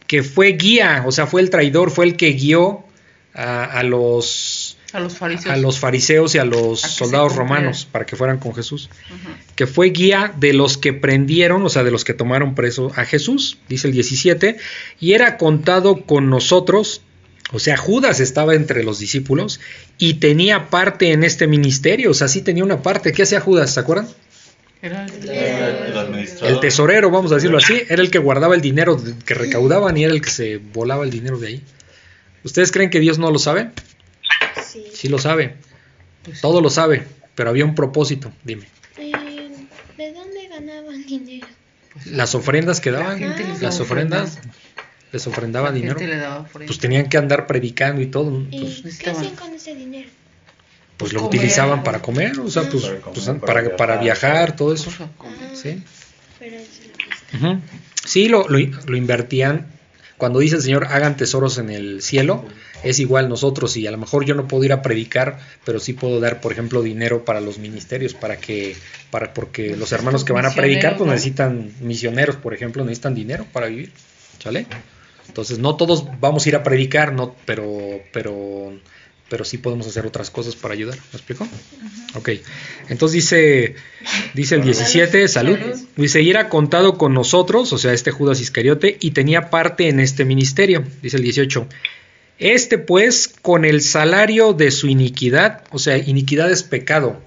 que 0.06 0.22
fue 0.22 0.52
guía, 0.52 1.02
o 1.06 1.12
sea, 1.12 1.26
fue 1.26 1.40
el 1.40 1.50
traidor, 1.50 1.90
fue 1.90 2.06
el 2.06 2.16
que 2.16 2.32
guió 2.32 2.84
a 3.32 3.82
los 3.84 4.49
A 4.92 5.00
los 5.00 5.16
fariseos. 5.16 5.54
a 5.54 5.56
los 5.56 5.78
fariseos 5.78 6.34
y 6.34 6.38
a 6.38 6.44
los 6.44 6.84
A 6.84 6.88
soldados 6.88 7.36
romanos 7.36 7.86
para 7.90 8.04
que 8.06 8.16
fueran 8.16 8.38
con 8.38 8.54
Jesús 8.54 8.88
que 9.54 9.66
fue 9.66 9.90
guía 9.90 10.32
de 10.38 10.52
los 10.52 10.78
que 10.78 10.92
prendieron, 10.92 11.62
o 11.64 11.68
sea, 11.68 11.84
de 11.84 11.90
los 11.90 12.04
que 12.04 12.14
tomaron 12.14 12.54
preso 12.54 12.90
a 12.96 13.04
Jesús, 13.04 13.58
dice 13.68 13.86
el 13.88 13.92
17, 13.92 14.56
y 15.00 15.12
era 15.12 15.36
contado 15.36 16.06
con 16.06 16.30
nosotros, 16.30 17.02
o 17.52 17.58
sea, 17.58 17.76
Judas 17.76 18.20
estaba 18.20 18.54
entre 18.54 18.82
los 18.84 18.98
discípulos 18.98 19.60
y 19.98 20.14
tenía 20.14 20.70
parte 20.70 21.12
en 21.12 21.24
este 21.24 21.46
ministerio, 21.46 22.10
o 22.12 22.14
sea, 22.14 22.28
sí 22.28 22.40
tenía 22.42 22.64
una 22.64 22.80
parte. 22.82 23.12
¿Qué 23.12 23.22
hacía 23.24 23.40
Judas? 23.40 23.74
¿Se 23.74 23.80
acuerdan? 23.80 24.08
Era 24.82 25.04
el- 25.04 25.28
el 25.28 25.98
administrador. 25.98 26.54
El 26.54 26.60
tesorero, 26.60 27.10
vamos 27.10 27.32
a 27.32 27.34
decirlo 27.34 27.58
así, 27.58 27.82
era 27.88 28.00
el 28.02 28.10
que 28.10 28.18
guardaba 28.18 28.54
el 28.54 28.62
dinero 28.62 28.98
que 29.26 29.34
recaudaban 29.34 29.94
y 29.98 30.04
era 30.04 30.14
el 30.14 30.22
que 30.22 30.30
se 30.30 30.56
volaba 30.56 31.04
el 31.04 31.10
dinero 31.10 31.38
de 31.38 31.48
ahí. 31.48 31.62
¿Ustedes 32.44 32.72
creen 32.72 32.88
que 32.88 32.98
Dios 33.00 33.18
no 33.18 33.30
lo 33.30 33.38
sabe? 33.38 33.68
Sí. 35.00 35.08
Lo 35.08 35.18
sabe, 35.18 35.56
pues, 36.24 36.40
todo 36.40 36.60
lo 36.60 36.70
sabe, 36.70 37.06
pero 37.34 37.50
había 37.50 37.64
un 37.64 37.74
propósito, 37.74 38.32
dime. 38.44 38.66
Eh, 38.98 39.12
¿De 39.96 40.12
dónde 40.12 40.48
ganaban 40.48 41.06
dinero? 41.06 41.46
Las 42.06 42.34
ofrendas 42.34 42.80
que 42.80 42.90
daban, 42.90 43.18
gente 43.18 43.44
les 43.44 43.60
las 43.62 43.78
daba 43.78 43.84
ofrendas, 43.84 44.30
ofrendas. 44.36 44.56
les 45.12 45.26
ofrendaban 45.26 45.72
la 45.72 45.76
dinero. 45.80 45.98
gente 45.98 46.14
le 46.14 46.20
daba. 46.20 46.46
Pues 46.46 46.78
tenían 46.78 47.08
que 47.08 47.16
andar 47.18 47.46
predicando 47.46 48.00
y 48.02 48.06
todo. 48.06 48.46
¿Y 48.50 48.60
Pues, 48.82 48.98
qué 48.98 49.10
hacían 49.10 49.34
con 49.36 49.52
ese 49.54 49.74
dinero? 49.74 50.08
pues 50.96 51.14
lo 51.14 51.20
comer. 51.20 51.34
utilizaban 51.38 51.82
para 51.82 52.02
comer, 52.02 52.38
o 52.40 52.50
sea, 52.50 52.68
pues, 52.68 52.84
Para 52.84 53.00
comer, 53.00 53.14
pues, 53.14 53.26
para 53.26 53.40
para, 53.64 53.76
para 53.76 53.96
viajar. 53.96 54.54
todo 54.54 54.74
eso. 54.74 54.90
Ah, 55.00 55.06
Sí, 55.54 55.82
Pero 56.38 56.56
eso 56.56 56.68
lo 56.84 57.36
está. 57.38 57.46
Ujú. 57.52 57.60
sí 58.06 58.28
lo, 58.28 58.46
lo, 58.48 58.58
lo 58.58 58.96
invertían. 58.98 59.66
Cuando 60.18 60.40
dice 60.40 60.56
el 60.56 60.62
Señor, 60.62 60.84
hagan 60.90 61.16
tesoros 61.16 61.56
en 61.56 61.70
el 61.70 62.02
cielo, 62.02 62.44
es 62.82 62.98
igual 63.00 63.28
nosotros. 63.28 63.76
Y 63.76 63.86
a 63.86 63.90
lo 63.90 63.98
mejor 63.98 64.24
yo 64.24 64.34
no 64.34 64.48
puedo 64.48 64.64
ir 64.64 64.72
a 64.72 64.82
predicar, 64.82 65.38
pero 65.64 65.80
sí 65.80 65.92
puedo 65.92 66.20
dar, 66.20 66.40
por 66.40 66.52
ejemplo, 66.52 66.82
dinero 66.82 67.24
para 67.24 67.40
los 67.40 67.58
ministerios, 67.58 68.14
para 68.14 68.36
que, 68.36 68.76
para, 69.10 69.32
porque 69.32 69.76
los 69.76 69.92
hermanos 69.92 70.24
que 70.24 70.32
van 70.32 70.46
a 70.46 70.54
predicar, 70.54 70.96
pues 70.96 71.10
necesitan 71.10 71.72
misioneros, 71.80 72.36
por 72.36 72.54
ejemplo, 72.54 72.84
necesitan 72.84 73.14
dinero 73.14 73.46
para 73.52 73.66
vivir. 73.66 73.92
¿Sale? 74.42 74.66
Entonces, 75.28 75.58
no 75.58 75.76
todos 75.76 76.06
vamos 76.18 76.44
a 76.44 76.48
ir 76.48 76.56
a 76.56 76.62
predicar, 76.62 77.12
no, 77.12 77.36
pero, 77.44 78.00
pero, 78.12 78.72
pero 79.28 79.44
sí 79.44 79.58
podemos 79.58 79.86
hacer 79.86 80.04
otras 80.04 80.30
cosas 80.30 80.56
para 80.56 80.74
ayudar. 80.74 80.96
¿Me 80.96 81.18
explico? 81.18 81.46
Ok. 82.14 82.30
Entonces 82.88 83.14
dice, 83.14 83.76
dice 84.34 84.56
el 84.56 84.62
17, 84.62 85.28
salud. 85.28 85.56
Dice, 85.96 86.20
y 86.22 86.30
era 86.30 86.48
contado 86.48 86.98
con 86.98 87.14
nosotros, 87.14 87.72
o 87.72 87.78
sea, 87.78 87.92
este 87.92 88.10
Judas 88.10 88.40
Iscariote, 88.40 88.96
y 88.98 89.12
tenía 89.12 89.50
parte 89.50 89.88
en 89.88 90.00
este 90.00 90.24
ministerio. 90.24 90.82
Dice 91.00 91.18
el 91.18 91.22
18. 91.22 91.68
Este 92.40 92.78
pues, 92.78 93.28
con 93.42 93.64
el 93.64 93.82
salario 93.82 94.52
de 94.52 94.70
su 94.70 94.88
iniquidad, 94.88 95.62
o 95.70 95.78
sea, 95.78 95.96
iniquidad 95.98 96.50
es 96.50 96.62
pecado. 96.62 97.20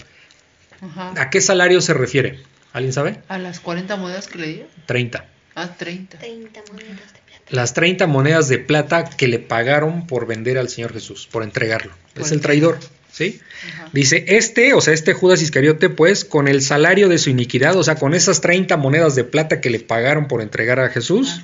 Ajá. 0.82 1.14
¿A 1.18 1.30
qué 1.30 1.40
salario 1.40 1.80
se 1.82 1.94
refiere? 1.94 2.40
¿Alguien 2.74 2.92
sabe? 2.94 3.20
A 3.28 3.38
las 3.38 3.60
40 3.60 3.96
monedas 3.96 4.28
que 4.28 4.40
le 4.40 4.48
dio. 4.48 4.66
30. 4.88 5.26
Ah, 5.56 5.70
30. 5.78 6.18
30 6.18 6.62
monedas 6.72 7.14
de 7.14 7.20
plata. 7.20 7.44
las 7.52 7.74
30 7.74 8.08
monedas 8.08 8.50
de 8.50 8.58
plata 8.58 9.10
que 9.10 9.28
le 9.28 9.38
pagaron 9.40 10.08
por 10.08 10.26
vender 10.26 10.58
al 10.58 10.70
Señor 10.70 10.92
Jesús, 10.94 11.30
por 11.32 11.44
entregarlo. 11.44 11.94
Por 12.16 12.26
es 12.26 12.32
el 12.32 12.42
traidor, 12.42 12.80
¿sí? 13.12 13.40
Ajá. 13.76 13.90
Dice, 13.94 14.26
este, 14.28 14.74
o 14.74 14.82
sea, 14.82 14.96
este 14.96 15.14
Judas 15.14 15.44
Iscariote, 15.44 15.90
pues, 15.90 16.26
con 16.26 16.48
el 16.48 16.64
salario 16.64 17.08
de 17.08 17.20
su 17.20 17.30
iniquidad, 17.30 17.76
o 17.78 17.84
sea, 17.84 17.96
con 17.96 18.16
esas 18.16 18.42
30 18.42 18.76
monedas 18.78 19.14
de 19.14 19.24
plata 19.24 19.62
que 19.62 19.70
le 19.70 19.80
pagaron 19.80 20.28
por 20.28 20.42
entregar 20.42 20.80
a 20.80 20.90
Jesús, 20.90 21.42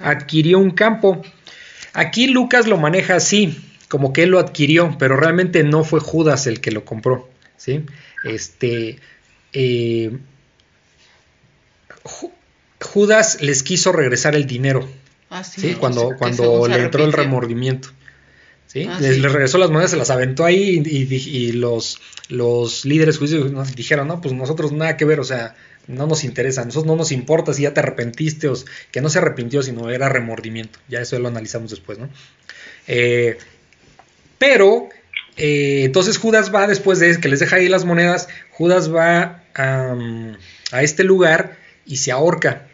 Ah, 0.00 0.10
adquirió 0.10 0.58
un 0.58 0.70
campo. 0.72 1.22
Aquí 1.98 2.26
Lucas 2.28 2.66
lo 2.66 2.76
maneja 2.76 3.16
así, 3.16 3.58
como 3.88 4.12
que 4.12 4.24
él 4.24 4.30
lo 4.30 4.38
adquirió, 4.38 4.96
pero 4.98 5.16
realmente 5.16 5.64
no 5.64 5.82
fue 5.84 6.00
Judas 6.00 6.46
el 6.46 6.60
que 6.60 6.70
lo 6.70 6.84
compró, 6.84 7.28
¿sí? 7.56 7.84
Este, 8.22 8.98
eh, 9.52 10.10
Ju- 12.04 12.32
Judas 12.82 13.40
les 13.40 13.62
quiso 13.62 13.92
regresar 13.92 14.34
el 14.34 14.46
dinero, 14.46 14.88
Ah, 15.28 15.42
sí, 15.42 15.60
¿sí? 15.60 15.74
Cuando, 15.74 16.10
se- 16.10 16.16
cuando 16.16 16.68
le 16.68 16.80
entró 16.84 17.04
el 17.04 17.12
remordimiento. 17.12 17.88
¿sí? 18.68 18.86
Ah, 18.88 18.98
les, 19.00 19.16
sí. 19.16 19.20
les 19.20 19.32
regresó 19.32 19.58
las 19.58 19.70
monedas, 19.70 19.90
se 19.90 19.96
las 19.96 20.10
aventó 20.10 20.44
ahí 20.44 20.82
y, 20.84 20.98
y- 21.14 21.14
y 21.48 21.52
los, 21.52 21.98
los 22.28 22.84
líderes 22.84 23.18
judíos 23.18 23.50
nos 23.52 23.74
dijeron, 23.74 24.06
no, 24.08 24.20
pues 24.20 24.34
nosotros 24.34 24.72
nada 24.72 24.96
que 24.96 25.04
ver, 25.04 25.18
o 25.20 25.24
sea, 25.24 25.54
no 25.88 26.06
nos 26.06 26.24
interesa, 26.24 26.62
a 26.62 26.64
nosotros 26.64 26.86
no 26.86 26.96
nos 26.96 27.12
importa 27.12 27.54
si 27.54 27.62
ya 27.62 27.74
te 27.74 27.80
arrepentiste 27.80 28.48
o 28.48 28.54
que 28.90 29.00
no 29.00 29.08
se 29.08 29.18
arrepintió, 29.18 29.62
sino 29.62 29.90
era 29.90 30.08
remordimiento. 30.08 30.78
Ya 30.88 31.00
eso 31.00 31.18
lo 31.18 31.28
analizamos 31.28 31.70
después, 31.70 31.98
¿no? 31.98 32.08
Eh, 32.88 33.38
pero, 34.38 34.88
eh, 35.36 35.82
entonces 35.84 36.18
Judas 36.18 36.54
va, 36.54 36.66
después 36.66 36.98
de 36.98 37.18
que 37.20 37.28
les 37.28 37.40
deja 37.40 37.56
ahí 37.56 37.68
las 37.68 37.84
monedas, 37.84 38.28
Judas 38.52 38.92
va 38.92 39.42
a 39.54 40.82
este 40.82 41.04
lugar 41.04 41.56
y 41.86 41.96
se 41.98 42.12
ahorca. 42.12 42.66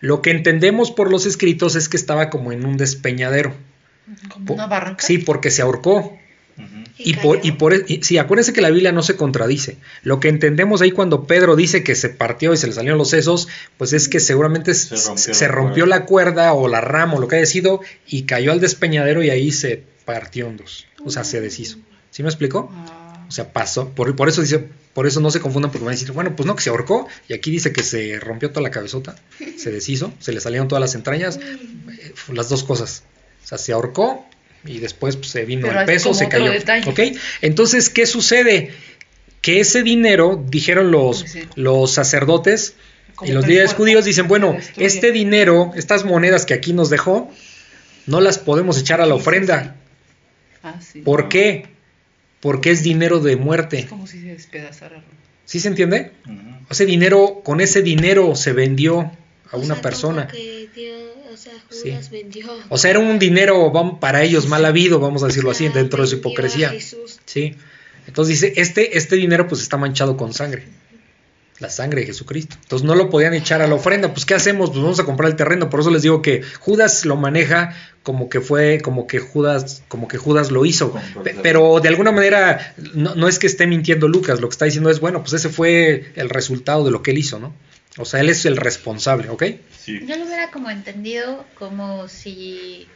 Lo 0.00 0.20
que 0.20 0.30
entendemos 0.30 0.90
por 0.90 1.10
los 1.10 1.26
escritos 1.26 1.76
es 1.76 1.88
que 1.88 1.96
estaba 1.96 2.28
como 2.28 2.52
en 2.52 2.66
un 2.66 2.76
despeñadero. 2.76 3.54
Como 4.28 4.54
una 4.54 4.66
barranca. 4.66 5.02
Sí, 5.02 5.18
porque 5.18 5.50
se 5.50 5.62
ahorcó. 5.62 6.18
Y 6.96 7.14
por, 7.16 7.40
y 7.44 7.52
por 7.52 7.74
y- 7.88 8.02
sí, 8.02 8.18
acuérdense 8.18 8.52
que 8.52 8.60
la 8.60 8.70
Biblia 8.70 8.92
no 8.92 9.02
se 9.02 9.16
contradice. 9.16 9.78
Lo 10.02 10.20
que 10.20 10.28
entendemos 10.28 10.80
ahí 10.80 10.92
cuando 10.92 11.26
Pedro 11.26 11.56
dice 11.56 11.82
que 11.82 11.94
se 11.94 12.08
partió 12.08 12.52
y 12.52 12.56
se 12.56 12.66
le 12.68 12.72
salieron 12.72 12.98
los 12.98 13.10
sesos, 13.10 13.48
pues 13.78 13.92
es 13.92 14.08
que 14.08 14.20
seguramente 14.20 14.74
Se 14.74 14.94
rompió 14.96 15.34
se 15.34 15.46
la 15.46 15.52
rompió 15.52 15.84
cuerda. 15.84 15.98
la 15.98 16.06
cuerda 16.06 16.52
o 16.52 16.68
la 16.68 16.80
rama 16.80 17.14
o 17.14 17.20
lo 17.20 17.26
que 17.28 17.36
haya 17.36 17.46
sido 17.46 17.80
y 18.06 18.22
cayó 18.22 18.52
al 18.52 18.60
despeñadero 18.60 19.22
y 19.22 19.30
ahí 19.30 19.50
se 19.50 19.82
partió 20.04 20.46
en 20.46 20.56
dos. 20.58 20.86
O 21.04 21.10
sea, 21.10 21.24
se 21.24 21.40
deshizo. 21.40 21.78
¿Sí 22.10 22.22
me 22.22 22.28
explico? 22.28 22.70
Ah, 22.72 23.26
O 23.28 23.32
sea, 23.32 23.52
pasó. 23.52 23.88
Por, 23.88 24.14
por 24.14 24.28
eso 24.28 24.40
dice, 24.42 24.68
por 24.92 25.06
eso 25.08 25.18
no 25.20 25.30
se 25.32 25.40
confundan 25.40 25.72
porque 25.72 25.84
van 25.84 25.94
a 25.94 25.96
decir, 25.98 26.12
bueno, 26.12 26.36
pues 26.36 26.46
no, 26.46 26.54
que 26.54 26.62
se 26.62 26.70
ahorcó. 26.70 27.08
Y 27.28 27.32
aquí 27.34 27.50
dice 27.50 27.72
que 27.72 27.82
se 27.82 28.20
rompió 28.20 28.50
toda 28.50 28.62
la 28.62 28.70
cabezota, 28.70 29.16
se 29.58 29.72
deshizo, 29.72 30.12
se 30.20 30.32
le 30.32 30.40
salieron 30.40 30.68
todas 30.68 30.80
las 30.80 30.94
entrañas. 30.94 31.38
eh, 32.00 32.14
las 32.32 32.48
dos 32.48 32.62
cosas. 32.62 33.02
O 33.42 33.46
sea, 33.48 33.58
se 33.58 33.72
ahorcó 33.72 34.24
y 34.66 34.78
después 34.78 35.16
pues, 35.16 35.28
se 35.30 35.44
vino 35.44 35.66
Pero 35.68 35.80
el 35.80 35.86
peso, 35.86 36.14
se 36.14 36.28
cayó. 36.28 36.50
detalle. 36.50 36.88
¿Ok? 36.90 37.00
Entonces, 37.42 37.90
¿qué 37.90 38.06
sucede? 38.06 38.72
Que 39.40 39.60
ese 39.60 39.82
dinero, 39.82 40.42
dijeron 40.48 40.90
los, 40.90 41.20
Sí, 41.20 41.28
sí. 41.28 41.48
los 41.56 41.92
sacerdotes 41.92 42.74
Como 43.14 43.30
y 43.30 43.34
los 43.34 43.46
líderes 43.46 43.74
judíos, 43.74 44.04
dicen, 44.04 44.26
bueno, 44.26 44.56
este 44.76 45.12
dinero, 45.12 45.72
estas 45.76 46.04
monedas 46.04 46.46
que 46.46 46.54
aquí 46.54 46.72
nos 46.72 46.88
dejó, 46.90 47.30
no 48.06 48.20
las 48.20 48.38
podemos 48.38 48.78
echar 48.78 49.00
a 49.00 49.06
la 49.06 49.14
Sí, 49.14 49.20
sí, 49.20 49.22
ofrenda. 49.22 49.76
ah, 50.62 50.80
sí. 50.80 51.00
¿Por 51.02 51.28
qué? 51.28 51.66
Porque 52.40 52.70
es 52.70 52.82
dinero 52.82 53.20
de 53.20 53.32
Es 53.32 53.38
muerte. 53.38 53.86
como 53.88 54.06
si 54.06 54.20
se 54.20 54.26
despedazara. 54.28 55.02
¿Sí 55.44 55.60
se 55.60 55.68
entiende? 55.68 56.12
Ese 56.70 56.86
dinero, 56.86 57.42
con 57.44 57.60
ese 57.60 57.82
dinero 57.82 58.34
se 58.36 58.52
vendió 58.54 59.00
a 59.50 59.56
O 59.56 59.58
una 59.60 59.74
sea, 59.74 59.82
persona. 59.82 60.22
como 60.28 60.32
que 60.38 60.68
Dios, 60.74 61.02
o 61.32 61.36
sea, 61.36 61.52
O 61.70 61.73
Sí. 61.84 61.90
Judas 61.90 62.10
vendió. 62.10 62.46
O 62.68 62.78
sea, 62.78 62.90
era 62.90 62.98
un 62.98 63.18
dinero 63.18 63.72
para 64.00 64.22
ellos 64.22 64.48
mal 64.48 64.64
habido, 64.64 64.98
vamos 64.98 65.22
a 65.22 65.26
decirlo 65.26 65.50
así, 65.50 65.68
dentro 65.68 66.02
de 66.02 66.08
su 66.08 66.16
hipocresía. 66.16 66.70
Jesús. 66.70 67.20
Sí. 67.26 67.54
Entonces 68.06 68.40
dice, 68.40 68.60
este, 68.60 68.98
este 68.98 69.16
dinero 69.16 69.46
pues 69.46 69.62
está 69.62 69.76
manchado 69.76 70.16
con 70.16 70.32
sangre. 70.32 70.64
La 71.60 71.70
sangre 71.70 72.00
de 72.00 72.08
Jesucristo. 72.08 72.56
Entonces 72.62 72.84
no 72.84 72.96
lo 72.96 73.10
podían 73.10 73.32
echar 73.32 73.62
a 73.62 73.68
la 73.68 73.76
ofrenda. 73.76 74.12
Pues 74.12 74.26
¿qué 74.26 74.34
hacemos? 74.34 74.70
Pues 74.70 74.82
vamos 74.82 74.98
a 74.98 75.04
comprar 75.04 75.30
el 75.30 75.36
terreno. 75.36 75.70
Por 75.70 75.80
eso 75.80 75.90
les 75.90 76.02
digo 76.02 76.20
que 76.20 76.42
Judas 76.58 77.04
lo 77.04 77.16
maneja 77.16 77.76
como 78.02 78.28
que 78.28 78.40
fue, 78.40 78.80
como 78.82 79.06
que 79.06 79.20
Judas, 79.20 79.82
como 79.86 80.08
que 80.08 80.18
Judas 80.18 80.50
lo 80.50 80.66
hizo. 80.66 80.94
Pero 81.42 81.78
de 81.80 81.88
alguna 81.88 82.10
manera 82.10 82.74
no, 82.94 83.14
no 83.14 83.28
es 83.28 83.38
que 83.38 83.46
esté 83.46 83.68
mintiendo 83.68 84.08
Lucas. 84.08 84.40
Lo 84.40 84.48
que 84.48 84.54
está 84.54 84.64
diciendo 84.64 84.90
es, 84.90 84.98
bueno, 84.98 85.20
pues 85.22 85.32
ese 85.34 85.48
fue 85.48 86.12
el 86.16 86.28
resultado 86.28 86.84
de 86.84 86.90
lo 86.90 87.02
que 87.02 87.12
él 87.12 87.18
hizo, 87.18 87.38
¿no? 87.38 87.54
O 87.98 88.04
sea, 88.04 88.20
él 88.20 88.28
es 88.28 88.44
el 88.44 88.56
responsable, 88.56 89.28
¿ok? 89.28 89.44
Sí. 89.84 90.00
Yo 90.06 90.16
lo 90.16 90.24
hubiera 90.24 90.50
como 90.50 90.70
entendido 90.70 91.44
como 91.58 92.08
si, 92.08 92.88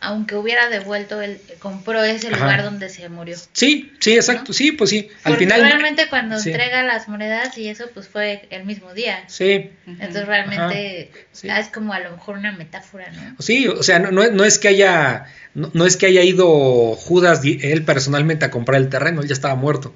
aunque 0.00 0.34
hubiera 0.34 0.70
devuelto, 0.70 1.20
él 1.20 1.38
compró 1.58 2.02
ese 2.02 2.28
Ajá. 2.28 2.36
lugar 2.38 2.62
donde 2.64 2.88
se 2.88 3.06
murió. 3.10 3.36
Sí, 3.52 3.92
sí, 4.00 4.14
exacto. 4.14 4.54
Sí, 4.54 4.72
pues 4.72 4.88
sí. 4.88 5.10
Al 5.24 5.32
Porque 5.32 5.44
final... 5.44 5.60
realmente 5.60 6.08
cuando 6.08 6.38
sí. 6.38 6.50
entrega 6.50 6.82
las 6.84 7.06
monedas 7.06 7.58
y 7.58 7.68
eso, 7.68 7.84
pues 7.92 8.08
fue 8.08 8.46
el 8.48 8.64
mismo 8.64 8.94
día. 8.94 9.24
Sí, 9.26 9.70
Entonces 9.86 10.26
realmente 10.26 11.10
sí. 11.32 11.50
ah, 11.50 11.60
es 11.60 11.68
como 11.68 11.92
a 11.92 12.00
lo 12.00 12.12
mejor 12.12 12.38
una 12.38 12.52
metáfora, 12.52 13.10
¿no? 13.10 13.36
Sí, 13.38 13.68
o 13.68 13.82
sea, 13.82 13.98
no, 13.98 14.10
no, 14.10 14.30
no 14.30 14.44
es 14.44 14.58
que 14.58 14.68
haya 14.68 15.26
no, 15.54 15.70
no 15.74 15.84
es 15.84 15.98
que 15.98 16.06
haya 16.06 16.22
ido 16.22 16.94
Judas 16.94 17.42
él 17.44 17.84
personalmente 17.84 18.46
a 18.46 18.50
comprar 18.50 18.80
el 18.80 18.88
terreno, 18.88 19.20
él 19.20 19.28
ya 19.28 19.34
estaba 19.34 19.54
muerto. 19.54 19.94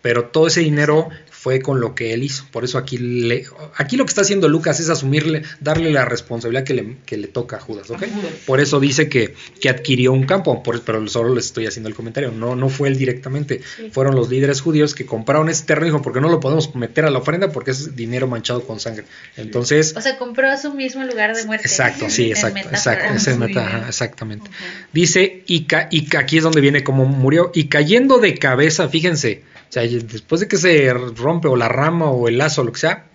Pero 0.00 0.26
todo 0.26 0.46
ese 0.46 0.60
dinero 0.60 1.10
fue 1.46 1.60
con 1.62 1.78
lo 1.78 1.94
que 1.94 2.12
él 2.12 2.24
hizo. 2.24 2.44
Por 2.50 2.64
eso 2.64 2.76
aquí 2.76 2.98
le, 2.98 3.46
aquí 3.76 3.96
lo 3.96 4.04
que 4.04 4.08
está 4.08 4.22
haciendo 4.22 4.48
Lucas 4.48 4.80
es 4.80 4.88
asumirle, 4.88 5.42
darle 5.60 5.92
la 5.92 6.04
responsabilidad 6.04 6.64
que 6.64 6.74
le, 6.74 6.96
que 7.06 7.16
le 7.16 7.28
toca 7.28 7.58
a 7.58 7.60
Judas, 7.60 7.88
¿ok? 7.88 8.02
A. 8.02 8.06
Por 8.46 8.58
eso 8.58 8.80
dice 8.80 9.08
que, 9.08 9.32
que 9.60 9.68
adquirió 9.68 10.12
un 10.12 10.26
campo, 10.26 10.60
por- 10.64 10.82
pero 10.82 11.06
solo 11.06 11.32
les 11.36 11.46
estoy 11.46 11.66
haciendo 11.66 11.88
el 11.88 11.94
comentario. 11.94 12.32
No, 12.32 12.56
no 12.56 12.68
fue 12.68 12.88
él 12.88 12.98
directamente. 12.98 13.60
Fueron 13.92 14.16
los 14.16 14.28
líderes 14.28 14.60
judíos 14.60 14.92
que 14.96 15.06
compraron 15.06 15.48
ese 15.48 15.64
terreno 15.66 15.86
y 15.86 15.90
dijo, 15.90 16.02
porque 16.02 16.20
no 16.20 16.28
lo 16.28 16.40
podemos 16.40 16.74
meter 16.74 17.04
a 17.04 17.10
la 17.10 17.18
ofrenda 17.20 17.52
porque 17.52 17.70
es 17.70 17.94
dinero 17.94 18.26
manchado 18.26 18.64
con 18.66 18.80
sangre. 18.80 19.04
Entonces, 19.36 19.94
O 19.96 20.00
sea, 20.00 20.18
compró 20.18 20.48
su 20.58 20.74
mismo 20.74 21.04
lugar 21.04 21.36
de 21.36 21.44
muerte. 21.44 21.68
Exacto, 21.68 22.10
sí, 22.10 22.28
exacto, 22.28 22.58
exacto, 22.70 23.20
su 23.20 23.36
meta, 23.36 23.64
ajá, 23.64 23.84
exactamente. 23.86 24.50
Dice, 24.92 25.44
y, 25.46 25.66
ca- 25.66 25.86
y 25.92 26.06
ca- 26.06 26.18
aquí 26.18 26.38
es 26.38 26.42
donde 26.42 26.60
viene 26.60 26.82
como 26.82 27.04
murió, 27.04 27.52
y 27.54 27.68
cayendo 27.68 28.18
de 28.18 28.34
cabeza, 28.36 28.88
fíjense, 28.88 29.42
o 29.68 29.72
sea, 29.72 29.82
después 29.82 30.40
de 30.40 30.48
que 30.48 30.56
se 30.56 30.92
rompe 30.92 31.48
o 31.48 31.56
la 31.56 31.68
rama 31.68 32.10
o 32.10 32.28
el 32.28 32.38
lazo 32.38 32.62
o 32.62 32.64
lo 32.64 32.72
que 32.72 32.80
sea, 32.80 33.06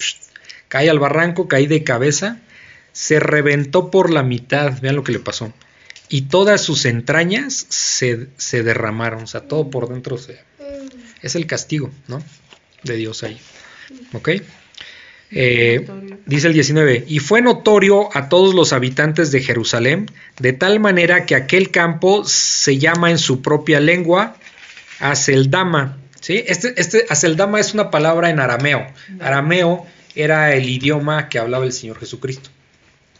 cae 0.67 0.89
al 0.89 0.99
barranco, 0.99 1.47
cae 1.47 1.67
de 1.67 1.83
cabeza, 1.83 2.39
se 2.91 3.19
reventó 3.19 3.89
por 3.91 4.09
la 4.09 4.23
mitad, 4.23 4.79
vean 4.81 4.95
lo 4.95 5.03
que 5.03 5.11
le 5.11 5.19
pasó, 5.19 5.53
y 6.09 6.23
todas 6.23 6.61
sus 6.61 6.85
entrañas 6.85 7.65
se, 7.69 8.27
se 8.37 8.63
derramaron, 8.63 9.23
o 9.23 9.27
sea, 9.27 9.41
todo 9.41 9.69
por 9.69 9.89
dentro. 9.89 10.17
Es 11.21 11.35
el 11.35 11.47
castigo, 11.47 11.89
¿no? 12.07 12.21
De 12.83 12.95
Dios 12.95 13.23
ahí. 13.23 13.39
¿Ok? 14.13 14.29
Eh, 15.33 15.87
dice 16.25 16.47
el 16.47 16.53
19, 16.53 17.05
y 17.07 17.19
fue 17.19 17.41
notorio 17.41 18.09
a 18.15 18.27
todos 18.27 18.53
los 18.53 18.73
habitantes 18.73 19.31
de 19.31 19.41
Jerusalén, 19.41 20.11
de 20.39 20.51
tal 20.51 20.81
manera 20.81 21.25
que 21.25 21.35
aquel 21.35 21.71
campo 21.71 22.25
se 22.25 22.77
llama 22.77 23.11
en 23.11 23.17
su 23.17 23.41
propia 23.41 23.79
lengua 23.79 24.35
Aseldama. 24.99 25.97
¿Sí? 26.21 26.43
Este, 26.47 26.73
este 26.79 27.05
Aseldama 27.09 27.59
es 27.59 27.73
una 27.73 27.91
palabra 27.91 28.29
en 28.29 28.39
arameo. 28.39 28.87
Arameo 29.19 29.85
era 30.15 30.53
el 30.55 30.69
idioma 30.69 31.27
que 31.29 31.37
hablaba 31.39 31.65
el 31.65 31.73
Señor 31.73 31.99
Jesucristo. 31.99 32.49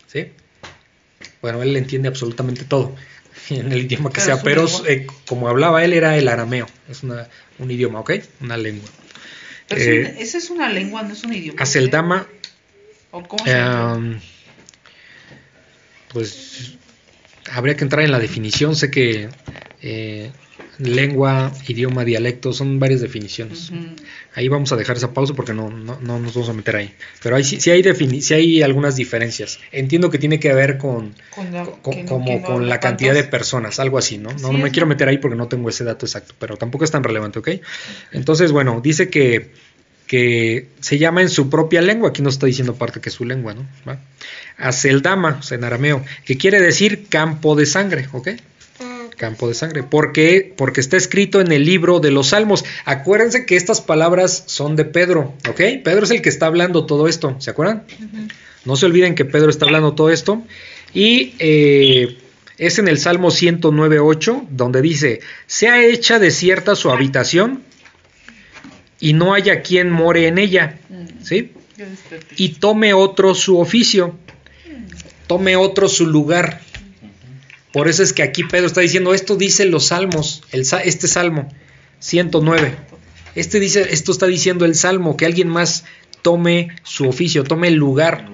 ¿sí? 0.08 0.32
Bueno, 1.42 1.62
él 1.64 1.76
entiende 1.76 2.08
absolutamente 2.08 2.64
todo 2.64 2.96
en 3.50 3.72
el 3.72 3.82
idioma 3.82 4.12
que 4.12 4.22
sea, 4.22 4.42
pero 4.42 4.66
eh, 4.88 5.08
como 5.28 5.48
hablaba 5.50 5.84
él 5.84 5.94
era 5.94 6.18
el 6.18 6.28
arameo. 6.28 6.68
Es 6.90 7.04
una- 7.04 7.28
un 7.60 7.70
idioma, 7.70 8.00
¿ok? 8.00 8.12
Una 8.42 8.58
lengua. 8.58 8.90
Pero 9.68 9.82
es 9.82 9.88
Eh, 9.88 10.16
esa 10.20 10.38
es 10.38 10.50
una 10.50 10.70
lengua, 10.70 11.04
no 11.04 11.14
es 11.14 11.24
un 11.24 11.34
idioma. 11.34 11.62
Aseldama 11.62 12.28
¿O 13.12 13.24
cómo 13.28 13.44
se 13.46 13.52
llama? 13.52 13.96
Em, 13.96 14.20
pues 16.10 16.74
habría 17.52 17.76
que 17.76 17.84
entrar 17.84 18.04
en 18.04 18.12
la 18.12 18.20
definición. 18.20 18.76
Sé 18.76 18.90
que 18.92 19.30
eh, 19.82 20.32
lengua, 20.82 21.52
idioma, 21.68 22.04
dialecto 22.06 22.54
son 22.54 22.80
varias 22.80 23.02
definiciones. 23.02 23.72
Ahí 24.34 24.48
vamos 24.48 24.72
a 24.72 24.76
dejar 24.78 24.98
esa 24.98 25.14
pausa 25.14 25.34
porque 25.34 25.54
no, 25.54 25.70
no, 25.70 26.00
no 26.02 26.20
nos 26.20 26.34
vamos 26.34 26.50
a 26.50 26.54
meter 26.54 26.76
ahí. 26.78 26.94
Pero 27.22 27.36
ahí 27.36 27.44
sí, 27.44 27.60
sí 27.60 27.70
hay, 27.70 27.84
sí 28.22 28.34
hay 28.34 28.62
algunas 28.64 28.96
diferencias. 28.96 29.60
Entiendo 29.72 30.10
que 30.10 30.18
tiene 30.20 30.40
que 30.40 30.54
ver 30.54 30.78
con, 30.78 31.14
Con 31.36 31.52
la, 31.54 31.66
co- 31.66 31.92
que 31.92 32.04
no- 32.04 32.10
como 32.10 32.26
que 32.26 32.36
no 32.40 32.42
con 32.46 32.56
habla 32.56 32.68
la 32.68 32.80
cantidad 32.80 33.14
de 33.14 33.24
personas, 33.26 33.80
algo 33.80 33.98
así, 33.98 34.18
¿no? 34.18 34.30
No, 34.42 34.52
no 34.54 34.58
me 34.60 34.72
quiero 34.72 34.88
meter 34.88 35.08
ahí 35.10 35.18
porque 35.18 35.36
no 35.38 35.48
tengo 35.48 35.70
ese 35.70 35.84
dato 35.84 36.06
exacto, 36.06 36.34
pero 36.40 36.58
tampoco 36.58 36.84
es 36.86 36.92
tan 36.92 37.04
relevante, 37.04 37.40
¿ok? 37.40 37.50
Entonces, 38.14 38.52
bueno, 38.52 38.80
dice 38.84 39.10
que, 39.10 39.52
que 40.08 40.68
se 40.80 40.98
llama 40.98 41.22
en 41.22 41.30
su 41.30 41.50
propia 41.50 41.82
lengua, 41.82 42.10
aquí 42.10 42.22
nos 42.22 42.36
está 42.36 42.46
diciendo 42.46 42.76
parte 42.76 43.00
que 43.02 43.10
es 43.10 43.16
su 43.16 43.26
lengua, 43.26 43.54
¿no? 43.54 43.66
¿Va? 43.88 44.00
Aseldama, 44.58 45.38
o 45.40 45.44
sea, 45.44 45.58
en 45.58 45.64
arameo, 45.64 46.04
que 46.26 46.38
quiere 46.38 46.60
decir 46.62 47.08
campo 47.10 47.56
de 47.56 47.66
sangre, 47.66 48.08
¿ok? 48.12 48.30
Campo 49.22 49.48
de 49.48 49.54
sangre. 49.54 49.84
¿Por 49.84 50.14
qué? 50.14 50.52
Porque 50.58 50.82
está 50.82 50.98
escrito 50.98 51.42
en 51.42 51.52
el 51.52 51.64
libro 51.64 52.00
de 52.00 52.10
los 52.10 52.30
Salmos. 52.30 52.66
Acuérdense 52.86 53.46
que 53.46 53.56
estas 53.56 53.80
palabras 53.80 54.44
son 54.48 54.76
de 54.76 54.84
Pedro, 54.84 55.36
¿ok? 55.48 55.62
Pedro 55.84 56.06
es 56.06 56.12
el 56.12 56.24
que 56.24 56.30
está 56.30 56.48
hablando 56.48 56.88
todo 56.88 57.08
esto, 57.08 57.36
¿se 57.38 57.52
acuerdan? 57.52 57.84
No 58.66 58.76
se 58.76 58.88
olviden 58.88 59.14
que 59.14 59.24
Pedro 59.24 59.52
está 59.52 59.66
hablando 59.66 59.94
todo 59.94 60.10
esto. 60.10 60.42
Y 60.94 61.36
eh, 61.38 62.18
es 62.58 62.80
en 62.80 62.88
el 62.88 62.98
Salmo 62.98 63.30
109.8, 63.30 64.48
donde 64.50 64.82
dice, 64.82 65.20
sea 65.46 65.84
hecha 65.86 66.18
desierta 66.18 66.76
su 66.76 66.90
habitación 66.90 67.62
y 69.00 69.14
no 69.14 69.36
haya 69.36 69.62
quien 69.62 69.92
more 69.92 70.28
en 70.28 70.40
ella, 70.40 70.80
Mm, 70.92 71.24
¿sí? 71.24 71.52
Y 72.36 72.50
tome 72.50 72.94
otro 72.94 73.34
su 73.34 73.60
oficio, 73.60 74.16
tome 75.26 75.56
otro 75.56 75.88
su 75.88 76.06
lugar. 76.06 76.62
Por 77.72 77.88
eso 77.88 78.04
es 78.04 78.14
que 78.14 78.24
aquí 78.24 78.44
Pedro 78.44 78.68
está 78.68 78.82
diciendo, 78.82 79.14
esto 79.14 79.36
dice 79.36 79.66
los 79.66 79.88
salmos, 79.88 80.44
este 80.52 81.08
salmo 81.08 81.50
109. 82.00 82.76
Este 83.36 83.60
dice, 83.60 83.88
esto 83.92 84.12
está 84.12 84.28
diciendo 84.28 84.66
el 84.66 84.76
salmo, 84.76 85.16
que 85.16 85.26
alguien 85.26 85.48
más 85.48 85.86
tome 86.22 86.70
su 86.84 87.08
oficio, 87.08 87.44
tome 87.44 87.70
el 87.70 87.76
lugar. 87.76 88.30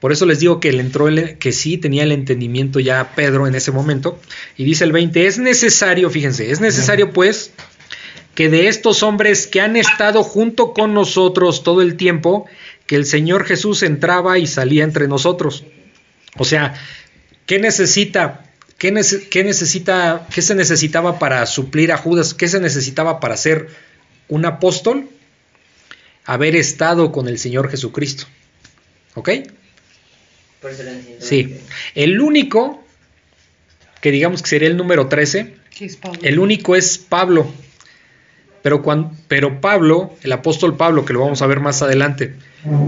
Por 0.00 0.10
eso 0.10 0.26
les 0.26 0.40
digo 0.40 0.58
que 0.58 0.72
le 0.72 0.80
entró 0.80 1.06
que 1.38 1.52
sí 1.52 1.78
tenía 1.78 2.02
el 2.02 2.10
entendimiento 2.10 2.80
ya 2.80 3.14
Pedro 3.14 3.46
en 3.46 3.54
ese 3.54 3.70
momento. 3.70 4.18
Y 4.56 4.64
dice 4.64 4.82
el 4.82 4.90
20, 4.90 5.26
es 5.26 5.38
necesario, 5.38 6.10
fíjense, 6.10 6.50
es 6.50 6.60
necesario 6.60 7.12
pues 7.12 7.52
que 8.34 8.48
de 8.48 8.66
estos 8.66 9.04
hombres 9.04 9.46
que 9.46 9.60
han 9.60 9.76
estado 9.76 10.24
junto 10.24 10.72
con 10.72 10.94
nosotros 10.94 11.62
todo 11.62 11.82
el 11.82 11.96
tiempo, 11.96 12.46
que 12.86 12.96
el 12.96 13.06
Señor 13.06 13.44
Jesús 13.44 13.84
entraba 13.84 14.38
y 14.38 14.48
salía 14.48 14.82
entre 14.82 15.06
nosotros. 15.06 15.64
O 16.36 16.44
sea, 16.44 16.74
¿qué 17.52 17.58
necesita? 17.58 18.40
¿Qué, 18.78 18.94
nece- 18.94 19.28
qué 19.28 19.44
necesita? 19.44 20.26
¿Qué 20.34 20.40
se 20.40 20.54
necesitaba 20.54 21.18
para 21.18 21.44
suplir 21.44 21.92
a 21.92 21.98
Judas? 21.98 22.32
¿Qué 22.32 22.48
se 22.48 22.60
necesitaba 22.60 23.20
para 23.20 23.36
ser 23.36 23.68
un 24.28 24.46
apóstol? 24.46 25.10
Haber 26.24 26.56
estado 26.56 27.12
con 27.12 27.28
el 27.28 27.38
Señor 27.38 27.68
Jesucristo. 27.70 28.24
¿Ok? 29.16 29.28
Por 30.62 30.70
eso. 30.70 30.82
Sí. 31.20 31.58
El 31.94 32.22
único, 32.22 32.82
que 34.00 34.10
digamos 34.10 34.40
que 34.42 34.48
sería 34.48 34.68
el 34.68 34.78
número 34.78 35.08
13, 35.08 35.54
¿Qué 35.76 35.84
es 35.84 35.96
Pablo? 35.98 36.20
el 36.22 36.38
único 36.38 36.74
es 36.74 36.96
Pablo. 36.96 37.52
Pero, 38.62 38.82
cuan- 38.82 39.10
pero 39.28 39.60
Pablo, 39.60 40.12
el 40.22 40.32
apóstol 40.32 40.76
Pablo, 40.76 41.04
que 41.04 41.12
lo 41.12 41.20
vamos 41.20 41.42
a 41.42 41.46
ver 41.46 41.60
más 41.60 41.82
adelante, 41.82 42.34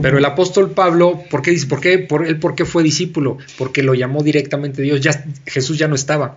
pero 0.02 0.18
el 0.18 0.24
apóstol 0.24 0.70
Pablo, 0.70 1.20
¿por 1.30 1.42
qué 1.42 1.50
dice? 1.50 1.66
¿Por 1.66 1.80
qué? 1.80 1.98
Por, 1.98 2.24
él, 2.26 2.38
¿Por 2.38 2.54
qué 2.54 2.64
fue 2.64 2.82
discípulo? 2.84 3.38
Porque 3.58 3.82
lo 3.82 3.94
llamó 3.94 4.22
directamente 4.22 4.82
Dios. 4.82 5.00
Ya, 5.00 5.24
Jesús 5.46 5.76
ya 5.78 5.88
no 5.88 5.96
estaba. 5.96 6.36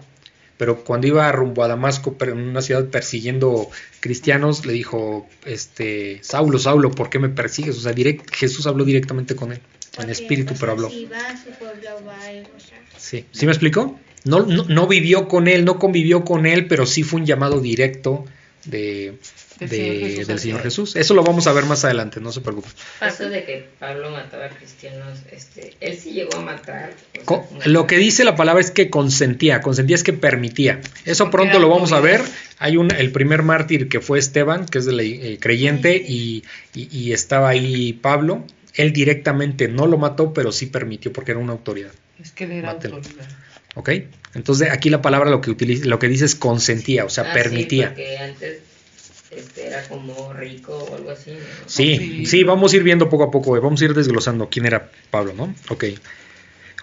Pero 0.58 0.78
cuando 0.84 1.06
iba 1.06 1.32
rumbo 1.32 1.64
a 1.64 1.68
Damasco, 1.68 2.14
pero 2.18 2.32
en 2.32 2.40
una 2.40 2.64
ciudad 2.64 2.86
persiguiendo 2.88 3.70
cristianos, 4.00 4.66
le 4.66 4.74
dijo, 4.74 5.28
este, 5.46 6.18
Saulo, 6.24 6.58
Saulo, 6.58 6.90
¿por 6.90 7.12
qué 7.12 7.20
me 7.20 7.30
persigues? 7.30 7.78
O 7.78 7.82
sea, 7.82 7.94
direct- 7.94 8.32
Jesús 8.32 8.66
habló 8.66 8.84
directamente 8.84 9.36
con 9.36 9.52
él, 9.52 9.60
en 10.00 10.10
espíritu, 10.10 10.56
pero 10.60 10.72
habló. 10.72 10.90
Si 10.90 11.06
va 11.06 11.18
a 11.20 11.38
su 11.38 11.52
pueblo, 11.52 11.88
va 12.08 12.20
a 12.20 12.34
ir, 12.34 12.48
o 12.56 12.60
sea, 12.60 12.80
Sí, 12.98 13.26
¿sí 13.32 13.46
me 13.46 13.52
explicó? 13.52 14.00
No, 14.26 14.48
no, 14.48 14.64
no 14.64 14.88
vivió 14.88 15.28
con 15.28 15.48
él, 15.48 15.64
no 15.64 15.78
convivió 15.78 16.26
con 16.26 16.48
él, 16.48 16.66
pero 16.68 16.88
sí 16.88 17.04
fue 17.04 17.20
un 17.20 17.28
llamado 17.28 17.62
directo 17.62 18.26
de, 18.68 19.18
Del 19.60 19.70
de- 19.70 19.76
Señor 19.78 19.96
Jesús 20.00 20.28
del 20.28 20.36
hacia 20.36 20.38
Señor 20.38 20.58
él. 20.60 20.64
Jesús. 20.64 20.96
Eso 20.96 21.14
lo 21.14 21.24
vamos 21.24 21.48
a 21.48 21.54
ver 21.54 21.66
más 21.66 21.84
adelante, 21.86 22.20
no 22.20 22.32
se 22.32 22.42
preocupen. 22.42 22.72
Eso 23.02 23.30
de 23.30 23.44
que 23.44 23.68
Pablo 23.80 24.12
mataba 24.12 24.46
a 24.46 24.50
cristianos, 24.50 25.20
este, 25.32 25.76
él 25.80 25.98
sí 25.98 26.12
llegó 26.12 26.38
a 26.38 26.42
matar. 26.42 26.92
sea, 27.26 27.44
Lo 27.66 27.88
que 27.88 27.98
dice 27.98 28.24
la 28.24 28.36
palabra 28.36 28.62
es 28.62 28.72
que 28.72 28.90
consentía, 28.90 29.62
consentía 29.62 29.96
es 29.96 30.04
que 30.04 30.14
permitía. 30.14 30.82
Eso 31.06 31.32
pronto 31.32 31.60
lo 31.60 31.70
vamos 31.70 31.92
a 31.92 32.00
ver. 32.00 32.22
Hay 32.60 32.78
un, 32.78 32.92
el 32.92 33.12
primer 33.12 33.44
mártir 33.44 33.88
que 33.90 34.00
fue 34.00 34.20
Esteban, 34.20 34.66
que 34.66 34.78
es 34.80 34.86
de 34.86 34.94
la, 34.94 35.04
eh, 35.04 35.38
creyente, 35.40 35.96
y, 35.98 36.44
y- 36.76 36.88
y 36.96 37.12
estaba 37.14 37.50
ahí 37.50 37.94
Pablo. 37.94 38.46
él 38.76 38.94
directamente 38.94 39.68
no 39.68 39.88
lo 39.88 39.98
mató, 39.98 40.34
pero 40.34 40.52
sí 40.52 40.68
permitió 40.68 41.12
porque 41.12 41.32
era 41.32 41.40
una 41.40 41.54
autoridad. 41.54 41.92
Es 42.22 42.32
que 42.32 42.44
él 42.44 42.52
era 42.52 42.74
Mátelo. 42.74 42.98
autoridad. 42.98 43.28
¿Ok? 43.78 43.90
Entonces 44.34 44.70
aquí 44.72 44.90
la 44.90 45.02
palabra 45.02 45.30
lo 45.30 45.40
que, 45.40 45.52
utiliza, 45.52 45.86
lo 45.86 46.00
que 46.00 46.08
dice 46.08 46.26
es 46.26 46.36
consentía, 46.36 47.06
o 47.06 47.10
sea, 47.10 47.30
Ah, 47.30 47.34
permitía. 47.34 47.90
Sí, 47.90 47.94
porque 47.96 48.18
antes 48.18 48.60
este, 49.32 49.68
era 49.68 49.84
como 49.88 50.34
rico 50.34 50.76
o 50.78 50.96
algo 50.96 51.12
así. 51.12 51.32
¿no? 51.32 51.38
Sí, 51.68 51.98
Sí. 51.98 52.26
sí, 52.26 52.44
vamos 52.44 52.74
a 52.74 52.76
ir 52.78 52.84
viendo 52.84 53.08
poco 53.10 53.24
a 53.24 53.32
poco, 53.32 53.56
eh, 53.56 53.60
vamos 53.60 53.82
a 53.82 53.86
ir 53.86 53.94
desglosando 53.94 54.50
quién 54.50 54.66
era 54.66 54.90
Pablo, 55.12 55.34
¿no? 55.36 55.54
Ok. 55.70 55.86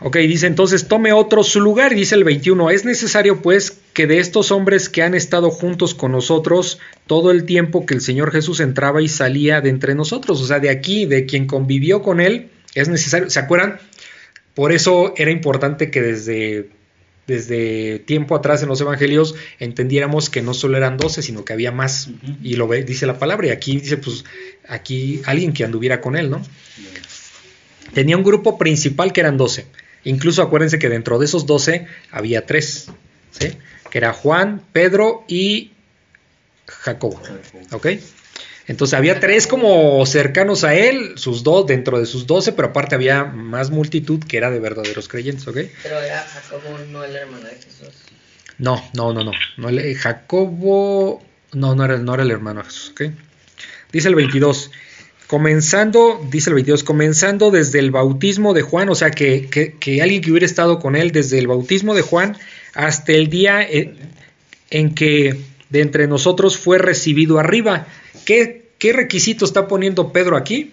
Ok, 0.00 0.16
dice 0.16 0.48
entonces, 0.48 0.88
tome 0.88 1.12
otro 1.12 1.44
su 1.44 1.60
lugar, 1.60 1.92
y 1.92 1.96
dice 1.96 2.16
el 2.16 2.24
21, 2.24 2.70
es 2.70 2.84
necesario 2.84 3.40
pues 3.42 3.78
que 3.92 4.06
de 4.08 4.18
estos 4.18 4.50
hombres 4.50 4.88
que 4.88 5.02
han 5.02 5.14
estado 5.14 5.50
juntos 5.50 5.94
con 5.94 6.10
nosotros 6.12 6.80
todo 7.06 7.30
el 7.30 7.44
tiempo 7.44 7.86
que 7.86 7.94
el 7.94 8.00
Señor 8.00 8.32
Jesús 8.32 8.58
entraba 8.60 9.00
y 9.02 9.08
salía 9.08 9.60
de 9.60 9.70
entre 9.70 9.94
nosotros, 9.94 10.40
o 10.42 10.46
sea, 10.46 10.58
de 10.58 10.70
aquí, 10.70 11.06
de 11.06 11.26
quien 11.26 11.46
convivió 11.46 12.02
con 12.02 12.20
él, 12.20 12.48
es 12.74 12.88
necesario, 12.88 13.30
¿se 13.30 13.38
acuerdan? 13.38 13.78
Por 14.54 14.72
eso 14.72 15.14
era 15.16 15.30
importante 15.30 15.90
que 15.92 16.02
desde, 16.02 16.68
desde 17.26 17.98
tiempo 18.00 18.36
atrás 18.36 18.62
en 18.62 18.68
los 18.68 18.80
evangelios 18.80 19.34
entendiéramos 19.58 20.30
que 20.30 20.42
no 20.42 20.54
solo 20.54 20.76
eran 20.76 20.96
12, 20.96 21.22
sino 21.22 21.44
que 21.44 21.52
había 21.52 21.72
más, 21.72 22.10
y 22.42 22.56
lo 22.56 22.68
dice 22.68 23.06
la 23.06 23.18
palabra, 23.18 23.46
y 23.46 23.50
aquí 23.50 23.78
dice, 23.78 23.96
pues, 23.96 24.24
aquí 24.68 25.22
alguien 25.24 25.52
que 25.52 25.64
anduviera 25.64 26.00
con 26.00 26.16
él, 26.16 26.30
¿no? 26.30 26.42
Tenía 27.92 28.16
un 28.16 28.24
grupo 28.24 28.58
principal 28.58 29.12
que 29.12 29.20
eran 29.20 29.36
12. 29.36 29.66
Incluso 30.04 30.42
acuérdense 30.42 30.78
que 30.78 30.88
dentro 30.88 31.18
de 31.18 31.26
esos 31.26 31.46
12 31.46 31.86
había 32.10 32.44
tres, 32.44 32.88
¿sí? 33.30 33.52
Que 33.90 33.98
era 33.98 34.12
Juan, 34.12 34.62
Pedro 34.72 35.24
y 35.28 35.72
Jacobo, 36.66 37.20
¿ok? 37.72 37.86
Entonces 38.66 38.94
había 38.94 39.20
tres 39.20 39.46
como 39.46 40.04
cercanos 40.06 40.64
a 40.64 40.74
él, 40.74 41.12
sus 41.16 41.42
dos 41.42 41.66
dentro 41.66 41.98
de 41.98 42.06
sus 42.06 42.26
12, 42.26 42.52
pero 42.52 42.68
aparte 42.68 42.94
había 42.94 43.24
más 43.24 43.70
multitud 43.70 44.20
que 44.26 44.38
era 44.38 44.50
de 44.50 44.58
verdaderos 44.58 45.06
creyentes, 45.08 45.46
¿ok? 45.46 45.58
Pero 45.82 46.00
era 46.00 46.20
Jacobo, 46.22 46.78
no 46.90 47.04
el 47.04 47.14
hermano 47.14 47.44
de 47.44 47.54
Jesús. 47.56 47.94
No, 48.58 48.82
no, 48.94 49.12
no, 49.12 49.22
no. 49.24 49.32
Jacobo, 49.98 51.22
no, 51.52 51.74
no 51.74 51.84
era, 51.84 51.98
no 51.98 52.14
era 52.14 52.22
el 52.22 52.30
hermano 52.30 52.60
de 52.60 52.66
Jesús, 52.66 52.90
¿ok? 52.92 53.02
Dice 53.92 54.08
el 54.08 54.14
22, 54.14 54.70
comenzando, 55.26 56.20
dice 56.30 56.50
el 56.50 56.54
22, 56.54 56.84
comenzando 56.84 57.50
desde 57.50 57.78
el 57.80 57.90
bautismo 57.90 58.54
de 58.54 58.62
Juan, 58.62 58.88
o 58.88 58.94
sea, 58.94 59.10
que, 59.10 59.48
que- 59.50 59.74
que 59.78 60.00
alguien 60.02 60.22
que 60.22 60.30
hubiera 60.30 60.46
estado 60.46 60.78
con 60.80 60.96
él 60.96 61.12
desde 61.12 61.38
el 61.38 61.46
bautismo 61.48 61.94
de 61.94 62.02
Juan 62.02 62.36
hasta 62.74 63.12
el 63.12 63.28
día 63.28 63.62
eh, 63.62 63.94
en 64.70 64.94
que 64.94 65.36
de 65.70 65.80
entre 65.80 66.06
nosotros 66.06 66.56
fue 66.56 66.78
recibido 66.78 67.38
arriba. 67.38 67.86
¿Qué, 68.24 68.68
qué 68.78 68.92
requisito 68.92 69.44
está 69.44 69.68
poniendo 69.68 70.12
Pedro 70.12 70.36
aquí? 70.36 70.72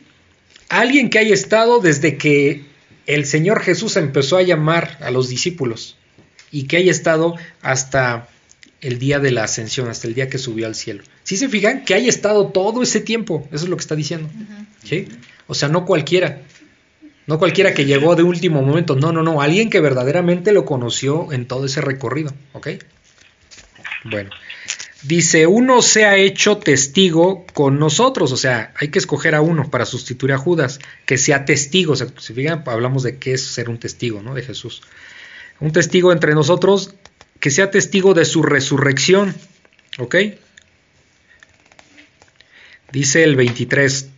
Alguien 0.69 1.09
que 1.09 1.19
haya 1.19 1.33
estado 1.33 1.79
desde 1.79 2.17
que 2.17 2.63
el 3.05 3.25
Señor 3.25 3.61
Jesús 3.61 3.97
empezó 3.97 4.37
a 4.37 4.41
llamar 4.41 4.97
a 5.01 5.11
los 5.11 5.27
discípulos 5.29 5.97
y 6.51 6.63
que 6.63 6.77
haya 6.77 6.91
estado 6.91 7.35
hasta 7.61 8.27
el 8.81 8.99
día 8.99 9.19
de 9.19 9.31
la 9.31 9.43
ascensión, 9.43 9.87
hasta 9.89 10.07
el 10.07 10.15
día 10.15 10.29
que 10.29 10.37
subió 10.37 10.65
al 10.65 10.75
cielo. 10.75 11.03
Si 11.23 11.37
se 11.37 11.49
fijan, 11.49 11.85
que 11.85 11.93
haya 11.93 12.09
estado 12.09 12.47
todo 12.47 12.81
ese 12.81 12.99
tiempo, 12.99 13.47
eso 13.51 13.65
es 13.65 13.69
lo 13.69 13.77
que 13.77 13.81
está 13.81 13.95
diciendo. 13.95 14.29
¿sí? 14.83 15.07
O 15.47 15.53
sea, 15.53 15.69
no 15.69 15.85
cualquiera, 15.85 16.41
no 17.27 17.37
cualquiera 17.37 17.73
que 17.73 17.85
llegó 17.85 18.15
de 18.15 18.23
último 18.23 18.61
momento, 18.61 18.95
no, 18.95 19.11
no, 19.11 19.23
no, 19.23 19.41
alguien 19.41 19.69
que 19.69 19.79
verdaderamente 19.79 20.51
lo 20.51 20.65
conoció 20.65 21.31
en 21.31 21.47
todo 21.47 21.65
ese 21.65 21.81
recorrido, 21.81 22.33
¿ok? 22.53 22.69
Bueno, 24.05 24.31
dice, 25.03 25.47
uno 25.47 25.81
se 25.81 26.05
ha 26.05 26.17
hecho 26.17 26.57
testigo 26.57 27.45
con 27.53 27.79
nosotros, 27.79 28.31
o 28.31 28.37
sea, 28.37 28.73
hay 28.77 28.89
que 28.89 28.99
escoger 28.99 29.35
a 29.35 29.41
uno 29.41 29.69
para 29.69 29.85
sustituir 29.85 30.33
a 30.33 30.37
Judas, 30.37 30.79
que 31.05 31.17
sea 31.17 31.45
testigo, 31.45 31.93
o 31.93 31.95
sea, 31.95 32.07
si 32.17 32.33
fijan, 32.33 32.63
hablamos 32.65 33.03
de 33.03 33.17
qué 33.17 33.33
es 33.33 33.45
ser 33.45 33.69
un 33.69 33.79
testigo, 33.79 34.21
¿no? 34.21 34.33
De 34.33 34.43
Jesús. 34.43 34.81
Un 35.59 35.71
testigo 35.71 36.11
entre 36.11 36.33
nosotros 36.33 36.95
que 37.39 37.49
sea 37.49 37.71
testigo 37.71 38.13
de 38.13 38.25
su 38.25 38.43
resurrección, 38.43 39.35
¿ok? 39.97 40.15
Dice 42.91 43.23
el 43.23 43.35
23. 43.35 44.09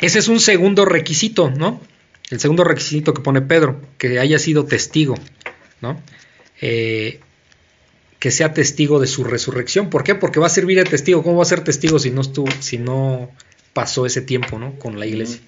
Ese 0.00 0.18
es 0.18 0.28
un 0.28 0.40
segundo 0.40 0.84
requisito, 0.84 1.50
¿no? 1.50 1.80
El 2.30 2.40
segundo 2.40 2.64
requisito 2.64 3.14
que 3.14 3.22
pone 3.22 3.40
Pedro, 3.40 3.80
que 3.98 4.18
haya 4.18 4.38
sido 4.38 4.64
testigo, 4.64 5.14
¿no? 5.80 6.02
Eh, 6.60 7.20
que 8.18 8.30
sea 8.30 8.52
testigo 8.54 8.98
de 9.00 9.06
su 9.06 9.24
resurrección. 9.24 9.90
¿Por 9.90 10.02
qué? 10.04 10.14
Porque 10.14 10.40
va 10.40 10.46
a 10.46 10.50
servir 10.50 10.78
de 10.78 10.84
testigo. 10.84 11.22
¿Cómo 11.22 11.36
va 11.36 11.42
a 11.42 11.46
ser 11.46 11.62
testigo 11.64 11.98
si 11.98 12.10
no 12.10 12.20
estuvo, 12.22 12.48
si 12.60 12.78
no 12.78 13.30
pasó 13.72 14.06
ese 14.06 14.22
tiempo, 14.22 14.58
¿no? 14.58 14.78
Con 14.78 14.98
la 14.98 15.06
iglesia. 15.06 15.40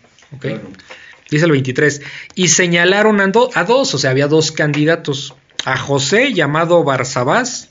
Dice 1.31 1.45
el 1.45 1.51
23. 1.53 2.03
Y 2.35 2.49
señalaron 2.49 3.20
a, 3.20 3.27
do- 3.28 3.51
a 3.55 3.65
dos, 3.65 3.95
o 3.95 3.99
sea, 3.99 4.11
había 4.11 4.28
dos 4.28 4.53
candidatos. 4.53 5.35
A 5.65 5.77
José, 5.77 6.32
llamado 6.32 6.85
Barsabás, 6.85 7.69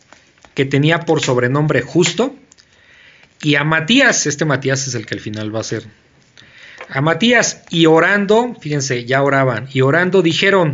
que 0.54 0.66
tenía 0.66 1.02
por 1.02 1.22
sobrenombre 1.22 1.82
Justo, 1.82 2.36
y 3.42 3.56
a 3.56 3.64
Matías, 3.64 4.26
este 4.26 4.46
Matías 4.46 4.88
es 4.88 4.96
el 4.96 5.06
que 5.06 5.14
al 5.16 5.22
final 5.22 5.56
va 5.56 5.60
a 5.62 5.64
ser. 5.64 5.86
A 6.90 7.02
Matías, 7.02 7.62
y 7.70 7.86
orando, 7.86 8.56
fíjense, 8.60 9.06
ya 9.06 9.22
oraban, 9.24 9.68
y 9.72 9.82
orando 9.82 10.22
dijeron, 10.22 10.74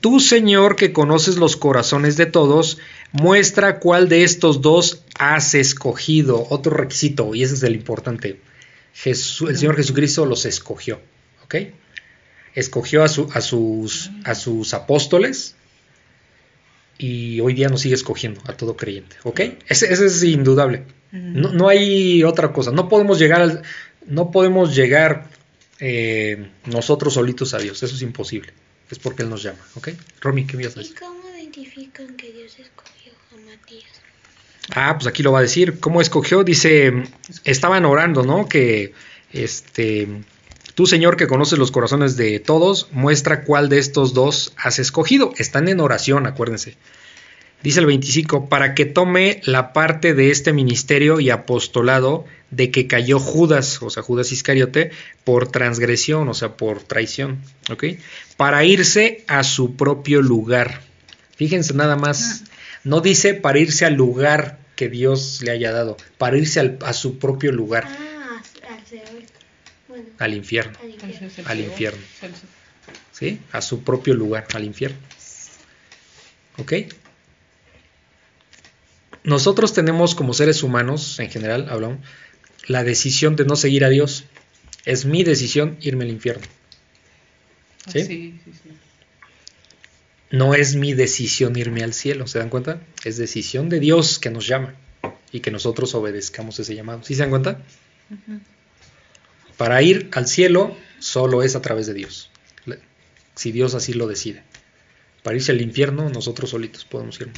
tú 0.00 0.20
Señor 0.20 0.76
que 0.76 0.92
conoces 0.92 1.36
los 1.36 1.56
corazones 1.56 2.16
de 2.16 2.26
todos, 2.26 2.78
muestra 3.20 3.78
cuál 3.80 4.08
de 4.08 4.24
estos 4.24 4.60
dos 4.60 5.02
has 5.18 5.54
escogido. 5.54 6.46
Otro 6.50 6.74
requisito, 6.76 7.34
y 7.34 7.42
ese 7.42 7.54
es 7.54 7.62
el 7.62 7.74
importante. 7.74 8.40
Jesús- 8.94 9.48
el 9.50 9.56
Señor 9.58 9.76
Jesucristo 9.76 10.24
los 10.26 10.44
escogió, 10.46 11.00
¿ok? 11.44 11.54
Escogió 12.54 13.02
a, 13.04 13.08
su- 13.08 13.28
a 13.34 13.40
sus, 13.42 14.10
a 14.24 14.34
sus 14.34 14.72
apóstoles 14.72 15.54
y 16.98 17.40
hoy 17.40 17.52
día 17.52 17.68
nos 17.68 17.82
sigue 17.82 17.94
escogiendo 17.94 18.40
a 18.46 18.56
todo 18.56 18.76
creyente, 18.76 19.16
¿ok? 19.24 19.40
Ese, 19.68 19.92
ese 19.92 20.06
es 20.06 20.22
indudable. 20.24 20.84
No, 21.12 21.52
no 21.52 21.68
hay 21.68 22.24
otra 22.24 22.52
cosa. 22.52 22.70
No 22.72 22.88
podemos 22.88 23.18
llegar 23.18 23.40
al, 23.42 23.62
no 24.06 24.30
podemos 24.30 24.74
llegar 24.74 25.28
eh, 25.78 26.48
nosotros 26.64 27.14
solitos 27.14 27.52
a 27.54 27.58
Dios. 27.58 27.82
Eso 27.82 27.94
es 27.94 28.02
imposible. 28.02 28.52
Es 28.90 28.98
porque 28.98 29.22
Él 29.22 29.28
nos 29.30 29.42
llama, 29.42 29.58
¿ok? 29.74 29.88
Romy, 30.20 30.46
¿qué 30.46 30.56
me 30.56 30.62
ibas 30.64 30.76
a 30.76 30.80
¿Y 30.82 30.88
cómo 30.90 31.20
identifican 31.36 32.16
que 32.16 32.32
Dios 32.32 32.58
escogió 32.58 32.95
Matías? 33.44 33.84
Ah, 34.74 34.94
pues 34.94 35.06
aquí 35.06 35.22
lo 35.22 35.32
va 35.32 35.40
a 35.40 35.42
decir. 35.42 35.78
¿Cómo 35.80 36.00
escogió? 36.00 36.44
Dice, 36.44 37.04
estaban 37.44 37.84
orando, 37.84 38.22
¿no? 38.24 38.48
Que 38.48 38.92
este, 39.32 40.08
tú, 40.74 40.86
Señor, 40.86 41.16
que 41.16 41.26
conoces 41.26 41.58
los 41.58 41.70
corazones 41.70 42.16
de 42.16 42.40
todos, 42.40 42.88
muestra 42.92 43.44
cuál 43.44 43.68
de 43.68 43.78
estos 43.78 44.14
dos 44.14 44.52
has 44.56 44.78
escogido. 44.78 45.32
Están 45.36 45.68
en 45.68 45.80
oración, 45.80 46.26
acuérdense. 46.26 46.76
Dice 47.62 47.80
el 47.80 47.86
25, 47.86 48.48
para 48.48 48.74
que 48.74 48.84
tome 48.84 49.40
la 49.44 49.72
parte 49.72 50.14
de 50.14 50.30
este 50.30 50.52
ministerio 50.52 51.20
y 51.20 51.30
apostolado 51.30 52.24
de 52.50 52.70
que 52.70 52.86
cayó 52.86 53.18
Judas, 53.18 53.82
o 53.82 53.90
sea, 53.90 54.02
Judas 54.02 54.30
Iscariote, 54.30 54.90
por 55.24 55.50
transgresión, 55.50 56.28
o 56.28 56.34
sea, 56.34 56.56
por 56.56 56.82
traición, 56.82 57.40
¿ok? 57.70 57.84
Para 58.36 58.64
irse 58.64 59.24
a 59.26 59.42
su 59.42 59.74
propio 59.74 60.22
lugar. 60.22 60.82
Fíjense 61.34 61.74
nada 61.74 61.96
más, 61.96 62.44
no 62.86 63.00
dice 63.00 63.34
para 63.34 63.58
irse 63.58 63.84
al 63.84 63.94
lugar 63.94 64.58
que 64.76 64.88
Dios 64.88 65.40
le 65.42 65.50
haya 65.50 65.72
dado, 65.72 65.96
para 66.18 66.36
irse 66.38 66.60
al- 66.60 66.78
a 66.84 66.92
su 66.92 67.18
propio 67.18 67.50
lugar, 67.52 67.84
Ah, 67.88 68.42
al. 68.68 69.26
Bueno, 69.88 70.04
al 70.18 70.34
infierno, 70.34 70.78
al 70.82 70.90
infierno. 70.90 71.30
Al 71.50 71.60
infierno. 71.60 72.02
¿sí? 73.12 73.40
A 73.52 73.60
su 73.62 73.82
propio 73.82 74.14
lugar, 74.14 74.46
al 74.54 74.64
infierno. 74.64 74.98
¿Ok? 76.58 76.72
Nosotros 79.24 79.72
tenemos 79.74 80.14
como 80.14 80.32
seres 80.34 80.62
humanos, 80.62 81.18
en 81.18 81.30
general, 81.30 81.68
hablamos, 81.68 81.98
la 82.68 82.84
decisión 82.84 83.34
de 83.36 83.44
no 83.44 83.56
seguir 83.56 83.84
a 83.84 83.88
Dios. 83.88 84.24
Es 84.84 85.04
mi 85.04 85.24
decisión 85.24 85.76
irme 85.80 86.04
al 86.04 86.10
infierno. 86.10 86.46
¿Sí? 87.92 88.04
sí, 88.04 88.40
sí, 88.44 88.52
sí. 88.62 88.70
No 90.36 90.54
es 90.54 90.76
mi 90.76 90.92
decisión 90.92 91.56
irme 91.56 91.82
al 91.82 91.94
cielo, 91.94 92.26
¿se 92.26 92.38
dan 92.38 92.50
cuenta? 92.50 92.82
Es 93.04 93.16
decisión 93.16 93.70
de 93.70 93.80
Dios 93.80 94.18
que 94.18 94.30
nos 94.30 94.46
llama 94.46 94.74
y 95.32 95.40
que 95.40 95.50
nosotros 95.50 95.94
obedezcamos 95.94 96.58
ese 96.58 96.74
llamado. 96.74 97.02
¿Sí 97.02 97.14
se 97.14 97.22
dan 97.22 97.30
cuenta? 97.30 97.62
Para 99.56 99.80
ir 99.80 100.10
al 100.12 100.26
cielo 100.26 100.76
solo 100.98 101.42
es 101.42 101.56
a 101.56 101.62
través 101.62 101.86
de 101.86 101.94
Dios, 101.94 102.30
si 103.34 103.50
Dios 103.50 103.74
así 103.74 103.94
lo 103.94 104.06
decide. 104.06 104.42
Para 105.22 105.36
irse 105.36 105.52
al 105.52 105.62
infierno 105.62 106.10
nosotros 106.10 106.50
solitos 106.50 106.84
podemos 106.84 107.18
ir. 107.18 107.30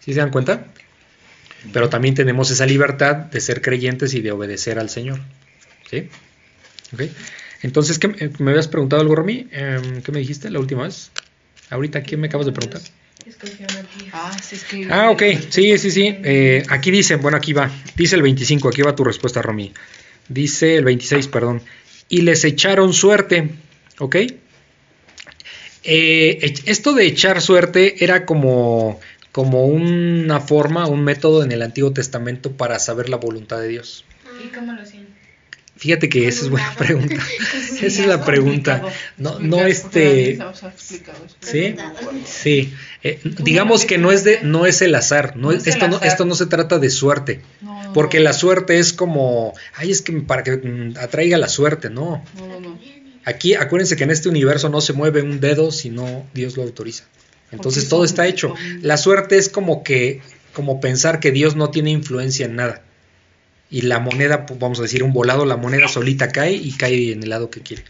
¿Sí 0.00 0.12
se 0.12 0.18
dan 0.18 0.30
cuenta? 0.30 0.66
Pero 1.72 1.88
también 1.88 2.16
tenemos 2.16 2.50
esa 2.50 2.66
libertad 2.66 3.14
de 3.14 3.40
ser 3.40 3.62
creyentes 3.62 4.14
y 4.14 4.20
de 4.20 4.32
obedecer 4.32 4.80
al 4.80 4.90
Señor. 4.90 5.20
¿Sí? 5.88 6.08
¿Ok? 6.92 7.02
Entonces, 7.62 8.00
¿qué, 8.00 8.08
eh, 8.18 8.32
¿me 8.40 8.50
habías 8.50 8.66
preguntado 8.66 9.00
algo, 9.00 9.14
Romy? 9.14 9.46
Em, 9.52 10.02
¿Qué 10.02 10.10
me 10.10 10.18
dijiste 10.18 10.50
la 10.50 10.58
última 10.58 10.82
vez? 10.82 11.12
Ahorita, 11.72 12.02
¿qué 12.02 12.18
me 12.18 12.26
acabas 12.26 12.46
de 12.46 12.52
preguntar? 12.52 12.82
Ah, 14.12 14.36
sí, 14.42 14.56
es 14.56 14.64
que. 14.64 14.86
Ah, 14.90 15.10
ok, 15.10 15.22
sí, 15.48 15.78
sí, 15.78 15.90
sí. 15.90 16.18
Eh, 16.22 16.62
aquí 16.68 16.90
dice, 16.90 17.16
bueno, 17.16 17.38
aquí 17.38 17.54
va. 17.54 17.70
Dice 17.96 18.16
el 18.16 18.22
25, 18.22 18.68
aquí 18.68 18.82
va 18.82 18.94
tu 18.94 19.04
respuesta, 19.04 19.40
Romy. 19.40 19.72
Dice 20.28 20.76
el 20.76 20.84
26, 20.84 21.28
perdón. 21.28 21.62
Y 22.10 22.20
les 22.20 22.44
echaron 22.44 22.92
suerte. 22.92 23.50
¿Ok? 23.98 24.16
Eh, 25.84 26.54
esto 26.66 26.92
de 26.92 27.06
echar 27.06 27.40
suerte 27.40 28.04
era 28.04 28.26
como, 28.26 29.00
como 29.32 29.64
una 29.66 30.40
forma, 30.40 30.86
un 30.86 31.02
método 31.04 31.42
en 31.42 31.52
el 31.52 31.62
Antiguo 31.62 31.92
Testamento 31.92 32.52
para 32.52 32.78
saber 32.78 33.08
la 33.08 33.16
voluntad 33.16 33.58
de 33.60 33.68
Dios. 33.68 34.04
¿Y 34.44 34.48
cómo 34.48 34.74
lo 34.74 34.82
hacían? 34.82 35.06
Fíjate 35.82 36.08
que 36.08 36.28
esa 36.28 36.42
es 36.42 36.48
buena 36.48 36.72
pregunta. 36.76 37.16
esa 37.82 38.02
es 38.02 38.06
la 38.06 38.24
pregunta. 38.24 38.84
No, 39.16 39.40
no 39.40 39.66
este. 39.66 40.38
Sí, 41.40 41.74
sí. 42.24 42.72
Eh, 43.02 43.18
digamos 43.24 43.84
que 43.84 43.98
no 43.98 44.12
es 44.12 44.22
de, 44.22 44.44
no 44.44 44.64
es 44.66 44.80
el 44.80 44.94
azar. 44.94 45.36
No, 45.36 45.50
esto 45.50 45.88
no, 45.88 46.00
esto 46.00 46.24
no 46.24 46.36
se 46.36 46.46
trata 46.46 46.78
de 46.78 46.88
suerte. 46.88 47.40
Porque 47.94 48.20
la 48.20 48.32
suerte 48.32 48.78
es 48.78 48.92
como, 48.92 49.54
ay, 49.74 49.90
es 49.90 50.02
que 50.02 50.12
para 50.20 50.44
que 50.44 50.52
mm, 50.52 50.98
atraiga 51.00 51.36
la 51.36 51.48
suerte, 51.48 51.90
no. 51.90 52.24
No, 52.38 52.60
no, 52.60 52.78
Aquí, 53.24 53.54
acuérdense 53.54 53.96
que 53.96 54.04
en 54.04 54.12
este 54.12 54.28
universo 54.28 54.68
no 54.68 54.80
se 54.80 54.92
mueve 54.92 55.22
un 55.22 55.40
dedo 55.40 55.72
si 55.72 55.90
no 55.90 56.24
Dios 56.32 56.56
lo 56.56 56.62
autoriza. 56.62 57.06
Entonces 57.50 57.88
todo 57.88 58.04
está 58.04 58.28
hecho. 58.28 58.54
La 58.82 58.96
suerte 58.98 59.36
es 59.36 59.48
como 59.48 59.82
que, 59.82 60.20
como 60.52 60.80
pensar 60.80 61.18
que 61.18 61.32
Dios 61.32 61.56
no 61.56 61.70
tiene 61.70 61.90
influencia 61.90 62.46
en 62.46 62.54
nada. 62.54 62.82
Y 63.72 63.82
la 63.82 63.98
moneda, 63.98 64.46
vamos 64.60 64.78
a 64.78 64.82
decir, 64.82 65.02
un 65.02 65.12
volado, 65.12 65.44
la 65.44 65.56
moneda 65.56 65.88
solita 65.88 66.28
cae 66.28 66.52
y 66.52 66.70
cae 66.72 67.10
en 67.12 67.24
el 67.24 67.30
lado 67.30 67.50
que 67.50 67.62
quiere. 67.62 67.82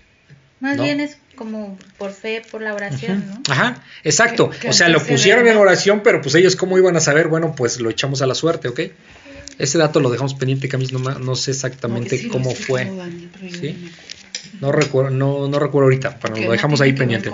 Más 0.60 0.80
bien 0.80 1.00
es 1.00 1.18
como 1.34 1.76
por 1.98 2.12
fe, 2.12 2.40
por 2.48 2.62
la 2.62 2.72
oración, 2.72 3.24
¿no? 3.26 3.42
Ajá, 3.52 3.82
exacto. 4.04 4.50
o 4.68 4.72
sea, 4.72 4.88
lo 4.88 5.04
pusieron 5.04 5.48
en 5.48 5.56
oración, 5.56 6.02
pero 6.04 6.22
pues 6.22 6.36
ellos 6.36 6.54
cómo 6.54 6.78
iban 6.78 6.96
a 6.96 7.00
saber, 7.00 7.26
bueno, 7.26 7.54
pues 7.56 7.80
lo 7.80 7.90
echamos 7.90 8.22
a 8.22 8.26
la 8.26 8.36
suerte, 8.36 8.68
¿ok? 8.68 8.80
Ese 9.59 9.76
dato 9.76 9.98
lo 9.98 10.09
dejamos 10.09 10.34
pendiente, 10.34 10.68
Camis, 10.68 10.92
no, 10.92 11.00
no 11.00 11.34
sé 11.34 11.50
exactamente 11.50 12.28
cómo 12.28 12.54
fue. 12.54 12.90
¿Sí? 13.60 13.90
No 14.60 14.70
recuerdo, 14.70 15.10
no, 15.10 15.48
no 15.48 15.58
recuerdo 15.58 15.86
ahorita, 15.86 16.18
pero 16.20 16.36
lo 16.36 16.52
dejamos 16.52 16.80
ahí 16.80 16.92
pendiente. 16.92 17.30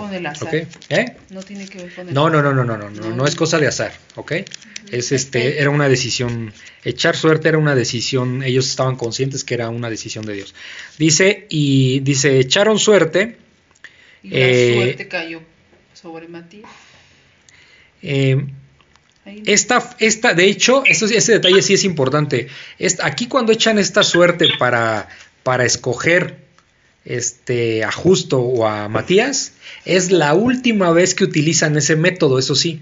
¿Eh? 0.89 1.05
No 1.29 1.43
tiene 1.43 1.67
que 1.67 1.83
ver 1.83 1.93
con 1.93 2.07
el 2.07 2.13
no, 2.13 2.29
no, 2.29 2.41
no, 2.41 2.53
no, 2.53 2.63
no, 2.63 2.77
no, 2.77 2.89
no, 2.89 3.09
no 3.09 3.25
es 3.25 3.35
cosa 3.35 3.59
de 3.59 3.67
azar, 3.67 3.91
¿ok? 4.15 4.33
Es 4.91 5.11
este, 5.11 5.59
era 5.59 5.69
una 5.69 5.89
decisión, 5.89 6.53
echar 6.83 7.15
suerte 7.15 7.49
era 7.49 7.57
una 7.57 7.75
decisión, 7.75 8.41
ellos 8.43 8.69
estaban 8.69 8.95
conscientes 8.95 9.43
que 9.43 9.53
era 9.53 9.69
una 9.69 9.89
decisión 9.89 10.25
de 10.25 10.33
Dios. 10.33 10.55
Dice, 10.97 11.45
y 11.49 11.99
dice, 11.99 12.39
echaron 12.39 12.79
suerte. 12.79 13.37
Y 14.23 14.29
la 14.29 14.37
eh, 14.39 14.73
suerte 14.75 15.07
cayó 15.07 15.41
sobre 15.93 16.27
Matías. 16.27 16.69
Eh, 18.01 18.45
esta, 19.45 19.95
esta, 19.99 20.33
de 20.33 20.45
hecho, 20.45 20.83
ese 20.85 21.31
detalle 21.33 21.61
sí 21.61 21.73
es 21.73 21.83
importante. 21.83 22.47
aquí 23.03 23.27
cuando 23.27 23.51
echan 23.51 23.77
esta 23.77 24.03
suerte 24.03 24.47
para, 24.57 25.07
para 25.43 25.65
escoger 25.65 26.48
este, 27.05 27.83
a 27.83 27.91
Justo 27.91 28.39
o 28.39 28.65
a 28.65 28.87
Matías, 28.89 29.53
es 29.85 30.11
la 30.11 30.33
última 30.33 30.91
vez 30.91 31.15
que 31.15 31.23
utilizan 31.23 31.77
ese 31.77 31.95
método, 31.95 32.39
eso 32.39 32.55
sí. 32.55 32.81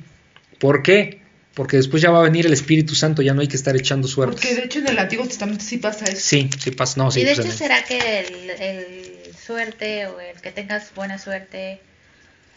¿Por 0.60 0.84
qué? 0.84 1.22
Porque 1.54 1.78
después 1.78 2.02
ya 2.04 2.12
va 2.12 2.20
a 2.20 2.24
venir 2.24 2.46
el 2.46 2.54
Espíritu 2.54 2.94
Santo, 2.94 3.22
ya 3.22 3.34
no 3.34 3.42
hay 3.42 3.48
que 3.48 3.56
estar 3.56 3.76
echando 3.76 4.08
suerte. 4.08 4.34
Porque 4.34 4.56
de 4.56 4.66
hecho 4.66 4.80
en 4.80 4.88
el 4.88 5.00
Antiguo 5.00 5.26
Testamento 5.26 5.64
sí 5.64 5.78
pasa 5.78 6.06
eso. 6.06 6.22
Sí, 6.22 6.50
sí 6.60 6.72
pasa, 6.72 7.02
no, 7.02 7.10
sí. 7.10 7.22
Y 7.22 7.24
de 7.24 7.36
pues 7.36 7.48
hecho, 7.48 7.58
¿será 7.58 7.84
que 7.84 8.20
el 8.20 9.36
suerte 9.36 10.08
o 10.08 10.20
el 10.20 10.40
que 10.42 10.52
tengas 10.52 10.94
buena 10.94 11.18
suerte 11.18 11.80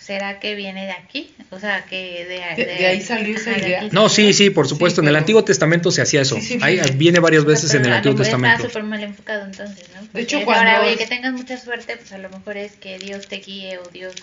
¿Será 0.00 0.40
que 0.40 0.54
viene 0.54 0.86
de 0.86 0.92
aquí? 0.92 1.30
O 1.50 1.60
sea, 1.60 1.84
que 1.84 2.24
de, 2.24 2.64
de, 2.64 2.86
ahí 2.86 3.02
salió 3.02 3.36
esa 3.36 3.56
idea. 3.58 3.86
No, 3.92 4.08
sí, 4.08 4.32
sí, 4.32 4.48
por 4.48 4.66
supuesto. 4.66 5.02
en 5.02 5.08
el 5.08 5.14
Antiguo 5.14 5.44
Testamento 5.44 5.90
se 5.90 6.00
hacía 6.00 6.22
eso. 6.22 6.38
ahí 6.62 6.80
viene 6.94 7.20
varias 7.20 7.44
veces 7.44 7.74
en 7.74 7.84
el 7.84 7.92
Antiguo 7.92 8.16
Testamento. 8.16 8.56
Está 8.56 8.68
súper 8.68 8.84
mal 8.84 9.02
enfocado 9.02 9.44
entonces, 9.44 9.90
¿no? 9.94 10.08
de 10.10 10.22
hecho, 10.22 10.42
cuando. 10.46 10.70
Ahora, 10.70 10.86
oye, 10.86 10.96
que 10.96 11.06
tengas 11.06 11.34
mucha 11.34 11.58
suerte, 11.58 11.98
pues 11.98 12.12
a 12.12 12.18
lo 12.18 12.30
mejor 12.30 12.56
es 12.56 12.72
que 12.72 12.98
Dios 12.98 13.28
te 13.28 13.36
guíe 13.36 13.76
o 13.76 13.82
Dios. 13.90 14.14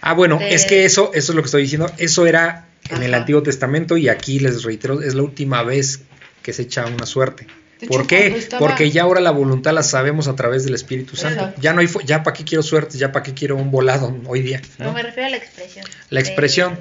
Ah, 0.00 0.14
bueno, 0.14 0.40
es 0.40 0.64
que 0.64 0.86
eso, 0.86 1.10
eso 1.12 1.32
es 1.32 1.36
lo 1.36 1.42
que 1.42 1.46
estoy 1.46 1.62
diciendo. 1.62 1.92
Eso 1.98 2.26
era 2.26 2.66
en 2.88 3.02
el 3.02 3.12
Antiguo 3.12 3.42
Testamento 3.42 3.98
y 3.98 4.08
aquí 4.08 4.38
les 4.38 4.62
reitero, 4.62 5.02
es 5.02 5.14
la 5.14 5.22
última 5.22 5.62
vez 5.62 6.00
que 6.42 6.54
se 6.54 6.62
echa 6.62 6.86
una 6.86 7.04
suerte. 7.04 7.46
¿Por 7.88 8.06
qué? 8.06 8.46
Porque 8.58 8.90
ya 8.90 9.02
ahora 9.02 9.20
la 9.20 9.30
voluntad 9.30 9.72
la 9.72 9.82
sabemos 9.82 10.28
a 10.28 10.36
través 10.36 10.64
del 10.64 10.74
Espíritu 10.74 11.16
Santo. 11.16 11.52
Ya 11.60 11.72
no 11.72 11.80
hay, 11.80 11.88
ya 12.04 12.22
para 12.22 12.36
qué 12.36 12.44
quiero 12.44 12.62
suerte, 12.62 12.98
ya 12.98 13.12
para 13.12 13.22
qué 13.22 13.34
quiero 13.34 13.56
un 13.56 13.70
volado 13.70 14.14
hoy 14.26 14.42
día. 14.42 14.60
¿no? 14.78 14.92
me 14.92 15.02
refiero 15.02 15.28
a 15.28 15.30
la 15.30 15.36
expresión. 15.36 15.86
La 16.10 16.20
expresión. 16.20 16.78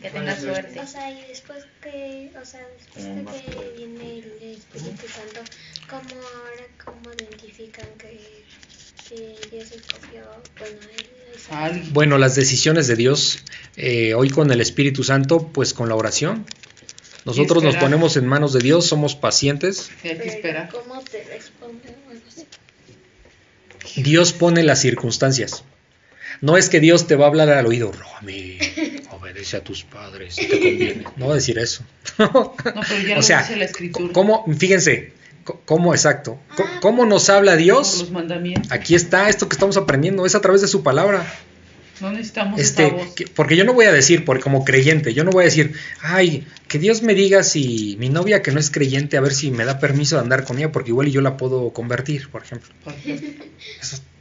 Que 0.00 0.10
tenga 0.10 0.38
suerte. 0.38 0.80
O 0.80 0.86
sea, 0.86 1.10
y 1.10 1.26
después 1.28 1.64
que, 1.82 2.30
o 2.40 2.44
sea, 2.44 2.60
después 2.94 3.06
de 3.06 3.24
que 3.24 3.74
viene 3.76 4.18
el 4.18 4.56
Espíritu 4.56 5.06
Santo, 5.08 5.50
¿cómo 5.88 6.20
ahora, 6.20 6.66
cómo 6.84 7.14
identifican 7.14 7.86
que, 7.98 8.44
Dios 9.52 9.70
escogió, 9.70 10.22
bueno, 10.58 10.80
bueno, 11.92 12.18
las 12.18 12.34
decisiones 12.34 12.88
de 12.88 12.96
Dios, 12.96 13.38
eh, 13.76 14.14
hoy 14.14 14.30
con 14.30 14.50
el 14.50 14.60
Espíritu 14.60 15.04
Santo, 15.04 15.46
pues 15.52 15.74
con 15.74 15.88
la 15.88 15.94
oración, 15.94 16.44
nosotros 17.26 17.64
nos 17.64 17.74
ponemos 17.76 18.16
en 18.16 18.26
manos 18.26 18.52
de 18.52 18.60
Dios, 18.60 18.86
somos 18.86 19.16
pacientes. 19.16 19.90
¿Cómo 20.70 21.02
te 21.02 21.24
responde? 21.24 21.94
Dios 23.96 24.32
pone 24.32 24.62
las 24.62 24.80
circunstancias. 24.80 25.64
No 26.40 26.56
es 26.56 26.68
que 26.68 26.78
Dios 26.78 27.08
te 27.08 27.16
va 27.16 27.24
a 27.24 27.28
hablar 27.28 27.48
al 27.48 27.66
oído, 27.66 27.90
Romy, 27.92 28.58
obedece 29.10 29.56
a 29.56 29.64
tus 29.64 29.82
padres, 29.84 30.36
te 30.36 30.48
conviene. 30.48 31.04
No 31.16 31.26
va 31.26 31.32
a 31.32 31.36
decir 31.36 31.58
eso. 31.58 31.82
no, 32.18 32.54
pero 32.62 33.08
ya 33.08 33.18
o 33.18 33.22
sea, 33.22 33.40
dice 33.40 33.56
la 33.56 33.64
escritura. 33.64 34.12
¿cómo, 34.12 34.44
fíjense, 34.56 35.12
¿cómo 35.64 35.94
exacto? 35.94 36.38
¿Cómo 36.80 37.06
nos 37.06 37.28
habla 37.30 37.56
Dios? 37.56 37.98
Los 38.00 38.10
mandamientos. 38.10 38.70
Aquí 38.70 38.94
está 38.94 39.28
esto 39.28 39.48
que 39.48 39.54
estamos 39.54 39.76
aprendiendo, 39.76 40.26
es 40.26 40.34
a 40.34 40.40
través 40.40 40.60
de 40.60 40.68
su 40.68 40.82
palabra. 40.82 41.26
No 42.00 42.10
necesitamos 42.12 42.60
este, 42.60 42.94
porque 43.34 43.56
yo 43.56 43.64
no 43.64 43.72
voy 43.72 43.86
a 43.86 43.92
decir, 43.92 44.24
porque 44.24 44.42
como 44.42 44.64
creyente, 44.64 45.14
yo 45.14 45.24
no 45.24 45.30
voy 45.30 45.42
a 45.42 45.44
decir, 45.46 45.72
ay, 46.02 46.46
que 46.68 46.78
Dios 46.78 47.02
me 47.02 47.14
diga 47.14 47.42
si 47.42 47.96
mi 47.98 48.08
novia 48.08 48.42
que 48.42 48.52
no 48.52 48.60
es 48.60 48.70
creyente, 48.70 49.16
a 49.16 49.20
ver 49.20 49.32
si 49.32 49.50
me 49.50 49.64
da 49.64 49.78
permiso 49.78 50.16
de 50.16 50.22
andar 50.22 50.44
con 50.44 50.58
ella, 50.58 50.72
porque 50.72 50.90
igual 50.90 51.10
yo 51.10 51.20
la 51.22 51.36
puedo 51.36 51.70
convertir, 51.70 52.28
por 52.28 52.42
ejemplo. 52.42 52.68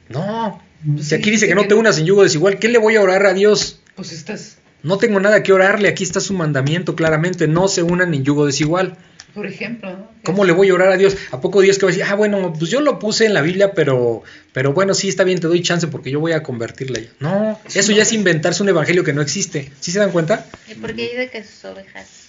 no, 0.09 0.61
pues 0.95 1.07
si 1.07 1.15
aquí 1.15 1.31
dice 1.31 1.47
que 1.47 1.55
no 1.55 1.67
te 1.67 1.73
unas 1.73 1.97
en 1.97 2.05
yugo 2.05 2.23
desigual, 2.23 2.59
¿qué 2.59 2.69
le 2.69 2.77
voy 2.77 2.95
a 2.95 3.01
orar 3.01 3.25
a 3.25 3.33
Dios? 3.33 3.81
Pues 3.95 4.11
estás... 4.11 4.57
No 4.83 4.97
tengo 4.97 5.19
nada 5.19 5.41
que 5.41 5.51
orarle, 5.51 5.89
aquí 5.89 6.03
está 6.03 6.19
su 6.19 6.33
mandamiento 6.33 6.95
claramente, 6.95 7.47
no 7.47 7.67
se 7.67 7.81
unan 7.81 8.13
en 8.13 8.23
yugo 8.23 8.45
desigual. 8.45 8.97
Por 9.35 9.45
ejemplo, 9.45 10.09
¿Cómo 10.23 10.45
le 10.45 10.53
voy 10.53 10.69
a 10.69 10.73
orar 10.73 10.93
a 10.93 10.97
Dios? 10.97 11.17
¿A 11.31 11.41
poco 11.41 11.61
Dios 11.61 11.77
que 11.77 11.85
va 11.85 11.91
a 11.91 11.93
decir, 11.93 12.09
ah, 12.09 12.15
bueno, 12.15 12.53
pues 12.57 12.71
yo 12.71 12.79
lo 12.79 12.99
puse 12.99 13.25
en 13.25 13.33
la 13.33 13.41
Biblia, 13.41 13.73
pero, 13.73 14.23
pero 14.53 14.71
bueno, 14.71 14.93
sí 14.93 15.09
está 15.09 15.25
bien, 15.25 15.39
te 15.39 15.47
doy 15.47 15.61
chance 15.61 15.87
porque 15.87 16.09
yo 16.09 16.21
voy 16.21 16.31
a 16.31 16.41
convertirla 16.41 17.01
No, 17.19 17.59
eso 17.73 17.91
ya 17.91 18.03
es 18.03 18.13
inventarse 18.13 18.63
un 18.63 18.69
evangelio 18.69 19.03
que 19.03 19.11
no 19.11 19.21
existe. 19.21 19.71
¿Sí 19.81 19.91
se 19.91 19.99
dan 19.99 20.11
cuenta? 20.11 20.45
¿Y 20.71 20.75
por 20.75 20.95
qué 20.95 21.03
dice 21.03 21.29
que 21.29 21.43
sus 21.43 21.65
ovejas 21.65 22.25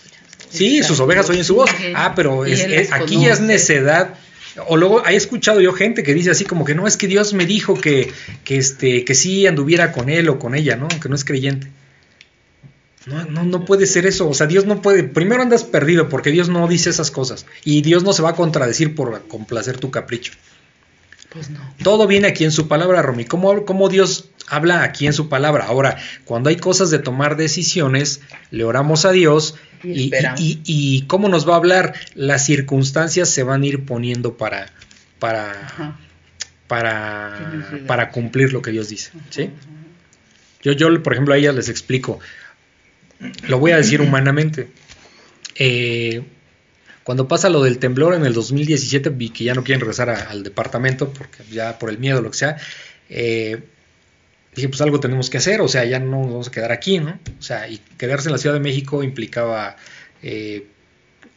Sí, 0.51 0.83
sus 0.83 1.01
ovejas 1.01 1.29
oyen 1.31 1.45
su 1.45 1.55
voz. 1.55 1.71
Ah, 1.95 2.15
pero 2.15 2.45
aquí 2.91 3.23
ya 3.23 3.33
es 3.33 3.41
necedad. 3.41 4.15
O 4.69 4.77
luego 4.77 5.07
he 5.07 5.15
escuchado 5.15 5.61
yo 5.61 5.73
gente 5.73 6.03
que 6.03 6.15
dice 6.15 6.31
así 6.31 6.45
como 6.45 6.65
que 6.65 6.75
no, 6.75 6.87
es 6.87 6.97
que 6.97 7.07
Dios 7.07 7.35
me 7.35 7.45
dijo 7.45 7.79
que, 7.79 8.11
que, 8.43 8.57
este, 8.57 9.05
que 9.05 9.15
sí 9.15 9.47
anduviera 9.47 9.93
con 9.93 10.09
él 10.09 10.29
o 10.29 10.39
con 10.39 10.55
ella, 10.55 10.77
¿no? 10.77 10.89
Que 10.89 11.09
no 11.09 11.15
es 11.15 11.25
creyente. 11.25 11.69
No, 13.07 13.25
no, 13.25 13.45
no 13.45 13.65
puede 13.65 13.87
ser 13.87 14.05
eso. 14.05 14.29
O 14.29 14.35
sea, 14.35 14.49
Dios 14.49 14.67
no 14.67 14.83
puede. 14.83 15.05
Primero 15.05 15.41
andas 15.41 15.63
perdido 15.63 16.09
porque 16.09 16.33
Dios 16.33 16.49
no 16.49 16.67
dice 16.67 16.91
esas 16.91 17.13
cosas. 17.13 17.47
Y 17.65 17.83
Dios 17.83 18.03
no 18.03 18.13
se 18.13 18.23
va 18.23 18.31
a 18.31 18.35
contradecir 18.35 18.95
por 18.97 19.27
complacer 19.29 19.79
tu 19.79 19.93
capricho. 19.93 20.33
Pues 21.31 21.51
no. 21.51 21.61
Todo 21.83 22.09
viene 22.09 22.27
aquí 22.27 22.45
en 22.45 22.51
su 22.51 22.67
palabra, 22.67 23.03
Romy. 23.03 23.25
¿Cómo, 23.25 23.65
¿Cómo, 23.65 23.89
Dios 23.89 24.31
habla 24.49 24.83
aquí 24.83 25.07
en 25.07 25.13
su 25.13 25.29
palabra? 25.29 25.67
Ahora, 25.67 25.97
cuando 26.25 26.51
hay 26.51 26.57
cosas 26.57 26.91
de 26.91 26.99
tomar 26.99 27.37
decisiones, 27.37 28.23
le 28.51 28.65
oramos 28.65 29.05
a 29.05 29.13
Dios 29.13 29.55
y, 29.85 30.11
y, 30.37 31.03
cómo 31.03 31.29
nos 31.29 31.49
va 31.49 31.55
a 31.55 31.59
hablar. 31.59 31.95
Las 32.15 32.45
circunstancias 32.45 33.29
se 33.29 33.45
van 33.45 33.63
a 33.63 33.67
ir 33.67 33.85
poniendo 33.85 34.37
para, 34.37 34.73
para, 35.21 35.97
para, 36.67 37.63
para 37.87 38.11
cumplir 38.11 38.53
lo 38.53 38.63
que 38.63 38.73
Dios 38.73 38.89
dice. 38.89 39.13
¿sí? 39.31 39.51
Yo, 40.63 40.73
yo, 40.73 41.03
por 41.03 41.13
ejemplo, 41.13 41.35
a 41.35 41.37
ellas 41.37 41.55
les 41.55 41.69
explico 41.69 42.19
lo 43.49 43.59
voy 43.59 43.73
a 43.73 43.77
decir 43.77 44.01
humanamente. 44.01 44.69
Eh, 45.55 46.23
cuando 47.05 47.29
pasa 47.29 47.49
lo 47.49 47.63
del 47.63 47.79
temblor 47.79 48.15
en 48.15 48.27
el 48.27 48.35
2017, 48.35 49.11
vi 49.11 49.31
que 49.31 49.45
ya 49.45 49.55
no 49.55 49.63
quieren 49.63 49.81
regresar 49.81 50.11
al 50.11 50.43
departamento, 50.43 51.13
porque 51.13 51.45
ya 51.51 51.79
por 51.79 51.91
el 51.91 51.99
miedo, 51.99 52.21
lo 52.21 52.31
que 52.31 52.37
sea, 52.37 52.57
eh, 53.09 53.63
dije, 54.55 54.69
pues 54.69 54.81
algo 54.81 54.99
tenemos 54.99 55.31
que 55.31 55.39
hacer, 55.39 55.61
o 55.61 55.69
sea, 55.69 55.85
ya 55.85 56.01
no 56.01 56.23
nos 56.23 56.31
vamos 56.31 56.49
a 56.49 56.51
quedar 56.51 56.73
aquí, 56.73 56.99
¿no? 56.99 57.19
O 57.39 57.43
sea, 57.43 57.69
y 57.69 57.79
quedarse 57.97 58.29
en 58.29 58.33
la 58.33 58.39
Ciudad 58.39 58.55
de 58.55 58.61
México 58.61 59.05
implicaba 59.05 59.77
eh, 60.23 60.67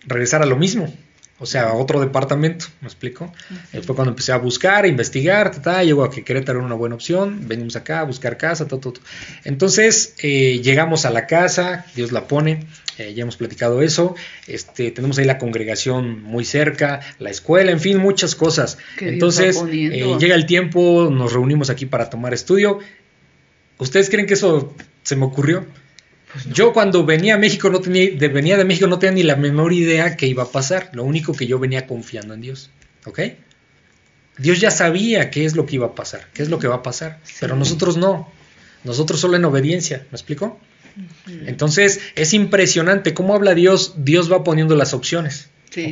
regresar 0.08 0.42
a 0.42 0.46
lo 0.48 0.56
mismo, 0.56 0.92
o 1.40 1.46
sea, 1.46 1.70
a 1.70 1.74
otro 1.74 2.00
departamento, 2.00 2.66
¿me 2.82 2.88
explico? 2.88 3.32
Fue 3.72 3.96
cuando 3.96 4.12
empecé 4.12 4.34
a 4.34 4.38
buscar, 4.38 4.84
a 4.84 4.88
investigar, 4.88 5.62
ta, 5.62 5.84
llegó 5.84 6.04
a 6.04 6.12
que 6.12 6.24
Querétaro 6.24 6.60
era 6.60 6.66
una 6.66 6.76
buena 6.76 6.96
opción, 6.96 7.48
venimos 7.48 7.76
acá 7.76 8.02
a 8.02 8.04
buscar 8.04 8.38
casa, 8.38 8.68
todo, 8.68 8.80
todo. 8.80 9.02
Entonces, 9.46 10.16
eh, 10.22 10.60
llegamos 10.62 11.06
a 11.06 11.12
la 11.12 11.28
casa, 11.28 11.86
Dios 11.96 12.12
la 12.12 12.28
pone, 12.28 12.68
eh, 12.98 13.14
ya 13.14 13.24
hemos 13.24 13.38
platicado 13.38 13.82
eso. 13.82 14.16
Este, 14.48 14.92
tenemos 14.92 15.18
ahí 15.18 15.26
la 15.26 15.38
congregación 15.38 16.22
muy 16.22 16.44
cerca, 16.44 17.00
la 17.20 17.30
escuela, 17.30 17.72
en 17.72 17.80
fin, 17.80 17.98
muchas 17.98 18.36
cosas. 18.36 18.78
Entonces, 19.00 19.64
eh, 19.72 20.18
llega 20.20 20.36
el 20.36 20.46
tiempo, 20.46 21.10
nos 21.10 21.32
reunimos 21.32 21.70
aquí 21.70 21.86
para 21.86 22.10
tomar 22.10 22.34
estudio. 22.34 22.80
¿Ustedes 23.78 24.10
creen 24.10 24.26
que 24.26 24.34
eso 24.34 24.76
se 25.04 25.16
me 25.16 25.26
ocurrió? 25.26 25.66
Pues 26.32 26.46
Yo 26.50 26.74
cuando 26.74 27.06
venía 27.06 27.36
a 27.36 27.38
México 27.38 27.70
no 27.70 27.80
tenía, 27.80 28.12
de, 28.12 28.28
venía 28.28 28.58
de 28.58 28.66
México 28.66 28.88
no 28.88 29.00
tenía 29.00 29.16
ni 29.16 29.24
la 29.24 29.36
menor 29.36 29.74
idea 29.74 30.16
que 30.16 30.28
iba 30.28 30.44
a 30.44 30.52
pasar. 30.52 30.90
Lo 30.94 31.04
único 31.04 31.34
que 31.34 31.48
yo 31.48 31.60
venía 31.60 31.88
confiando 31.88 32.34
en 32.34 32.42
Dios. 32.42 32.70
¿Ok? 33.06 33.20
Dios 34.38 34.60
ya 34.60 34.72
sabía 34.72 35.32
qué 35.32 35.46
es 35.46 35.56
lo 35.56 35.66
que 35.66 35.76
iba 35.76 35.88
a 35.88 35.96
pasar, 35.96 36.28
qué 36.34 36.44
es 36.44 36.50
lo 36.50 36.60
que 36.60 36.68
va 36.68 36.76
a 36.76 36.84
pasar, 36.84 37.20
pero 37.40 37.56
nosotros 37.56 37.98
no. 37.98 38.32
Nosotros 38.86 39.20
solo 39.20 39.36
en 39.36 39.44
obediencia, 39.44 40.06
¿me 40.12 40.16
explico? 40.16 40.60
Entonces 41.28 42.00
es 42.16 42.34
impresionante 42.34 43.14
cómo 43.14 43.36
habla 43.36 43.54
Dios, 43.54 43.96
Dios 43.98 44.32
va 44.32 44.44
poniendo 44.44 44.76
las 44.76 44.94
opciones. 44.94 45.50
Sí. 45.72 45.92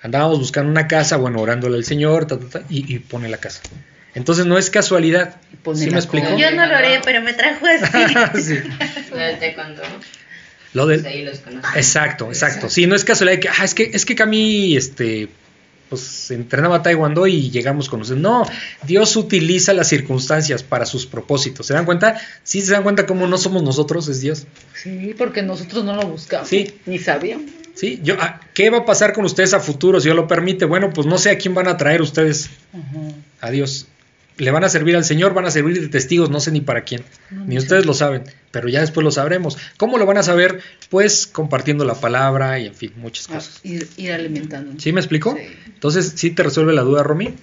Andábamos 0.00 0.38
buscando 0.38 0.70
una 0.70 0.86
casa, 0.86 1.16
bueno, 1.16 1.40
orándole 1.40 1.76
al 1.76 1.84
Señor, 1.84 2.26
ta, 2.26 2.38
ta, 2.38 2.48
ta, 2.48 2.62
y, 2.68 2.94
y 2.94 2.98
pone 3.00 3.28
la 3.28 3.38
casa. 3.38 3.60
Entonces 4.14 4.46
no 4.46 4.58
es 4.58 4.70
casualidad. 4.70 5.36
¿Sí 5.74 5.90
me 5.90 5.96
explico? 5.96 6.36
Yo 6.36 6.50
no 6.50 6.66
lo 6.66 6.74
haré, 6.74 7.00
pero 7.04 7.22
me 7.22 7.32
trajo 7.32 7.66
así. 7.66 8.42
Sí. 8.42 8.56
Fíjate 9.10 9.54
cuando 9.54 9.82
Lo 10.74 10.84
pues, 10.84 11.02
del, 11.02 11.12
ahí 11.12 11.24
los 11.24 11.38
conocí. 11.38 11.66
Exacto, 11.76 12.28
exacto. 12.28 12.68
Sí, 12.68 12.86
no 12.86 12.94
es 12.94 13.04
casualidad 13.04 13.40
que, 13.40 13.48
ah, 13.48 13.64
es 13.64 13.74
que, 13.74 13.90
es 13.92 14.04
que 14.04 14.14
Cami, 14.14 14.76
este, 14.76 15.28
pues 15.88 16.30
entrenaba 16.30 16.82
taekwondo 16.82 17.26
y 17.26 17.50
llegamos 17.50 17.88
con 17.88 18.00
nosotros. 18.00 18.22
No, 18.22 18.46
Dios 18.82 19.14
utiliza 19.16 19.74
las 19.74 19.88
circunstancias 19.88 20.62
para 20.62 20.86
sus 20.86 21.06
propósitos. 21.06 21.66
¿Se 21.66 21.74
dan 21.74 21.84
cuenta? 21.84 22.20
Sí, 22.42 22.62
se 22.62 22.72
dan 22.72 22.82
cuenta 22.82 23.06
cómo 23.06 23.26
no 23.26 23.38
somos 23.38 23.62
nosotros, 23.62 24.08
es 24.08 24.20
Dios. 24.20 24.46
Sí, 24.74 25.14
porque 25.16 25.42
nosotros 25.42 25.84
no 25.84 25.94
lo 25.94 26.06
buscamos. 26.06 26.48
Sí. 26.48 26.74
Ni 26.86 26.98
sabíamos. 26.98 27.50
Sí, 27.74 28.00
yo, 28.02 28.16
ah, 28.20 28.40
¿qué 28.54 28.70
va 28.70 28.78
a 28.78 28.84
pasar 28.84 29.12
con 29.12 29.24
ustedes 29.24 29.54
a 29.54 29.60
futuro 29.60 30.00
si 30.00 30.04
Dios 30.04 30.16
lo 30.16 30.26
permite? 30.26 30.64
Bueno, 30.64 30.90
pues 30.92 31.06
no 31.06 31.18
sé 31.18 31.30
a 31.30 31.38
quién 31.38 31.54
van 31.54 31.68
a 31.68 31.76
traer 31.76 32.02
ustedes 32.02 32.50
Ajá. 32.72 33.14
a 33.40 33.50
Dios. 33.50 33.86
Le 34.38 34.50
van 34.50 34.64
a 34.64 34.68
servir 34.68 34.96
al 34.96 35.04
Señor, 35.04 35.34
van 35.34 35.44
a 35.44 35.50
servir 35.50 35.80
de 35.80 35.88
testigos, 35.88 36.30
no 36.30 36.40
sé 36.40 36.50
ni 36.52 36.60
para 36.60 36.82
quién. 36.84 37.02
No, 37.30 37.44
Ni 37.44 37.58
ustedes 37.58 37.84
lo 37.86 37.94
saben, 37.94 38.24
pero 38.50 38.68
ya 38.68 38.80
después 38.80 39.04
lo 39.04 39.10
sabremos. 39.10 39.58
¿Cómo 39.76 39.98
lo 39.98 40.06
van 40.06 40.16
a 40.18 40.22
saber? 40.22 40.60
Pues 40.88 41.26
compartiendo 41.26 41.84
la 41.84 41.94
palabra 41.94 42.58
y 42.58 42.66
en 42.66 42.74
fin, 42.74 42.92
muchas 42.96 43.28
Ah, 43.30 43.34
cosas. 43.34 43.60
ir, 43.62 43.88
ir 43.98 44.12
alimentando. 44.12 44.80
¿Sí 44.80 44.92
me 44.92 45.00
explico? 45.00 45.36
Sí. 45.38 45.46
Entonces, 45.66 46.12
¿sí 46.16 46.30
te 46.30 46.42
resuelve 46.42 46.72
la 46.72 46.82
duda, 46.82 47.02
Romy? 47.02 47.34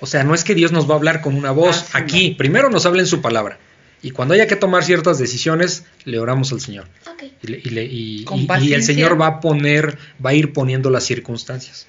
O 0.00 0.06
sea, 0.06 0.24
no 0.24 0.34
es 0.34 0.44
que 0.44 0.54
Dios 0.54 0.72
nos 0.72 0.88
va 0.88 0.94
a 0.94 0.96
hablar 0.96 1.20
con 1.20 1.34
una 1.36 1.50
voz 1.52 1.84
Ah, 1.92 1.98
aquí. 1.98 2.30
Primero 2.36 2.68
nos 2.70 2.84
habla 2.86 3.00
en 3.02 3.06
su 3.06 3.20
palabra. 3.22 3.58
Y 4.02 4.10
cuando 4.10 4.34
haya 4.34 4.46
que 4.46 4.56
tomar 4.56 4.84
ciertas 4.84 5.18
decisiones, 5.18 5.84
le 6.04 6.18
oramos 6.18 6.52
al 6.52 6.60
Señor. 6.60 6.86
Y, 7.42 7.46
le- 7.46 7.60
y 7.64 7.70
le- 7.70 7.84
y- 7.84 8.24
Con 8.24 8.40
y- 8.40 8.46
y 8.62 8.74
el. 8.74 8.82
Señor 8.82 9.18
va 9.20 9.26
a 9.28 9.40
poner, 9.40 9.96
va 10.24 10.30
a 10.30 10.34
ir 10.34 10.52
poniendo 10.52 10.90
las 10.90 11.04
circunstancias. 11.04 11.86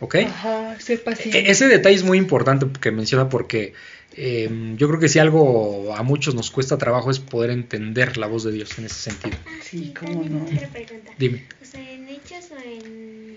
¿Ok? 0.00 0.14
Ajá, 0.26 0.78
ser 0.80 1.02
paciente. 1.02 1.38
E- 1.38 1.50
Ese 1.50 1.66
detalle 1.68 1.94
es 1.96 2.02
muy 2.04 2.18
importante 2.18 2.66
que 2.80 2.90
menciona 2.90 3.28
porque 3.28 3.72
eh, 4.16 4.48
yo 4.76 4.88
creo 4.88 5.00
que 5.00 5.08
si 5.08 5.18
algo 5.18 5.94
a 5.96 6.02
muchos 6.02 6.34
nos 6.34 6.50
cuesta 6.50 6.78
trabajo 6.78 7.10
es 7.10 7.18
poder 7.18 7.50
entender 7.50 8.16
la 8.16 8.26
voz 8.26 8.44
de 8.44 8.52
Dios 8.52 8.78
en 8.78 8.86
ese 8.86 9.10
sentido. 9.10 9.36
Sí, 9.62 9.92
cómo 9.98 10.24
no. 10.24 10.44
otra 10.44 10.68
pregunta. 10.68 11.12
Dime. 11.18 11.44
O 11.62 11.64
sea, 11.64 11.90
en 11.92 12.08
Hechos 12.08 12.50
o 12.52 12.58
en. 12.58 13.36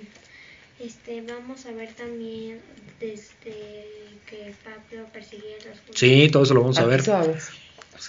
Este, 0.80 1.22
vamos 1.22 1.66
a 1.66 1.72
ver 1.72 1.90
también 1.94 2.60
desde 3.02 3.86
que 4.30 4.54
Pablo 4.64 5.06
persiguió 5.12 5.48
a 5.62 5.68
los 5.70 5.80
judíos. 5.80 5.96
Sí, 5.96 6.30
todo 6.32 6.44
eso 6.44 6.54
lo 6.54 6.62
vamos 6.62 6.78
a 6.78 6.86
ver. 6.86 7.02
se 7.02 7.12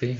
Sí. 0.00 0.16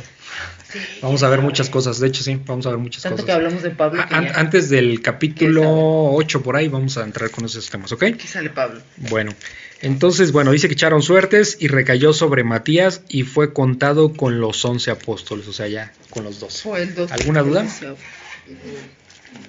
Vamos 1.03 1.23
a 1.23 1.29
ver 1.31 1.41
muchas 1.41 1.69
cosas. 1.71 1.99
De 1.99 2.07
hecho, 2.09 2.23
sí, 2.23 2.39
vamos 2.47 2.67
a 2.67 2.71
ver 2.71 2.79
muchas 2.79 3.03
Tanto 3.03 3.17
cosas. 3.17 3.27
que 3.27 3.33
hablamos 3.33 3.63
de 3.63 3.71
Pablo. 3.71 4.05
que 4.07 4.15
An- 4.15 4.25
ya- 4.27 4.35
antes 4.39 4.69
del 4.69 5.01
capítulo 5.03 5.63
¿Quién 5.63 5.73
sabe? 5.75 6.17
8 6.25 6.43
por 6.43 6.57
ahí 6.57 6.69
vamos 6.69 6.97
a 6.99 7.03
entrar 7.05 7.31
con 7.31 7.47
esos 7.47 7.69
temas, 7.71 7.91
¿ok? 7.93 8.03
Aquí 8.05 8.29
sale 8.29 8.51
Pablo. 8.51 8.81
Bueno, 9.09 9.33
entonces, 9.81 10.31
bueno, 10.33 10.53
dice 10.53 10.69
que 10.69 10.75
echaron 10.75 11.03
suertes 11.03 11.57
y 11.59 11.69
recayó 11.69 12.13
sobre 12.13 12.45
Matías 12.45 13.01
y 13.09 13.23
fue 13.25 13.53
contado 13.55 14.13
con 14.13 14.39
los 14.41 14.63
once 14.65 14.91
apóstoles, 14.91 15.49
o 15.49 15.53
sea, 15.55 15.67
ya 15.67 15.93
con 16.11 16.25
los 16.25 16.39
dos. 16.39 16.63
Fue 16.63 16.83
el 16.83 16.95
dos- 16.95 17.11
¿Alguna 17.11 17.43
duda? 17.43 17.67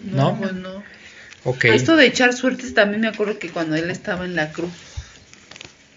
No, 0.04 0.32
¿No? 0.32 0.38
pues 0.40 0.54
no. 0.54 0.84
Ok. 1.44 1.66
Esto 1.66 1.96
de 1.96 2.06
echar 2.06 2.34
suertes 2.34 2.74
también 2.74 3.02
me 3.02 3.08
acuerdo 3.08 3.38
que 3.40 3.50
cuando 3.50 3.76
él 3.76 3.90
estaba 3.92 4.26
en 4.26 4.36
la 4.36 4.52
cruz, 4.52 4.72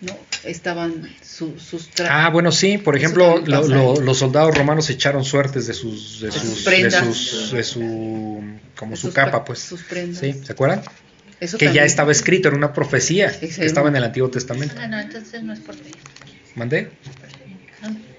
¿no? 0.07 0.17
Estaban 0.45 1.09
su- 1.23 1.59
sus 1.59 1.89
Ah, 2.09 2.31
bueno, 2.31 2.53
sí, 2.53 2.79
por 2.79 2.97
ejemplo, 2.97 3.39
lo- 3.47 4.01
los 4.01 4.19
soldados 4.19 4.57
romanos 4.57 4.89
echaron 4.91 5.25
suertes 5.25 5.67
de 5.67 5.75
sus, 5.75 6.21
de 6.21 6.31
sus 6.31 6.43
sus, 6.43 6.65
de 6.65 6.71
prendas. 6.71 7.05
sus, 7.17 7.53
de 7.53 7.63
su, 7.65 7.81
como 8.77 8.91
de 8.93 8.97
su 8.97 9.07
sus 9.09 9.15
capa, 9.15 9.45
pues. 9.45 9.59
sus 9.61 9.83
prendas. 9.83 10.21
Sí, 10.21 10.33
¿se 10.45 10.53
acuerdan? 10.53 10.83
Eso 11.41 11.59
Que 11.59 11.73
ya 11.73 11.85
estaba 11.85 12.13
escrito, 12.13 12.49
era 12.49 12.57
una 12.57 12.73
profecía 12.73 13.37
que 13.39 13.47
estaba 13.47 13.89
en 13.89 13.97
el 13.97 14.05
Antiguo 14.05 14.31
Testamento. 14.31 14.75
Ah, 14.79 14.87
no, 14.87 14.99
entonces 15.01 15.43
no 15.43 15.53
es 15.53 15.61
por. 15.61 15.75
¿Mandé? 16.55 16.91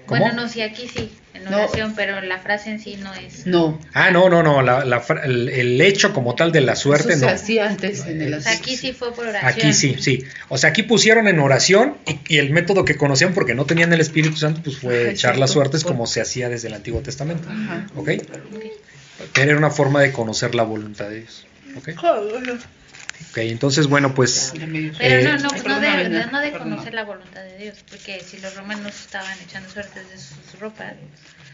Bueno, 0.06 0.32
no, 0.32 0.48
sí, 0.48 0.60
aquí 0.60 0.86
sí, 0.88 1.10
en 1.36 1.44
No. 1.44 1.56
oración, 1.58 1.94
pero 1.96 2.20
la 2.20 2.38
frase 2.38 2.70
en 2.70 2.80
sí 2.80 2.96
no 2.96 3.12
es. 3.14 3.46
No. 3.46 3.80
Ah, 3.94 4.10
no, 4.10 4.28
no, 4.28 4.42
no, 4.42 4.62
la- 4.62 4.84
la 4.84 5.00
fra- 5.00 5.24
el, 5.24 5.48
el 5.48 5.80
hecho 5.80 6.12
como 6.12 6.34
tal 6.34 6.52
de 6.52 6.60
la 6.60 6.74
suerte 6.76 7.12
Eso 7.14 7.22
no. 7.24 7.28
se 7.28 7.34
hacía 7.34 7.68
antes 7.68 8.04
en 8.06 8.20
el 8.22 8.34
O 8.34 8.40
sea, 8.40 8.52
aquí 8.52 8.76
sí 8.76 8.92
fue 8.92 9.12
por 9.14 9.26
oración. 9.28 9.50
Aquí 9.52 9.72
sí, 9.72 9.96
sí. 10.00 10.24
O 10.48 10.58
sea, 10.58 10.70
aquí 10.70 10.82
pusieron 10.82 11.28
en 11.28 11.38
oración 11.38 11.96
y, 12.06 12.34
y 12.34 12.38
el 12.38 12.50
método 12.50 12.84
que 12.84 12.96
conocían 12.96 13.34
porque 13.34 13.54
no 13.54 13.64
tenían 13.66 13.92
el 13.92 14.00
Espíritu 14.00 14.36
Santo, 14.36 14.60
pues 14.64 14.78
fue 14.78 15.02
Ajá, 15.02 15.10
echar 15.10 15.38
las 15.38 15.50
suertes 15.50 15.82
Por- 15.84 15.92
como 15.92 16.06
se 16.06 16.20
hacía 16.20 16.48
desde 16.48 16.68
el 16.68 16.74
Antiguo 16.74 17.00
Testamento. 17.00 17.48
Ajá. 17.48 17.86
¿Ok? 17.96 18.10
Pero 19.32 19.50
era 19.50 19.58
una 19.58 19.70
forma 19.70 20.00
de 20.02 20.12
conocer 20.12 20.54
la 20.54 20.62
voluntad 20.62 21.08
de 21.08 21.20
Dios. 21.20 21.46
¿Ok? 21.76 21.90
Ok, 23.30 23.38
entonces, 23.38 23.86
bueno, 23.86 24.14
pues... 24.14 24.52
Pero 24.58 24.66
Eh, 25.00 25.24
no, 25.24 25.36
no, 25.38 25.52
no 25.52 25.80
de, 25.80 26.26
no, 26.32 26.40
de 26.40 26.52
conocer 26.52 26.94
la 26.94 27.04
voluntad 27.04 27.42
de 27.42 27.58
Dios, 27.58 27.78
porque 27.88 28.20
si 28.20 28.38
los 28.38 28.54
romanos 28.54 28.92
estaban 28.94 29.36
echando 29.46 29.68
suertes 29.70 30.08
de 30.08 30.18
sus 30.18 30.58
ropas, 30.60 30.94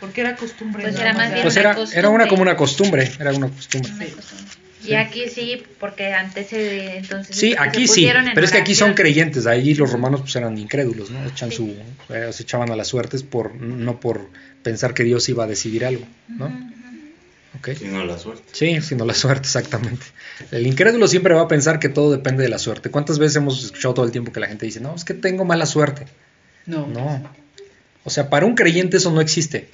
Porque 0.00 0.20
era 0.20 0.34
costumbre. 0.36 0.82
Pues 0.82 0.94
¿no? 0.94 1.00
era 1.02 1.12
más 1.12 1.30
bien 1.30 1.42
Pues 1.42 1.54
una 1.54 1.60
era, 1.60 1.74
costumbre. 1.74 1.98
era 1.98 2.08
una 2.08 2.26
como 2.28 2.42
una 2.42 2.56
costumbre, 2.56 3.10
era 3.20 3.32
una 3.32 3.48
costumbre. 3.48 3.92
una 3.92 4.16
cosa. 4.16 4.36
Y 4.84 4.94
aquí 4.94 5.28
sí, 5.28 5.62
porque 5.78 6.12
antes 6.12 6.48
se, 6.48 6.96
entonces 6.96 7.36
Sí, 7.36 7.52
se 7.52 7.58
aquí 7.60 7.82
sí, 7.82 7.86
pusieron 7.86 8.26
en 8.26 8.34
pero 8.34 8.44
es 8.44 8.50
que 8.50 8.58
aquí 8.58 8.74
son 8.74 8.86
oración. 8.90 8.96
creyentes, 9.04 9.46
ahí 9.46 9.74
los 9.74 9.92
romanos 9.92 10.22
pues 10.22 10.34
eran 10.34 10.58
incrédulos, 10.58 11.10
¿no? 11.10 11.24
Echan 11.24 11.50
Sí. 11.50 11.56
su, 11.56 11.76
eh, 12.12 12.32
se 12.32 12.42
echaban 12.42 12.68
a 12.72 12.74
las 12.76 12.88
suertes 12.88 13.22
por, 13.22 13.54
no 13.54 14.00
por 14.00 14.28
pensar 14.64 14.92
que 14.92 15.04
Dios 15.04 15.28
iba 15.28 15.44
a 15.44 15.46
decidir 15.46 15.84
algo, 15.84 16.04
¿no? 16.28 16.46
Ujú, 16.46 16.54
ujú. 16.56 16.91
Sino 17.78 18.04
la 18.04 18.18
suerte. 18.18 18.42
Sí, 18.52 18.80
sino 18.80 19.04
la 19.04 19.14
suerte, 19.14 19.46
exactamente. 19.46 20.04
El 20.50 20.66
incrédulo 20.66 21.06
siempre 21.06 21.34
va 21.34 21.42
a 21.42 21.48
pensar 21.48 21.78
que 21.78 21.88
todo 21.88 22.10
depende 22.10 22.42
de 22.42 22.48
la 22.48 22.58
suerte. 22.58 22.90
¿Cuántas 22.90 23.18
veces 23.18 23.36
hemos 23.36 23.64
escuchado 23.64 23.94
todo 23.94 24.06
el 24.06 24.10
tiempo 24.12 24.32
que 24.32 24.40
la 24.40 24.48
gente 24.48 24.66
dice, 24.66 24.80
no, 24.80 24.94
es 24.94 25.04
que 25.04 25.14
tengo 25.14 25.44
mala 25.44 25.66
suerte? 25.66 26.06
No. 26.66 26.86
No. 26.86 27.22
O 28.04 28.10
sea, 28.10 28.30
para 28.30 28.46
un 28.46 28.54
creyente 28.54 28.96
eso 28.96 29.12
no 29.12 29.20
existe. 29.20 29.68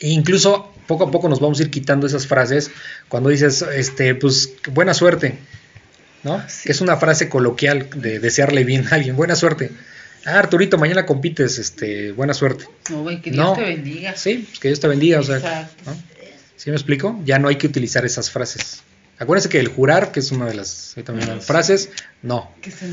E 0.00 0.08
incluso 0.08 0.72
poco 0.86 1.04
a 1.04 1.10
poco 1.10 1.28
nos 1.28 1.40
vamos 1.40 1.58
a 1.58 1.62
ir 1.64 1.70
quitando 1.70 2.06
esas 2.06 2.26
frases 2.26 2.70
cuando 3.08 3.28
dices, 3.30 3.62
este, 3.74 4.14
pues, 4.14 4.52
buena 4.72 4.94
suerte, 4.94 5.36
¿no? 6.22 6.42
Sí. 6.48 6.70
Es 6.70 6.80
una 6.80 6.96
frase 6.96 7.28
coloquial 7.28 7.88
de 7.96 8.20
desearle 8.20 8.64
bien 8.64 8.86
a 8.86 8.94
alguien, 8.94 9.16
buena 9.16 9.34
suerte. 9.34 9.70
Ah, 10.24 10.38
Arturito, 10.38 10.78
mañana 10.78 11.04
compites, 11.06 11.58
este, 11.58 12.12
buena 12.12 12.34
suerte. 12.34 12.64
No, 12.90 13.02
güey, 13.02 13.20
que 13.20 13.30
Dios 13.30 13.44
No. 13.44 13.52
te 13.54 13.62
bendiga. 13.62 14.16
Sí, 14.16 14.46
pues 14.48 14.58
que 14.60 14.68
Dios 14.68 14.80
te 14.80 14.88
bendiga, 14.88 15.20
o 15.20 15.22
sea, 15.22 15.36
Exacto. 15.36 15.90
¿no? 15.90 15.96
¿Sí 16.58 16.70
me 16.70 16.76
explico? 16.76 17.18
Ya 17.24 17.38
no 17.38 17.48
hay 17.48 17.56
que 17.56 17.68
utilizar 17.68 18.04
esas 18.04 18.30
frases. 18.30 18.82
Acuérdense 19.18 19.48
que 19.48 19.60
el 19.60 19.68
jurar, 19.68 20.12
que 20.12 20.20
es 20.20 20.32
una 20.32 20.46
de 20.46 20.54
las 20.54 20.94
también, 21.04 21.40
frases, 21.40 21.90
no, 22.22 22.50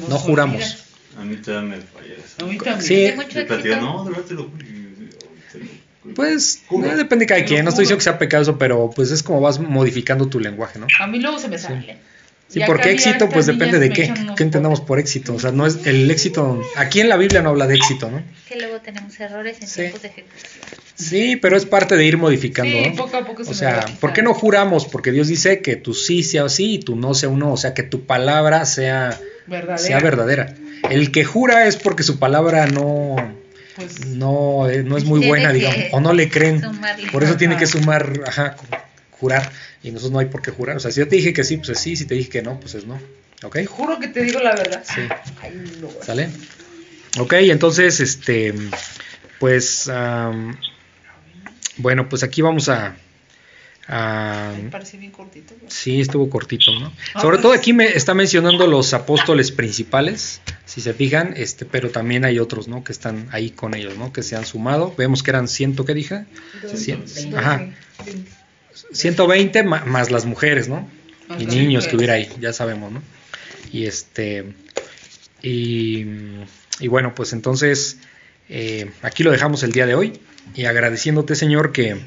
no 0.08 0.18
juramos. 0.18 0.56
olvida. 0.56 1.22
A 1.22 1.26
mí 1.26 1.36
todavía 1.38 1.78
me 1.78 1.82
falla 1.82 2.14
eso. 2.14 2.46
A 2.46 2.48
mí 2.48 2.58
también. 2.58 2.82
Sí. 2.82 3.12
Platica, 3.16 3.56
éxito. 3.56 3.82
no, 3.82 4.04
de 4.06 4.10
verdad 4.12 4.26
te 4.26 4.34
lo 4.36 4.46
te 4.46 6.14
Pues 6.14 6.64
eh, 6.70 6.96
depende 6.96 7.24
de 7.24 7.28
cada 7.28 7.42
Te 7.42 7.48
quien, 7.48 7.64
no 7.64 7.70
estoy 7.70 7.84
diciendo 7.84 8.00
que 8.00 8.04
sea 8.04 8.20
pecado 8.20 8.44
eso, 8.44 8.58
pero 8.58 8.92
pues 8.96 9.10
es 9.10 9.24
como 9.24 9.42
vas 9.42 9.60
modificando 9.60 10.28
tu 10.28 10.40
lenguaje, 10.40 10.78
¿no? 10.78 10.86
A 11.00 11.08
mí 11.08 11.20
luego 11.20 11.40
se 11.40 11.48
me 11.48 11.58
sale. 11.58 11.82
Sí, 11.82 11.92
Y 12.54 12.64
porque 12.64 12.92
éxito 12.92 13.28
pues 13.30 13.48
depende 13.48 13.80
de 13.80 13.90
qué, 13.90 14.14
qué 14.38 14.44
entendamos 14.44 14.80
por 14.80 15.00
éxito, 15.00 15.34
o 15.34 15.40
sea, 15.40 15.52
no 15.52 15.66
es 15.66 15.86
el 15.88 16.10
éxito, 16.10 16.62
aquí 16.76 17.02
en 17.02 17.10
la 17.10 17.18
Biblia 17.18 17.42
no 17.42 17.50
habla 17.50 17.68
de 17.68 17.76
éxito, 17.76 18.10
¿no? 18.10 18.22
Que 18.48 18.56
luego 18.58 18.80
tenemos 18.82 19.20
errores 19.20 19.58
en 19.62 19.68
Sí. 19.68 19.82
tiempos 19.82 20.02
de 20.04 20.08
ejecución. 20.10 20.52
Sí, 20.94 21.36
pero 21.36 21.58
es 21.58 21.66
parte 21.66 21.98
de 21.98 22.06
ir 22.06 22.18
modificando, 22.18 22.72
Sí, 22.78 22.90
¿no? 22.92 22.96
poco 22.96 23.18
a 23.18 23.26
poco 23.26 23.44
se 23.44 23.52
O 23.52 23.54
sea, 23.54 23.84
¿por 24.00 24.14
qué 24.14 24.22
no 24.22 24.34
juramos? 24.34 24.86
Porque 24.86 25.12
Dios 25.12 25.28
dice 25.28 25.62
que 25.62 25.76
tu 25.76 25.94
sí 25.94 26.24
sea 26.24 26.48
sí 26.48 26.76
y 26.76 26.80
tu 26.80 26.96
no 26.96 27.14
sea 27.14 27.28
un 27.30 27.40
no, 27.40 27.52
o 27.54 27.58
sea, 27.58 27.74
que 27.74 27.84
tu 27.84 28.06
palabra 28.06 28.66
sea, 28.66 29.20
Verdadera. 29.48 29.78
sea 29.78 30.00
verdadera. 30.00 30.56
El 30.90 31.12
que 31.12 31.26
jura 31.26 31.68
es 31.68 31.76
porque 31.76 32.04
su 32.04 32.20
palabra 32.20 32.68
no, 32.68 33.16
Pues, 33.76 34.06
no, 34.06 34.70
eh, 34.70 34.84
no 34.84 34.96
es 34.98 35.04
muy 35.04 35.28
buena, 35.28 35.52
digamos, 35.52 35.80
o 35.92 36.00
no 36.00 36.14
le 36.14 36.30
creen. 36.30 36.62
sumarle. 36.62 37.10
Por 37.12 37.24
eso 37.26 37.36
tiene 37.36 37.58
que 37.58 37.66
sumar, 37.68 38.22
ajá, 38.26 38.56
jurar. 39.26 39.52
Y 39.84 39.89
nosotros 39.89 40.11
no 40.11 40.19
hay 40.19 40.27
por 40.27 40.41
qué 40.43 40.52
jurar. 40.52 40.77
O 40.77 40.80
sea, 40.80 40.91
si 40.91 40.99
yo 40.99 41.07
te 41.07 41.15
dije 41.15 41.34
que 41.34 41.43
sí, 41.43 41.57
pues 41.57 41.69
es 41.69 41.80
sí. 41.80 41.95
Si 41.95 42.06
te 42.06 42.14
dije 42.15 42.30
que 42.30 42.41
no, 42.43 42.60
pues 42.60 42.76
es 42.76 42.85
no. 42.85 42.99
¿Ok? 43.43 43.65
juro 43.68 43.99
que 43.99 44.07
te 44.07 44.22
digo 44.23 44.39
la 44.39 44.56
verdad. 44.56 44.84
Sí. 44.84 45.02
Ay, 45.41 45.80
no. 45.81 45.89
¿Sale? 46.03 46.30
Ok, 47.18 47.34
entonces, 47.34 47.99
este, 48.02 48.53
pues, 49.39 49.89
bueno, 51.77 52.07
pues 52.10 52.23
aquí 52.23 52.41
vamos 52.41 52.69
a, 52.69 52.95
Me 53.88 54.69
pareció 54.69 54.99
bien 54.99 55.11
cortito. 55.11 55.53
¿no? 55.61 55.69
sí, 55.69 56.02
estuvo 56.02 56.30
cortito, 56.30 56.72
¿no? 56.80 56.91
Ah, 57.14 57.22
Sobre 57.22 57.38
pues. 57.38 57.41
todo 57.43 57.53
aquí 57.53 57.73
me 57.73 57.85
está 57.85 58.14
mencionando 58.14 58.68
los 58.68 58.93
apóstoles 58.93 59.52
principales, 59.52 60.41
si 60.65 60.81
se 60.81 60.93
fijan, 60.93 61.34
este, 61.38 61.65
pero 61.65 61.89
también 61.89 62.26
hay 62.26 62.39
otros, 62.39 62.68
¿no? 62.68 62.84
Que 62.84 62.91
están 62.91 63.27
ahí 63.31 63.52
con 63.52 63.76
ellos, 63.76 63.97
¿no? 63.97 64.11
Que 64.11 64.23
se 64.23 64.35
han 64.35 64.45
sumado. 64.45 64.93
Vemos 64.97 65.22
que 65.23 65.31
eran 65.31 65.47
ciento, 65.47 65.85
¿qué 65.85 65.93
dije? 65.93 66.26
Cien- 66.73 67.35
ajá, 67.38 67.68
120 68.91 69.64
ma- 69.64 69.85
más 69.85 70.11
las 70.11 70.26
mujeres, 70.26 70.68
¿no? 70.68 70.89
Más 71.27 71.41
Y 71.41 71.45
niños 71.45 71.85
mujeres. 71.85 71.88
que 71.88 71.95
hubiera 71.95 72.14
ahí, 72.15 72.30
ya 72.39 72.53
sabemos, 72.53 72.91
¿no? 72.91 73.02
Y 73.72 73.85
este. 73.85 74.45
Y, 75.41 76.06
y 76.80 76.88
bueno, 76.88 77.14
pues 77.15 77.34
entonces 77.34 77.97
eh, 78.49 78.91
aquí 79.02 79.23
lo 79.23 79.31
dejamos 79.31 79.64
el 79.64 79.72
día 79.72 79.85
de 79.85 79.95
hoy. 79.95 80.19
Y 80.53 80.65
agradeciéndote, 80.65 81.35
Señor, 81.35 81.72
que, 81.72 81.97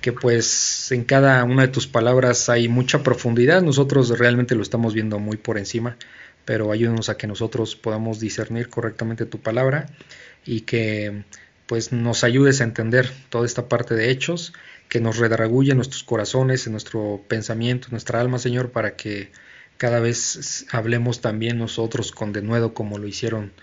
que 0.00 0.12
pues 0.12 0.90
en 0.90 1.04
cada 1.04 1.42
una 1.44 1.62
de 1.62 1.68
tus 1.68 1.86
palabras 1.86 2.48
hay 2.48 2.68
mucha 2.68 3.02
profundidad. 3.02 3.62
Nosotros 3.62 4.18
realmente 4.18 4.54
lo 4.54 4.62
estamos 4.62 4.94
viendo 4.94 5.18
muy 5.20 5.36
por 5.36 5.58
encima, 5.58 5.96
pero 6.44 6.72
ayúdanos 6.72 7.08
a 7.08 7.16
que 7.16 7.26
nosotros 7.28 7.76
podamos 7.76 8.18
discernir 8.18 8.68
correctamente 8.68 9.26
tu 9.26 9.40
palabra 9.40 9.86
y 10.44 10.62
que 10.62 11.22
pues 11.66 11.92
nos 11.92 12.24
ayudes 12.24 12.60
a 12.60 12.64
entender 12.64 13.10
toda 13.30 13.46
esta 13.46 13.68
parte 13.68 13.94
de 13.94 14.10
hechos, 14.10 14.52
que 14.92 15.00
nos 15.00 15.16
redarguye 15.16 15.70
en 15.70 15.78
nuestros 15.78 16.04
corazones, 16.04 16.66
en 16.66 16.72
nuestro 16.72 17.24
pensamiento, 17.26 17.86
en 17.86 17.92
nuestra 17.92 18.20
alma, 18.20 18.38
Señor, 18.38 18.72
para 18.72 18.94
que 18.94 19.30
cada 19.78 20.00
vez 20.00 20.66
hablemos 20.70 21.22
también 21.22 21.56
nosotros 21.56 22.12
con 22.12 22.34
denuedo 22.34 22.74
como 22.74 22.98
lo 22.98 23.06
hicieron 23.06 23.54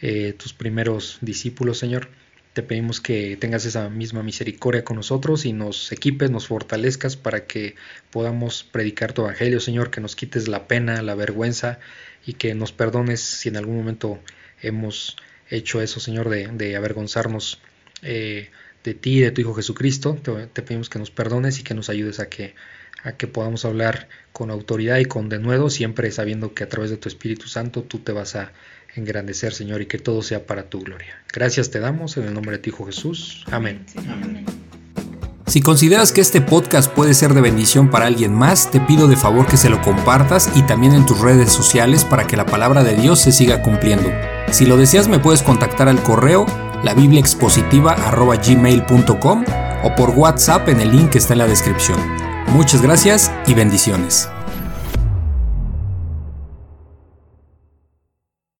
eh, 0.00 0.32
tus 0.32 0.54
primeros 0.54 1.18
discípulos, 1.20 1.76
Señor. 1.76 2.08
Te 2.54 2.62
pedimos 2.62 3.02
que 3.02 3.36
tengas 3.36 3.66
esa 3.66 3.90
misma 3.90 4.22
misericordia 4.22 4.82
con 4.82 4.96
nosotros 4.96 5.44
y 5.44 5.52
nos 5.52 5.92
equipes, 5.92 6.30
nos 6.30 6.46
fortalezcas 6.46 7.18
para 7.18 7.46
que 7.46 7.74
podamos 8.10 8.64
predicar 8.64 9.12
tu 9.12 9.20
evangelio, 9.20 9.60
Señor, 9.60 9.90
que 9.90 10.00
nos 10.00 10.16
quites 10.16 10.48
la 10.48 10.68
pena, 10.68 11.02
la 11.02 11.14
vergüenza 11.14 11.80
y 12.24 12.32
que 12.32 12.54
nos 12.54 12.72
perdones 12.72 13.20
si 13.20 13.50
en 13.50 13.58
algún 13.58 13.76
momento 13.76 14.20
hemos 14.62 15.18
hecho 15.50 15.82
eso, 15.82 16.00
Señor, 16.00 16.30
de, 16.30 16.46
de 16.46 16.76
avergonzarnos 16.76 17.60
eh, 18.00 18.48
de 18.88 18.94
ti 18.94 19.18
y 19.18 19.20
de 19.20 19.30
tu 19.30 19.40
Hijo 19.40 19.54
Jesucristo. 19.54 20.16
Te, 20.22 20.46
te 20.46 20.62
pedimos 20.62 20.88
que 20.90 20.98
nos 20.98 21.10
perdones 21.10 21.58
y 21.60 21.62
que 21.62 21.74
nos 21.74 21.88
ayudes 21.88 22.20
a 22.20 22.28
que, 22.28 22.54
a 23.02 23.12
que 23.12 23.26
podamos 23.26 23.64
hablar 23.64 24.08
con 24.32 24.50
autoridad 24.50 24.98
y 24.98 25.04
con 25.04 25.28
denuedo, 25.28 25.70
siempre 25.70 26.10
sabiendo 26.10 26.54
que 26.54 26.64
a 26.64 26.68
través 26.68 26.90
de 26.90 26.96
tu 26.96 27.08
Espíritu 27.08 27.48
Santo 27.48 27.82
tú 27.82 27.98
te 27.98 28.12
vas 28.12 28.36
a 28.36 28.52
engrandecer, 28.94 29.52
Señor, 29.52 29.82
y 29.82 29.86
que 29.86 29.98
todo 29.98 30.22
sea 30.22 30.46
para 30.46 30.64
tu 30.64 30.80
gloria. 30.80 31.22
Gracias 31.32 31.70
te 31.70 31.80
damos 31.80 32.16
en 32.16 32.24
el 32.24 32.34
nombre 32.34 32.56
de 32.56 32.62
tu 32.62 32.70
Hijo 32.70 32.86
Jesús. 32.86 33.44
Amén. 33.50 33.84
Sí. 33.86 33.98
Amén. 34.08 34.44
Si 35.48 35.62
consideras 35.62 36.12
que 36.12 36.20
este 36.20 36.42
podcast 36.42 36.92
puede 36.92 37.14
ser 37.14 37.32
de 37.32 37.40
bendición 37.40 37.90
para 37.90 38.04
alguien 38.04 38.34
más, 38.34 38.70
te 38.70 38.80
pido 38.80 39.08
de 39.08 39.16
favor 39.16 39.46
que 39.46 39.56
se 39.56 39.70
lo 39.70 39.80
compartas 39.80 40.50
y 40.54 40.60
también 40.62 40.92
en 40.92 41.06
tus 41.06 41.20
redes 41.20 41.50
sociales 41.50 42.04
para 42.04 42.26
que 42.26 42.36
la 42.36 42.44
palabra 42.44 42.84
de 42.84 42.94
Dios 42.94 43.18
se 43.18 43.32
siga 43.32 43.62
cumpliendo. 43.62 44.10
Si 44.50 44.66
lo 44.66 44.76
deseas 44.76 45.08
me 45.08 45.18
puedes 45.18 45.42
contactar 45.42 45.88
al 45.88 46.02
correo 46.02 46.44
labibliaexpositiva.gmail.com 46.84 49.44
o 49.84 49.94
por 49.94 50.10
WhatsApp 50.10 50.68
en 50.68 50.80
el 50.80 50.90
link 50.90 51.10
que 51.10 51.18
está 51.18 51.34
en 51.34 51.38
la 51.38 51.46
descripción. 51.46 52.00
Muchas 52.48 52.82
gracias 52.82 53.30
y 53.46 53.54
bendiciones. 53.54 54.28